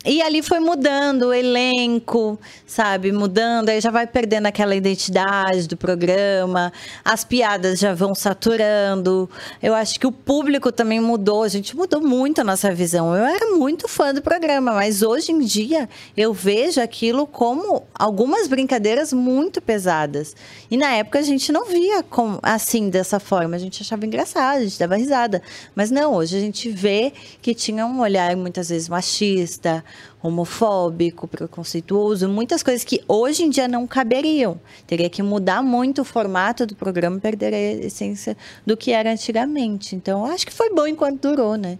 E 0.06 0.22
ali 0.22 0.42
foi 0.42 0.60
mudando 0.60 1.28
o 1.28 1.34
elenco, 1.34 2.38
sabe? 2.68 3.14
Mudando, 3.14 3.70
aí 3.70 3.80
já 3.80 3.90
vai 3.90 4.06
perdendo 4.06 4.48
aquela 4.48 4.76
identidade 4.76 5.66
do 5.66 5.78
programa, 5.78 6.74
as 7.06 7.24
piadas 7.24 7.80
já 7.80 7.94
vão 7.94 8.14
saturando. 8.14 9.30
Eu 9.62 9.74
acho 9.74 9.98
que 9.98 10.06
o 10.06 10.12
público 10.12 10.74
também 10.74 11.00
mudou, 11.00 11.44
a 11.44 11.48
gente 11.48 11.74
mudou 11.74 12.02
muito 12.02 12.42
a 12.42 12.44
nossa 12.44 12.74
visão. 12.74 13.16
Eu 13.16 13.24
era 13.24 13.52
muito 13.52 13.88
fã 13.88 14.14
do 14.14 14.22
programa, 14.22 14.74
mas 14.74 15.02
hoje 15.02 15.32
em 15.32 15.40
dia 15.40 15.88
eu 16.18 16.34
vejo 16.34 16.82
aquilo 16.82 17.26
como 17.26 17.84
algumas 18.04 18.50
brincadeiras 18.50 19.14
muito 19.14 19.62
pesadas. 19.62 20.36
E 20.70 20.76
na 20.76 20.92
época 20.92 21.20
a 21.20 21.22
gente 21.22 21.54
não 21.54 21.66
via 21.66 22.04
como, 22.04 22.38
assim, 22.44 22.90
dessa 22.90 23.18
forma, 23.18 23.56
a 23.56 23.60
gente 23.60 23.82
achava 23.82 24.06
engraçado, 24.06 24.58
a 24.58 24.64
gente 24.64 24.78
dava 24.78 24.98
risada. 24.98 25.42
Mas 25.74 25.90
não, 25.90 26.14
hoje 26.16 26.36
a 26.36 26.40
gente 26.42 26.70
vê 26.70 27.14
que 27.42 27.56
tinha 27.56 27.86
um 27.86 28.02
olhar 28.02 28.36
muitas 28.36 28.68
vezes 28.68 28.90
machista, 28.90 29.86
homofóbico, 30.22 31.30
preconceituoso, 31.30 32.28
muitas 32.28 32.62
coisas 32.62 32.84
que 32.84 33.02
hoje 33.08 33.44
em 33.44 33.50
dia 33.50 33.70
não 33.70 33.88
caberiam. 33.88 34.60
Teria 34.86 35.10
que 35.10 35.24
mudar 35.24 35.64
muito 35.64 36.02
o 36.02 36.06
formato 36.06 36.66
do 36.66 36.76
programa, 36.76 37.22
perder 37.22 37.54
a 37.54 37.86
essência 37.86 38.36
do 38.66 38.76
que 38.76 38.92
era 38.92 39.14
antigamente. 39.14 39.96
Então, 39.96 40.26
acho 40.26 40.46
que 40.46 40.52
foi 40.52 40.74
bom 40.74 40.86
enquanto 40.86 41.22
durou, 41.22 41.56
né? 41.56 41.80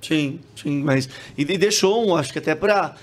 Sim, 0.00 0.40
sim, 0.56 0.82
mas. 0.82 1.10
E, 1.36 1.44
deixou, 1.44 2.16
acho 2.16 2.32
que 2.32 2.38
até 2.38 2.54
pra. 2.54 2.96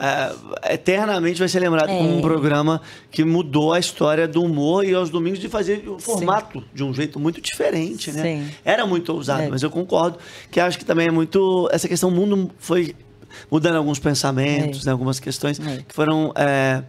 É, 0.00 0.72
eternamente 0.74 1.38
vai 1.38 1.48
ser 1.48 1.60
lembrado 1.60 1.90
É. 1.90 1.98
como 1.98 2.16
um 2.16 2.20
programa 2.22 2.80
que 3.10 3.22
mudou 3.22 3.72
a 3.74 3.78
história 3.78 4.26
do 4.26 4.42
humor 4.42 4.84
e 4.84 4.94
aos 4.94 5.10
domingos 5.10 5.38
de 5.38 5.48
fazer 5.48 5.86
o 5.88 5.98
formato 5.98 6.64
de 6.72 6.82
um 6.82 6.92
jeito 6.94 7.20
muito 7.20 7.40
diferente, 7.40 8.10
né? 8.10 8.22
Sim. 8.22 8.50
Era 8.64 8.86
muito 8.86 9.12
ousado, 9.12 9.42
É. 9.42 9.48
mas 9.48 9.62
eu 9.62 9.70
concordo 9.70 10.18
que 10.50 10.58
acho 10.58 10.78
que 10.78 10.84
também 10.84 11.08
é 11.08 11.10
muito. 11.10 11.68
Essa 11.70 11.86
questão, 11.86 12.08
o 12.08 12.12
mundo 12.12 12.50
foi 12.58 12.96
mudando 13.50 13.76
alguns 13.76 13.98
pensamentos, 13.98 14.82
É. 14.82 14.86
né, 14.86 14.92
algumas 14.92 15.20
questões 15.20 15.60
É. 15.60 15.84
que 15.86 15.94
foram. 15.94 16.32
é, 16.34 16.82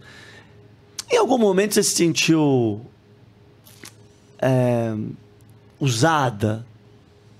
Em 1.10 1.18
algum 1.18 1.36
momento 1.36 1.74
você 1.74 1.82
se 1.82 1.94
sentiu. 1.94 2.80
é, 4.40 4.94
usada 5.78 6.64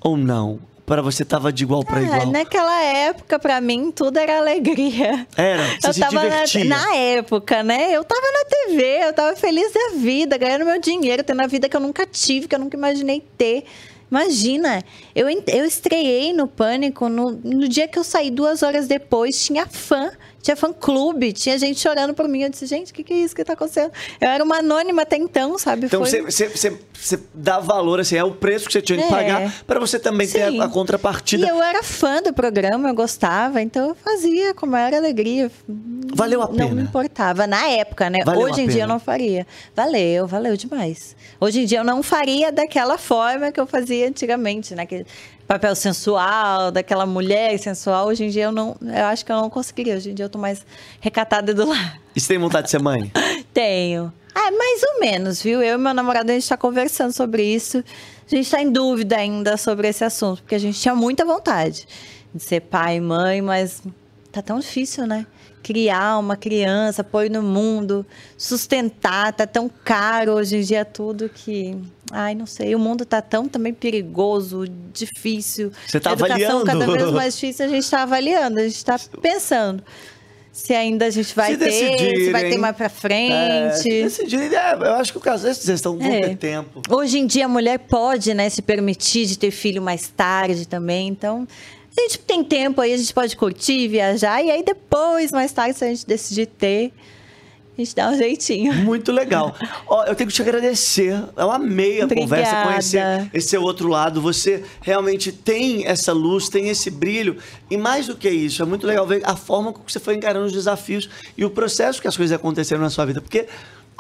ou 0.01 0.16
não? 0.16 0.59
Para 0.85 1.01
você 1.01 1.24
tava 1.24 1.53
de 1.53 1.62
igual 1.62 1.85
para 1.85 1.99
Ah, 1.99 2.03
igual? 2.03 2.26
naquela 2.26 2.83
época, 2.83 3.39
pra 3.39 3.61
mim, 3.61 3.93
tudo 3.93 4.18
era 4.18 4.39
alegria. 4.39 5.26
Era, 5.37 5.64
você 5.80 5.89
eu 5.89 5.93
se 5.95 6.01
tava 6.01 6.20
divertia. 6.20 6.64
na, 6.64 6.76
na 6.87 6.95
época, 6.97 7.62
né? 7.62 7.93
Eu 7.93 8.03
tava 8.05 8.20
na 8.20 8.45
TV, 8.45 8.99
eu 9.07 9.12
tava 9.12 9.37
feliz 9.37 9.72
da 9.72 9.97
vida, 9.97 10.37
ganhando 10.37 10.64
meu 10.66 10.80
dinheiro, 10.80 11.22
tendo 11.22 11.41
a 11.41 11.47
vida 11.47 11.68
que 11.68 11.76
eu 11.76 11.80
nunca 11.80 12.05
tive, 12.05 12.49
que 12.49 12.55
eu 12.55 12.59
nunca 12.59 12.76
imaginei 12.76 13.22
ter. 13.39 13.64
Imagina, 14.11 14.83
eu, 15.14 15.26
eu 15.30 15.64
estreiei 15.64 16.35
no 16.35 16.47
Pânico 16.47 17.09
no, 17.09 17.30
no 17.30 17.66
dia 17.66 17.89
que 17.89 17.99
eu 17.99 18.05
saí, 18.05 18.30
duas 18.30 18.62
horas 18.62 18.87
depois, 18.87 19.43
tinha 19.43 19.66
fã, 19.66 20.11
tinha 20.43 20.57
fã-clube, 20.57 21.32
tinha 21.32 21.57
gente 21.57 21.78
chorando 21.80 22.12
por 22.12 22.28
mim. 22.28 22.43
Eu 22.43 22.51
disse, 22.51 22.66
gente, 22.66 22.90
o 22.90 22.95
que, 22.95 23.03
que 23.05 23.12
é 23.14 23.16
isso 23.18 23.34
que 23.34 23.45
tá 23.45 23.53
acontecendo? 23.55 23.93
Eu 24.20 24.28
era 24.28 24.43
uma 24.45 24.59
anônima 24.59 25.03
até 25.03 25.16
então, 25.16 25.57
sabe? 25.57 25.86
Então 25.86 26.05
Foi- 26.05 26.20
você, 26.22 26.49
você 26.49 27.20
dá 27.32 27.61
valor, 27.61 28.01
assim, 28.01 28.16
é 28.16 28.24
o 28.24 28.32
preço 28.32 28.66
que 28.66 28.72
você 28.72 28.82
tinha 28.82 28.99
que 28.99 29.05
É. 29.05 29.09
pagar 29.09 29.55
para 29.66 29.78
você 29.80 29.99
também 29.99 30.26
ter 30.28 30.51
Sim. 30.51 30.61
a, 30.61 30.64
a 30.64 30.68
contrapartida. 30.68 31.47
E 31.47 31.49
eu 31.49 31.62
era 31.62 31.82
fã 31.82 32.20
do 32.20 32.32
programa, 32.32 32.88
eu 32.88 32.95
gostava, 32.95 33.62
então 33.62 33.90
eu 33.90 33.95
fazia 33.95 34.53
com 34.53 34.66
maior 34.66 34.93
alegria. 34.95 35.51
Valeu 36.14 36.43
a 36.43 36.47
Não 36.47 36.53
me 36.53 36.59
pena. 36.59 36.82
importava. 36.82 37.47
Na 37.47 37.68
época, 37.68 38.11
né? 38.11 38.18
Valeu 38.24 38.43
Hoje 38.43 38.61
em 38.62 38.66
dia 38.66 38.72
pena. 38.74 38.84
eu 38.84 38.88
não 38.88 38.99
faria. 39.01 39.47
Valeu, 39.74 40.26
valeu 40.26 40.57
demais. 40.57 41.14
Hoje 41.40 41.61
em 41.62 41.64
dia 41.64 41.78
eu 41.78 41.84
não 41.84 42.03
faria 42.03 42.51
daquela 42.53 42.99
forma 42.99 43.51
que 43.53 43.61
eu 43.61 43.66
fazia 43.66 44.09
antigamente, 44.09 44.74
naquele 44.74 45.07
papel 45.53 45.74
sensual, 45.74 46.70
daquela 46.70 47.05
mulher 47.05 47.59
sensual. 47.59 48.07
Hoje 48.07 48.24
em 48.24 48.30
dia 48.30 48.44
eu 48.44 48.53
não. 48.53 48.76
Eu 48.80 49.05
acho 49.07 49.24
que 49.24 49.30
eu 49.30 49.36
não 49.36 49.50
conseguiria. 49.50 49.96
Hoje 49.96 50.11
em 50.11 50.14
dia 50.14 50.24
eu 50.24 50.30
tô 50.30 50.38
mais 50.38 50.64
recatada 51.00 51.53
do 51.53 51.68
lar. 51.68 52.00
E 52.16 52.20
você 52.20 52.28
tem 52.28 52.38
vontade 52.38 52.64
de 52.64 52.70
ser 52.70 52.80
mãe? 52.80 53.11
Tenho. 53.53 54.12
Ah, 54.34 54.50
mais 54.50 54.82
ou 54.82 55.00
menos, 55.00 55.42
viu? 55.42 55.62
Eu 55.62 55.78
e 55.78 55.78
meu 55.78 55.92
namorado, 55.92 56.30
a 56.30 56.34
gente 56.34 56.48
tá 56.48 56.57
conversando 56.57 57.12
sobre 57.12 57.44
isso. 57.44 57.84
A 58.26 58.34
gente 58.34 58.50
tá 58.50 58.62
em 58.62 58.70
dúvida 58.70 59.16
ainda 59.16 59.59
sobre 59.59 59.88
esse 59.88 60.03
assunto, 60.03 60.40
porque 60.42 60.55
a 60.55 60.59
gente 60.59 60.80
tinha 60.80 60.94
muita 60.94 61.22
vontade 61.22 61.86
de 62.34 62.42
ser 62.42 62.61
pai 62.61 62.96
e 62.96 63.00
mãe, 63.00 63.42
mas 63.42 63.82
tá 64.30 64.40
tão 64.40 64.59
difícil, 64.59 65.07
né? 65.07 65.26
Criar 65.63 66.19
uma 66.19 66.37
criança, 66.37 67.05
pôr 67.05 67.31
no 67.31 67.43
mundo, 67.43 68.05
sustentar, 68.37 69.33
tá 69.33 69.47
tão 69.47 69.71
caro 69.85 70.33
hoje 70.33 70.57
em 70.57 70.61
dia 70.63 70.85
tudo 70.85 71.29
que. 71.29 71.77
Ai, 72.11 72.35
não 72.35 72.47
sei. 72.47 72.75
O 72.75 72.79
mundo 72.79 73.05
tá 73.07 73.23
tão 73.23 73.47
também 73.49 73.73
perigoso, 73.73 74.65
difícil. 74.93 75.71
Você 75.87 76.01
tá 76.01 76.11
a 76.11 76.13
educação 76.15 76.61
avaliando? 76.61 76.65
cada 76.67 76.87
vez 76.87 77.11
mais 77.13 77.35
difícil, 77.39 77.67
a 77.67 77.69
gente 77.69 77.89
tá 77.91 78.03
avaliando, 78.03 78.59
a 78.59 78.63
gente 78.65 78.85
tá 78.85 78.99
pensando. 79.21 79.83
Se 80.53 80.75
ainda 80.75 81.07
a 81.07 81.11
gente 81.11 81.35
vai 81.35 81.53
Se 81.53 81.57
ter, 81.57 81.73
se 81.73 82.31
vai 82.31 82.51
ter 82.51 82.59
mais 82.59 82.77
pra 82.77 82.85
É, 82.85 82.89
frente. 82.91 83.89
decidirem, 83.89 84.55
é, 84.55 84.75
eu 84.75 84.93
acho 84.97 85.11
que 85.13 85.17
o 85.17 85.21
caso 85.21 85.45
vocês 85.45 85.67
estão 85.67 85.97
vão 85.97 86.07
É. 86.13 86.21
ter 86.21 86.37
tempo. 86.37 86.83
Hoje 86.91 87.19
em 87.19 87.27
dia 87.27 87.47
a 87.47 87.49
mulher 87.49 87.79
pode, 87.79 88.35
né, 88.35 88.51
se 88.51 88.61
permitir 88.61 89.25
de 89.25 89.39
ter 89.39 89.51
filho 89.51 89.81
mais 89.81 90.09
tarde 90.09 90.69
também. 90.69 91.09
Então, 91.09 91.49
a 91.97 92.01
gente 92.03 92.18
tem 92.20 92.43
tempo 92.45 92.80
aí, 92.80 92.93
a 92.93 92.97
gente 92.97 93.12
pode 93.12 93.36
curtir, 93.36 93.88
viajar. 93.88 94.43
E 94.43 94.51
aí 94.51 94.62
depois, 94.64 95.30
mais 95.32 95.53
tarde, 95.53 95.76
se 95.78 95.84
a 95.84 95.88
gente 95.88 96.07
decidir 96.07 96.47
ter, 96.47 96.93
a 97.76 97.80
gente 97.80 97.95
dá 97.95 98.11
um 98.11 98.16
jeitinho. 98.16 98.72
Muito 98.74 99.11
legal. 99.12 99.55
Ó, 99.86 100.05
eu 100.05 100.14
tenho 100.14 100.28
que 100.28 100.34
te 100.34 100.43
agradecer. 100.43 101.22
Eu 101.36 101.51
amei 101.51 102.01
a 102.03 102.09
conversa, 102.09 102.53
Obrigada. 102.53 102.68
conhecer 102.68 103.30
esse 103.32 103.57
outro 103.57 103.88
lado. 103.88 104.20
Você 104.20 104.62
realmente 104.82 105.32
tem 105.32 105.86
essa 105.86 106.12
luz, 106.12 106.49
tem 106.49 106.68
esse 106.68 106.90
brilho. 106.90 107.38
E 107.70 107.76
mais 107.76 108.07
do 108.07 108.16
que 108.16 108.28
isso, 108.28 108.62
é 108.62 108.66
muito 108.66 108.86
legal 108.86 109.07
ver 109.07 109.22
a 109.24 109.34
forma 109.36 109.72
como 109.72 109.84
você 109.88 109.99
foi 109.99 110.14
encarando 110.16 110.47
os 110.47 110.53
desafios 110.53 111.09
e 111.36 111.45
o 111.45 111.51
processo 111.51 112.01
que 112.01 112.09
as 112.09 112.16
coisas 112.16 112.34
aconteceram 112.34 112.80
na 112.82 112.90
sua 112.90 113.07
vida. 113.07 113.20
Porque 113.22 113.47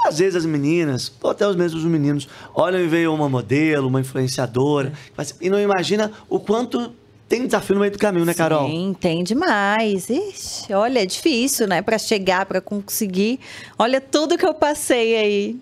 às 0.04 0.18
vezes 0.18 0.36
as 0.36 0.44
meninas, 0.46 1.12
ou 1.22 1.30
até 1.30 1.46
os 1.46 1.56
mesmos 1.56 1.84
meninos, 1.84 2.28
olham 2.54 2.80
e 2.80 2.86
veem 2.86 3.06
uma 3.06 3.28
modelo, 3.28 3.88
uma 3.88 4.00
influenciadora, 4.00 4.92
mas- 5.16 5.34
e 5.40 5.48
não 5.48 5.60
imagina 5.60 6.10
o 6.28 6.38
quanto 6.40 6.92
tem 7.38 7.46
desafio 7.46 7.74
no 7.74 7.80
meio 7.80 7.92
do 7.92 7.98
caminho, 7.98 8.26
né, 8.26 8.34
Carol? 8.34 8.68
Sim, 8.68 8.94
tem 9.00 9.24
demais. 9.24 10.10
Ixi, 10.10 10.72
olha, 10.74 11.00
é 11.02 11.06
difícil, 11.06 11.66
né, 11.66 11.80
Pra 11.80 11.98
chegar, 11.98 12.44
pra 12.44 12.60
conseguir. 12.60 13.40
Olha 13.78 14.00
tudo 14.02 14.36
que 14.36 14.44
eu 14.44 14.52
passei 14.52 15.16
aí. 15.16 15.56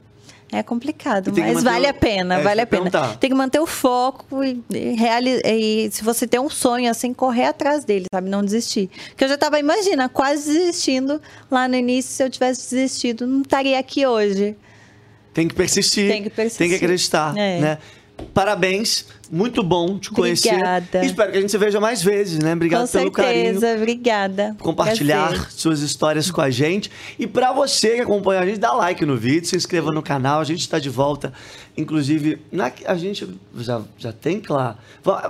É 0.53 0.64
complicado, 0.64 1.33
mas 1.39 1.62
vale 1.62 1.87
o- 1.87 1.91
a 1.91 1.95
pena, 1.95 2.41
é, 2.41 2.43
vale 2.43 2.61
a 2.61 2.66
pena. 2.66 2.91
perguntar. 2.91 3.16
Tem 3.18 3.31
que 3.31 3.37
manter 3.37 3.61
o 3.61 3.66
foco 3.68 4.43
e, 4.43 4.61
e, 4.75 4.97
reali- 4.97 5.41
e 5.45 5.89
se 5.93 6.03
você 6.03 6.27
tem 6.27 6.41
um 6.41 6.51
sonho 6.51 6.91
assim, 6.91 7.14
correr 7.14 7.45
atrás 7.45 7.85
dele, 7.85 8.07
sabe? 8.12 8.29
Não 8.29 8.45
desistir. 8.45 8.91
Porque 9.11 9.23
eu 9.23 9.29
já 9.29 9.39
tava, 9.39 9.61
imagina, 9.61 10.09
quase 10.09 10.53
desistindo 10.53 11.23
lá 11.49 11.68
no 11.68 11.77
início. 11.77 12.11
Se 12.11 12.25
eu 12.25 12.29
tivesse 12.29 12.75
desistido, 12.75 13.29
não 13.29 13.43
estaria 13.43 13.79
aqui 13.79 14.05
hoje. 14.05 14.57
Tem 15.33 15.47
que 15.47 15.55
persistir. 15.55 16.11
Tem 16.11 16.23
que 16.25 16.31
persistir. 16.31 16.59
Tem 16.59 16.68
que 16.68 16.85
acreditar, 16.85 17.37
É. 17.37 17.61
né? 17.61 17.79
Parabéns. 18.35 19.07
Muito 19.33 19.62
bom 19.62 19.97
te 19.97 20.11
conhecer. 20.11 20.49
Obrigada. 20.55 21.05
E 21.05 21.07
espero 21.07 21.31
que 21.31 21.39
a 21.39 21.41
gente 21.41 21.51
se 21.53 21.59
veja 21.59 21.79
mais 21.79 22.03
vezes, 22.03 22.41
né? 22.41 22.53
Obrigado 22.53 22.87
Com 22.87 22.99
pelo 22.99 23.11
carinho. 23.12 23.61
certeza, 23.61 23.77
obrigada. 23.77 24.57
Compartilhar 24.59 25.29
Prazer. 25.29 25.53
suas 25.53 25.81
histórias 25.83 26.33
com 26.33 26.41
a 26.41 26.51
gente. 26.51 26.91
E 27.16 27.29
pra 27.29 27.53
você 27.53 27.95
que 27.95 28.01
acompanha 28.01 28.41
a 28.41 28.47
gente, 28.47 28.59
dá 28.59 28.73
like 28.73 29.07
no 29.07 29.16
vídeo, 29.16 29.47
se 29.49 29.55
inscreva 29.55 29.93
no 29.93 30.03
canal. 30.03 30.41
A 30.41 30.45
gente 30.45 30.61
está 30.62 30.81
de 30.81 30.91
volta. 30.91 31.33
Inclusive, 31.77 32.41
na- 32.51 32.73
a 32.87 32.97
gente 32.97 33.39
já, 33.57 33.81
já 33.97 34.12
tem, 34.12 34.41
claro. 34.41 34.77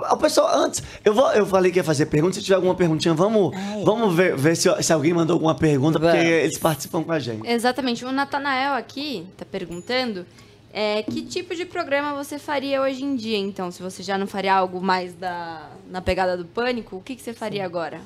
O 0.09 0.17
pessoal, 0.17 0.49
antes, 0.51 0.81
eu, 1.05 1.13
vou, 1.13 1.31
eu 1.33 1.45
falei 1.45 1.71
que 1.71 1.77
ia 1.77 1.83
fazer 1.83 2.07
pergunta. 2.07 2.33
Se 2.33 2.41
tiver 2.41 2.55
alguma 2.55 2.73
perguntinha, 2.73 3.13
vamos, 3.13 3.55
vamos 3.85 4.15
ver, 4.15 4.35
ver 4.35 4.55
se, 4.57 4.67
se 4.81 4.91
alguém 4.91 5.13
mandou 5.13 5.35
alguma 5.35 5.53
pergunta, 5.53 5.99
porque 5.99 6.17
eles 6.17 6.57
participam 6.57 7.03
com 7.03 7.11
a 7.11 7.19
gente. 7.19 7.47
Exatamente. 7.47 8.03
O 8.03 8.11
Natanael 8.11 8.73
aqui 8.73 9.27
tá 9.37 9.45
perguntando 9.45 10.25
é, 10.73 11.03
que 11.03 11.21
tipo 11.21 11.55
de 11.55 11.65
programa 11.65 12.13
você 12.13 12.39
faria 12.39 12.81
hoje 12.81 13.03
em 13.03 13.15
dia, 13.15 13.37
então? 13.37 13.71
Se 13.71 13.81
você 13.81 14.01
já 14.01 14.17
não 14.17 14.27
faria 14.27 14.53
algo 14.53 14.81
mais 14.81 15.13
da, 15.13 15.69
na 15.89 16.01
pegada 16.01 16.37
do 16.37 16.45
pânico, 16.45 16.95
o 16.95 17.01
que, 17.01 17.15
que 17.15 17.21
você 17.21 17.33
faria 17.33 17.65
agora? 17.65 18.01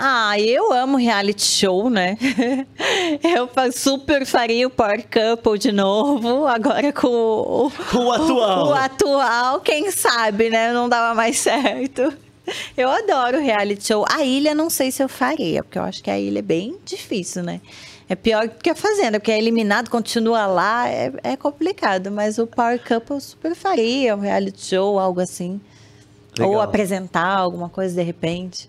Ah, 0.00 0.38
eu 0.38 0.72
amo 0.72 0.96
reality 0.96 1.42
show, 1.42 1.90
né? 1.90 2.16
Eu 3.20 3.50
super 3.72 4.24
faria 4.24 4.64
o 4.64 4.70
Power 4.70 5.04
Couple 5.08 5.58
de 5.58 5.72
novo, 5.72 6.46
agora 6.46 6.92
com 6.92 7.08
o, 7.08 7.72
Com 7.90 8.04
o 8.04 8.12
atual. 8.12 8.68
O, 8.68 8.74
atual, 8.74 9.60
quem 9.60 9.90
sabe, 9.90 10.50
né? 10.50 10.72
Não 10.72 10.88
dava 10.88 11.16
mais 11.16 11.38
certo. 11.38 12.16
Eu 12.76 12.88
adoro 12.88 13.38
reality 13.40 13.86
show. 13.86 14.04
A 14.08 14.24
ilha, 14.24 14.54
não 14.54 14.70
sei 14.70 14.90
se 14.90 15.02
eu 15.02 15.08
faria, 15.08 15.62
porque 15.62 15.78
eu 15.78 15.82
acho 15.82 16.02
que 16.02 16.10
a 16.10 16.18
ilha 16.18 16.38
é 16.38 16.42
bem 16.42 16.76
difícil, 16.84 17.42
né? 17.42 17.60
É 18.08 18.14
pior 18.14 18.48
que 18.48 18.70
a 18.70 18.74
Fazenda, 18.74 19.20
porque 19.20 19.30
é 19.30 19.38
eliminado, 19.38 19.90
continua 19.90 20.46
lá, 20.46 20.88
é, 20.88 21.12
é 21.22 21.36
complicado. 21.36 22.10
Mas 22.10 22.38
o 22.38 22.46
Power 22.46 22.80
Couple 22.82 23.16
eu 23.16 23.20
super 23.20 23.54
faria, 23.54 24.16
um 24.16 24.20
reality 24.20 24.64
show, 24.64 24.98
algo 24.98 25.20
assim. 25.20 25.60
Ou 26.40 26.46
Legal. 26.46 26.62
apresentar 26.62 27.36
alguma 27.36 27.68
coisa 27.68 27.94
de 27.94 28.02
repente. 28.02 28.68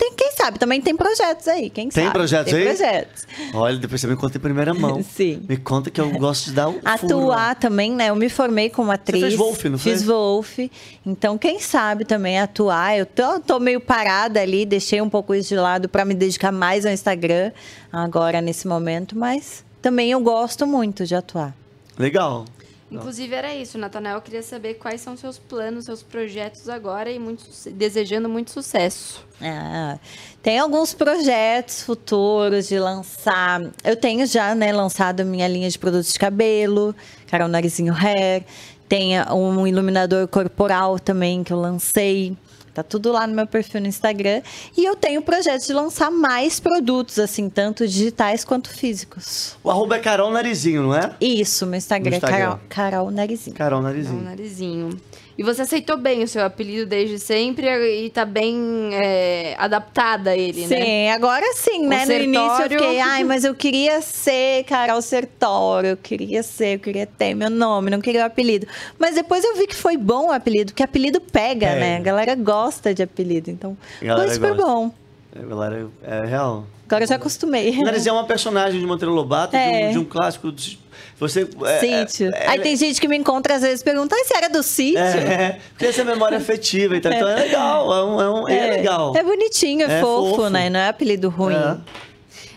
Tem, 0.00 0.14
quem 0.14 0.32
sabe, 0.32 0.58
também 0.58 0.80
tem 0.80 0.96
projetos 0.96 1.46
aí, 1.46 1.68
quem 1.68 1.90
Tem 1.90 2.04
sabe. 2.04 2.14
projetos 2.14 2.50
tem 2.50 2.62
aí? 2.62 2.74
projetos. 2.74 3.26
Olha, 3.52 3.76
depois 3.76 4.00
você 4.00 4.06
me 4.06 4.16
conta 4.16 4.38
em 4.38 4.40
primeira 4.40 4.72
mão. 4.72 5.02
Sim. 5.04 5.42
Me 5.46 5.58
conta 5.58 5.90
que 5.90 6.00
eu 6.00 6.10
gosto 6.12 6.46
de 6.46 6.52
dar 6.52 6.70
o 6.70 6.72
furo. 6.72 6.86
Atuar 6.86 7.54
também, 7.56 7.92
né? 7.92 8.08
Eu 8.08 8.16
me 8.16 8.30
formei 8.30 8.70
como 8.70 8.90
atriz. 8.90 9.20
fez 9.20 9.34
Wolf, 9.36 9.62
não 9.66 9.76
Fiz 9.76 9.84
fez? 9.92 10.02
Wolf. 10.06 10.58
Então, 11.04 11.36
quem 11.36 11.60
sabe 11.60 12.06
também 12.06 12.40
atuar. 12.40 12.96
Eu 12.96 13.04
tô, 13.04 13.40
tô 13.40 13.60
meio 13.60 13.78
parada 13.78 14.40
ali, 14.40 14.64
deixei 14.64 15.02
um 15.02 15.10
pouco 15.10 15.34
isso 15.34 15.50
de 15.50 15.56
lado 15.56 15.86
para 15.86 16.02
me 16.06 16.14
dedicar 16.14 16.50
mais 16.50 16.86
ao 16.86 16.92
Instagram 16.92 17.52
agora 17.92 18.40
nesse 18.40 18.66
momento, 18.66 19.18
mas 19.18 19.62
também 19.82 20.12
eu 20.12 20.20
gosto 20.22 20.66
muito 20.66 21.04
de 21.04 21.14
atuar. 21.14 21.54
Legal. 21.98 22.46
Inclusive 22.90 23.34
era 23.34 23.54
isso, 23.54 23.78
Natanael. 23.78 24.16
Eu 24.16 24.22
queria 24.22 24.42
saber 24.42 24.74
quais 24.74 25.00
são 25.00 25.16
seus 25.16 25.38
planos, 25.38 25.84
seus 25.84 26.02
projetos 26.02 26.68
agora 26.68 27.10
e 27.10 27.18
muito, 27.18 27.44
desejando 27.70 28.28
muito 28.28 28.50
sucesso. 28.50 29.24
Ah, 29.40 29.98
tem 30.42 30.58
alguns 30.58 30.92
projetos 30.92 31.82
futuros 31.82 32.68
de 32.68 32.78
lançar. 32.78 33.62
Eu 33.84 33.96
tenho 33.96 34.26
já, 34.26 34.54
né, 34.54 34.72
lançado 34.72 35.24
minha 35.24 35.46
linha 35.46 35.70
de 35.70 35.78
produtos 35.78 36.12
de 36.12 36.18
cabelo, 36.18 36.94
Carol 37.28 37.48
Narizinho 37.48 37.94
Hair. 37.94 38.44
Tem 38.88 39.12
um 39.30 39.66
iluminador 39.66 40.26
corporal 40.26 40.98
também 40.98 41.44
que 41.44 41.52
eu 41.52 41.60
lancei. 41.60 42.36
Tá 42.80 42.84
tudo 42.84 43.12
lá 43.12 43.26
no 43.26 43.34
meu 43.34 43.46
perfil 43.46 43.78
no 43.82 43.86
Instagram. 43.86 44.40
E 44.74 44.84
eu 44.84 44.96
tenho 44.96 45.20
o 45.20 45.22
projeto 45.22 45.66
de 45.66 45.72
lançar 45.74 46.10
mais 46.10 46.58
produtos, 46.58 47.18
assim, 47.18 47.50
tanto 47.50 47.86
digitais 47.86 48.42
quanto 48.42 48.70
físicos. 48.70 49.56
O 49.62 49.70
arroba 49.70 49.96
é 49.96 49.98
Carol 49.98 50.30
Narizinho, 50.30 50.84
não 50.84 50.94
é? 50.94 51.14
Isso, 51.20 51.66
meu 51.66 51.76
Instagram, 51.76 52.10
No 52.12 52.16
Instagram. 52.16 52.38
é 52.38 52.40
Carol, 52.42 52.60
Carol 52.70 53.10
Narizinho. 53.10 53.56
Carol 53.56 53.78
É 53.80 53.82
um 53.82 54.22
Narizinho. 54.22 55.00
E 55.40 55.42
você 55.42 55.62
aceitou 55.62 55.96
bem 55.96 56.22
o 56.22 56.28
seu 56.28 56.44
apelido 56.44 56.84
desde 56.84 57.18
sempre 57.18 57.66
e 58.04 58.10
tá 58.10 58.26
bem 58.26 58.90
é, 58.92 59.54
adaptada 59.56 60.32
a 60.32 60.36
ele, 60.36 60.66
Sim, 60.66 60.74
né? 60.74 61.12
agora 61.12 61.46
sim, 61.54 61.86
né? 61.86 62.04
No 62.04 62.12
início 62.12 62.42
eu 62.42 62.56
Sertório. 62.56 62.78
fiquei, 62.78 63.00
ai, 63.00 63.24
mas 63.24 63.42
eu 63.42 63.54
queria 63.54 64.02
ser 64.02 64.64
Carol 64.64 65.00
Sertório, 65.00 65.92
eu 65.92 65.96
queria 65.96 66.42
ser, 66.42 66.74
eu 66.74 66.78
queria 66.78 67.06
ter 67.06 67.32
meu 67.34 67.48
nome, 67.48 67.90
não 67.90 68.02
queria 68.02 68.20
o 68.20 68.26
apelido. 68.26 68.66
Mas 68.98 69.14
depois 69.14 69.42
eu 69.42 69.56
vi 69.56 69.66
que 69.66 69.74
foi 69.74 69.96
bom 69.96 70.26
o 70.26 70.30
apelido, 70.30 70.74
que 70.74 70.82
apelido 70.82 71.22
pega, 71.22 71.68
Pega. 71.68 71.80
né? 71.80 71.96
A 71.96 72.00
galera 72.00 72.34
gosta 72.34 72.92
de 72.92 73.02
apelido, 73.02 73.50
então 73.50 73.74
A 74.06 74.16
foi 74.18 74.28
super 74.34 74.50
gosta. 74.54 74.62
bom. 74.66 74.90
É, 75.34 75.42
galera, 75.48 75.88
é 76.02 76.26
real. 76.26 76.66
Agora 76.86 77.04
eu 77.04 77.08
já 77.08 77.14
acostumei. 77.14 77.82
Narizinho 77.82 78.10
é 78.10 78.18
uma 78.18 78.26
personagem 78.26 78.78
de 78.78 78.84
Monteiro 78.84 79.14
Lobato, 79.14 79.52
de, 79.52 79.56
É. 79.62 79.88
um, 79.88 79.92
de 79.92 79.98
um 80.00 80.04
clássico. 80.04 80.52
do- 80.52 80.89
Você. 81.20 81.46
é, 81.66 82.06
Sítio. 82.06 82.34
é- 82.34 82.48
Aí 82.48 82.58
é- 82.58 82.62
tem 82.62 82.74
gente 82.74 83.00
que 83.00 83.06
me 83.06 83.16
encontra 83.16 83.54
às 83.54 83.62
vezes 83.62 83.82
e 83.82 83.84
pergunta, 83.84 84.16
ah, 84.18 84.24
você 84.24 84.36
era 84.36 84.48
do 84.48 84.62
sítio? 84.62 84.98
É, 84.98 85.58
porque 85.70 85.86
essa 85.86 86.02
memória 86.04 86.38
afetiva 86.38 86.96
e 86.96 87.00
tal. 87.00 87.12
Então 87.12 87.28
é 87.28 87.34
legal, 87.36 87.92
é, 87.92 88.04
um, 88.04 88.20
é, 88.20 88.30
um, 88.30 88.48
é 88.48 88.70
legal. 88.70 89.14
É 89.16 89.22
bonitinho, 89.22 89.82
é, 89.88 89.98
É 89.98 90.00
fofo, 90.00 90.36
fofo. 90.36 90.48
né? 90.48 90.68
Não 90.70 90.80
é 90.80 90.88
apelido 90.88 91.28
ruim. 91.28 91.54
É. 91.54 91.76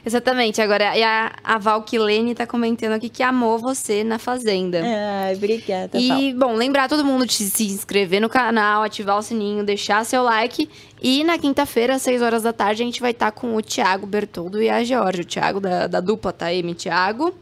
Exatamente. 0.06 0.62
Agora, 0.62 0.98
e 0.98 1.04
a, 1.04 1.32
a 1.44 1.58
Valquilene 1.58 2.36
tá 2.36 2.46
comentando 2.46 2.92
aqui 2.92 3.08
que 3.08 3.24
amou 3.24 3.58
você 3.58 4.04
na 4.04 4.20
Fazenda. 4.20 4.82
Ai, 4.84 5.34
obrigada, 5.36 5.98
Val. 5.98 6.20
E, 6.20 6.34
bom, 6.34 6.54
lembrar 6.56 6.90
todo 6.90 7.06
mundo 7.06 7.26
de 7.26 7.34
se 7.34 7.64
inscrever 7.68 8.20
no 8.20 8.28
canal, 8.28 8.84
ativar 8.84 9.18
o 9.18 9.22
sininho, 9.22 9.64
deixar 9.64 10.06
seu 10.06 10.22
like. 10.24 10.70
E 11.02 11.24
na 11.24 11.38
quinta-feira, 11.38 11.96
às 11.96 12.02
6 12.02 12.22
horas 12.22 12.44
da 12.44 12.52
tarde, 12.52 12.82
a 12.84 12.86
gente 12.86 13.00
vai 13.00 13.12
estar 13.12 13.32
com 13.32 13.56
o 13.56 13.62
Thiago 13.62 14.06
Bertoldo 14.06 14.62
e 14.62 14.70
a 14.70 14.84
Georgia. 14.84 15.22
O 15.22 15.26
Thiago 15.26 15.60
da, 15.62 15.88
da 15.88 16.02
dupla 16.02 16.34
Taeme 16.34 16.74
e 16.74 16.76
Thiago, 16.76 17.34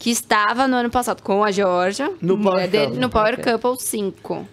que 0.00 0.10
estava 0.10 0.66
no 0.66 0.76
ano 0.76 0.90
passado 0.90 1.22
com 1.22 1.44
a 1.44 1.52
Georgia. 1.52 2.10
No 2.22 2.36
Power 2.36 2.52
mulher 2.54 2.68
dele, 2.68 2.84
Couple. 2.86 3.00
no 3.00 3.08
Power 3.10 3.40
Couple 3.60 3.80
5. 3.80 4.48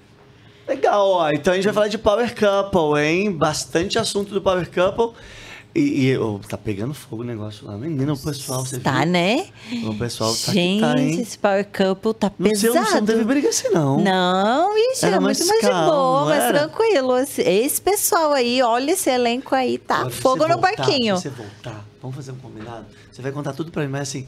Legal, 0.67 1.07
ó. 1.09 1.31
Então 1.31 1.53
a 1.53 1.55
gente 1.55 1.65
vai 1.65 1.73
falar 1.73 1.87
de 1.87 1.97
Power 1.97 2.35
Couple, 2.35 3.01
hein? 3.01 3.31
Bastante 3.31 3.97
assunto 3.97 4.33
do 4.33 4.41
Power 4.41 4.69
Couple. 4.69 5.17
E, 5.73 6.07
e, 6.07 6.17
ô, 6.17 6.39
tá 6.39 6.57
pegando 6.57 6.93
fogo 6.93 7.21
o 7.21 7.25
negócio 7.25 7.65
lá. 7.65 7.77
Menina, 7.77 8.11
o 8.11 8.17
pessoal, 8.17 8.65
você 8.65 8.79
Tá, 8.79 9.03
viu? 9.03 9.07
né? 9.11 9.47
O 9.85 9.93
pessoal 9.95 10.31
tá 10.35 10.51
Gente, 10.51 10.81
que 10.81 10.81
tá, 10.81 10.99
hein? 10.99 11.21
esse 11.21 11.37
Power 11.37 11.65
Couple 11.65 12.13
tá 12.15 12.31
No 12.37 12.55
seu, 12.55 12.73
pesado. 12.73 12.89
você 12.89 12.99
não 12.99 13.05
teve 13.07 13.23
briga 13.23 13.47
assim, 13.49 13.69
não. 13.69 14.01
Não, 14.01 14.77
ixi, 14.77 15.05
Era 15.05 15.15
era, 15.15 15.21
mais 15.21 15.37
muito 15.39 15.49
mais 15.49 15.61
de 15.61 15.67
boa, 15.69 16.19
não 16.21 16.25
mais 16.25 16.43
era? 16.43 16.59
tranquilo. 16.67 17.17
Esse, 17.17 17.81
pessoal 17.81 18.33
aí, 18.33 18.61
olha 18.61 18.91
esse 18.91 19.09
elenco 19.09 19.53
aí, 19.55 19.77
tá 19.77 19.97
Agora, 19.97 20.09
fogo 20.09 20.47
no 20.47 20.55
voltar, 20.55 20.75
parquinho. 20.75 21.15
Se 21.17 21.23
você 21.23 21.29
voltar, 21.29 21.85
vamos 22.01 22.15
fazer 22.15 22.31
um 22.31 22.37
combinado? 22.37 22.85
Você 23.11 23.21
vai 23.21 23.31
contar 23.31 23.53
tudo 23.53 23.71
pra 23.71 23.83
mim, 23.83 23.89
mas 23.89 24.01
assim, 24.09 24.27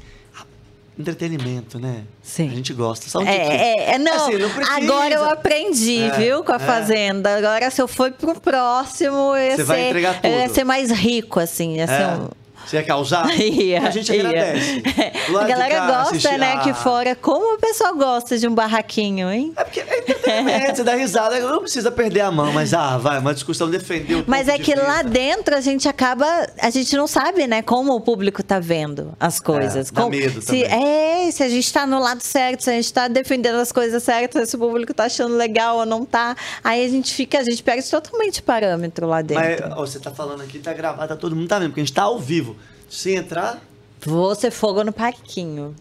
entretenimento, 1.00 1.80
né? 1.80 2.04
Sim. 2.22 2.50
A 2.50 2.56
gente 2.56 2.74
gosta. 2.74 3.10
Só 3.10 3.20
um 3.20 3.28
É, 3.28 3.32
tiquinho. 3.40 3.52
é, 3.52 3.92
é, 3.94 3.98
não, 3.98 4.14
Assim, 4.28 4.38
não 4.38 4.50
agora 4.76 5.16
eu 5.16 5.26
aprendi, 5.30 6.02
É, 6.02 6.12
viu, 6.12 6.44
com 6.44 6.52
a 6.52 6.56
é. 6.56 6.60
Fazenda. 6.60 7.38
Agora, 7.38 7.72
se 7.72 7.82
eu 7.82 7.88
for 7.88 8.12
pro 8.12 8.40
próximo, 8.40 9.36
eu 9.36 9.38
ia, 9.38 9.56
Você 9.56 9.64
vai 9.64 9.78
ser, 9.80 9.90
entregar 9.90 10.20
eu 10.24 10.30
ia 10.32 10.44
tudo. 10.44 10.56
ser 10.56 10.64
mais 10.66 10.92
rico, 10.92 11.40
assim. 11.40 11.76
Ia 11.78 11.88
ser 11.88 11.94
É. 12.02 12.08
um... 12.08 12.39
Você 12.70 12.78
ia 12.78 12.84
causar? 12.84 13.28
Ia, 13.40 13.82
a 13.88 13.90
gente 13.90 14.14
ia. 14.14 14.20
agradece. 14.28 14.84
Lado 15.32 15.46
A 15.46 15.48
galera 15.48 15.76
cá, 15.76 15.88
gosta, 15.88 16.02
assistir- 16.16 16.38
né, 16.38 16.54
Ah. 16.54 16.60
aqui 16.60 16.74
fora. 16.74 17.16
Como 17.16 17.56
o 17.56 17.58
pessoal 17.58 17.96
gosta 17.96 18.38
de 18.38 18.48
um 18.48 18.54
barraquinho, 18.54 19.30
hein? 19.32 19.54
É 19.56 19.64
porque 19.64 19.80
é 19.80 20.00
entretenimento, 20.00 20.76
você 20.78 20.84
dá 20.84 20.96
risada, 20.96 21.40
não 21.40 21.62
precisa 21.62 21.92
perder 21.92 22.22
a 22.22 22.32
mão, 22.32 22.54
mas 22.54 22.74
ah, 22.74 22.98
vai, 22.98 23.18
uma 23.20 23.34
discussão 23.34 23.70
defender 23.70 24.16
o 24.16 24.24
Mas 24.28 24.48
é 24.48 24.58
de 24.58 24.64
que 24.64 24.76
lá 24.76 25.02
dentro 25.02 25.56
a 25.56 25.62
gente 25.62 25.88
acaba. 25.88 26.26
A 26.62 26.70
gente 26.70 26.96
não 26.96 27.08
sabe, 27.08 27.48
né, 27.48 27.62
como 27.64 27.94
o 27.96 28.02
público 28.02 28.44
tá 28.44 28.60
vendo 28.60 29.14
as 29.20 29.40
coisas. 29.40 29.90
É, 29.90 29.92
dá 29.94 30.02
Como- 30.02 30.12
medo 30.16 30.40
se, 30.42 30.48
também. 30.64 31.28
É, 31.28 31.32
se 31.32 31.42
a 31.42 31.50
gente 31.50 31.74
tá 31.74 31.88
no 31.88 32.00
lado 32.00 32.22
certo, 32.22 32.64
se 32.66 32.70
a 32.70 32.74
gente 32.74 32.94
tá 32.94 33.08
defendendo 33.08 33.56
as 33.56 33.72
coisas 33.72 34.04
certas, 34.04 34.50
se 34.50 34.56
o 34.56 34.60
público 34.60 34.94
tá 34.94 35.06
achando 35.06 35.36
legal 35.36 35.78
ou 35.78 35.86
não 35.88 36.06
tá. 36.06 36.36
Aí 36.64 36.86
a 36.86 36.90
gente 36.90 37.14
fica, 37.16 37.40
a 37.40 37.44
gente 37.44 37.64
perde 37.64 37.90
totalmente 37.90 38.44
parâmetro 38.44 39.08
lá 39.08 39.22
dentro. 39.24 39.44
Mas 39.44 39.72
ó, 39.78 39.80
você 39.82 40.00
tá 40.00 40.12
falando 40.12 40.42
aqui, 40.42 40.60
tá 40.60 40.72
gravado, 40.74 41.08
tá 41.08 41.16
todo 41.16 41.36
mundo 41.36 41.48
tá 41.48 41.58
vendo, 41.58 41.70
porque 41.70 41.82
a 41.82 41.84
gente 41.84 41.94
tá 41.94 42.04
ao 42.04 42.20
vivo. 42.20 42.56
Se 42.90 43.14
entrar, 43.16 43.62
Você 44.02 44.50
fogo 44.50 44.84
no 44.84 44.92
parquinho. 44.94 45.76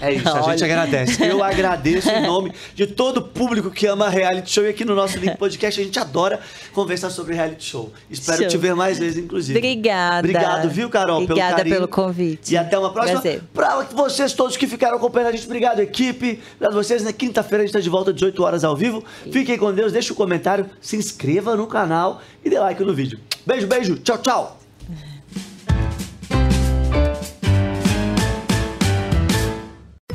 é 0.00 0.12
isso, 0.12 0.28
a 0.28 0.42
gente 0.50 0.62
agradece. 0.64 1.24
Eu 1.24 1.42
agradeço 1.42 2.08
em 2.10 2.22
nome 2.22 2.52
de 2.74 2.86
todo 2.86 3.16
o 3.18 3.22
público 3.22 3.70
que 3.70 3.86
ama 3.86 4.08
reality 4.08 4.50
show. 4.52 4.64
E 4.64 4.68
aqui 4.68 4.84
no 4.84 4.94
nosso 4.94 5.18
Link 5.18 5.36
Podcast 5.36 5.80
a 5.80 5.84
gente 5.84 5.98
adora 5.98 6.38
conversar 6.72 7.10
sobre 7.10 7.34
reality 7.34 7.64
show. 7.64 7.92
Espero 8.08 8.38
Show. 8.42 8.48
te 8.48 8.56
ver 8.56 8.74
mais 8.76 8.98
vezes, 8.98 9.18
inclusive. 9.24 9.58
Obrigada. 9.58 10.18
Obrigado, 10.20 10.68
viu, 10.70 10.88
Carol, 10.88 11.22
Obrigada 11.22 11.48
pelo 11.48 11.56
carinho. 11.56 11.74
pelo 11.76 11.88
convite. 11.88 12.52
E 12.52 12.56
até 12.56 12.78
uma 12.78 12.92
próxima. 12.92 13.20
Prazer. 13.20 13.42
Pra 13.52 13.82
vocês 13.92 14.32
todos 14.34 14.56
que 14.56 14.66
ficaram 14.68 14.96
acompanhando 14.98 15.30
a 15.30 15.32
gente, 15.32 15.46
obrigado, 15.46 15.80
equipe. 15.80 16.40
Obrigado 16.54 16.78
a 16.78 16.82
vocês. 16.82 17.02
Na 17.02 17.12
quinta-feira 17.12 17.64
a 17.64 17.66
gente 17.66 17.72
tá 17.74 17.80
de 17.80 17.88
volta, 17.90 18.12
18 18.12 18.40
horas 18.44 18.62
ao 18.62 18.76
vivo. 18.76 19.02
Fiquem 19.32 19.58
com 19.58 19.72
Deus, 19.72 19.90
deixe 19.92 20.12
o 20.12 20.14
comentário, 20.14 20.68
se 20.80 20.96
inscreva 20.96 21.56
no 21.56 21.66
canal 21.66 22.22
e 22.44 22.48
dê 22.50 22.58
like 22.60 22.84
no 22.84 22.94
vídeo. 22.94 23.18
Beijo, 23.44 23.66
beijo. 23.66 23.96
Tchau, 23.96 24.18
tchau. 24.18 24.60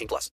18 0.00 0.08
plus. 0.08 0.28